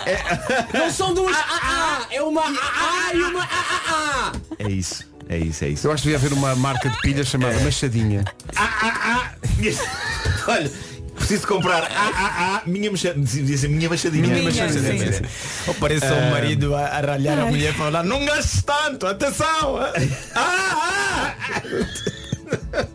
Não 0.73 0.91
são 0.91 1.13
duas 1.13 1.35
ah, 1.35 1.45
ah, 1.49 1.72
é 2.11 2.21
uma 2.21 2.41
ah, 2.41 3.09
ah 3.09 3.13
e 3.13 3.21
uma 3.21 3.43
ah, 3.43 3.47
ah, 3.51 3.81
ah. 3.87 4.31
É 4.59 4.69
isso, 4.69 5.05
é 5.29 5.37
isso, 5.37 5.65
é 5.65 5.69
isso. 5.69 5.87
Eu 5.87 5.91
acho 5.91 6.03
que 6.03 6.09
devia 6.09 6.25
haver 6.25 6.33
uma 6.37 6.55
marca 6.55 6.89
de 6.89 6.99
pilhas 7.01 7.27
chamada 7.27 7.59
Machadinha. 7.61 8.23
Olha, 10.47 10.71
preciso 11.15 11.47
comprar 11.47 11.83
AAA, 11.83 12.63
minha 12.65 12.91
machadinha. 12.91 13.25
Devia 13.25 13.57
ser 13.57 13.69
minha 13.69 13.89
machadinha. 13.89 14.27
Minha, 14.27 14.43
machadinha. 14.43 15.21
Ou 15.67 15.73
parece 15.75 16.05
Ah. 16.05 16.13
o 16.13 16.31
marido 16.31 16.75
a, 16.75 16.85
a 16.85 17.01
ralhar 17.01 17.39
a 17.39 17.45
mulher 17.45 17.73
para 17.75 17.85
falar, 17.85 18.03
não 18.03 18.25
gastes 18.25 18.61
tanto, 18.63 19.07
atenção! 19.07 19.79
Ah, 20.35 21.35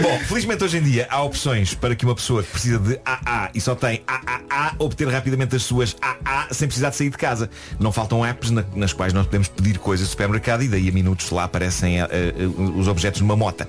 Bom, 0.00 0.18
felizmente 0.26 0.62
hoje 0.64 0.78
em 0.78 0.82
dia 0.82 1.06
há 1.10 1.22
opções 1.22 1.74
para 1.74 1.94
que 1.96 2.04
uma 2.04 2.14
pessoa 2.14 2.42
que 2.42 2.50
precisa 2.50 2.78
de 2.78 2.98
AA 3.04 3.50
e 3.54 3.60
só 3.60 3.74
tem 3.74 4.02
AAA 4.06 4.74
obter 4.78 5.08
rapidamente 5.08 5.56
as 5.56 5.62
suas 5.62 5.96
AA 6.02 6.48
sem 6.52 6.68
precisar 6.68 6.90
de 6.90 6.96
sair 6.96 7.10
de 7.10 7.16
casa. 7.16 7.48
Não 7.80 7.90
faltam 7.92 8.24
apps 8.24 8.50
na- 8.50 8.64
nas 8.74 8.92
quais 8.92 9.12
nós 9.12 9.24
podemos 9.26 9.48
pedir 9.48 9.78
coisas 9.78 10.06
do 10.06 10.10
supermercado 10.10 10.62
e 10.62 10.68
daí 10.68 10.88
a 10.88 10.92
minutos 10.92 11.30
lá 11.30 11.44
aparecem 11.44 12.00
eh, 12.00 12.08
eh, 12.10 12.34
os 12.76 12.88
objetos 12.88 13.20
numa 13.20 13.36
mota. 13.36 13.66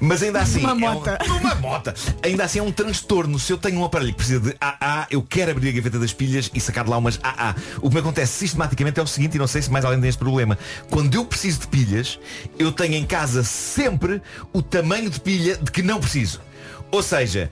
Mas 0.00 0.22
ainda 0.22 0.40
assim. 0.40 0.60
Uma 0.60 0.70
é 0.70 0.74
um- 0.74 0.78
mota. 0.78 1.18
uma 1.40 1.54
mota. 1.56 1.94
Ainda 2.22 2.44
assim 2.44 2.58
é 2.58 2.62
um 2.62 2.72
transtorno. 2.72 3.38
Se 3.38 3.52
eu 3.52 3.58
tenho 3.58 3.78
um 3.80 3.84
aparelho 3.84 4.10
que 4.10 4.16
precisa 4.16 4.40
de 4.40 4.54
AA, 4.60 5.06
eu 5.10 5.22
quero 5.22 5.50
abrir 5.52 5.68
a 5.68 5.72
gaveta 5.72 5.98
das 5.98 6.12
pilhas 6.12 6.50
e 6.52 6.60
sacar 6.60 6.84
de 6.84 6.90
lá 6.90 6.98
umas 6.98 7.18
AA. 7.22 7.54
O 7.80 7.88
que 7.88 7.94
me 7.94 8.00
acontece 8.00 8.32
sistematicamente 8.32 8.98
é 8.98 9.02
o 9.02 9.06
seguinte, 9.06 9.36
e 9.36 9.38
não 9.38 9.46
sei 9.46 9.62
se 9.62 9.70
mais 9.70 9.84
alguém 9.84 10.00
tem 10.00 10.08
este 10.08 10.18
problema. 10.18 10.58
Quando 10.90 11.14
eu 11.14 11.24
preciso 11.24 11.60
de 11.60 11.66
pilhas, 11.68 12.18
eu 12.58 12.72
tenho 12.72 12.94
em 12.94 13.04
casa 13.06 13.44
sempre 13.44 14.20
o 14.52 14.60
tamanho 14.62 15.03
de 15.10 15.20
pilha 15.20 15.56
de 15.56 15.70
que 15.70 15.82
não 15.82 16.00
preciso. 16.00 16.40
Ou 16.90 17.02
seja, 17.02 17.50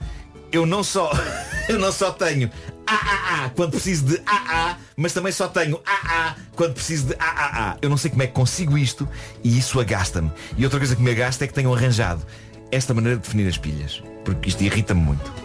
eu 0.51 0.65
não 0.65 0.83
só, 0.83 1.11
eu 1.67 1.79
não 1.79 1.91
só 1.91 2.11
tenho 2.11 2.49
AAA 2.85 3.49
quando 3.55 3.71
preciso 3.71 4.05
de 4.05 4.21
AA, 4.25 4.77
mas 4.95 5.13
também 5.13 5.31
só 5.31 5.47
tenho 5.47 5.81
AA 5.85 6.35
quando 6.55 6.73
preciso 6.73 7.07
de 7.07 7.15
AAA. 7.15 7.77
Eu 7.81 7.89
não 7.89 7.97
sei 7.97 8.11
como 8.11 8.23
é 8.23 8.27
que 8.27 8.33
consigo 8.33 8.77
isto 8.77 9.07
e 9.43 9.57
isso 9.57 9.79
agasta-me. 9.79 10.31
E 10.57 10.63
outra 10.63 10.79
coisa 10.79 10.95
que 10.95 11.01
me 11.01 11.11
agasta 11.11 11.45
é 11.45 11.47
que 11.47 11.53
tenham 11.53 11.73
arranjado 11.73 12.25
esta 12.71 12.93
maneira 12.93 13.17
de 13.17 13.23
definir 13.23 13.47
as 13.47 13.57
pilhas. 13.57 14.01
Porque 14.23 14.49
isto 14.49 14.63
irrita-me 14.63 15.01
muito. 15.01 15.42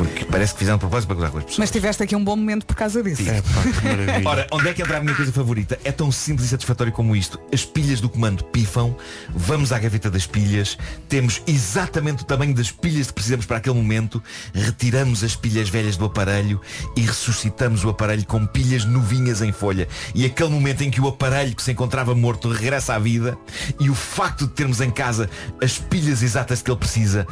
Porque 0.00 0.24
parece 0.24 0.54
que 0.54 0.60
fizeram 0.60 0.78
de 0.78 0.80
propósito 0.80 1.08
para 1.08 1.16
gozar 1.16 1.30
com 1.30 1.36
as 1.36 1.44
pessoas. 1.44 1.58
Mas 1.58 1.70
tiveste 1.70 2.02
aqui 2.02 2.16
um 2.16 2.24
bom 2.24 2.34
momento 2.34 2.64
por 2.64 2.74
causa 2.74 3.02
disso. 3.02 3.20
É 3.28 3.42
pá, 3.42 3.62
que 3.62 3.84
maravilha. 3.84 4.22
Ora, 4.26 4.46
onde 4.50 4.68
é 4.70 4.72
que 4.72 4.80
entra 4.80 4.96
a 4.96 5.00
minha 5.00 5.14
coisa 5.14 5.30
favorita? 5.30 5.78
É 5.84 5.92
tão 5.92 6.10
simples 6.10 6.46
e 6.46 6.48
satisfatório 6.48 6.90
como 6.90 7.14
isto. 7.14 7.38
As 7.52 7.66
pilhas 7.66 8.00
do 8.00 8.08
comando 8.08 8.42
pifam, 8.44 8.96
vamos 9.28 9.72
à 9.72 9.78
gaveta 9.78 10.10
das 10.10 10.26
pilhas, 10.26 10.78
temos 11.06 11.42
exatamente 11.46 12.22
o 12.22 12.24
tamanho 12.24 12.54
das 12.54 12.70
pilhas 12.70 13.08
que 13.08 13.12
precisamos 13.12 13.44
para 13.44 13.58
aquele 13.58 13.76
momento, 13.76 14.22
retiramos 14.54 15.22
as 15.22 15.36
pilhas 15.36 15.68
velhas 15.68 15.98
do 15.98 16.06
aparelho 16.06 16.62
e 16.96 17.02
ressuscitamos 17.02 17.84
o 17.84 17.90
aparelho 17.90 18.24
com 18.24 18.46
pilhas 18.46 18.86
novinhas 18.86 19.42
em 19.42 19.52
folha. 19.52 19.86
E 20.14 20.24
aquele 20.24 20.48
momento 20.48 20.80
em 20.80 20.90
que 20.90 21.02
o 21.02 21.08
aparelho 21.08 21.54
que 21.54 21.62
se 21.62 21.72
encontrava 21.72 22.14
morto 22.14 22.48
regressa 22.48 22.94
à 22.94 22.98
vida 22.98 23.36
e 23.78 23.90
o 23.90 23.94
facto 23.94 24.46
de 24.46 24.52
termos 24.54 24.80
em 24.80 24.90
casa 24.90 25.28
as 25.62 25.76
pilhas 25.76 26.22
exatas 26.22 26.62
que 26.62 26.70
ele 26.70 26.78
precisa, 26.78 27.26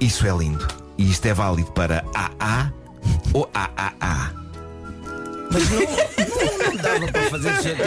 isso 0.00 0.26
é 0.26 0.34
lindo. 0.34 0.83
E 0.96 1.10
isto 1.10 1.26
é 1.26 1.34
válido 1.34 1.72
para 1.72 2.04
AA 2.14 2.72
ou 3.32 3.48
AAA. 3.52 4.32
Mas 5.52 5.70
não, 5.70 5.80
não, 6.74 6.82
não 6.82 7.00
dava 7.00 7.12
para 7.12 7.30
fazer 7.30 7.62
jeito. 7.62 7.82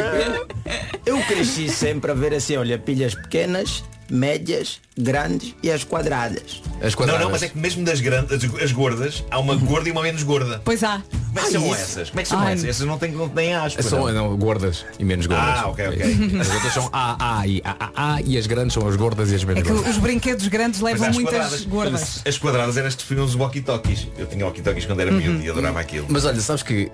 Eu 1.05 1.19
cresci 1.23 1.69
sempre 1.69 2.11
a 2.11 2.13
ver 2.13 2.33
assim, 2.33 2.57
olha, 2.57 2.77
pilhas 2.77 3.15
pequenas, 3.15 3.83
médias, 4.09 4.79
grandes 4.97 5.53
e 5.63 5.71
as 5.71 5.83
quadradas. 5.83 6.61
As 6.81 6.91
Não, 6.93 6.97
quadradas. 6.97 7.23
não, 7.23 7.31
mas 7.31 7.43
é 7.43 7.49
que 7.49 7.57
mesmo 7.57 7.83
das 7.85 7.99
grandes, 8.01 8.31
as, 8.43 8.61
as 8.61 8.71
gordas, 8.71 9.23
há 9.31 9.39
uma 9.39 9.55
gorda 9.55 9.87
e 9.89 9.91
uma 9.91 10.01
menos 10.01 10.23
gorda. 10.23 10.61
Pois 10.65 10.83
há. 10.83 11.01
Como 11.33 11.39
é 11.39 11.41
que 11.41 11.47
Ah, 11.47 11.51
são 11.59 11.65
isso. 11.71 11.73
essas? 11.81 12.09
Como 12.09 12.19
é 12.19 12.23
que 12.23 12.29
são 12.29 12.39
Ai. 12.39 12.53
essas? 12.53 12.65
Essas 12.65 12.87
não 12.87 12.97
têm, 12.97 13.11
não 13.11 13.29
têm 13.29 13.53
aspas. 13.55 13.85
São 13.85 14.05
não. 14.05 14.13
não, 14.29 14.37
gordas 14.37 14.85
e 14.99 15.03
menos 15.05 15.27
gordas. 15.27 15.59
Ah, 15.59 15.67
ok, 15.67 15.87
ok. 15.87 16.39
As 16.41 16.49
outras 16.51 16.73
são 16.73 16.89
AA 16.91 17.47
e 17.47 17.61
AAA 17.63 18.21
e 18.25 18.37
as 18.37 18.47
grandes 18.47 18.73
são 18.73 18.87
as 18.87 18.95
gordas 18.95 19.31
e 19.31 19.35
as 19.35 19.43
menos 19.43 19.61
É 19.61 19.63
que 19.63 19.71
gordas. 19.71 19.91
os 19.91 19.97
brinquedos 20.01 20.47
grandes 20.47 20.79
levam 20.81 21.11
muitas 21.11 21.31
quadradas. 21.33 21.65
gordas. 21.65 22.21
As 22.25 22.37
quadradas 22.37 22.75
eram 22.77 22.87
as 22.87 22.95
que 22.95 23.03
definiam 23.03 23.25
os 23.25 23.35
walkie-talkies. 23.35 24.07
Eu 24.17 24.25
tinha 24.25 24.45
walkie-talkies 24.45 24.85
quando 24.85 24.99
era 25.01 25.11
miúdo 25.11 25.43
e 25.43 25.49
adorava 25.49 25.79
aquilo. 25.79 26.07
Mas 26.09 26.25
olha, 26.25 26.39
sabes 26.41 26.63
que 26.63 26.89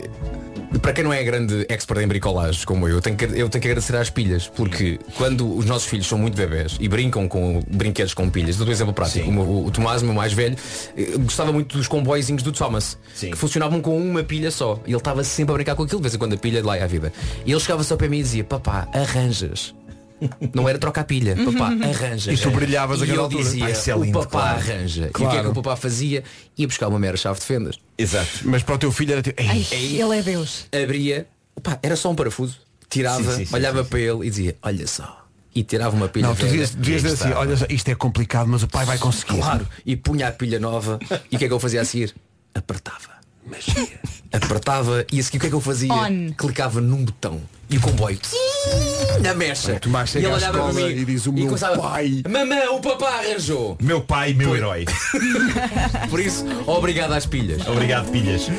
para 0.81 0.93
quem 0.93 1.03
não 1.03 1.13
é 1.13 1.23
grande 1.23 1.65
expert 1.69 2.01
em 2.01 2.07
bricolagem 2.07 2.65
como 2.65 2.87
eu, 2.87 2.95
eu 2.95 3.01
tenho 3.01 3.15
que, 3.15 3.25
eu 3.25 3.47
tenho 3.49 3.61
que 3.61 3.67
agradecer 3.67 3.95
às 3.95 4.09
pilhas, 4.09 4.47
porque 4.47 4.99
quando 5.17 5.55
os 5.57 5.65
nossos 5.65 5.87
filhos 5.87 6.07
são 6.07 6.17
muito 6.17 6.35
bebés 6.35 6.77
e 6.79 6.87
brincam 6.87 7.27
com 7.27 7.61
brinquedos 7.67 8.13
com 8.13 8.29
pilhas, 8.29 8.57
dou 8.57 8.67
um 8.67 8.71
exemplo 8.71 8.93
prático, 8.93 9.25
Sim. 9.25 9.37
o, 9.37 9.65
o 9.65 9.71
Tomás, 9.71 10.01
o 10.01 10.05
meu 10.05 10.13
mais 10.13 10.33
velho, 10.33 10.55
eh, 10.97 11.13
gostava 11.19 11.51
muito 11.51 11.77
dos 11.77 11.87
comboizinhos 11.87 12.43
do 12.43 12.51
Thomas, 12.51 12.97
Sim. 13.13 13.31
que 13.31 13.37
funcionavam 13.37 13.81
com 13.81 13.97
uma 13.97 14.23
pilha 14.23 14.51
só. 14.51 14.79
E 14.85 14.89
ele 14.89 14.97
estava 14.97 15.23
sempre 15.23 15.51
a 15.53 15.55
brincar 15.55 15.75
com 15.75 15.83
aquilo, 15.83 15.99
de 15.99 16.03
vez 16.03 16.15
em 16.15 16.17
quando 16.17 16.33
a 16.33 16.37
pilha 16.37 16.61
de 16.61 16.67
lá 16.67 16.77
é 16.77 16.83
a 16.83 16.87
vida. 16.87 17.13
E 17.45 17.51
ele 17.51 17.59
chegava 17.59 17.83
só 17.83 17.95
para 17.95 18.07
mim 18.09 18.19
e 18.19 18.23
dizia, 18.23 18.43
papá, 18.43 18.87
arranjas. 18.93 19.73
Não 20.53 20.69
era 20.69 20.79
trocar 20.79 21.03
pilha, 21.03 21.35
papá, 21.35 21.67
arranja. 21.85 22.31
E 22.31 22.37
tu 22.37 22.49
brilhavas 22.49 23.01
e 23.01 23.09
eu 23.09 23.21
altura. 23.23 23.43
dizia, 23.43 23.65
Ah, 23.65 23.89
é 23.91 23.95
o 23.95 24.11
papá 24.11 24.29
claro. 24.29 24.55
arranja. 24.57 25.01
E 25.05 25.09
o 25.09 25.11
que 25.13 25.23
é 25.23 25.27
que 25.27 25.33
Claro. 25.33 25.51
o 25.51 25.53
papá 25.55 25.75
fazia? 25.75 26.23
Ia 26.57 26.67
buscar 26.67 26.87
uma 26.87 26.97
mera 26.99 27.17
chave 27.17 27.39
de 27.39 27.45
fendas. 27.45 27.77
Exato. 27.97 28.29
Mas 28.45 28.63
para 28.63 28.75
o 28.75 28.77
teu 28.77 28.91
filho 28.91 29.13
era 29.13 29.21
tipo. 29.21 29.41
Ai, 29.41 29.65
"Ei, 29.71 30.01
ele 30.01 30.17
é 30.17 30.21
Deus. 30.21 30.65
abria, 30.71 31.27
opa, 31.55 31.79
era 31.83 31.95
só 31.95 32.09
um 32.11 32.15
parafuso, 32.15 32.57
tirava, 32.89 33.23
Sim, 33.23 33.37
sim, 33.37 33.45
sim, 33.45 33.55
olhava 33.55 33.79
sim, 33.79 33.83
sim. 33.83 33.89
para 33.89 33.99
ele 33.99 34.27
e 34.27 34.29
dizia, 34.29 34.57
olha 34.61 34.87
só. 34.87 35.19
E 35.55 35.63
tirava 35.63 35.95
uma 35.95 36.07
pilha 36.09 36.27
Não, 36.27 36.35
tu 36.35 36.45
Aí 36.45 36.65
dizer 36.65 37.07
assim, 37.09 37.27
está. 37.27 37.39
olha, 37.39 37.55
só, 37.55 37.65
isto 37.69 37.87
é 37.87 37.93
complicado, 37.93 38.47
mas 38.47 38.63
o 38.63 38.67
pai 38.67 38.85
vai 38.85 38.97
conseguir. 38.97 39.37
claro, 39.37 39.67
e 39.85 39.95
punha 39.95 40.27
a 40.29 40.31
pilha 40.31 40.59
nova. 40.59 40.97
E 41.31 41.35
o 41.35 41.39
que 41.39 41.45
é 41.45 41.47
que 41.47 41.53
eu 41.53 41.59
fazia 41.59 41.81
a 41.81 41.85
seguir? 41.85 42.15
Apertava. 42.55 43.09
Magia. 43.45 43.87
Apertava 44.33 45.05
e 45.11 45.19
a 45.19 45.23
seguir 45.23 45.37
o 45.37 45.41
que 45.41 45.47
é 45.47 45.49
que 45.49 45.55
eu 45.55 45.61
fazia? 45.61 45.93
On. 45.93 46.33
Clicava 46.35 46.81
num 46.81 47.05
botão. 47.05 47.39
E 47.69 47.77
o 47.77 47.81
comboio 47.81 48.19
na 49.21 49.33
mecha. 49.33 49.79
Tomás 49.79 50.09
e 50.09 50.13
chega 50.13 50.27
ele 50.27 50.33
à 50.33 50.37
olhava 50.37 50.57
para 50.57 50.69
escola 50.69 50.87
mim 50.87 50.95
e 50.95 51.05
diz, 51.05 51.25
"O 51.25 51.33
meu 51.33 51.45
começava, 51.45 51.77
pai." 51.77 52.23
Mamã, 52.29 52.71
o 52.71 52.79
papá 52.79 53.19
arranjou. 53.19 53.77
Meu 53.81 54.01
pai, 54.01 54.33
meu 54.33 54.55
herói. 54.55 54.85
Por 56.09 56.19
isso, 56.19 56.45
obrigado 56.67 57.13
às 57.13 57.25
pilhas. 57.25 57.65
Obrigado, 57.67 58.11
pilhas. 58.11 58.49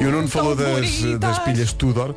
E 0.00 0.04
o 0.04 0.10
Nuno 0.10 0.28
falou 0.28 0.56
das, 0.56 1.02
das 1.18 1.38
pilhas 1.40 1.72
Tudor. 1.72 2.14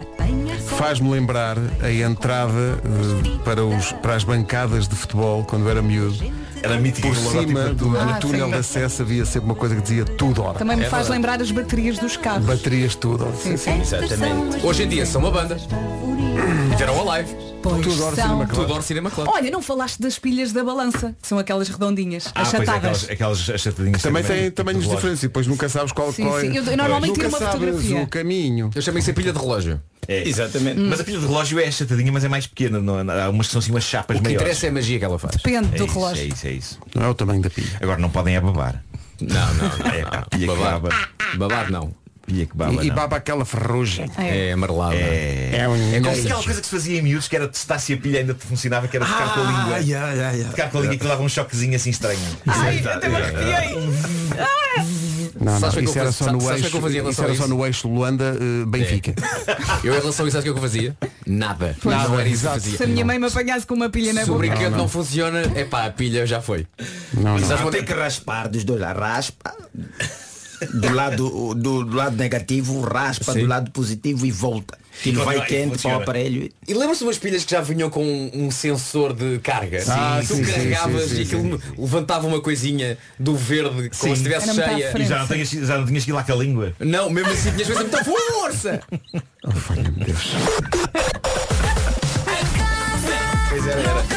Faz-me 0.78 1.10
lembrar 1.10 1.58
a 1.82 1.92
entrada 1.92 2.52
eh, 2.54 3.38
para, 3.44 3.64
os, 3.66 3.92
para 3.94 4.16
as 4.16 4.24
bancadas 4.24 4.88
de 4.88 4.96
futebol 4.96 5.44
quando 5.44 5.70
era 5.70 5.82
miúdo. 5.82 6.18
Era 6.64 6.78
mítico 6.80 7.08
Por 7.08 7.18
o 7.18 7.22
logotipo 7.22 7.48
cima 7.48 7.60
da 7.64 7.70
do, 7.70 7.90
do 7.90 7.98
Ah, 7.98 8.18
túnel 8.20 8.46
sim. 8.46 8.52
de 8.52 8.58
acesso 8.58 9.02
havia 9.04 9.26
sempre 9.26 9.46
uma 9.46 9.56
coisa 9.56 9.76
que 9.76 9.82
dizia 9.82 10.06
Tudor. 10.06 10.54
Também 10.56 10.76
me 10.78 10.84
É 10.84 10.90
faz 10.90 11.08
verdade. 11.08 11.12
lembrar 11.38 11.42
as 11.42 11.52
baterias 11.52 11.98
dos 12.00 12.18
carros. 12.18 12.46
Baterias 12.46 12.96
Tudor. 12.96 13.32
Sim, 13.36 13.56
sim. 13.58 13.80
Exatamente. 13.82 14.66
Hoje 14.66 14.84
em 14.84 14.88
dia 14.90 15.06
são 15.06 15.22
uma 15.22 15.32
banda. 15.32 15.58
Fizeram 16.72 17.00
a 17.00 17.04
live. 17.04 17.47
Pois 17.62 17.82
Tudor 17.86 18.16
são. 18.16 18.24
Cinema 18.24 18.46
Club. 18.48 18.62
Tudor 18.68 18.84
Cinema 18.84 19.12
Club. 19.12 19.28
Olha, 19.30 19.52
não 19.52 19.62
falaste 19.62 20.00
das 20.00 20.18
pilhas 20.20 20.52
da 20.54 20.64
balança, 20.64 21.16
que 21.22 21.28
são 21.28 21.38
aquelas 21.40 21.68
redondinhas, 21.70 22.28
Ah, 22.28 22.32
pois 22.36 22.54
é, 22.54 22.58
achatadas. 22.58 23.04
aquelas, 23.04 23.10
aquelas 23.10 23.50
achatadinhas. 23.50 24.02
Também 24.02 24.24
tem 24.24 24.36
bem- 24.44 24.52
tamanhos 24.52 24.82
relógio. 24.84 24.98
diferentes 24.98 25.24
e 25.24 25.28
depois 25.28 25.48
nunca 25.48 25.68
sabes 25.68 25.92
qual, 25.92 26.14
Sim, 26.14 26.24
qual 26.24 26.38
é. 26.38 26.42
sim. 26.42 26.56
Eu- 26.56 26.64
eu 26.64 26.78
normalmente 26.78 27.14
tiro 27.16 27.28
uma 27.30 27.40
fotografia. 27.40 28.02
o 28.02 28.08
caminho. 28.08 28.70
Eu 28.74 28.82
chamei 28.82 29.02
isso 29.02 29.12
a 29.12 29.14
pilha 29.14 29.34
de 29.34 29.40
relógio. 29.40 29.82
É. 30.08 30.28
Exatamente. 30.28 30.80
Hum. 30.80 30.88
Mas 30.90 31.00
a 31.02 31.04
pilha 31.04 31.20
de 31.20 31.26
relógio 31.26 31.60
é 31.60 31.68
achatadinha, 31.68 32.12
mas 32.12 32.24
é 32.24 32.30
mais 32.30 32.48
pequena. 32.48 32.80
Não, 32.80 33.00
é? 33.12 33.24
há 33.24 33.30
umas 33.30 33.48
que 33.48 33.52
são 33.54 33.60
assim 33.60 33.72
umas 33.72 33.84
chapas 33.84 34.16
O 34.16 34.20
que 34.20 34.24
maiores. 34.28 34.42
interessa 34.44 34.66
é 34.68 34.70
a 34.70 34.72
magia 34.72 35.00
que 35.00 35.06
ela 35.06 35.20
faz. 35.20 35.36
Depende 35.36 35.68
É 35.74 35.78
do 35.78 35.86
isso, 35.86 35.94
relógio. 35.96 36.24
é 36.24 36.28
isso, 36.28 36.48
é 36.48 36.52
isso. 36.52 36.80
Não 36.96 37.04
é 37.04 37.10
o 37.10 37.14
tamanho 37.14 37.42
da 37.42 37.50
pilha. 37.50 37.78
Agora 37.82 38.00
não 38.00 38.10
podem 38.10 38.36
é 38.36 38.40
babar. 38.42 38.82
Não, 39.20 39.54
não, 39.56 39.78
não. 39.80 39.88
É 39.92 40.04
pá, 40.04 40.26
pilha 40.30 40.48
Babar. 40.48 40.80
baba. 40.80 40.90
Babar 41.38 41.72
não. 41.72 41.92
Que 42.28 42.50
baba. 42.54 42.74
E, 42.84 42.86
e 42.86 42.90
não. 42.90 42.96
baba 42.96 43.16
aquela 43.16 43.46
ferrugem. 43.46 44.12
É 44.18 44.52
amarelado. 44.52 44.96
É. 44.96 45.60
É 45.60 45.70
um 45.70 45.76
É 45.76 46.00
como 46.02 46.12
nojo. 46.12 46.22
aquela 46.26 46.44
coisa 46.44 46.60
que 46.60 46.68
se 46.68 46.72
fazia 46.76 47.00
em 47.00 47.02
miúdos, 47.02 47.28
que 47.30 47.36
era 47.38 47.48
testar 47.48 47.80
se 47.80 47.94
a 47.94 47.98
pilha 47.98 48.20
ainda 48.20 48.36
funcionava, 48.36 48.88
que 48.88 48.98
era 48.98 49.06
tocar 49.06 49.34
com 49.34 49.40
a 49.40 49.44
língua. 49.44 49.76
Ai, 49.76 49.94
ai, 49.94 50.20
ai, 50.20 50.42
ai. 50.44 50.50
Tocar 50.52 50.70
com 50.70 50.78
a 50.78 50.82
língua 50.82 50.98
que 50.98 51.08
dava 51.08 51.24
um 51.24 51.30
choquezinho 51.30 51.76
assim 51.76 51.90
estranho. 51.90 52.20
Ai, 52.46 52.84
é- 52.86 52.94
até 52.94 53.08
me 53.10 53.16
arrepiei. 53.16 53.76
Não, 55.40 55.54
não, 55.54 55.60
Sabes 55.60 55.76
o 55.76 55.80
que 55.80 55.86
isso 55.86 55.98
eu 55.98 56.02
era 56.02 56.12
só 56.12 56.32
no 56.32 56.42
sabes 56.42 56.66
o 56.66 56.70
que 56.70 56.78
eu 56.78 56.88
eixo. 56.90 57.10
Isso 57.10 57.24
era 57.24 57.36
só 57.36 57.48
no 57.48 57.66
eixo 57.66 57.88
Luanda 57.88 58.36
eh, 58.40 58.66
Benfica. 58.66 59.14
Eu 59.84 59.94
em 59.96 60.00
relação 60.00 60.26
a 60.26 60.28
isso, 60.28 60.36
sabe 60.38 60.50
o 60.50 60.54
que 60.54 60.58
eu 60.60 60.62
fazia? 60.62 60.98
Nada. 61.28 61.78
Pois. 61.82 61.96
Não 61.96 62.20
era 62.20 62.28
isso 62.28 62.44
fazia. 62.44 62.76
Se 62.78 62.84
a 62.84 62.88
minha 62.88 63.06
mãe 63.06 63.20
me 63.20 63.28
apanhasse 63.28 63.66
com 63.66 63.76
uma 63.76 63.88
pilha 63.90 64.12
na 64.14 64.24
Se 64.24 64.32
o 64.32 64.34
boca. 64.34 64.48
brinquedo 64.48 64.64
Não, 64.64 64.70
não, 64.72 64.78
não. 64.80 64.88
funciona, 64.90 65.42
é 65.56 65.64
pá, 65.64 65.86
a 65.86 65.92
pilha 65.92 66.26
já 66.26 66.42
foi. 66.42 66.66
Não, 67.14 67.38
não. 67.38 67.48
Sabes 67.48 67.64
Não 67.64 67.72
tem 67.72 67.82
é 67.82 67.84
que 67.84 67.94
raspar 67.94 68.48
dos 68.50 68.64
dois. 68.64 68.82
Raspa. 68.82 69.54
Do 70.74 70.94
lado, 70.94 71.54
do, 71.54 71.84
do 71.84 71.96
lado 71.96 72.16
negativo, 72.16 72.82
raspa 72.82 73.34
Sim. 73.34 73.42
do 73.42 73.46
lado 73.48 73.72
positivo 73.72 74.26
e 74.26 74.32
volta. 74.32 74.78
Aquilo 75.00 75.24
vai 75.24 75.38
Continua, 75.40 75.70
quente 75.70 75.82
para 75.84 75.98
o 75.98 76.02
aparelho. 76.02 76.50
E 76.68 76.74
lembra-se 76.74 77.04
umas 77.04 77.20
pilhas 77.20 77.46
que 77.46 77.52
já 77.52 77.62
vinham 77.62 77.90
com 77.90 78.04
um, 78.04 78.32
um 78.34 78.52
sensor 78.52 79.14
de 79.14 79.38
carga? 79.40 79.84
Ah, 79.88 80.20
tu 80.22 80.36
sim, 80.36 80.44
sim, 80.44 80.52
carregavas 80.52 81.04
sim, 81.04 81.10
sim, 81.10 81.16
e 81.18 81.22
aquilo 81.22 81.62
levantava 81.78 82.26
uma 82.26 82.42
coisinha 82.42 82.98
do 83.20 83.36
verde 83.36 83.92
como 84.00 84.16
se 84.16 84.22
estivesse 84.22 84.56
cheia. 84.56 84.94
E 84.98 85.06
já 85.06 85.20
não, 85.20 85.28
tinhas, 85.28 85.50
já 85.50 85.78
não 85.78 85.86
tinhas 85.86 86.04
que 86.04 86.10
ir 86.10 86.14
lá 86.14 86.24
com 86.24 86.32
a 86.32 86.36
língua. 86.36 86.74
Não, 86.80 87.10
mesmo 87.12 87.32
assim 87.32 87.52
tinhas 87.52 87.68
coisa 87.68 87.82
muita 87.82 88.04
força! 88.04 88.82
Valha-me 89.44 90.04
Deus. 90.04 90.32
Pois 93.50 93.68
era, 93.68 93.82
era. 93.82 94.17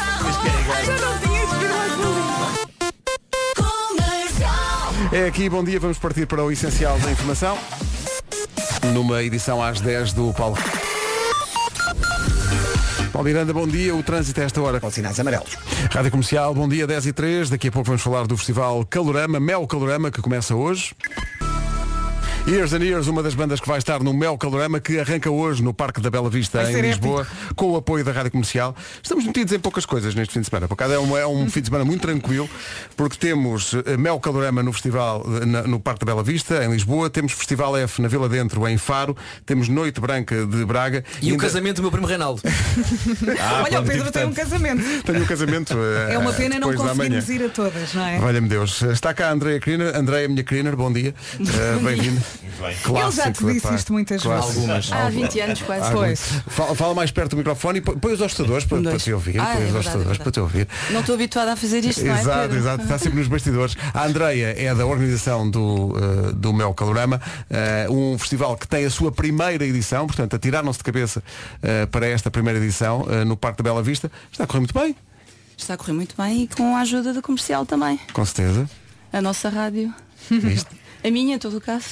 É 5.12 5.26
aqui, 5.26 5.48
bom 5.48 5.64
dia, 5.64 5.80
vamos 5.80 5.98
partir 5.98 6.24
para 6.24 6.44
o 6.44 6.52
essencial 6.52 6.96
da 7.00 7.10
informação. 7.10 7.58
Numa 8.94 9.20
edição 9.24 9.60
às 9.60 9.80
10 9.80 10.12
do 10.12 10.32
Paulo. 10.32 10.56
Paulo 13.12 13.26
Miranda, 13.26 13.52
bom 13.52 13.66
dia. 13.66 13.92
O 13.92 14.04
trânsito 14.04 14.40
a 14.40 14.44
esta 14.44 14.62
hora. 14.62 14.78
Com 14.78 14.88
sinais 14.88 15.18
amarelos. 15.18 15.56
Rádio 15.90 16.12
Comercial, 16.12 16.54
bom 16.54 16.68
dia, 16.68 16.86
10 16.86 17.06
e 17.06 17.12
3. 17.12 17.50
Daqui 17.50 17.68
a 17.68 17.72
pouco 17.72 17.88
vamos 17.88 18.02
falar 18.02 18.24
do 18.28 18.36
festival 18.36 18.86
Calorama, 18.88 19.40
Mel 19.40 19.66
Calorama, 19.66 20.12
que 20.12 20.22
começa 20.22 20.54
hoje. 20.54 20.94
Years 22.50 22.72
and 22.72 22.82
Years, 22.82 23.06
uma 23.06 23.22
das 23.22 23.32
bandas 23.34 23.60
que 23.60 23.68
vai 23.68 23.78
estar 23.78 24.02
no 24.02 24.12
Mel 24.12 24.36
Calorama, 24.36 24.80
que 24.80 24.98
arranca 24.98 25.30
hoje 25.30 25.62
no 25.62 25.72
Parque 25.72 26.00
da 26.00 26.10
Bela 26.10 26.28
Vista, 26.28 26.68
em 26.68 26.80
Lisboa, 26.80 27.24
com 27.54 27.70
o 27.70 27.76
apoio 27.76 28.04
da 28.04 28.10
Rádio 28.10 28.32
Comercial. 28.32 28.74
Estamos 29.00 29.24
metidos 29.24 29.52
em 29.52 29.58
poucas 29.60 29.86
coisas 29.86 30.16
neste 30.16 30.34
fim 30.34 30.40
de 30.40 30.46
semana. 30.48 30.66
Por 30.66 30.74
acaso 30.74 30.92
é 30.94 30.98
um, 30.98 31.16
é 31.16 31.24
um 31.26 31.48
fim 31.48 31.60
de 31.60 31.66
semana 31.68 31.84
muito 31.84 32.00
tranquilo, 32.02 32.50
porque 32.96 33.16
temos 33.16 33.72
eh, 33.86 33.96
Mel 33.96 34.18
Calorama 34.18 34.64
no 34.64 34.72
festival 34.72 35.24
eh, 35.40 35.46
na- 35.46 35.62
no 35.62 35.78
Parque 35.78 36.00
da 36.04 36.06
Bela 36.12 36.24
Vista, 36.24 36.64
em 36.64 36.72
Lisboa, 36.72 37.08
temos 37.08 37.32
Festival 37.32 37.76
F 37.76 38.02
na 38.02 38.08
Vila 38.08 38.28
Dentro, 38.28 38.66
em 38.66 38.76
Faro, 38.76 39.16
temos 39.46 39.68
Noite 39.68 40.00
Branca 40.00 40.44
de 40.44 40.64
Braga. 40.64 41.04
E 41.22 41.26
o 41.28 41.30
ainda- 41.32 41.44
casamento 41.44 41.76
do 41.76 41.82
meu 41.82 41.90
primo 41.92 42.06
Reinaldo. 42.06 42.42
Ah, 43.38 43.62
Olha, 43.64 43.80
o 43.80 43.84
Pedro 43.84 44.10
tem 44.10 44.24
um 44.26 44.32
casamento. 44.32 44.82
Tenho 45.04 45.22
um 45.22 45.26
casamento. 45.26 45.74
eh, 46.08 46.14
É 46.14 46.18
uma 46.18 46.32
pena 46.32 46.58
não 46.58 46.72
conseguirmos 46.74 47.28
ir 47.28 47.44
a 47.44 47.48
todas, 47.48 47.94
não 47.94 48.04
é? 48.06 48.18
Valha-me 48.18 48.48
Deus. 48.48 48.82
Está 48.82 49.14
cá 49.14 49.28
a 49.28 49.32
Andréia 49.32 49.60
Criner. 49.60 49.96
Andréia, 49.96 50.28
minha 50.28 50.42
Criner, 50.42 50.74
bom 50.76 50.92
dia. 50.92 51.14
Uh, 51.38 51.80
Bem-vinda. 51.84 52.20
Eu 52.86 53.12
já 53.12 53.30
te 53.30 53.44
disse 53.44 53.74
isto 53.74 53.92
muitas 53.92 54.22
vezes. 54.22 54.56
Algumas. 54.56 54.92
Há 54.92 55.08
20 55.10 55.40
anos 55.40 55.62
quase. 55.62 55.92
Pois. 55.92 56.20
Fala, 56.48 56.74
fala 56.74 56.94
mais 56.94 57.10
perto 57.10 57.30
do 57.30 57.36
microfone 57.36 57.78
e 57.78 57.80
põe 57.82 58.12
os 58.12 58.20
hostadores 58.20 58.64
para, 58.64 58.82
para 58.82 58.98
te 58.98 59.12
ouvir. 59.12 59.40
Ah, 59.40 59.44
põe 59.44 59.52
é 59.52 59.56
os 59.56 59.72
verdade, 59.72 59.86
hostadores 59.86 60.20
é 60.20 60.22
para 60.22 60.32
te 60.32 60.40
ouvir. 60.40 60.68
Não 60.90 61.00
estou 61.00 61.14
habituada 61.14 61.52
a 61.52 61.56
fazer 61.56 61.84
isto, 61.84 62.04
não 62.04 62.14
é? 62.14 62.20
Exato, 62.20 62.40
Pedro? 62.40 62.58
exato. 62.58 62.82
Está 62.82 62.98
sempre 62.98 63.18
nos 63.18 63.28
bastidores. 63.28 63.76
A 63.94 64.06
Andreia 64.06 64.54
é 64.58 64.74
da 64.74 64.86
organização 64.86 65.50
do, 65.50 65.94
uh, 65.96 66.32
do 66.32 66.52
Mel 66.52 66.72
Calorama, 66.74 67.20
uh, 67.88 67.92
um 67.92 68.18
festival 68.18 68.56
que 68.56 68.66
tem 68.66 68.84
a 68.84 68.90
sua 68.90 69.12
primeira 69.12 69.64
edição, 69.64 70.06
portanto, 70.06 70.34
atiraram-se 70.36 70.78
de 70.78 70.84
cabeça 70.84 71.22
uh, 71.22 71.86
para 71.88 72.06
esta 72.06 72.30
primeira 72.30 72.58
edição 72.58 73.02
uh, 73.02 73.24
no 73.24 73.36
Parque 73.36 73.62
da 73.62 73.64
Bela 73.70 73.82
Vista. 73.82 74.10
Está 74.30 74.44
a 74.44 74.46
correr 74.46 74.60
muito 74.60 74.74
bem, 74.78 74.96
Está 75.56 75.74
a 75.74 75.76
correr 75.76 75.92
muito 75.92 76.14
bem 76.16 76.44
e 76.44 76.48
com 76.48 76.74
a 76.74 76.80
ajuda 76.80 77.12
da 77.12 77.20
comercial 77.20 77.66
também. 77.66 78.00
com 78.14 78.24
certeza. 78.24 78.68
A 79.12 79.20
nossa 79.20 79.48
rádio. 79.50 79.92
Viste? 80.30 80.79
A 81.02 81.10
minha, 81.10 81.36
em 81.36 81.38
todo 81.38 81.56
o 81.56 81.60
caso. 81.60 81.86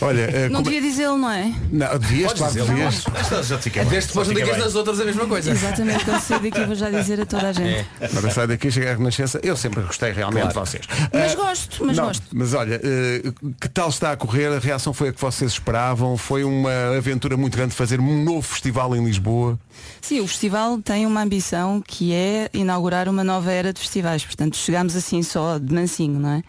Olha, 0.00 0.28
uh, 0.28 0.40
Não 0.50 0.62
como- 0.62 0.64
devia 0.64 0.80
dizê-lo, 0.80 1.16
não 1.16 1.30
é? 1.30 1.52
Não, 1.70 1.98
devias, 1.98 2.32
claro 2.32 2.52
que 2.52 2.60
devias. 2.62 3.04
Já 3.46 3.56
te 3.58 3.62
fiquei 3.64 3.84
Desde 3.84 4.08
depois 4.08 4.26
não 4.28 4.34
digas 4.34 4.58
nas 4.58 4.74
outras 4.74 5.00
a 5.00 5.04
mesma 5.04 5.26
coisa. 5.26 5.50
Exatamente, 5.50 6.04
quando 6.04 6.20
sair 6.20 6.40
daqui 6.40 6.64
vou 6.64 6.74
já 6.74 6.90
dizer 6.90 7.20
a 7.20 7.26
toda 7.26 7.48
a 7.48 7.52
gente. 7.52 7.86
Agora 8.00 8.30
sai 8.30 8.46
daqui, 8.46 8.70
chega 8.70 8.90
à 8.92 8.94
Renascença. 8.96 9.38
Eu 9.42 9.56
sempre 9.56 9.80
gostei 9.82 10.10
realmente 10.12 10.48
de 10.48 10.54
vocês. 10.54 10.84
Mas 11.12 11.32
Ah, 11.32 11.36
gosto, 11.36 11.84
mas 11.84 11.96
não, 11.96 12.06
gosto. 12.06 12.22
Mas 12.32 12.54
olha, 12.54 12.80
eh, 12.82 13.22
que 13.60 13.68
tal 13.68 13.88
está 13.88 14.12
a 14.12 14.16
correr? 14.16 14.46
A 14.48 14.58
reação 14.58 14.92
foi 14.92 15.10
a 15.10 15.12
que 15.12 15.20
vocês 15.20 15.52
esperavam? 15.52 16.16
Foi 16.16 16.42
uma 16.42 16.96
aventura 16.96 17.36
muito 17.36 17.56
grande 17.56 17.74
fazer 17.74 18.00
um 18.00 18.24
novo 18.24 18.42
festival 18.42 18.96
em 18.96 19.04
Lisboa? 19.04 19.58
Sim, 20.00 20.20
o 20.20 20.26
festival 20.26 20.80
tem 20.82 21.06
uma 21.06 21.22
ambição 21.22 21.80
que 21.86 22.12
é 22.12 22.48
inaugurar 22.54 23.08
uma 23.08 23.22
nova 23.22 23.52
era 23.52 23.72
de 23.72 23.78
festivais. 23.80 24.24
Portanto, 24.24 24.56
chegámos 24.56 24.96
assim 24.96 25.22
só 25.22 25.58
de 25.58 25.72
mansinho, 25.72 26.18
não 26.18 26.30
é? 26.30 26.42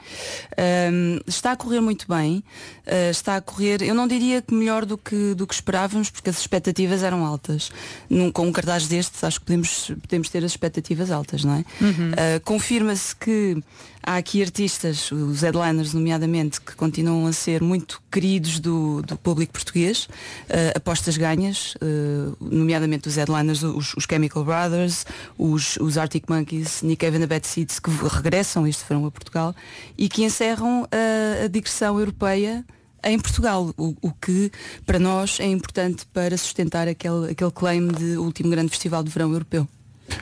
Ahm, 0.57 1.19
está 1.27 1.51
a 1.51 1.55
correr 1.55 1.81
muito 1.81 2.05
bem. 2.07 2.43
ah, 2.87 3.09
está 3.11 3.35
a 3.35 3.41
correr, 3.41 3.81
eu 3.81 3.93
não 3.93 4.07
diria 4.07 4.41
que 4.41 4.53
melhor 4.53 4.85
do 4.85 4.97
que, 4.97 5.33
do 5.35 5.45
que 5.45 5.53
esperávamos, 5.53 6.09
porque 6.09 6.29
as 6.29 6.39
expectativas 6.39 7.03
eram 7.03 7.25
altas. 7.25 7.71
Num, 8.09 8.31
com 8.31 8.47
um 8.47 8.51
cartaz 8.51 8.87
destes, 8.87 9.23
acho 9.23 9.39
que 9.39 9.45
podemos, 9.45 9.91
podemos 10.01 10.29
ter 10.29 10.43
as 10.43 10.51
expectativas 10.51 11.11
altas, 11.11 11.43
não 11.43 11.55
é? 11.55 11.65
Ah, 11.81 12.39
Confirma-se 12.43 13.15
que 13.15 13.61
há 14.03 14.17
aqui 14.17 14.41
artistas, 14.41 15.11
os 15.11 15.41
headliners 15.41 15.93
nomeadamente, 15.93 16.59
que 16.59 16.75
continuam 16.75 17.27
a 17.27 17.33
ser 17.33 17.61
muito 17.61 18.01
queridos 18.11 18.59
do, 18.59 19.01
do 19.01 19.17
público 19.17 19.53
português, 19.53 20.05
uh, 20.05 20.75
apostas 20.75 21.17
ganhas, 21.17 21.75
uh, 21.75 22.35
nomeadamente 22.39 23.07
os 23.07 23.15
headliners, 23.15 23.63
os, 23.63 23.93
os 23.93 24.05
Chemical 24.09 24.43
Brothers, 24.43 25.05
os, 25.37 25.77
os 25.77 25.97
Arctic 25.97 26.25
Monkeys, 26.29 26.81
Nick 26.81 27.05
Cave 27.05 27.17
and 27.17 27.21
the 27.21 27.27
Bad 27.27 27.47
Seeds, 27.47 27.79
que 27.79 27.91
regressam, 28.07 28.67
este 28.67 28.83
foram 28.83 29.05
a 29.05 29.11
Portugal, 29.11 29.55
e 29.97 30.09
que 30.09 30.23
encerram 30.23 30.87
a, 30.91 31.45
a 31.45 31.47
digressão 31.47 31.99
europeia 31.99 32.65
em 33.03 33.19
Portugal, 33.19 33.73
o, 33.77 33.95
o 34.01 34.11
que 34.11 34.51
para 34.85 34.99
nós 34.99 35.39
é 35.39 35.47
importante 35.47 36.05
para 36.13 36.37
sustentar 36.37 36.87
aquele, 36.87 37.31
aquele 37.31 37.51
claim 37.51 37.87
de 37.87 38.17
último 38.17 38.49
grande 38.49 38.69
festival 38.69 39.03
de 39.03 39.09
verão 39.09 39.31
europeu. 39.31 39.67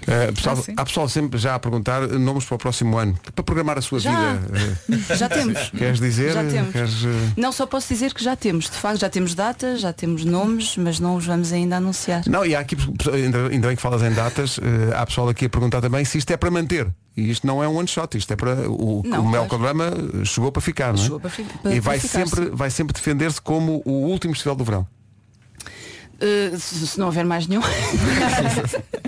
Eh, 0.08 0.32
pessoal, 0.32 0.58
Ah, 0.70 0.74
há 0.82 0.86
pessoal 0.86 1.08
sempre 1.10 1.40
já 1.40 1.56
a 1.56 1.60
perguntar 1.60 2.02
nomes 2.08 2.46
para 2.46 2.56
o 2.56 2.58
próximo 2.58 2.98
ano, 2.98 3.18
para 3.36 3.44
programar 3.44 3.78
a 3.78 3.82
sua 3.82 4.00
Já. 4.00 4.34
vida. 4.34 4.80
Já 5.16 5.30
temos. 5.30 5.70
Queres 5.78 6.00
dizer? 6.00 6.34
Já 6.34 6.44
temos. 6.44 6.72
Queres, 6.72 6.94
eh, 7.06 7.34
Não 7.38 7.52
só 7.52 7.66
posso 7.66 7.88
dizer 7.94 8.14
que 8.14 8.24
já 8.24 8.36
temos, 8.36 8.66
de 8.66 8.72
facto 8.78 9.00
já 9.00 9.10
temos 9.10 9.34
datas, 9.36 9.82
já 9.82 9.94
temos 9.94 10.26
nomes, 10.26 10.76
mas 10.78 11.00
não 11.00 11.16
os 11.16 11.26
vamos 11.26 11.52
ainda 11.54 11.78
anunciar. 11.78 12.24
Não, 12.28 12.46
e 12.46 12.56
há 12.56 12.60
aqui, 12.60 12.76
ainda, 13.14 13.68
bem 13.68 13.76
que 13.76 13.82
falas 13.82 14.02
em 14.02 14.12
datas, 14.14 14.60
eh, 14.62 14.96
há 14.96 15.06
pessoal 15.06 15.30
aqui 15.30 15.46
a 15.46 15.50
perguntar 15.50 15.82
também 15.82 16.04
se 16.06 16.18
isto 16.18 16.32
é 16.32 16.38
para 16.38 16.50
manter. 16.52 16.88
E 17.18 17.30
isto 17.32 17.46
não 17.46 17.62
é 17.62 17.68
um 17.68 17.76
one 17.78 17.88
shot, 17.88 18.18
isto 18.18 18.32
é 18.32 18.36
para. 18.36 18.70
O, 18.70 19.02
Não, 19.06 19.20
o 19.22 19.24
Mel 19.24 19.46
claro. 19.46 19.48
Programa 19.50 19.92
chegou 20.24 20.52
para 20.52 20.62
ficar, 20.62 20.94
não 20.94 21.00
é? 21.00 21.04
Chegou 21.04 21.20
para 21.20 21.30
fi- 21.30 21.44
para- 21.44 21.74
e 21.76 21.80
vai 21.80 22.00
ficar, 22.00 22.26
sempre, 22.26 22.46
sim. 22.46 22.52
vai 22.54 22.70
sempre 22.70 22.94
defender-se 22.94 23.42
como 23.42 23.82
o 23.86 23.92
último 24.08 24.34
festival 24.34 24.56
do 24.56 24.64
verão. 24.64 24.88
Uh, 26.22 26.60
se 26.60 27.00
não 27.00 27.06
houver 27.08 27.26
mais 27.26 27.48
nenhum. 27.48 27.62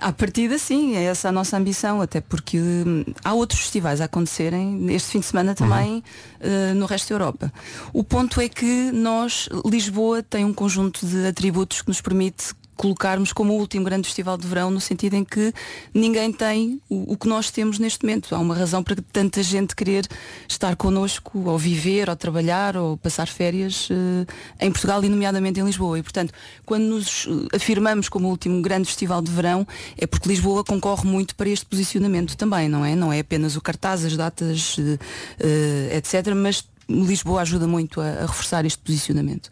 à 0.00 0.12
partida 0.12 0.58
sim, 0.58 0.96
é 0.96 1.04
essa 1.04 1.28
a 1.28 1.32
nossa 1.32 1.56
ambição, 1.56 2.00
até 2.00 2.20
porque 2.20 2.58
hum, 2.58 3.04
há 3.24 3.32
outros 3.32 3.60
festivais 3.60 4.00
a 4.00 4.04
acontecerem 4.04 4.86
este 4.92 5.12
fim 5.12 5.20
de 5.20 5.26
semana 5.26 5.54
também 5.54 6.02
uh, 6.40 6.74
no 6.74 6.86
resto 6.86 7.08
da 7.08 7.14
Europa. 7.14 7.52
O 7.92 8.04
ponto 8.04 8.40
é 8.40 8.48
que 8.48 8.90
nós, 8.92 9.48
Lisboa, 9.64 10.22
tem 10.22 10.44
um 10.44 10.52
conjunto 10.52 11.06
de 11.06 11.26
atributos 11.26 11.82
que 11.82 11.88
nos 11.88 12.00
permite 12.00 12.54
colocarmos 12.76 13.32
como 13.32 13.52
o 13.52 13.56
último 13.56 13.84
grande 13.84 14.06
festival 14.06 14.36
de 14.36 14.46
verão 14.46 14.70
no 14.70 14.80
sentido 14.80 15.14
em 15.14 15.24
que 15.24 15.52
ninguém 15.92 16.32
tem 16.32 16.80
o, 16.88 17.12
o 17.12 17.16
que 17.16 17.28
nós 17.28 17.50
temos 17.50 17.78
neste 17.78 18.04
momento. 18.04 18.34
Há 18.34 18.38
uma 18.38 18.54
razão 18.54 18.82
para 18.82 18.96
tanta 19.12 19.42
gente 19.42 19.74
querer 19.74 20.06
estar 20.48 20.76
connosco, 20.76 21.38
ou 21.48 21.58
viver, 21.58 22.08
ou 22.08 22.16
trabalhar, 22.16 22.76
ou 22.76 22.96
passar 22.96 23.26
férias 23.28 23.88
eh, 23.90 24.66
em 24.66 24.70
Portugal 24.70 25.04
e 25.04 25.08
nomeadamente 25.08 25.60
em 25.60 25.64
Lisboa. 25.64 25.98
E 25.98 26.02
portanto, 26.02 26.32
quando 26.64 26.84
nos 26.84 27.26
eh, 27.26 27.56
afirmamos 27.56 28.08
como 28.08 28.28
o 28.28 28.30
último 28.30 28.60
grande 28.62 28.86
festival 28.86 29.22
de 29.22 29.30
verão, 29.30 29.66
é 29.96 30.06
porque 30.06 30.28
Lisboa 30.28 30.64
concorre 30.64 31.06
muito 31.08 31.34
para 31.34 31.48
este 31.48 31.66
posicionamento 31.66 32.36
também, 32.36 32.68
não 32.68 32.84
é? 32.84 32.94
Não 32.94 33.12
é 33.12 33.20
apenas 33.20 33.56
o 33.56 33.60
cartaz, 33.60 34.04
as 34.04 34.16
datas, 34.16 34.76
eh, 34.78 34.98
eh, 35.40 35.96
etc., 35.96 36.34
mas 36.34 36.64
Lisboa 36.88 37.42
ajuda 37.42 37.66
muito 37.66 38.00
a, 38.00 38.06
a 38.06 38.26
reforçar 38.26 38.64
este 38.64 38.78
posicionamento. 38.78 39.50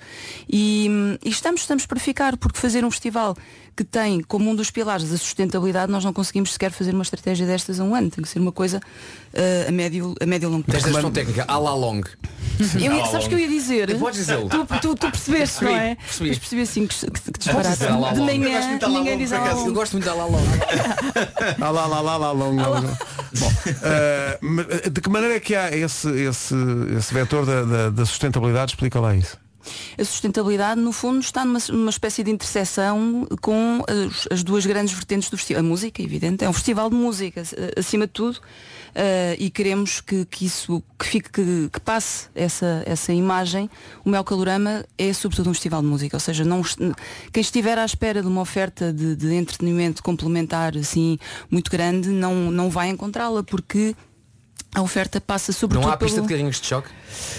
E, 0.49 0.87
hum, 0.91 1.19
e 1.25 1.29
estamos, 1.31 1.63
estamos 1.63 1.87
para 1.87 2.01
ficar, 2.01 2.37
porque 2.37 2.59
fazer 2.59 2.85
um 2.85 2.91
festival 2.91 3.37
que 3.77 3.85
tem 3.85 4.21
como 4.23 4.51
um 4.51 4.55
dos 4.55 4.71
pilares 4.71 5.11
a 5.13 5.17
sustentabilidade, 5.17 5.91
nós 5.91 6.05
não 6.05 6.13
conseguimos 6.13 6.53
sequer 6.53 6.71
fazer 6.71 6.93
uma 6.93 7.03
estratégia 7.03 7.47
destas 7.47 7.81
a 7.81 7.85
um 7.85 7.95
ano. 7.95 8.11
Tem 8.11 8.23
que 8.23 8.29
ser 8.29 8.39
uma 8.39 8.53
coisa 8.53 8.81
eh, 9.33 9.67
a, 9.69 9.73
médio, 9.73 10.15
a 10.21 10.27
médio 10.27 10.49
e 10.49 10.53
longo 10.53 10.65
prazo. 10.65 10.87
a 10.89 10.93
gestão 10.93 11.11
técnica, 11.11 11.45
à 11.49 11.59
la 11.59 11.75
long. 11.75 12.03
Eu, 12.75 12.93
ia- 12.95 13.07
sabes 13.07 13.27
o 13.27 13.29
que 13.31 13.35
eu 13.35 13.39
ia 13.39 13.49
dizer? 13.49 13.99
Podes 13.99 14.19
dizê-lo. 14.21 14.49
Tu, 14.49 14.67
tu, 14.81 14.95
tu 14.95 15.11
percebeste, 15.11 15.59
Percebi, 15.61 15.71
não 15.73 15.79
é? 15.81 15.95
percebi. 15.95 16.29
Mas 16.29 16.39
percebi 16.39 16.63
assim 16.63 16.87
que, 16.87 16.95
que, 17.11 17.33
que 17.33 17.39
disparate. 17.39 17.69
dizer 17.71 17.89
à 17.89 17.97
la 17.99 18.13
De 18.13 18.21
manhã 18.21 18.51
gosto 18.53 18.69
muito 18.69 18.81
da 18.81 18.87
à 18.87 18.91
la 18.91 18.99
ninguém 18.99 19.13
long, 19.15 19.19
diz 19.19 19.33
à 19.33 19.41
la 19.41 19.53
long. 19.55 19.67
Eu 19.67 19.73
gosto 19.73 19.93
muito 19.93 20.05
da 20.05 20.15
la 20.15 20.25
long. 20.27 20.43
Ah 21.61 21.71
lá, 21.71 21.87
lá, 21.87 22.01
lá, 22.01 22.17
lá, 22.19 22.33
long. 22.33 22.57
Bom, 23.39 23.53
eh, 23.83 24.39
de 24.91 25.01
que 25.01 25.09
maneira 25.09 25.37
é 25.37 25.41
que 25.41 25.55
há 25.55 25.75
esse, 25.75 26.09
esse, 26.11 26.55
esse 26.99 27.15
vetor 27.15 27.47
da, 27.47 27.63
da, 27.65 27.91
da 27.91 28.05
sustentabilidade? 28.07 28.73
Explica 28.73 29.01
lá 29.01 29.15
isso. 29.17 29.37
A 29.99 30.05
sustentabilidade, 30.05 30.81
no 30.81 30.93
fundo, 30.93 31.21
está 31.21 31.45
numa, 31.45 31.59
numa 31.71 31.91
espécie 31.91 32.23
de 32.23 32.31
interseção 32.31 33.27
com 33.41 33.83
as, 33.89 34.29
as 34.31 34.43
duas 34.43 34.67
grandes 34.67 34.95
vertentes 34.95 35.31
do 35.31 35.37
festival. 35.37 35.61
A 35.61 35.65
música, 35.65 36.03
evidente, 36.03 36.45
é 36.45 36.49
um 36.49 36.53
festival 36.53 36.91
de 36.91 36.97
música, 36.97 37.43
acima 37.77 38.07
de 38.07 38.13
tudo, 38.13 38.41
eh, 38.95 39.37
e 39.39 39.51
queremos 39.51 40.01
que, 40.01 40.25
que 40.27 40.45
isso, 40.45 40.83
que 40.99 41.07
fique, 41.07 41.31
que, 41.31 41.71
que 41.73 41.81
passe 41.81 42.29
essa, 42.35 42.83
essa 42.87 43.13
imagem. 43.13 43.71
O 44.05 44.11
Mel 44.11 44.25
Calorama 44.25 44.85
é 44.99 45.13
sobretudo 45.13 45.51
um 45.51 45.55
festival 45.55 45.81
de 45.81 45.89
música, 45.89 46.17
ou 46.17 46.21
seja, 46.21 46.45
não, 46.45 46.63
quem 47.33 47.41
estiver 47.41 47.79
à 47.79 47.85
espera 47.85 48.21
de 48.21 48.29
uma 48.29 48.41
oferta 48.41 48.93
de, 48.93 49.17
de 49.17 49.35
entretenimento 49.35 50.03
complementar 50.03 50.77
assim 50.77 51.19
muito 51.51 51.71
grande, 51.71 52.11
não, 52.11 52.51
não 52.51 52.69
vai 52.69 52.89
encontrá-la, 52.89 53.43
porque 53.43 53.95
a 54.75 54.81
oferta 54.81 55.21
passa 55.21 55.53
sobretudo 55.53 55.87
Não 55.87 55.93
há 55.93 55.97
pista 55.99 56.15
pelo... 56.17 56.27
de 56.27 56.33
carrinhos 56.33 56.61
de 56.61 56.67
choque? 56.67 56.89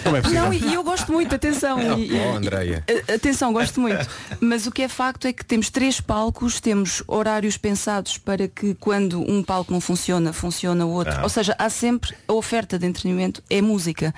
É 0.06 0.22
possível? 0.22 0.44
Não, 0.44 0.54
e 0.54 0.74
eu 0.76 0.84
gosto 0.84 1.12
muito, 1.12 1.34
atenção. 1.34 1.80
e- 1.98 2.12
e- 2.12 2.20
Oh, 2.20 2.36
Andreia. 2.36 2.84
a- 3.10 3.14
Atenção, 3.16 3.52
gosto 3.52 3.82
muito. 3.82 4.08
Mas 4.40 4.68
o 4.68 4.72
que 4.72 4.84
é 4.84 4.88
facto 4.88 5.26
é 5.28 5.34
que 5.34 5.44
temos 5.44 5.72
três 5.72 6.00
palcos, 6.00 6.60
temos 6.60 7.02
horários 7.08 7.58
pensados 7.58 8.20
para 8.20 8.48
que 8.48 8.76
quando 8.76 9.20
um 9.20 9.42
palco 9.44 9.74
não 9.74 9.82
funciona, 9.82 10.32
funciona 10.32 10.86
o 10.86 10.92
outro. 10.92 11.14
Ah. 11.18 11.24
Ou 11.24 11.30
seja, 11.30 11.56
há 11.58 11.70
sempre 11.72 12.16
a 12.28 12.34
oferta 12.34 12.78
de 12.78 12.86
entretenimento 12.86 13.42
é 13.50 13.62
música. 13.64 14.14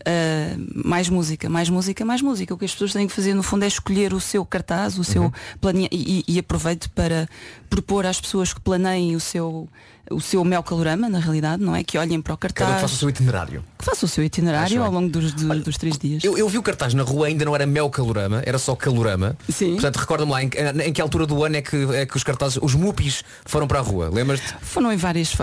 Uh, 0.00 0.88
mais 0.88 1.08
música, 1.08 1.48
mais 1.48 1.68
música, 1.68 2.04
mais 2.04 2.20
música. 2.20 2.52
O 2.52 2.58
que 2.58 2.64
as 2.64 2.72
pessoas 2.72 2.92
têm 2.92 3.06
que 3.06 3.12
fazer 3.12 3.32
no 3.34 3.44
fundo 3.44 3.64
é 3.64 3.68
escolher 3.68 4.12
o 4.12 4.20
seu 4.20 4.44
cartaz, 4.44 4.98
o 4.98 5.04
seu 5.04 5.32
planeia 5.60 5.88
e, 5.92 6.24
e, 6.26 6.34
e 6.34 6.38
aproveito 6.40 6.90
para 6.90 7.28
propor 7.70 8.06
às 8.06 8.20
pessoas 8.20 8.52
que 8.52 8.60
planeiem 8.60 9.14
o 9.14 9.20
seu 9.20 9.68
o 10.10 10.20
seu 10.20 10.44
mel 10.44 10.62
calorama, 10.62 11.08
na 11.08 11.18
realidade, 11.18 11.62
não 11.62 11.74
é? 11.74 11.82
Que 11.82 11.98
olhem 11.98 12.20
para 12.20 12.34
o 12.34 12.36
Cada 12.36 12.52
um 12.52 12.54
cartaz, 12.56 12.74
que 12.76 12.80
faça 12.82 12.94
o 12.94 12.98
seu 12.98 13.08
itinerário. 13.10 13.64
que 13.78 13.84
faça 13.84 14.04
o 14.06 14.08
seu 14.08 14.24
itinerário 14.24 14.82
ao 14.82 14.90
longo 14.92 15.08
dos, 15.08 15.32
do- 15.32 15.60
dos 15.60 15.76
três 15.76 15.98
dias. 15.98 16.22
Eu, 16.24 16.36
eu 16.38 16.48
vi 16.48 16.58
o 16.58 16.62
cartaz 16.62 16.94
na 16.94 17.02
rua, 17.02 17.26
ainda 17.26 17.44
não 17.44 17.54
era 17.54 17.66
Mel 17.66 17.88
Calorama, 17.90 18.42
era 18.46 18.58
só 18.58 18.74
Calorama. 18.76 19.36
Sim. 19.48 19.72
Portanto, 19.72 19.96
recorda-me 19.96 20.30
lá 20.32 20.42
em, 20.42 20.48
que- 20.48 20.58
em 20.60 20.92
que 20.92 21.00
altura 21.00 21.26
do 21.26 21.42
ano 21.44 21.56
é 21.56 21.62
que, 21.62 21.76
é 21.94 22.06
que 22.06 22.16
os 22.16 22.22
cartazes, 22.24 22.58
os 22.60 22.74
mupis 22.74 23.24
foram 23.44 23.66
para 23.66 23.78
a 23.78 23.82
rua, 23.82 24.10
lembras-te? 24.12 24.54
Foram 24.62 24.92
em 24.92 24.96
várias 24.96 25.32
uh, 25.34 25.36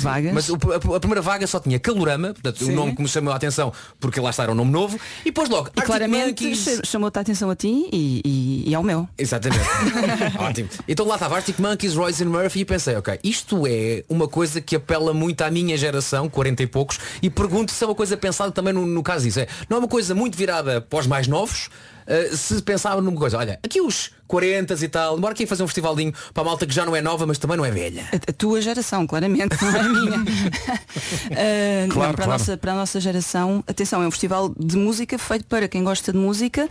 vagas. 0.00 0.32
Mas 0.32 0.50
a, 0.50 0.54
a 0.96 1.00
primeira 1.00 1.22
vaga 1.22 1.46
só 1.46 1.60
tinha 1.60 1.78
Calorama, 1.78 2.32
portanto, 2.34 2.64
Sim. 2.64 2.72
o 2.72 2.74
nome 2.74 2.94
que 2.96 3.02
me 3.02 3.08
chamou 3.08 3.32
a 3.32 3.36
atenção, 3.36 3.72
porque 4.00 4.20
lá 4.20 4.30
está 4.30 4.42
era 4.44 4.52
um 4.52 4.54
nome 4.54 4.70
novo, 4.70 4.98
e 5.22 5.24
depois 5.26 5.48
logo, 5.48 5.70
E 5.76 5.82
claramente 5.82 6.44
Monkeys. 6.44 6.58
cha- 6.64 6.80
chamou-te 6.84 7.16
a 7.18 7.20
atenção 7.22 7.50
a 7.50 7.56
ti 7.56 7.88
e, 7.92 8.20
e- 8.24 8.70
e 8.70 8.74
ao 8.74 8.82
meu. 8.82 9.08
Exatamente. 9.16 9.62
Ótimo. 10.38 10.68
Então 10.88 11.06
lá 11.06 11.14
estava 11.14 11.36
Arctic 11.36 11.58
Monkeys, 11.58 11.94
Royce 11.94 12.22
and 12.24 12.28
Murphy 12.28 12.60
e 12.60 12.64
pensei, 12.64 12.96
ok, 12.96 13.18
isto 13.22 13.66
é 13.66 14.04
uma 14.08 14.28
coisa 14.28 14.60
que 14.60 14.76
apela 14.76 15.12
muito 15.12 15.42
à 15.42 15.50
minha 15.50 15.76
geração, 15.76 16.28
40 16.28 16.62
e 16.62 16.66
poucos, 16.66 16.98
e 17.22 17.28
pergunto 17.28 17.72
se 17.72 17.84
é 17.84 17.86
uma 17.86 17.94
coisa 17.94 18.16
pensada 18.16 18.50
também 18.52 18.72
no, 18.72 18.86
no 18.86 19.02
caso 19.02 19.24
disso. 19.24 19.40
É, 19.40 19.48
não 19.68 19.76
é 19.76 19.80
uma 19.80 19.88
coisa 19.88 20.14
muito 20.14 20.36
virada 20.36 20.80
para 20.80 20.98
os 20.98 21.06
mais 21.06 21.26
novos, 21.26 21.68
Uh, 22.08 22.34
se 22.34 22.62
pensava 22.62 23.02
numa 23.02 23.18
coisa, 23.18 23.36
olha, 23.36 23.60
aqui 23.62 23.82
os 23.82 24.12
40 24.26 24.82
e 24.82 24.88
tal, 24.88 25.18
bora 25.18 25.34
aqui 25.34 25.44
fazer 25.46 25.62
um 25.62 25.66
festivalinho 25.66 26.10
para 26.32 26.42
a 26.42 26.46
malta 26.46 26.66
que 26.66 26.74
já 26.74 26.86
não 26.86 26.96
é 26.96 27.02
nova, 27.02 27.26
mas 27.26 27.36
também 27.36 27.58
não 27.58 27.66
é 27.66 27.70
velha. 27.70 28.02
A, 28.10 28.30
a 28.30 28.32
tua 28.32 28.62
geração, 28.62 29.06
claramente, 29.06 29.54
não 29.60 29.76
é 29.76 29.78
a 29.78 29.82
minha. 29.82 30.18
Uh, 30.18 31.84
não, 31.86 31.94
Claro, 31.94 32.14
para, 32.14 32.24
claro. 32.24 32.30
A 32.32 32.38
nossa, 32.38 32.56
para 32.56 32.72
a 32.72 32.74
nossa 32.76 32.98
geração, 32.98 33.62
atenção, 33.66 34.02
é 34.02 34.08
um 34.08 34.10
festival 34.10 34.54
de 34.58 34.78
música 34.78 35.18
feito 35.18 35.44
para 35.44 35.68
quem 35.68 35.84
gosta 35.84 36.10
de 36.10 36.16
música, 36.16 36.66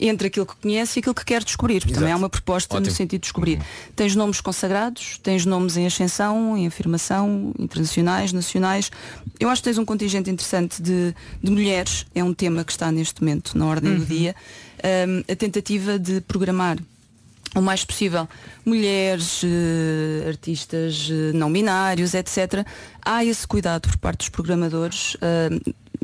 entre 0.00 0.28
aquilo 0.28 0.46
que 0.46 0.54
conhece 0.56 0.98
e 0.98 1.00
aquilo 1.00 1.14
que 1.14 1.24
quer 1.24 1.42
descobrir. 1.42 1.80
Também 1.80 1.96
Exato. 1.96 2.12
há 2.12 2.16
uma 2.16 2.28
proposta 2.28 2.76
Ótimo. 2.76 2.90
no 2.90 2.94
sentido 2.96 3.20
de 3.20 3.24
descobrir. 3.24 3.60
Tens 3.96 4.14
nomes 4.14 4.40
consagrados, 4.40 5.18
tens 5.22 5.44
nomes 5.44 5.76
em 5.76 5.86
ascensão, 5.86 6.56
em 6.56 6.66
afirmação, 6.66 7.52
internacionais, 7.58 8.32
nacionais. 8.32 8.90
Eu 9.40 9.48
acho 9.48 9.62
que 9.62 9.68
tens 9.68 9.78
um 9.78 9.84
contingente 9.84 10.30
interessante 10.30 10.80
de, 10.82 11.14
de 11.42 11.50
mulheres, 11.50 12.06
é 12.14 12.22
um 12.22 12.32
tema 12.34 12.64
que 12.64 12.72
está 12.72 12.92
neste 12.92 13.20
momento 13.22 13.56
na 13.58 13.66
ordem 13.66 13.94
do 13.94 14.00
Uhum. 14.00 14.06
dia. 14.06 14.36
Um, 15.08 15.32
a 15.32 15.34
tentativa 15.36 15.98
de 15.98 16.20
programar 16.20 16.78
o 17.56 17.60
mais 17.62 17.82
possível 17.84 18.28
mulheres, 18.64 19.40
eh, 19.42 20.28
artistas 20.28 21.08
eh, 21.10 21.32
não 21.34 21.50
binários, 21.50 22.12
etc. 22.14 22.64
Há 23.02 23.24
esse 23.24 23.46
cuidado 23.46 23.88
por 23.88 23.96
parte 23.96 24.18
dos 24.18 24.28
programadores. 24.28 25.16
eh, 25.20 25.48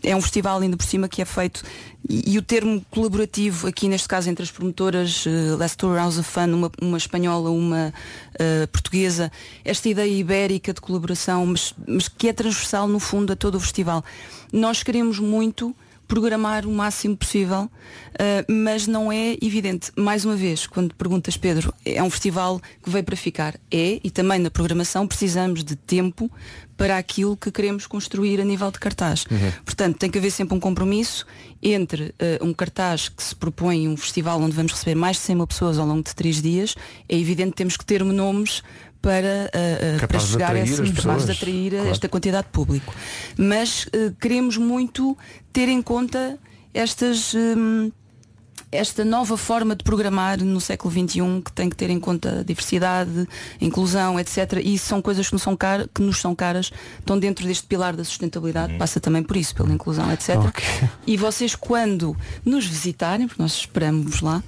é 0.05 0.15
um 0.15 0.21
festival 0.21 0.61
ainda 0.61 0.77
por 0.77 0.87
cima 0.87 1.09
que 1.09 1.21
é 1.21 1.25
feito 1.25 1.63
e, 2.09 2.35
e 2.35 2.39
o 2.39 2.43
termo 2.43 2.85
colaborativo 2.91 3.67
aqui 3.67 3.89
neste 3.89 4.07
caso 4.07 4.29
entre 4.29 4.43
as 4.43 4.51
promotoras 4.51 5.25
uh, 5.27 5.57
Last 5.59 5.77
Tour 5.79 5.97
House 5.97 6.19
of 6.19 6.31
Fun, 6.31 6.55
uma, 6.55 6.71
uma 6.81 6.99
espanhola, 6.99 7.51
uma 7.51 7.93
eh, 8.39 8.67
portuguesa, 8.67 9.31
esta 9.65 9.89
ideia 9.89 10.11
ibérica 10.11 10.73
de 10.73 10.81
colaboração, 10.81 11.47
mas, 11.47 11.73
mas 11.87 12.09
que 12.09 12.29
é 12.29 12.33
transversal 12.33 12.89
no 12.89 12.99
fundo 12.99 13.33
a 13.33 13.37
todo 13.37 13.55
o 13.55 13.61
festival. 13.61 14.05
Nós 14.53 14.83
queremos 14.83 15.19
muito 15.19 15.75
programar 16.07 16.67
o 16.67 16.71
máximo 16.71 17.17
possível, 17.17 17.63
uh, 17.63 18.53
mas 18.53 18.87
não 18.87 19.11
é 19.11 19.37
evidente. 19.41 19.91
Mais 19.97 20.25
uma 20.25 20.37
vez, 20.37 20.67
quando 20.67 20.95
perguntas, 20.95 21.37
Pedro, 21.37 21.73
é 21.85 22.03
um 22.03 22.11
festival 22.11 22.61
que 22.83 22.91
veio 22.91 23.05
para 23.05 23.17
ficar. 23.17 23.55
É, 23.71 24.01
e 24.03 24.11
também 24.11 24.39
na 24.39 24.51
programação 24.51 25.07
precisamos 25.07 25.65
de 25.65 25.77
tempo 25.77 26.31
para 26.77 26.99
aquilo 26.99 27.37
que 27.37 27.51
queremos 27.51 27.87
construir 27.87 28.41
a 28.41 28.45
nível 28.45 28.71
de 28.71 28.79
cartaz. 28.79 29.25
Uhum. 29.31 29.53
Portanto, 29.65 29.97
tem 29.97 30.11
que 30.11 30.19
haver 30.19 30.31
sempre 30.31 30.57
um 30.57 30.61
compromisso 30.61 31.25
entre 31.63 32.15
uh, 32.41 32.45
um 32.45 32.53
cartaz 32.53 33.09
que 33.09 33.23
se 33.23 33.35
propõe 33.35 33.89
um 33.89 33.97
festival 33.97 34.41
onde 34.41 34.55
vamos 34.55 34.73
receber 34.73 34.95
mais 34.95 35.17
de 35.17 35.23
100 35.23 35.37
mil 35.37 35.47
pessoas 35.47 35.79
ao 35.79 35.87
longo 35.87 36.03
de 36.03 36.15
três 36.15 36.43
dias. 36.43 36.75
É 37.09 37.17
evidente 37.17 37.53
que 37.53 37.57
temos 37.57 37.77
que 37.77 37.85
ter 37.85 38.05
nomes 38.05 38.63
para, 39.05 39.51
uh, 39.53 40.05
uh, 40.05 40.09
para 40.09 40.19
chegar 40.19 40.57
a 40.57 40.61
esse 40.61 40.83
de 40.83 41.33
atrair 41.33 41.73
Claro. 41.73 41.91
esta 41.91 42.09
quantidade 42.09 42.47
de 42.47 42.53
público. 42.53 42.95
Mas 43.37 43.87
eh, 43.93 44.13
queremos 44.19 44.57
muito 44.57 45.17
ter 45.53 45.69
em 45.69 45.83
conta 45.83 46.39
estas 46.73 47.35
hum, 47.35 47.93
esta 48.75 49.05
nova 49.05 49.37
forma 49.37 49.75
de 49.77 49.85
programar 49.85 50.43
no 50.43 50.61
século 50.61 50.93
XXI 50.93 51.43
que 51.45 51.53
tem 51.53 51.71
que 51.71 51.77
ter 51.77 51.91
em 51.91 52.01
conta 52.01 52.41
a 52.41 52.43
diversidade, 52.43 53.29
a 53.61 53.65
inclusão, 53.65 54.19
etc. 54.19 54.61
E 54.63 54.79
são 54.79 55.01
coisas 55.01 55.27
que 55.29 55.33
nos 55.35 55.43
são, 55.43 55.57
car 55.57 55.89
que 55.95 56.03
nos 56.03 56.21
são 56.21 56.35
caras, 56.35 56.71
estão 56.99 57.19
dentro 57.19 57.47
deste 57.47 57.67
pilar 57.67 57.95
da 57.97 58.05
sustentabilidade, 58.05 58.75
passa 58.75 59.01
também 59.01 59.23
por 59.23 59.37
isso, 59.37 59.55
pela 59.55 59.73
inclusão, 59.73 60.11
etc. 60.13 60.37
E 61.07 61.17
vocês 61.17 61.55
quando 61.55 62.17
nos 62.45 62.67
visitarem, 62.67 63.27
porque 63.27 63.43
nós 63.43 63.53
esperamos 63.53 64.21
lá, 64.21 64.43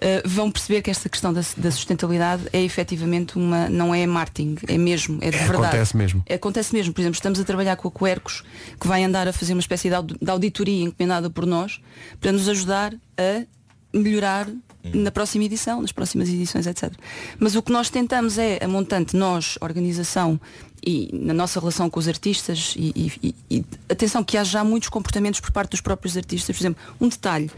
eh, 0.00 0.22
vão 0.24 0.50
perceber 0.50 0.82
que 0.82 0.90
esta 0.90 1.08
questão 1.08 1.32
da, 1.32 1.42
da 1.56 1.70
sustentabilidade 1.70 2.42
é 2.52 2.62
efetivamente 2.62 3.36
uma, 3.36 3.68
não 3.68 3.94
é 3.94 4.06
marketing, 4.06 4.56
é 4.66 4.76
mesmo, 4.78 5.18
é 5.20 5.30
de 5.30 5.36
É, 5.36 5.40
verdade. 5.40 5.66
acontece 5.66 5.96
mesmo. 5.96 6.24
Acontece 6.28 6.74
mesmo. 6.74 6.92
Por 6.92 7.00
exemplo, 7.00 7.16
estamos 7.16 7.38
a 7.40 7.44
trabalhar 7.44 7.76
com 7.76 7.88
a 7.88 7.90
Quercos, 7.90 8.42
que 8.80 8.86
vai 8.88 9.04
andar 9.04 9.28
a 9.28 9.32
fazer 9.32 9.52
uma 9.52 9.60
espécie 9.60 9.88
de 9.88 10.30
auditoria 10.30 10.84
encomendada 10.84 11.30
por 11.30 11.46
nós, 11.46 11.80
para 12.20 12.32
nos 12.32 12.48
ajudar 12.48 12.94
a 13.16 13.44
melhorar 13.92 14.48
na 14.94 15.10
próxima 15.10 15.44
edição, 15.44 15.82
nas 15.82 15.92
próximas 15.92 16.28
edições, 16.28 16.66
etc. 16.66 16.92
Mas 17.38 17.54
o 17.54 17.62
que 17.62 17.72
nós 17.72 17.90
tentamos 17.90 18.38
é, 18.38 18.58
a 18.62 18.68
montante, 18.68 19.16
nós, 19.16 19.58
organização, 19.60 20.40
e 20.86 21.10
na 21.12 21.34
nossa 21.34 21.58
relação 21.58 21.90
com 21.90 21.98
os 21.98 22.06
artistas, 22.08 22.74
e, 22.76 23.12
e- 23.22 23.34
e- 23.50 23.64
atenção 23.88 24.22
que 24.22 24.38
há 24.38 24.44
já 24.44 24.62
muitos 24.62 24.88
comportamentos 24.88 25.40
por 25.40 25.50
parte 25.50 25.72
dos 25.72 25.80
próprios 25.80 26.16
artistas. 26.16 26.56
Por 26.56 26.62
exemplo, 26.62 26.82
um 27.00 27.08
detalhe, 27.08 27.50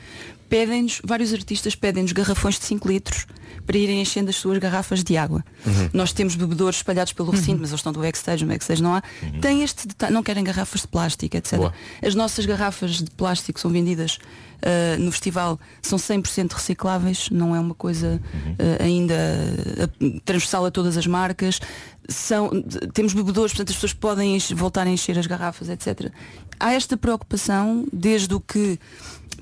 pedem-nos, 0.51 1.01
vários 1.03 1.33
artistas 1.33 1.75
pedem-nos 1.75 2.13
garrafões 2.13 2.59
de 2.59 2.67
5 2.67 2.87
litros 2.89 3.27
para 3.65 3.79
irem 3.79 4.01
enchendo 4.03 4.29
as 4.31 4.37
suas 4.37 4.59
garrafas 4.59 5.03
de 5.05 5.17
água. 5.17 5.45
Uhum. 5.65 5.91
Nós 5.93 6.13
temos 6.13 6.35
bebedores 6.35 6.79
espalhados 6.79 7.13
pelo 7.13 7.31
recinto, 7.31 7.61
mas 7.61 7.71
eles 7.71 7.79
estão 7.81 7.93
do 7.93 8.01
backstage, 8.01 8.45
no 8.45 8.51
backstage 8.53 8.83
não 8.83 8.95
há. 8.95 9.03
Tem 9.41 9.63
este 9.63 9.87
detalhe, 9.87 10.13
não 10.13 10.23
querem 10.23 10.43
garrafas 10.43 10.81
de 10.83 10.89
plástico, 10.89 11.37
etc. 11.37 11.57
Boa. 11.57 11.73
As 12.05 12.15
nossas 12.15 12.45
garrafas 12.47 12.97
de 13.03 13.11
plástico 13.13 13.61
são 13.61 13.71
vendidas 13.71 14.19
ah, 14.63 14.97
no 14.99 15.13
festival, 15.13 15.59
são 15.81 15.99
100% 15.99 16.53
recicláveis, 16.53 17.29
não 17.31 17.55
é 17.55 17.61
uma 17.61 17.75
coisa 17.75 18.21
ah, 18.59 18.83
ainda 18.83 19.15
ah, 19.15 20.21
transversal 20.25 20.67
a 20.67 20.71
todas 20.71 20.97
as 20.97 21.07
marcas. 21.07 21.61
São, 22.09 22.51
temos 22.93 23.13
bebedores, 23.15 23.53
portanto 23.53 23.69
as 23.71 23.77
pessoas 23.77 23.93
podem 23.93 24.35
enche- 24.37 24.55
voltar 24.55 24.85
a 24.87 24.91
encher 24.91 25.17
as 25.17 25.27
garrafas, 25.29 25.69
etc. 25.69 26.11
Há 26.59 26.73
esta 26.73 26.97
preocupação 26.97 27.87
desde 27.93 28.35
o 28.35 28.41
que, 28.41 28.81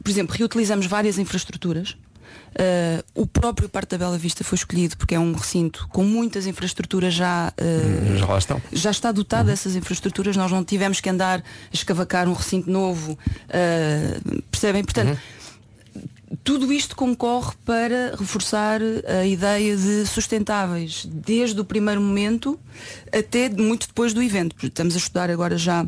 por 0.02 0.10
exemplo, 0.10 0.36
reutilizamos 0.36 0.86
várias 0.86 1.18
infraestruturas. 1.18 1.96
Uh, 2.48 3.02
o 3.14 3.26
próprio 3.26 3.68
Parque 3.68 3.90
da 3.90 3.98
Bela 3.98 4.18
Vista 4.18 4.42
foi 4.42 4.56
escolhido 4.56 4.96
porque 4.96 5.14
é 5.14 5.20
um 5.20 5.32
recinto 5.32 5.86
com 5.90 6.02
muitas 6.02 6.46
infraestruturas 6.46 7.14
já 7.14 7.52
uh, 7.60 8.16
Já 8.16 8.26
lá 8.26 8.38
estão. 8.38 8.62
já 8.72 8.90
está 8.90 9.12
dotado 9.12 9.46
dessas 9.46 9.76
infraestruturas, 9.76 10.36
nós 10.36 10.50
não 10.50 10.64
tivemos 10.64 11.00
que 11.00 11.08
andar 11.08 11.40
a 11.40 11.42
escavacar 11.72 12.28
um 12.28 12.32
recinto 12.32 12.70
novo, 12.70 13.12
uh, 13.12 14.42
percebem? 14.50 14.82
Portanto, 14.82 15.18
tudo 16.42 16.72
isto 16.72 16.96
concorre 16.96 17.54
para 17.64 18.16
reforçar 18.18 18.80
a 19.06 19.24
ideia 19.24 19.76
de 19.76 20.06
sustentáveis 20.06 21.06
desde 21.06 21.60
o 21.60 21.64
primeiro 21.64 22.00
momento 22.00 22.58
até 23.12 23.48
muito 23.48 23.86
depois 23.86 24.12
do 24.12 24.22
evento. 24.22 24.54
Estamos 24.62 24.94
a 24.94 24.98
estudar 24.98 25.30
agora 25.30 25.56
já 25.56 25.86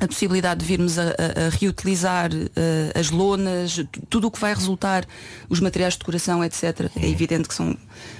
a 0.00 0.08
possibilidade 0.08 0.60
de 0.60 0.66
virmos 0.66 0.98
a, 0.98 1.02
a- 1.10 1.46
a 1.46 1.48
reutilizar 1.50 2.30
eh, 2.56 2.92
as 2.98 3.10
lonas, 3.10 3.76
tu- 3.92 4.02
tudo 4.10 4.26
o 4.26 4.30
que 4.30 4.40
vai 4.40 4.52
resultar, 4.54 5.06
os 5.48 5.60
materiais 5.60 5.94
de 5.94 6.00
decoração, 6.00 6.42
etc. 6.44 6.90
É 7.00 7.08
evidente 7.08 7.48
que 7.48 7.54
são, 7.54 7.76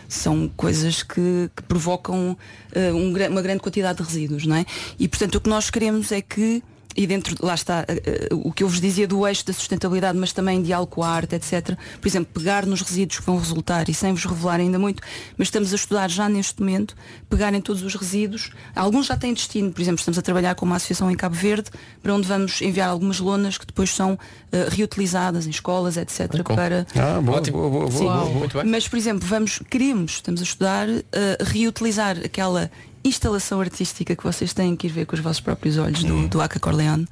são 0.08 0.48
coisas 0.56 1.02
que, 1.02 1.50
que 1.54 1.62
provocam 1.64 2.36
eh, 2.72 2.92
um 2.92 3.12
uma 3.28 3.42
grande 3.42 3.60
quantidade 3.60 3.98
de 3.98 4.04
resíduos, 4.04 4.46
não 4.46 4.56
é? 4.56 4.64
E 4.98 5.08
portanto 5.08 5.34
o 5.36 5.40
que 5.40 5.48
nós 5.48 5.68
queremos 5.70 6.12
é 6.12 6.20
que 6.20 6.62
e 6.96 7.06
dentro, 7.06 7.34
lá 7.44 7.54
está, 7.54 7.84
eh, 7.88 8.02
eh, 8.04 8.28
o 8.32 8.52
que 8.52 8.62
eu 8.62 8.68
vos 8.68 8.80
dizia 8.80 9.06
do 9.06 9.26
eixo 9.26 9.44
da 9.46 9.52
sustentabilidade, 9.52 10.16
mas 10.16 10.32
também 10.32 10.62
diálogo 10.62 10.92
com 10.92 11.02
a 11.02 11.08
arte, 11.08 11.34
etc. 11.34 11.76
Por 12.00 12.06
exemplo, 12.08 12.32
pegar 12.32 12.66
nos 12.66 12.80
resíduos 12.80 13.18
que 13.18 13.26
vão 13.26 13.38
resultar, 13.38 13.88
e 13.88 13.94
sem 13.94 14.12
vos 14.12 14.24
revelar 14.24 14.60
ainda 14.60 14.78
muito, 14.78 15.02
mas 15.36 15.48
estamos 15.48 15.72
a 15.72 15.76
estudar 15.76 16.08
já 16.10 16.28
neste 16.28 16.60
momento, 16.60 16.94
pegarem 17.28 17.60
todos 17.60 17.82
os 17.82 17.94
resíduos. 17.94 18.50
Alguns 18.74 19.06
já 19.06 19.16
têm 19.16 19.34
destino, 19.34 19.72
por 19.72 19.80
exemplo, 19.80 19.98
estamos 19.98 20.18
a 20.18 20.22
trabalhar 20.22 20.54
com 20.54 20.64
uma 20.64 20.76
associação 20.76 21.10
em 21.10 21.16
Cabo 21.16 21.34
Verde, 21.34 21.70
para 22.02 22.14
onde 22.14 22.28
vamos 22.28 22.60
enviar 22.62 22.88
algumas 22.88 23.18
lonas 23.18 23.58
que 23.58 23.66
depois 23.66 23.90
são 23.90 24.18
eh, 24.52 24.68
reutilizadas 24.70 25.46
em 25.46 25.50
escolas, 25.50 25.96
etc. 25.96 26.42
para 26.44 26.86
Ah, 26.94 27.20
boa, 27.20 27.38
Ótimo. 27.38 27.58
boa, 27.58 27.70
boa, 27.70 27.90
Sim. 27.90 28.04
boa, 28.04 28.16
boa. 28.16 28.30
Muito 28.30 28.56
bem. 28.56 28.66
mas, 28.70 28.86
por 28.86 28.96
exemplo, 28.96 29.26
vamos, 29.26 29.60
queremos, 29.68 30.12
estamos 30.12 30.40
a 30.40 30.44
estudar, 30.44 30.88
uh, 30.88 31.02
reutilizar 31.44 32.16
aquela 32.24 32.70
instalação 33.04 33.60
artística 33.60 34.16
que 34.16 34.24
vocês 34.24 34.52
têm 34.52 34.74
que 34.74 34.86
ir 34.86 34.90
ver 34.90 35.06
com 35.06 35.14
os 35.14 35.20
vossos 35.20 35.40
próprios 35.40 35.76
olhos 35.76 36.02
do, 36.02 36.26
do 36.28 36.40
Aca 36.40 36.58
Corleone, 36.58 37.06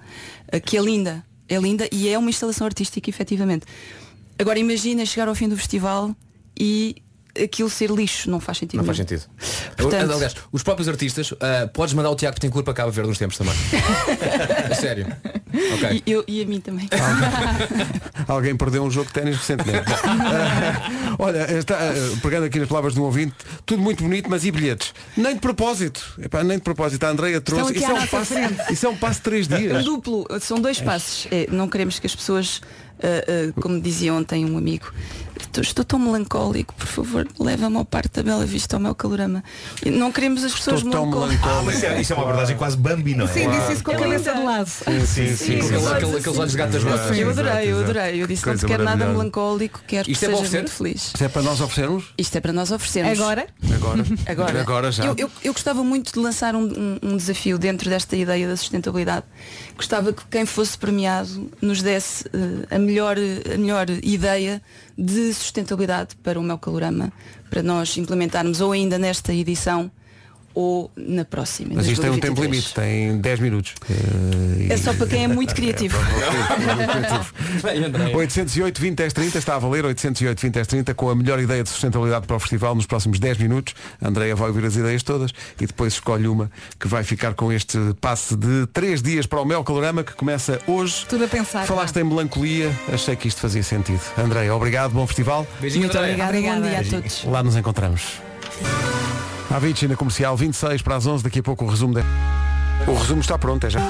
eh, 0.48 0.58
que 0.58 0.76
é 0.76 0.80
linda, 0.80 1.24
é 1.48 1.58
linda 1.58 1.88
e 1.92 2.08
é 2.08 2.18
uma 2.18 2.30
instalação 2.30 2.66
artística, 2.66 3.08
efetivamente. 3.10 3.66
Agora 4.38 4.58
imagina 4.58 5.04
chegar 5.04 5.28
ao 5.28 5.34
fim 5.34 5.48
do 5.48 5.56
festival 5.56 6.16
e 6.58 6.96
aquilo 7.40 7.70
ser 7.70 7.90
lixo, 7.90 8.28
não 8.30 8.40
faz 8.40 8.58
sentido. 8.58 8.78
Não 8.78 8.84
faz 8.84 8.98
nenhum. 8.98 9.08
sentido. 9.08 9.28
Portanto- 9.76 10.12
Aliás, 10.12 10.34
os 10.50 10.62
próprios 10.62 10.88
artistas, 10.88 11.32
ah, 11.40 11.68
podes 11.72 11.94
mandar 11.94 12.10
o 12.10 12.16
Tiago 12.16 12.34
Petencourt 12.34 12.64
para 12.64 12.74
Cabo 12.74 12.90
Verde 12.90 13.10
uns 13.10 13.18
tempos 13.18 13.36
também. 13.38 13.54
sério. 14.80 15.06
Ok. 15.74 16.02
E, 16.06 16.10
eu, 16.10 16.24
e 16.26 16.42
a 16.42 16.46
mim 16.46 16.60
também. 16.60 16.88
Alguém 18.26 18.56
perdeu 18.56 18.82
um 18.82 18.90
jogo 18.90 19.06
de 19.08 19.12
ténis 19.12 19.36
recentemente. 19.36 19.84
Ah, 20.04 21.16
olha, 21.18 21.58
está, 21.58 21.76
ah, 21.76 21.92
pegando 22.22 22.44
aqui 22.46 22.58
nas 22.58 22.68
palavras 22.68 22.94
de 22.94 23.00
um 23.00 23.04
ouvinte, 23.04 23.34
tudo 23.66 23.82
muito 23.82 24.02
bonito, 24.02 24.28
mas 24.30 24.44
e 24.44 24.50
bilhetes? 24.50 24.94
Nem 25.16 25.34
de 25.34 25.40
propósito. 25.40 26.14
Epá, 26.20 26.42
nem 26.42 26.56
de 26.58 26.62
propósito. 26.64 27.04
A 27.04 27.08
Andreia 27.10 27.40
trouxe. 27.40 27.70
aqui 27.70 27.78
Isso 27.80 27.90
é, 27.90 27.94
um 27.94 28.06
passo, 28.06 28.34
isso 28.70 28.86
é 28.86 28.88
um 28.88 28.96
passo 28.96 29.16
de 29.16 29.22
três 29.22 29.48
dias. 29.48 29.84
Duplo, 29.84 30.26
são 30.40 30.60
dois 30.60 30.80
passos. 30.80 31.26
É, 31.30 31.46
não 31.50 31.68
queremos 31.68 31.98
que 31.98 32.06
as 32.06 32.14
pessoas, 32.14 32.60
ah, 33.02 33.06
ah, 33.56 33.60
como 33.60 33.80
dizia 33.80 34.12
ontem 34.14 34.44
um 34.44 34.56
amigo, 34.56 34.92
estou, 35.40 35.62
estou 35.62 35.84
tão 35.84 35.98
melancólico, 35.98 36.74
por 36.74 36.86
favor, 36.86 37.28
leva-me 37.38 37.76
ao 37.76 37.84
Parque 37.84 38.08
da 38.16 38.22
Bela 38.22 38.44
Vista, 38.46 38.76
ao 38.76 38.80
meu 38.80 38.94
calorama. 38.94 39.42
Não 39.84 40.10
queremos 40.12 40.44
as 40.44 40.52
pessoas 40.54 40.82
melancólicas. 40.82 41.44
Ah, 41.46 41.62
mas 41.64 41.76
isso 41.76 41.86
é, 41.86 42.00
isso 42.00 42.12
é 42.12 42.16
uma 42.16 42.24
abordagem 42.24 42.56
quase 42.56 42.76
Bambi, 42.76 43.14
não 43.14 43.24
é? 43.24 43.28
Sim, 43.28 43.48
disse 43.50 43.72
isso 43.74 43.84
com 43.84 43.90
a 43.92 43.96
cabeça 43.96 44.34
de 44.34 44.40
lado. 44.42 44.66
Sim, 44.68 45.06
sim, 45.06 45.36
sim. 45.36 45.58
Aqueles 45.60 46.38
olhos 46.38 46.52
de 46.52 46.58
gato 46.58 46.70
das 46.72 46.84
botas. 46.84 47.18
Eu 47.18 47.30
adorei, 47.30 47.72
eu 47.72 47.80
adorei. 47.80 48.22
Eu 48.22 48.26
disse 48.26 48.42
não 48.46 48.52
Coisa 48.52 48.66
te 48.66 48.70
quero 48.70 48.84
nada 48.84 49.06
melancólico, 49.06 49.80
quero 49.86 50.10
Isto 50.10 50.20
que 50.20 50.24
é 50.26 50.28
sejas 50.28 50.34
oferecer? 50.40 50.58
muito 50.58 50.72
feliz. 50.72 51.02
Isto 51.06 51.24
é 51.24 51.28
para 51.28 51.42
nós 51.42 51.60
oferecermos? 51.60 52.04
Isto 52.18 52.36
é 52.36 52.40
para 52.40 52.52
nós 52.52 52.70
oferecermos. 52.72 53.18
Agora? 53.20 53.46
Agora. 53.74 54.04
Agora, 54.26 54.60
Agora 54.60 54.92
já. 54.92 55.04
Eu, 55.04 55.14
eu- 55.18 55.30
eu 55.44 55.52
gostava 55.52 55.82
muito 55.84 56.12
de 56.12 56.18
lançar 56.18 56.54
um, 56.54 56.64
um- 56.64 56.98
um 57.02 57.16
desafio 57.16 57.58
dentro 57.58 57.88
desta 57.90 58.16
ideia 58.16 58.46
da 58.48 58.56
sustentabilidade. 58.56 59.24
Gostava 59.76 60.12
que 60.12 60.22
quem 60.30 60.44
fosse 60.46 60.76
premiado 60.76 61.50
nos 61.60 61.82
desse 61.82 62.24
eh, 62.32 62.74
a, 62.74 62.78
melhor, 62.78 63.16
a 63.18 63.56
melhor 63.58 63.86
ideia 64.02 64.60
de 65.02 65.34
sustentabilidade 65.34 66.14
para 66.16 66.38
o 66.38 66.42
meu 66.42 66.56
calorama, 66.56 67.12
para 67.50 67.62
nós 67.62 67.96
implementarmos 67.96 68.60
ou 68.60 68.70
ainda 68.70 68.98
nesta 68.98 69.34
edição 69.34 69.90
ou 70.54 70.90
na 70.96 71.24
próxima. 71.24 71.70
Mas 71.74 71.86
isto 71.86 72.00
tem 72.00 72.10
um 72.10 72.18
2023. 72.18 72.20
tempo 72.20 72.42
limite, 72.42 72.74
tem 72.74 73.18
10 73.20 73.40
minutos. 73.40 73.74
Eh, 73.90 74.72
É 74.72 74.76
só 74.76 74.92
para 74.94 75.06
quem 75.06 75.24
é 75.24 75.28
muito 75.28 75.54
criativo. 75.54 75.96
808 78.14 78.80
20 78.80 78.94
10 78.96 79.12
30 79.12 79.38
está 79.38 79.54
a 79.56 79.58
valer 79.58 79.84
808 79.84 80.40
20 80.40 80.52
10 80.54 80.66
30 80.66 80.94
com 80.94 81.10
a 81.10 81.14
melhor 81.14 81.40
ideia 81.40 81.62
de 81.62 81.68
sustentabilidade 81.68 82.26
para 82.26 82.36
o 82.36 82.40
festival 82.40 82.74
nos 82.74 82.86
próximos 82.86 83.18
10 83.18 83.38
minutos. 83.38 83.74
A 84.00 84.08
Andrea 84.08 84.34
vai 84.36 84.48
ouvir 84.48 84.64
as 84.64 84.76
ideias 84.76 85.02
todas 85.02 85.30
e 85.60 85.66
depois 85.66 85.94
escolhe 85.94 86.26
uma 86.28 86.50
que 86.78 86.88
vai 86.88 87.04
ficar 87.04 87.34
com 87.34 87.52
este 87.52 87.78
passe 88.00 88.36
de 88.36 88.66
3 88.72 89.02
dias 89.02 89.26
para 89.26 89.40
o 89.40 89.44
Mel 89.44 89.64
Calorama 89.64 90.02
que 90.04 90.12
começa 90.12 90.60
hoje. 90.66 91.06
Tudo 91.08 91.24
a 91.24 91.28
pensar. 91.28 91.66
Falaste 91.66 91.96
em 91.98 92.04
melancolia, 92.04 92.70
achei 92.92 93.16
que 93.16 93.28
isto 93.28 93.40
fazia 93.40 93.62
sentido. 93.62 94.00
Andréia, 94.18 94.54
obrigado, 94.54 94.92
bom 94.92 95.06
festival. 95.06 95.46
Beijinho, 95.60 95.84
Muito 95.84 95.98
obrigada, 95.98 96.32
bom 96.40 96.62
dia 96.62 96.80
a 96.80 96.84
todos. 96.84 97.24
Lá 97.24 97.42
nos 97.42 97.56
encontramos. 97.56 98.20
A 99.52 99.56
Avicii 99.56 99.86
na 99.86 99.96
comercial 99.96 100.34
26 100.34 100.80
para 100.80 100.96
as 100.96 101.06
11, 101.06 101.22
daqui 101.24 101.40
a 101.40 101.42
pouco 101.42 101.66
o 101.66 101.68
resumo. 101.68 101.92
De... 101.92 102.00
O 102.86 102.94
resumo 102.94 103.20
está 103.20 103.36
pronto, 103.36 103.66
é 103.66 103.70
já. 103.70 103.80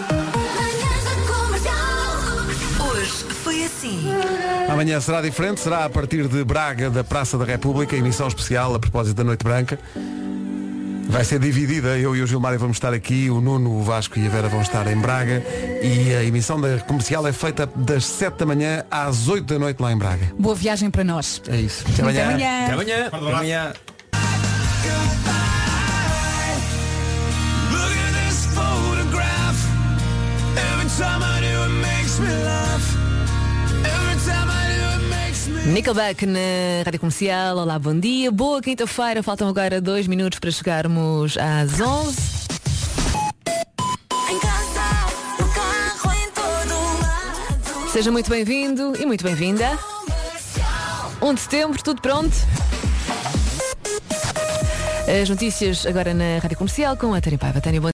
Hoje 2.81 3.13
foi 3.45 3.65
assim. 3.65 4.09
Amanhã 4.69 5.01
será 5.01 5.23
diferente, 5.23 5.61
será 5.61 5.85
a 5.85 5.89
partir 5.89 6.27
de 6.27 6.43
Braga, 6.43 6.91
da 6.91 7.05
Praça 7.05 7.39
da 7.39 7.45
República, 7.45 7.95
emissão 7.95 8.27
especial 8.27 8.75
a 8.75 8.79
propósito 8.81 9.15
da 9.17 9.23
Noite 9.23 9.45
Branca. 9.45 9.79
Vai 11.09 11.25
ser 11.25 11.39
dividida, 11.39 11.97
eu 11.97 12.17
e 12.17 12.23
o 12.23 12.27
Gilmário 12.27 12.59
vamos 12.59 12.79
estar 12.79 12.93
aqui, 12.93 13.31
o 13.31 13.41
Nuno, 13.41 13.79
o 13.79 13.83
Vasco 13.85 14.19
e 14.19 14.27
a 14.27 14.31
Vera 14.31 14.49
vão 14.49 14.63
estar 14.63 14.85
em 14.89 14.97
Braga 14.97 15.45
e 15.81 16.13
a 16.13 16.25
emissão 16.25 16.61
da 16.61 16.79
comercial 16.81 17.25
é 17.27 17.33
feita 17.33 17.69
das 17.77 18.05
7 18.05 18.39
da 18.39 18.47
manhã 18.47 18.85
às 18.91 19.29
8 19.29 19.45
da 19.45 19.59
noite 19.61 19.81
lá 19.81 19.93
em 19.93 19.97
Braga. 19.97 20.33
Boa 20.37 20.57
viagem 20.57 20.91
para 20.91 21.05
nós. 21.05 21.41
É 21.49 21.57
isso. 21.57 21.85
Até 21.85 22.03
Até 22.03 22.03
amanhã. 22.03 22.25
amanhã. 22.29 22.65
Até 22.65 22.73
amanhã. 22.73 23.07
Até 23.07 23.17
amanhã. 23.17 23.73
Nickelback 35.73 36.27
na 36.27 36.39
Rádio 36.85 37.01
Comercial. 37.01 37.57
Olá, 37.57 37.79
bom 37.79 37.99
dia. 37.99 38.31
Boa 38.31 38.61
quinta-feira. 38.61 39.23
Faltam 39.23 39.49
agora 39.49 39.81
dois 39.81 40.07
minutos 40.07 40.39
para 40.39 40.51
chegarmos 40.51 41.39
às 41.39 41.81
11. 41.81 42.19
Em 44.31 44.39
casa, 44.39 45.07
no 45.39 45.49
carro, 45.55 46.13
em 46.15 46.31
todo 46.31 46.75
lado. 47.01 47.91
Seja 47.91 48.13
muito 48.13 48.29
bem-vindo 48.29 48.93
e 49.01 49.07
muito 49.07 49.25
bem-vinda. 49.25 49.79
1 51.23 51.35
de 51.35 51.41
setembro, 51.41 51.83
tudo 51.83 52.03
pronto? 52.03 52.37
As 55.21 55.29
notícias 55.29 55.85
agora 55.85 56.15
na 56.15 56.39
Rádio 56.41 56.57
Comercial 56.57 56.97
com 56.97 57.13
a 57.13 57.21
Tânia 57.21 57.39
Paiva. 57.39 57.61
Tânia, 57.61 57.81